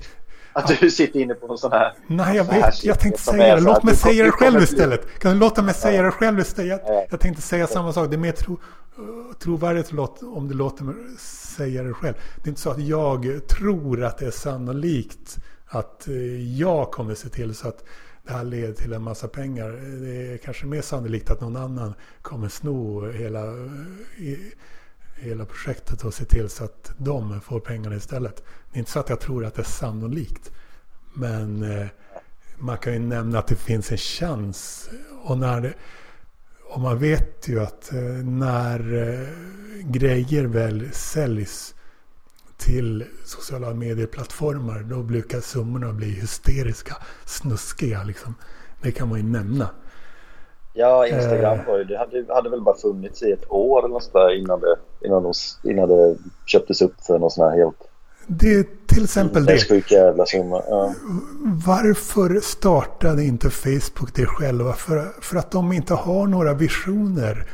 att 0.55 0.81
du 0.81 0.90
sitter 0.90 1.20
inne 1.20 1.35
på 1.35 1.47
någon 1.47 1.59
sån 1.59 1.72
här... 1.72 1.94
Nej, 2.06 2.36
jag 2.36 2.44
vet. 2.44 2.85
Jag 2.85 3.01
tänkte 3.01 3.22
säga 3.22 3.55
det. 3.55 3.60
Låt 3.60 3.82
mig 3.82 3.97
säga 3.97 4.24
det 4.24 4.31
själv 4.31 4.62
istället. 4.62 5.18
Kan 5.18 5.32
du 5.32 5.39
låta 5.39 5.62
mig 5.62 5.74
säga 5.74 6.02
det 6.02 6.10
själv 6.10 6.39
istället? 6.39 6.82
Ja. 6.86 7.06
Jag, 7.10 7.20
tänkte 7.20 7.43
säga 7.43 7.66
samma 7.66 7.93
sak. 7.93 8.10
Det 8.10 8.16
är 8.16 8.18
mer 8.18 8.32
tro, 8.32 8.60
trovärdigt 9.39 9.93
om 10.22 10.48
du 10.48 10.55
låter 10.55 10.85
mig 10.85 10.94
säga 11.56 11.82
det 11.82 11.93
själv. 11.93 12.14
Det 12.36 12.47
är 12.47 12.48
inte 12.48 12.60
så 12.60 12.70
att 12.70 12.82
jag 12.82 13.48
tror 13.48 14.05
att 14.05 14.18
det 14.18 14.26
är 14.26 14.31
sannolikt 14.31 15.39
att 15.66 16.09
eh, 16.09 16.59
jag 16.59 16.90
kommer 16.90 17.14
se 17.14 17.28
till 17.28 17.55
så 17.55 17.68
att 17.68 17.85
det 18.26 18.32
här 18.32 18.44
leder 18.44 18.72
till 18.72 18.93
en 18.93 19.02
massa 19.02 19.28
pengar. 19.28 19.70
Det 20.05 20.32
är 20.32 20.36
kanske 20.36 20.66
mer 20.66 20.82
sannolikt 20.82 21.31
att 21.31 21.40
någon 21.40 21.56
annan 21.56 21.94
kommer 22.22 22.48
sno 22.48 23.10
hela, 23.10 23.44
eh, 23.47 24.39
hela 25.16 25.45
projektet 25.45 26.05
och 26.05 26.15
se 26.15 26.24
till 26.24 26.49
så 26.49 26.65
att 26.65 26.93
de 26.97 27.41
får 27.41 27.61
pengarna 27.61 27.97
istället. 27.97 28.36
Det 28.73 28.77
är 28.77 28.78
inte 28.78 28.91
så 28.91 29.01
att 29.01 29.09
jag 29.09 29.20
tror 29.20 29.45
att 29.45 29.55
det 29.55 29.62
är 29.62 29.66
sannolikt. 29.66 30.53
Men 31.15 31.62
eh, 31.62 31.86
man 32.59 32.78
kan 32.78 32.93
ju 32.93 32.99
nämna 32.99 33.39
att 33.39 33.47
det 33.47 33.57
finns 33.57 33.93
en 33.93 33.99
chans. 33.99 34.89
Och, 35.23 35.39
när 35.39 35.61
det, 35.61 35.74
och 36.65 36.81
man 36.81 36.99
vet 36.99 37.49
ju 37.49 37.61
att 37.61 37.93
eh, 37.93 38.01
när 38.24 38.95
eh, 38.95 39.28
grejer 39.91 40.45
väl 40.45 40.93
säljs 40.93 41.74
till 42.57 43.05
sociala 43.24 43.74
medieplattformar 43.74 44.81
då 44.81 45.03
brukar 45.03 45.41
summorna 45.41 45.93
bli 45.93 46.11
hysteriska, 46.11 46.97
snuskiga 47.24 48.05
liksom. 48.05 48.35
Det 48.82 48.93
kan 48.93 49.09
man 49.09 49.19
ju 49.19 49.24
nämna. 49.24 49.70
Ja, 50.76 51.06
Instagram 51.06 51.59
Eh. 51.59 51.66
var 51.66 51.78
ju, 51.78 51.84
det 51.84 51.98
hade, 51.98 52.34
hade 52.34 52.51
väl 52.51 52.60
bara 52.62 52.76
funnits 52.76 53.22
i 53.22 53.32
ett 53.32 53.44
år 53.51 53.78
eller 53.78 53.88
något 53.88 54.12
där 54.12 54.38
innan 54.38 54.60
det, 54.60 54.76
innan, 55.06 55.22
de, 55.22 55.32
innan 55.62 55.88
det 55.88 56.16
köptes 56.46 56.82
upp 56.82 57.01
för 57.06 57.18
någon 57.18 57.30
sån 57.30 57.51
här 57.51 57.56
helt 57.56 57.76
Det 58.26 58.55
är 58.55 58.64
till 58.86 59.05
exempel 59.05 59.44
det. 59.44 59.90
jävla 59.90 60.26
summa. 60.26 60.62
Ja. 60.68 60.94
Varför 61.66 62.40
startade 62.40 63.24
inte 63.24 63.51
Facebook 63.51 64.14
det 64.14 64.26
själva? 64.26 64.72
För, 64.72 65.09
för 65.20 65.36
att 65.36 65.51
de 65.51 65.72
inte 65.72 65.94
har 65.94 66.26
några 66.26 66.55
visioner. 66.55 67.46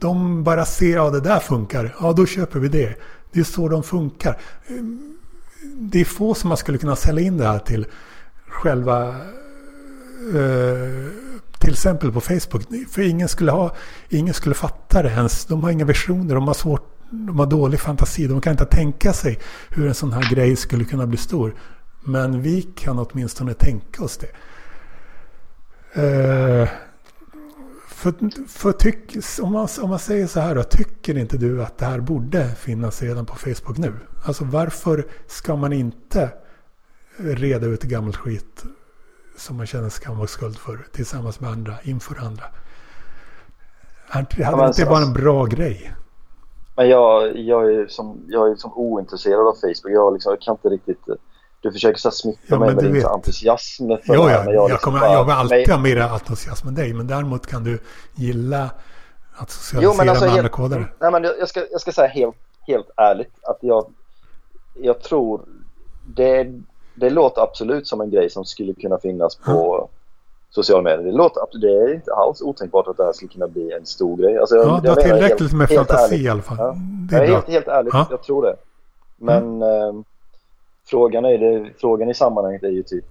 De 0.00 0.44
bara 0.44 0.64
ser, 0.64 0.94
ja 0.96 1.10
det 1.10 1.20
där 1.20 1.38
funkar, 1.38 1.96
ja 2.00 2.12
då 2.12 2.26
köper 2.26 2.58
vi 2.58 2.68
det. 2.68 2.94
Det 3.32 3.40
är 3.40 3.44
så 3.44 3.68
de 3.68 3.82
funkar. 3.82 4.38
Det 5.78 6.00
är 6.00 6.04
få 6.04 6.34
som 6.34 6.48
man 6.48 6.56
skulle 6.56 6.78
kunna 6.78 6.96
sälja 6.96 7.24
in 7.26 7.36
det 7.38 7.44
här 7.46 7.58
till 7.58 7.86
själva 8.48 9.08
eh, 10.34 11.10
till 11.64 11.72
exempel 11.72 12.12
på 12.12 12.20
Facebook. 12.20 12.62
För 12.90 13.02
ingen 13.02 13.28
skulle, 13.28 13.50
ha, 13.50 13.74
ingen 14.08 14.34
skulle 14.34 14.54
fatta 14.54 15.02
det 15.02 15.10
ens. 15.10 15.44
De 15.44 15.62
har 15.62 15.70
inga 15.70 15.84
visioner, 15.84 16.34
de 16.34 16.46
har 16.46 16.54
svårt 16.54 16.90
de 17.10 17.38
har 17.38 17.46
dålig 17.46 17.80
fantasi. 17.80 18.26
De 18.26 18.40
kan 18.40 18.50
inte 18.50 18.64
tänka 18.64 19.12
sig 19.12 19.38
hur 19.70 19.86
en 19.88 19.94
sån 19.94 20.12
här 20.12 20.34
grej 20.34 20.56
skulle 20.56 20.84
kunna 20.84 21.06
bli 21.06 21.16
stor. 21.16 21.54
Men 22.04 22.42
vi 22.42 22.62
kan 22.62 22.98
åtminstone 22.98 23.54
tänka 23.54 24.04
oss 24.04 24.18
det. 24.18 24.30
Eh, 26.02 26.68
för, 27.88 28.14
för 28.48 28.72
tyck, 28.72 29.16
om, 29.42 29.52
man, 29.52 29.68
om 29.80 29.90
man 29.90 29.98
säger 29.98 30.26
så 30.26 30.40
här 30.40 30.54
då, 30.54 30.62
tycker 30.62 31.18
inte 31.18 31.36
du 31.36 31.62
att 31.62 31.78
det 31.78 31.86
här 31.86 32.00
borde 32.00 32.54
finnas 32.54 33.02
redan 33.02 33.26
på 33.26 33.36
Facebook 33.36 33.78
nu? 33.78 33.92
Alltså 34.24 34.44
varför 34.44 35.06
ska 35.26 35.56
man 35.56 35.72
inte 35.72 36.30
reda 37.16 37.66
ut 37.66 37.82
gammalt 37.82 38.16
skit 38.16 38.64
som 39.36 39.56
man 39.56 39.66
känner 39.66 39.88
skam 39.88 40.20
och 40.20 40.30
skuld 40.30 40.58
för 40.58 40.86
tillsammans 40.92 41.40
med 41.40 41.50
andra, 41.50 41.74
inför 41.82 42.18
andra? 42.24 42.44
Hade 44.08 44.26
men 44.38 44.50
inte 44.66 44.66
det 44.66 44.86
så- 44.86 44.90
varit 44.90 45.06
en 45.06 45.12
bra 45.12 45.44
grej? 45.44 45.92
Men 46.76 46.88
jag, 46.88 47.38
jag, 47.38 47.74
är 47.74 47.86
som, 47.86 48.20
jag 48.28 48.50
är 48.50 48.56
som 48.56 48.72
ointresserad 48.74 49.46
av 49.48 49.52
Facebook. 49.54 49.92
Jag, 49.92 50.12
liksom, 50.14 50.30
jag 50.32 50.40
kan 50.40 50.52
inte 50.54 50.68
riktigt... 50.68 50.98
Du 51.60 51.72
försöker 51.72 51.98
så 52.00 52.10
smitta 52.10 52.38
Ja, 52.46 52.58
mig 52.58 52.74
med 52.74 52.84
din 52.84 53.06
entusiasm 53.06 53.88
för 53.88 54.14
Jo, 54.14 54.30
ja, 54.30 54.42
men 54.44 54.54
jag, 54.54 54.70
liksom 54.70 54.90
kommer, 54.92 55.00
bara- 55.00 55.12
jag 55.12 55.24
vill 55.24 55.34
alltid 55.34 55.70
ha 55.70 55.78
mer 55.78 56.00
entusiasm 56.00 56.68
än 56.68 56.74
dig. 56.74 56.92
Men 56.94 57.06
däremot 57.06 57.46
kan 57.46 57.64
du 57.64 57.78
gilla 58.14 58.70
att 59.36 59.50
socialisera 59.50 59.92
Jo, 59.92 59.96
men 59.98 60.08
alltså 60.08 60.24
med 60.24 60.30
andra 60.30 60.42
helt, 60.42 60.52
kodare. 60.52 60.86
nej, 61.00 61.10
men 61.12 61.24
jag, 61.24 61.38
jag, 61.38 61.48
ska, 61.48 61.66
jag 61.70 61.80
ska 61.80 61.92
säga 61.92 62.08
helt, 62.08 62.36
helt 62.66 62.90
ärligt 62.96 63.32
att 63.42 63.58
jag, 63.60 63.86
jag 64.74 65.00
tror 65.00 65.42
det, 66.06 66.44
det 66.94 67.10
låter 67.10 67.42
absolut 67.42 67.86
som 67.86 68.00
en 68.00 68.10
grej 68.10 68.30
som 68.30 68.44
skulle 68.44 68.74
kunna 68.74 68.98
finnas 68.98 69.36
på 69.36 69.88
sociala 70.50 70.82
medier. 70.82 71.04
Det, 71.06 71.12
låter, 71.12 71.58
det 71.60 71.68
är 71.72 71.94
inte 71.94 72.12
alls 72.14 72.42
otänkbart 72.42 72.86
att 72.88 72.96
det 72.96 73.04
här 73.04 73.12
skulle 73.12 73.28
kunna 73.32 73.48
bli 73.48 73.72
en 73.72 73.86
stor 73.86 74.16
grej. 74.16 74.38
Alltså, 74.38 74.56
Ja, 74.56 74.80
du 74.82 74.88
har 74.88 74.96
tillräckligt 74.96 75.40
helt- 75.40 75.52
med 75.52 75.68
helt 75.68 75.78
fantasi 75.88 76.14
ärligt. 76.14 76.26
i 76.26 76.28
alla 76.28 76.42
fall. 76.42 76.56
Ja. 76.58 76.74
Det 77.10 77.16
är 77.16 77.26
bra. 77.26 77.34
helt, 77.36 77.48
helt 77.48 77.68
ärligt, 77.68 77.94
Ja. 77.94 78.06
jag 78.10 78.22
tror 78.22 78.42
det. 78.42 78.56
Men 79.16 79.62
eh, 79.62 79.92
frågan, 80.86 81.24
är 81.24 81.38
det, 81.38 81.70
frågan 81.80 82.10
i 82.10 82.14
sammanhanget 82.14 82.62
är 82.62 82.68
ju 82.68 82.82
typ 82.82 83.04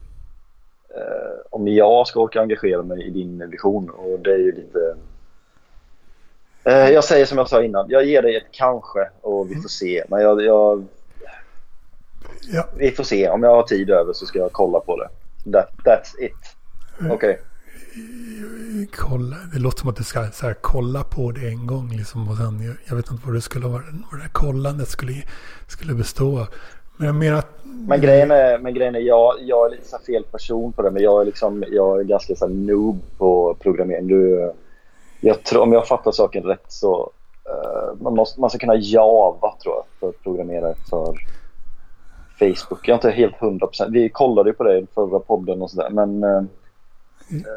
eh, 0.89 1.39
om 1.49 1.67
jag 1.67 2.07
ska 2.07 2.19
orka 2.19 2.41
engagera 2.41 2.81
mig 2.81 3.07
i 3.07 3.09
din 3.09 3.49
vision 3.49 3.89
och 3.89 4.19
det 4.19 4.33
är 4.33 4.37
ju 4.37 4.51
lite... 4.55 4.95
Eh, 6.63 6.89
jag 6.89 7.03
säger 7.03 7.25
som 7.25 7.37
jag 7.37 7.49
sa 7.49 7.63
innan, 7.63 7.85
jag 7.89 8.05
ger 8.05 8.21
dig 8.21 8.35
ett 8.37 8.51
kanske 8.51 9.09
och 9.21 9.51
vi 9.51 9.55
får 9.55 9.69
se. 9.69 10.03
Men 10.09 10.21
jag, 10.21 10.41
jag, 10.41 10.85
Ja, 12.51 12.67
vi 12.77 12.91
får 12.91 13.03
se. 13.03 13.29
Om 13.29 13.43
jag 13.43 13.55
har 13.55 13.63
tid 13.63 13.89
över 13.89 14.13
så 14.13 14.25
ska 14.25 14.39
jag 14.39 14.51
kolla 14.51 14.79
på 14.79 14.97
det. 14.97 15.09
That, 15.51 15.69
that's 15.85 16.19
it. 16.19 16.55
Okej. 17.11 17.39
kolla, 18.97 19.35
det 19.53 19.59
låter 19.59 19.79
som 19.79 19.89
att 19.89 19.95
du 19.95 20.03
ska 20.03 20.27
så 20.31 20.45
här, 20.45 20.55
kolla 20.61 21.03
på 21.03 21.31
det 21.31 21.47
en 21.47 21.67
gång 21.67 21.89
liksom 21.89 22.29
och 22.29 22.37
sen, 22.37 22.77
jag, 22.89 22.95
vet 22.95 23.11
inte 23.11 23.23
vad 23.25 23.35
det 23.35 23.41
skulle 23.41 23.67
vara, 23.67 23.83
vad 24.11 24.19
det 24.19 24.23
här 24.23 24.29
kollandet 24.29 24.87
skulle, 24.87 25.13
skulle 25.67 25.93
bestå 25.93 26.39
av. 26.39 26.47
Men 26.97 27.07
jag 27.07 27.15
menar 27.15 27.39
att... 27.39 27.49
Men 27.63 28.01
grejen 28.01 28.31
är, 28.31 28.57
men 28.59 28.73
grejen 28.73 28.95
är 28.95 28.99
jag, 28.99 29.33
jag 29.41 29.65
är 29.65 29.71
lite 29.71 29.89
så 29.89 29.97
fel 29.97 30.23
person 30.23 30.73
på 30.73 30.81
det. 30.81 30.91
Men 30.91 31.03
jag 31.03 31.21
är, 31.21 31.25
liksom, 31.25 31.63
jag 31.67 31.99
är 31.99 32.03
ganska 32.03 32.35
så 32.35 32.47
noob 32.47 33.01
på 33.17 33.57
programmering. 33.59 34.07
Du, 34.07 34.51
jag 35.19 35.43
tror, 35.43 35.61
om 35.61 35.73
jag 35.73 35.87
fattar 35.87 36.11
saken 36.11 36.43
rätt 36.43 36.65
så 36.67 37.11
uh, 37.49 38.01
man, 38.01 38.15
måste, 38.15 38.41
man 38.41 38.49
ska 38.49 38.59
kunna 38.59 38.75
Java 38.75 39.55
tror 39.63 39.75
jag 39.75 39.83
för 39.99 40.09
att 40.09 40.23
programmera 40.23 40.73
för 40.89 41.17
Facebook. 42.39 42.87
Jag 42.87 42.89
är 42.89 42.93
inte 42.93 43.11
helt 43.11 43.35
hundra 43.35 43.67
procent. 43.67 43.93
Vi 43.93 44.09
kollade 44.09 44.49
ju 44.49 44.53
på 44.53 44.63
det 44.63 44.77
i 44.77 44.87
förra 44.93 45.19
podden 45.19 45.61
och 45.61 45.71
sådär. 45.71 45.89
Men 45.89 46.23
uh, 46.23 46.43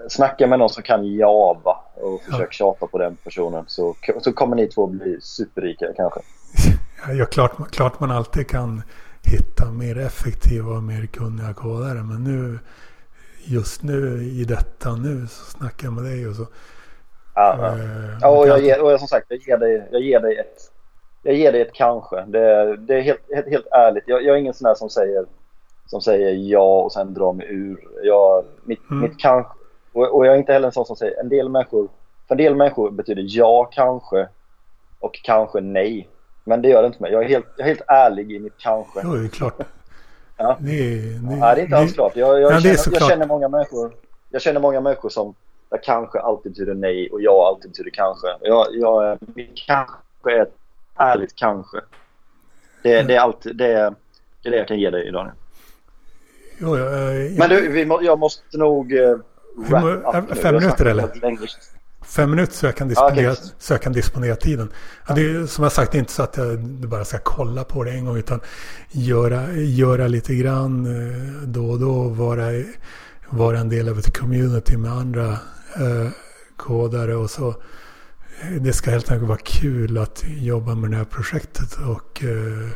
snacka 0.08 0.46
med 0.46 0.58
någon 0.58 0.70
som 0.70 0.82
kan 0.82 1.16
Java 1.16 1.76
och 1.94 2.22
försök 2.22 2.52
tjata 2.52 2.86
på 2.86 2.98
den 2.98 3.16
personen 3.16 3.64
så, 3.66 3.96
så 4.20 4.32
kommer 4.32 4.56
ni 4.56 4.66
två 4.66 4.86
bli 4.86 5.18
superrika 5.20 5.86
kanske. 5.96 6.20
Ja, 7.18 7.24
klart, 7.24 7.70
klart 7.70 8.00
man 8.00 8.10
alltid 8.10 8.48
kan 8.48 8.82
hitta 9.22 9.70
mer 9.70 9.98
effektiva 9.98 10.70
och 10.70 10.82
mer 10.82 11.06
kunniga 11.06 11.54
kodare. 11.54 12.02
Men 12.02 12.24
nu, 12.24 12.58
just 13.44 13.82
nu 13.82 14.22
i 14.22 14.44
detta 14.44 14.96
nu 14.96 15.26
så 15.26 15.44
snackar 15.44 15.86
jag 15.86 15.92
med 15.92 16.04
dig 16.04 16.28
och 16.28 16.36
så. 16.36 16.46
Ja, 17.34 17.56
ja. 17.60 17.78
Ja 18.20 18.28
och, 18.28 18.48
jag 18.48 18.62
ger, 18.62 18.82
och 18.82 18.98
som 18.98 19.08
sagt, 19.08 19.26
jag 19.28 19.38
ger 19.38 19.58
dig, 19.58 19.88
jag 19.92 20.00
ger 20.00 20.20
dig 20.20 20.36
ett 20.36 20.72
jag 21.26 21.34
ger 21.34 21.52
dig 21.52 21.60
ett 21.60 21.72
kanske. 21.72 22.24
Det, 22.26 22.76
det 22.76 22.94
är 22.94 23.00
helt, 23.00 23.20
helt, 23.34 23.48
helt 23.50 23.66
ärligt. 23.66 24.04
Jag, 24.06 24.22
jag, 24.22 24.34
är 24.34 24.40
ingen 24.40 24.54
sån 24.54 24.68
där 24.68 24.74
som 24.74 24.90
säger, 24.90 25.26
som 25.86 26.00
säger 26.00 26.30
ja 26.30 26.82
och 26.82 26.92
sen 26.92 27.14
drar 27.14 27.32
mig 27.32 27.46
ur. 27.50 27.88
Jag, 28.02 28.44
mitt, 28.64 28.90
mm. 28.90 29.02
mitt 29.02 29.18
kanske. 29.18 29.52
Och, 29.92 30.16
och, 30.16 30.26
jag 30.26 30.34
är 30.34 30.38
inte 30.38 30.52
heller 30.52 30.66
en 30.66 30.72
sån 30.72 30.86
som 30.86 30.96
säger 30.96 31.20
en 31.20 31.28
del 31.28 31.48
människor. 31.48 31.88
För 32.28 32.34
en 32.34 32.38
del 32.38 32.54
människor 32.54 32.90
betyder 32.90 33.24
ja 33.26 33.64
kanske 33.64 34.28
och 35.00 35.14
kanske 35.22 35.60
nej. 35.60 36.08
Men 36.44 36.62
det 36.62 36.68
gör 36.68 36.82
det 36.82 36.86
inte 36.86 37.02
med. 37.02 37.12
Jag 37.12 37.24
är 37.24 37.28
helt, 37.28 37.46
jag 37.56 37.64
är 37.64 37.68
helt 37.68 37.88
ärlig 37.88 38.32
i 38.32 38.38
mitt 38.38 38.58
kanske. 38.58 39.00
Jo, 39.04 39.14
det 39.14 39.24
är 39.24 39.28
klart. 39.28 39.58
Ja. 40.36 40.56
Det, 40.60 40.66
det, 40.66 41.20
Nej, 41.22 41.54
det 41.54 41.60
är 41.60 41.64
inte 41.64 41.76
alls 41.76 41.92
klart. 41.92 42.16
Jag, 42.16 42.40
jag, 42.40 42.62
känner, 42.62 42.98
jag 43.00 43.08
känner 43.08 43.26
många 43.26 43.48
människor. 43.48 43.94
Jag 44.30 44.42
känner 44.42 44.60
många 44.60 44.80
människor 44.80 45.08
som 45.08 45.34
där 45.68 45.80
kanske 45.82 46.20
alltid 46.20 46.52
betyder 46.52 46.74
nej 46.74 47.10
och 47.10 47.22
ja 47.22 47.48
alltid 47.48 47.70
betyder 47.70 47.90
kanske. 47.90 48.26
Jag, 48.40 48.66
jag, 48.72 49.18
mitt 49.34 49.56
kanske 49.66 50.36
är 50.36 50.42
ett 50.42 50.54
ärligt 50.96 51.34
kanske. 51.34 51.80
Det, 52.82 53.02
det, 53.02 53.14
är 53.14 53.20
alltid, 53.20 53.56
det, 53.56 53.72
är, 53.72 53.94
det 54.42 54.48
är 54.48 54.50
det 54.50 54.56
jag 54.56 54.68
kan 54.68 54.78
ge 54.78 54.90
dig 54.90 55.08
idag. 55.08 55.30
Jo, 56.58 56.78
jag, 56.78 56.92
jag, 56.92 57.38
Men 57.38 57.48
du, 57.48 57.68
vi, 57.68 57.88
jag 58.02 58.18
måste 58.18 58.58
nog... 58.58 58.92
Uh, 58.92 59.18
fem 60.42 60.54
minuter 60.54 60.84
eller? 60.84 61.08
Fem 62.06 62.30
minuter 62.30 62.52
så 62.52 62.66
jag 62.66 62.76
kan 62.76 62.88
disponera, 62.88 63.32
okay. 63.32 63.44
så 63.58 63.72
jag 63.72 63.82
kan 63.82 63.92
disponera 63.92 64.36
tiden. 64.36 64.72
Ja. 65.08 65.14
Det 65.14 65.20
är 65.20 65.46
som 65.46 65.62
jag 65.62 65.72
sagt 65.72 65.94
inte 65.94 66.12
så 66.12 66.22
att 66.22 66.36
jag 66.36 66.58
bara 66.60 67.04
ska 67.04 67.18
kolla 67.18 67.64
på 67.64 67.84
det 67.84 67.90
en 67.90 68.04
gång 68.04 68.16
utan 68.16 68.40
göra, 68.90 69.52
göra 69.52 70.08
lite 70.08 70.34
grann 70.34 70.86
eh, 70.86 71.48
då 71.48 71.70
och 71.70 71.80
då. 71.80 72.08
Vara, 72.08 72.46
vara 73.28 73.58
en 73.58 73.68
del 73.68 73.88
av 73.88 73.98
ett 73.98 74.18
community 74.18 74.76
med 74.76 74.92
andra 74.92 75.28
eh, 75.76 76.08
kodare 76.56 77.14
och 77.14 77.30
så. 77.30 77.54
Det 78.60 78.72
ska 78.72 78.90
helt 78.90 79.10
enkelt 79.10 79.28
vara 79.28 79.38
kul 79.38 79.98
att 79.98 80.24
jobba 80.26 80.74
med 80.74 80.90
det 80.90 80.96
här 80.96 81.04
projektet 81.04 81.76
och 81.76 82.24
eh, 82.24 82.68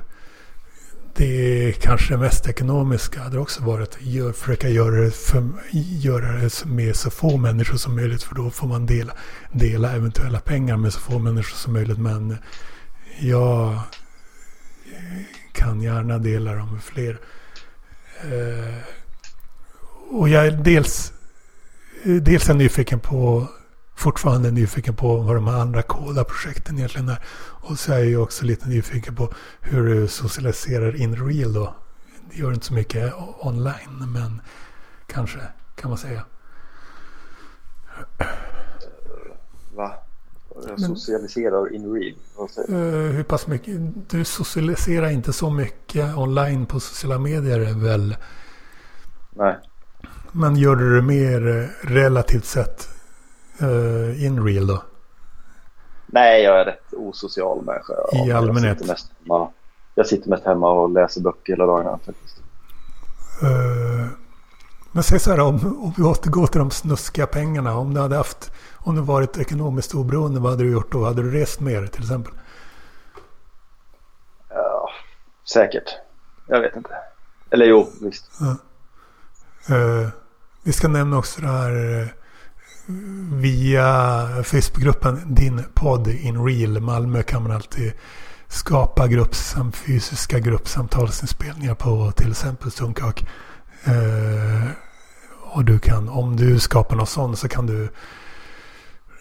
det 1.15 1.61
det 1.71 1.73
kanske 1.73 2.17
mest 2.17 2.49
ekonomiska 2.49 3.21
hade 3.21 3.39
också 3.39 3.63
varit 3.63 3.89
att 3.89 4.03
gör, 4.03 4.33
försöka 4.33 4.69
göra 4.69 5.01
det, 5.01 5.11
för, 5.11 5.49
göra 5.73 6.33
det 6.33 6.65
med 6.65 6.97
så 6.97 7.11
få 7.11 7.37
människor 7.37 7.77
som 7.77 7.97
möjligt 7.97 8.23
för 8.23 8.35
då 8.35 8.51
får 8.51 8.67
man 8.67 8.87
dela, 8.87 9.13
dela 9.53 9.93
eventuella 9.93 10.41
pengar 10.41 10.77
med 10.77 10.93
så 10.93 11.01
få 11.01 11.19
människor 11.19 11.57
som 11.57 11.73
möjligt. 11.73 11.99
Men 11.99 12.37
jag 13.19 13.81
kan 15.53 15.83
gärna 15.83 16.19
dela 16.19 16.55
dem 16.55 16.73
med 16.73 16.83
fler. 16.83 17.19
Eh, 18.23 18.75
och 20.11 20.29
jag 20.29 20.47
är 20.47 20.51
dels, 20.51 21.13
eh, 22.05 22.15
dels 22.15 22.49
är 22.49 22.55
nyfiken 22.55 23.01
på 23.01 23.49
fortfarande 24.01 24.51
nyfiken 24.51 24.97
på 24.97 25.17
vad 25.17 25.35
de 25.35 25.47
här 25.47 25.61
andra 25.61 25.83
koda-projekten 25.83 26.79
egentligen 26.79 27.09
är. 27.09 27.19
Och 27.63 27.79
så 27.79 27.93
är 27.93 27.99
jag 27.99 28.07
ju 28.07 28.17
också 28.17 28.45
lite 28.45 28.69
nyfiken 28.69 29.17
på 29.17 29.29
hur 29.61 29.87
du 29.87 30.09
socialiserar 30.09 31.01
in 31.01 31.29
real 31.29 31.53
då. 31.53 31.75
Det 32.31 32.37
gör 32.37 32.53
inte 32.53 32.67
så 32.67 32.75
mycket 32.75 33.13
online, 33.41 34.13
men 34.13 34.41
kanske 35.07 35.39
kan 35.75 35.91
man 35.91 35.99
säga. 35.99 36.25
Va? 39.75 39.95
Jag 40.69 40.81
socialiserar 40.81 41.75
in 41.75 41.95
real? 41.95 42.15
Uh, 42.69 43.13
hur 43.13 43.23
pass 43.23 43.47
mycket? 43.47 43.77
Du 44.11 44.25
socialiserar 44.25 45.11
inte 45.11 45.33
så 45.33 45.51
mycket 45.51 46.17
online 46.17 46.67
på 46.67 46.81
sociala 46.81 47.19
medier 47.19 47.75
väl? 47.75 48.17
Nej. 49.31 49.57
Men 50.33 50.57
gör 50.57 50.77
du 50.77 50.97
det 50.97 51.03
mer 51.03 51.49
eh, 51.49 51.87
relativt 51.89 52.45
sett 52.45 53.00
uh, 53.63 54.25
in 54.25 54.47
real 54.47 54.67
då? 54.67 54.83
Nej, 56.07 56.43
jag 56.43 56.61
är 56.61 56.65
rätt 56.65 56.93
osocial 56.93 57.65
människa. 57.65 57.93
I 58.27 58.33
allmänhet? 58.33 58.65
Jag 58.65 58.79
sitter, 58.79 58.93
mest 58.93 59.13
hemma, 59.21 59.51
jag 59.95 60.07
sitter 60.07 60.31
mest 60.31 60.45
hemma 60.45 60.71
och 60.71 60.91
läser 60.91 61.21
böcker 61.21 61.53
hela 61.53 61.67
dagarna 61.67 61.99
faktiskt. 62.07 62.43
Uh, 63.43 64.07
men 64.93 65.03
säg 65.03 65.19
så 65.19 65.31
här 65.31 65.41
om, 65.41 65.55
om 65.83 65.93
vi 65.97 66.03
återgår 66.03 66.47
till 66.47 66.59
de 66.59 66.71
snuskiga 66.71 67.27
pengarna. 67.27 67.77
Om 67.77 67.95
du 67.95 68.01
hade 68.01 68.17
haft, 68.17 68.53
om 68.77 68.95
du 68.95 69.03
varit 69.03 69.39
ekonomiskt 69.39 69.95
oberoende, 69.95 70.41
vad 70.41 70.51
hade 70.51 70.65
du 70.65 70.73
gjort 70.73 70.93
då? 70.93 71.05
Hade 71.05 71.23
du 71.23 71.31
rest 71.31 71.61
mer 71.61 71.87
till 71.87 72.03
exempel? 72.03 72.33
Ja, 74.49 74.91
säkert. 75.53 75.97
Jag 76.47 76.61
vet 76.61 76.77
inte. 76.77 76.91
Eller 77.51 77.67
jo, 77.67 77.89
visst. 78.01 78.41
Uh, 79.71 80.09
vi 80.63 80.73
ska 80.73 80.89
nämna 80.89 81.19
också 81.19 81.41
det 81.41 81.47
här 81.47 82.15
via 83.33 84.27
Facebookgruppen 84.45 85.35
Din 85.35 85.65
podd 85.75 86.09
in 86.09 86.45
real 86.45 86.81
Malmö 86.81 87.23
kan 87.23 87.43
man 87.43 87.53
alltid 87.53 87.93
skapa 88.49 89.09
gruppsam, 89.09 89.73
fysiska 89.73 90.39
gruppsamtalsinspelningar 90.39 91.75
på 91.75 92.13
till 92.13 92.31
exempel 92.31 92.71
Sunkak. 92.71 93.27
Eh, 93.85 94.71
och 95.53 95.65
du 95.65 95.79
kan, 95.79 96.09
om 96.09 96.37
du 96.37 96.61
skapar 96.61 96.97
något 96.97 97.09
sånt 97.09 97.39
så 97.39 97.49
kan 97.49 97.67
du 97.67 97.89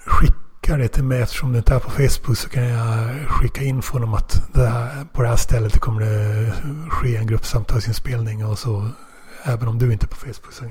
skicka 0.05 0.77
det 0.77 0.87
till 0.87 1.03
mig. 1.03 1.21
Eftersom 1.21 1.51
du 1.51 1.57
inte 1.57 1.75
är 1.75 1.79
på 1.79 1.91
Facebook 1.91 2.37
så 2.37 2.49
kan 2.49 2.63
jag 2.63 3.09
skicka 3.27 3.63
infon 3.63 4.03
om 4.03 4.13
att 4.13 4.53
det 4.53 4.67
här, 4.67 5.05
på 5.13 5.21
det 5.21 5.27
här 5.27 5.35
stället 5.35 5.79
kommer 5.79 6.01
det 6.01 6.53
ske 6.89 7.15
en 7.15 7.27
gruppsamtalsinspelning. 7.27 8.45
Och 8.45 8.59
så 8.59 8.89
även 9.43 9.67
om 9.67 9.77
du 9.77 9.93
inte 9.93 10.05
är 10.05 10.07
på 10.07 10.15
Facebook 10.15 10.53
så 10.53 10.63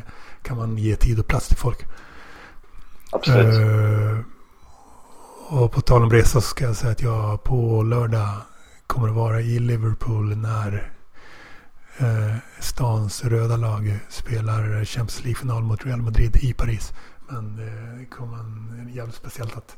kan 0.43 0.57
man 0.57 0.79
ge 0.79 0.97
tid 0.97 1.19
och 1.19 1.27
plats 1.27 1.49
till 1.49 1.57
folk. 1.57 1.87
Absolut. 3.11 3.61
Uh, 3.61 4.19
och 5.49 5.73
på 5.73 5.81
tal 5.81 6.03
om 6.03 6.11
resa 6.11 6.29
så 6.29 6.41
ska 6.41 6.65
jag 6.65 6.77
säga 6.77 6.93
att 6.93 7.03
jag 7.03 7.45
på 7.45 7.83
lördag 7.83 8.29
kommer 8.87 9.09
att 9.09 9.15
vara 9.15 9.41
i 9.41 9.59
Liverpool 9.59 10.37
när 10.37 10.93
uh, 12.03 12.37
stans 12.61 13.25
röda 13.25 13.57
lag 13.57 13.99
spelar 14.09 14.85
Champions 14.85 15.25
League-final 15.25 15.63
mot 15.63 15.87
Real 15.87 16.03
Madrid 16.03 16.37
i 16.37 16.53
Paris. 16.53 16.93
Men 17.29 17.59
uh, 17.59 17.99
det 17.99 18.07
kommer 18.07 18.37
vara 18.37 18.91
jävligt 18.91 19.17
speciellt 19.17 19.57
att 19.57 19.77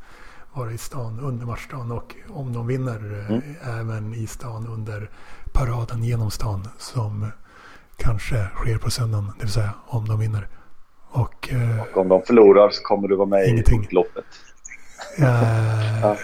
vara 0.53 0.73
i 0.73 0.79
stan 0.79 1.21
under 1.21 1.47
matchdagen 1.47 1.93
och 1.93 2.15
om 2.29 2.53
de 2.53 2.67
vinner 2.67 3.27
mm. 3.29 3.43
även 3.63 4.15
i 4.15 4.27
stan 4.27 4.67
under 4.67 5.11
paraden 5.53 6.05
genom 6.05 6.31
stan 6.31 6.69
som 6.79 7.31
kanske 7.97 8.49
sker 8.55 8.79
på 8.79 8.91
söndagen, 8.91 9.33
det 9.39 9.45
vill 9.45 9.53
säga 9.53 9.75
om 9.87 10.09
de 10.09 10.19
vinner. 10.19 10.49
Och, 11.11 11.53
eh, 11.53 11.81
och 11.81 11.97
om 11.97 12.09
de 12.09 12.23
förlorar 12.23 12.71
så 12.71 12.83
kommer 12.83 13.09
du 13.09 13.17
vara 13.17 13.29
med 13.29 13.49
ingenting. 13.49 13.87
i 13.91 13.95
loppet. 13.95 14.25
Eh, 15.19 16.01
ja. 16.03 16.17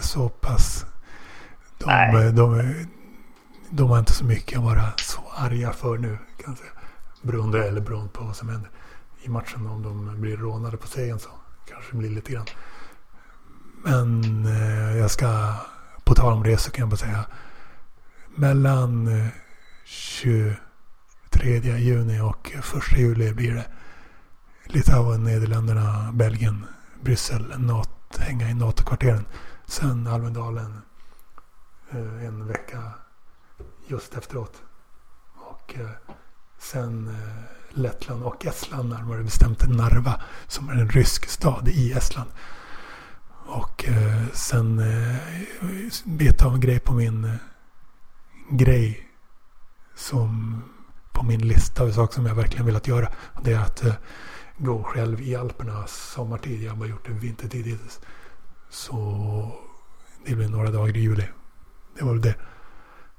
Så 0.00 0.28
pass. 0.28 0.86
De, 1.78 1.86
Nej. 1.86 2.32
de, 2.32 2.74
de 3.70 3.90
har 3.90 3.98
inte 3.98 4.12
så 4.12 4.24
mycket 4.24 4.58
att 4.58 4.64
vara 4.64 4.92
så 4.96 5.20
arga 5.36 5.72
för 5.72 5.98
nu. 5.98 6.18
Kan. 6.44 6.56
Beroende, 7.22 7.68
eller 7.68 7.80
beroende 7.80 8.08
på 8.12 8.24
vad 8.24 8.36
som 8.36 8.48
händer 8.48 8.70
i 9.22 9.28
matchen. 9.28 9.66
Om 9.66 9.82
de 9.82 10.20
blir 10.20 10.36
rånade 10.36 10.76
på 10.76 10.86
scen 10.86 11.18
så 11.18 11.28
kanske 11.68 11.92
det 11.92 11.98
blir 11.98 12.10
lite 12.10 12.32
grann. 12.32 12.46
Men 13.84 14.22
eh, 14.46 14.96
jag 14.96 15.10
ska, 15.10 15.54
på 16.04 16.14
tal 16.14 16.32
om 16.32 16.44
resor 16.44 16.70
kan 16.70 16.82
jag 16.82 16.88
bara 16.88 16.96
säga. 16.96 17.24
Mellan 18.34 19.08
eh, 19.08 19.26
20 19.84 20.56
3 21.34 21.78
juni 21.78 22.20
och 22.20 22.52
1 22.54 22.98
juli 22.98 23.34
blir 23.34 23.54
det 23.54 23.66
Litauen, 24.64 25.24
Nederländerna, 25.24 26.12
Belgien, 26.12 26.66
Bryssel, 27.00 27.54
NATO, 27.58 27.90
hänga 28.18 28.50
i 28.50 28.54
NATO-kvarteren. 28.54 29.24
Sen 29.66 30.06
Almedalen 30.06 30.80
eh, 31.90 32.24
en 32.26 32.46
vecka 32.46 32.92
just 33.86 34.14
efteråt. 34.14 34.62
Och 35.34 35.74
eh, 35.78 35.90
sen 36.58 37.08
eh, 37.08 37.78
Lettland 37.78 38.22
och 38.22 38.46
Estland, 38.46 38.88
närmare 38.88 39.22
bestämt 39.22 39.68
Narva, 39.68 40.20
som 40.46 40.68
är 40.68 40.74
en 40.74 40.88
rysk 40.88 41.28
stad 41.28 41.68
i 41.68 41.92
Estland. 41.92 42.30
Och 43.46 43.84
sen 44.32 44.78
eh, 44.78 45.16
beta 46.04 46.46
av 46.46 46.54
en 46.54 46.60
grej 46.60 46.80
på 46.80 46.92
min 46.92 47.38
grej 48.50 49.08
som 49.94 50.62
på 51.14 51.24
min 51.24 51.48
lista 51.48 51.82
av 51.84 51.90
saker 51.90 52.14
som 52.14 52.26
jag 52.26 52.34
verkligen 52.34 52.66
velat 52.66 52.88
göra. 52.88 53.12
Det 53.42 53.52
är 53.52 53.58
att 53.60 53.84
eh, 53.84 53.94
gå 54.58 54.82
själv 54.82 55.20
i 55.22 55.36
Alperna 55.36 55.86
sommartid. 55.86 56.62
Jag 56.62 56.70
har 56.70 56.76
bara 56.76 56.88
gjort 56.88 57.06
det 57.06 57.12
vintertid 57.12 57.66
hittills. 57.66 58.00
Så 58.70 58.96
det 60.26 60.34
blir 60.34 60.48
några 60.48 60.70
dagar 60.70 60.96
i 60.96 61.00
juli. 61.00 61.28
Det 61.98 62.04
var 62.04 62.12
väl 62.12 62.22
det. 62.22 62.34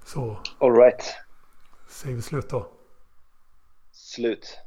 Så 0.06 0.40
All 0.60 0.74
right. 0.76 1.04
säger 1.90 2.16
vi 2.16 2.22
slut 2.22 2.50
då. 2.50 2.72
Slut. 3.92 4.58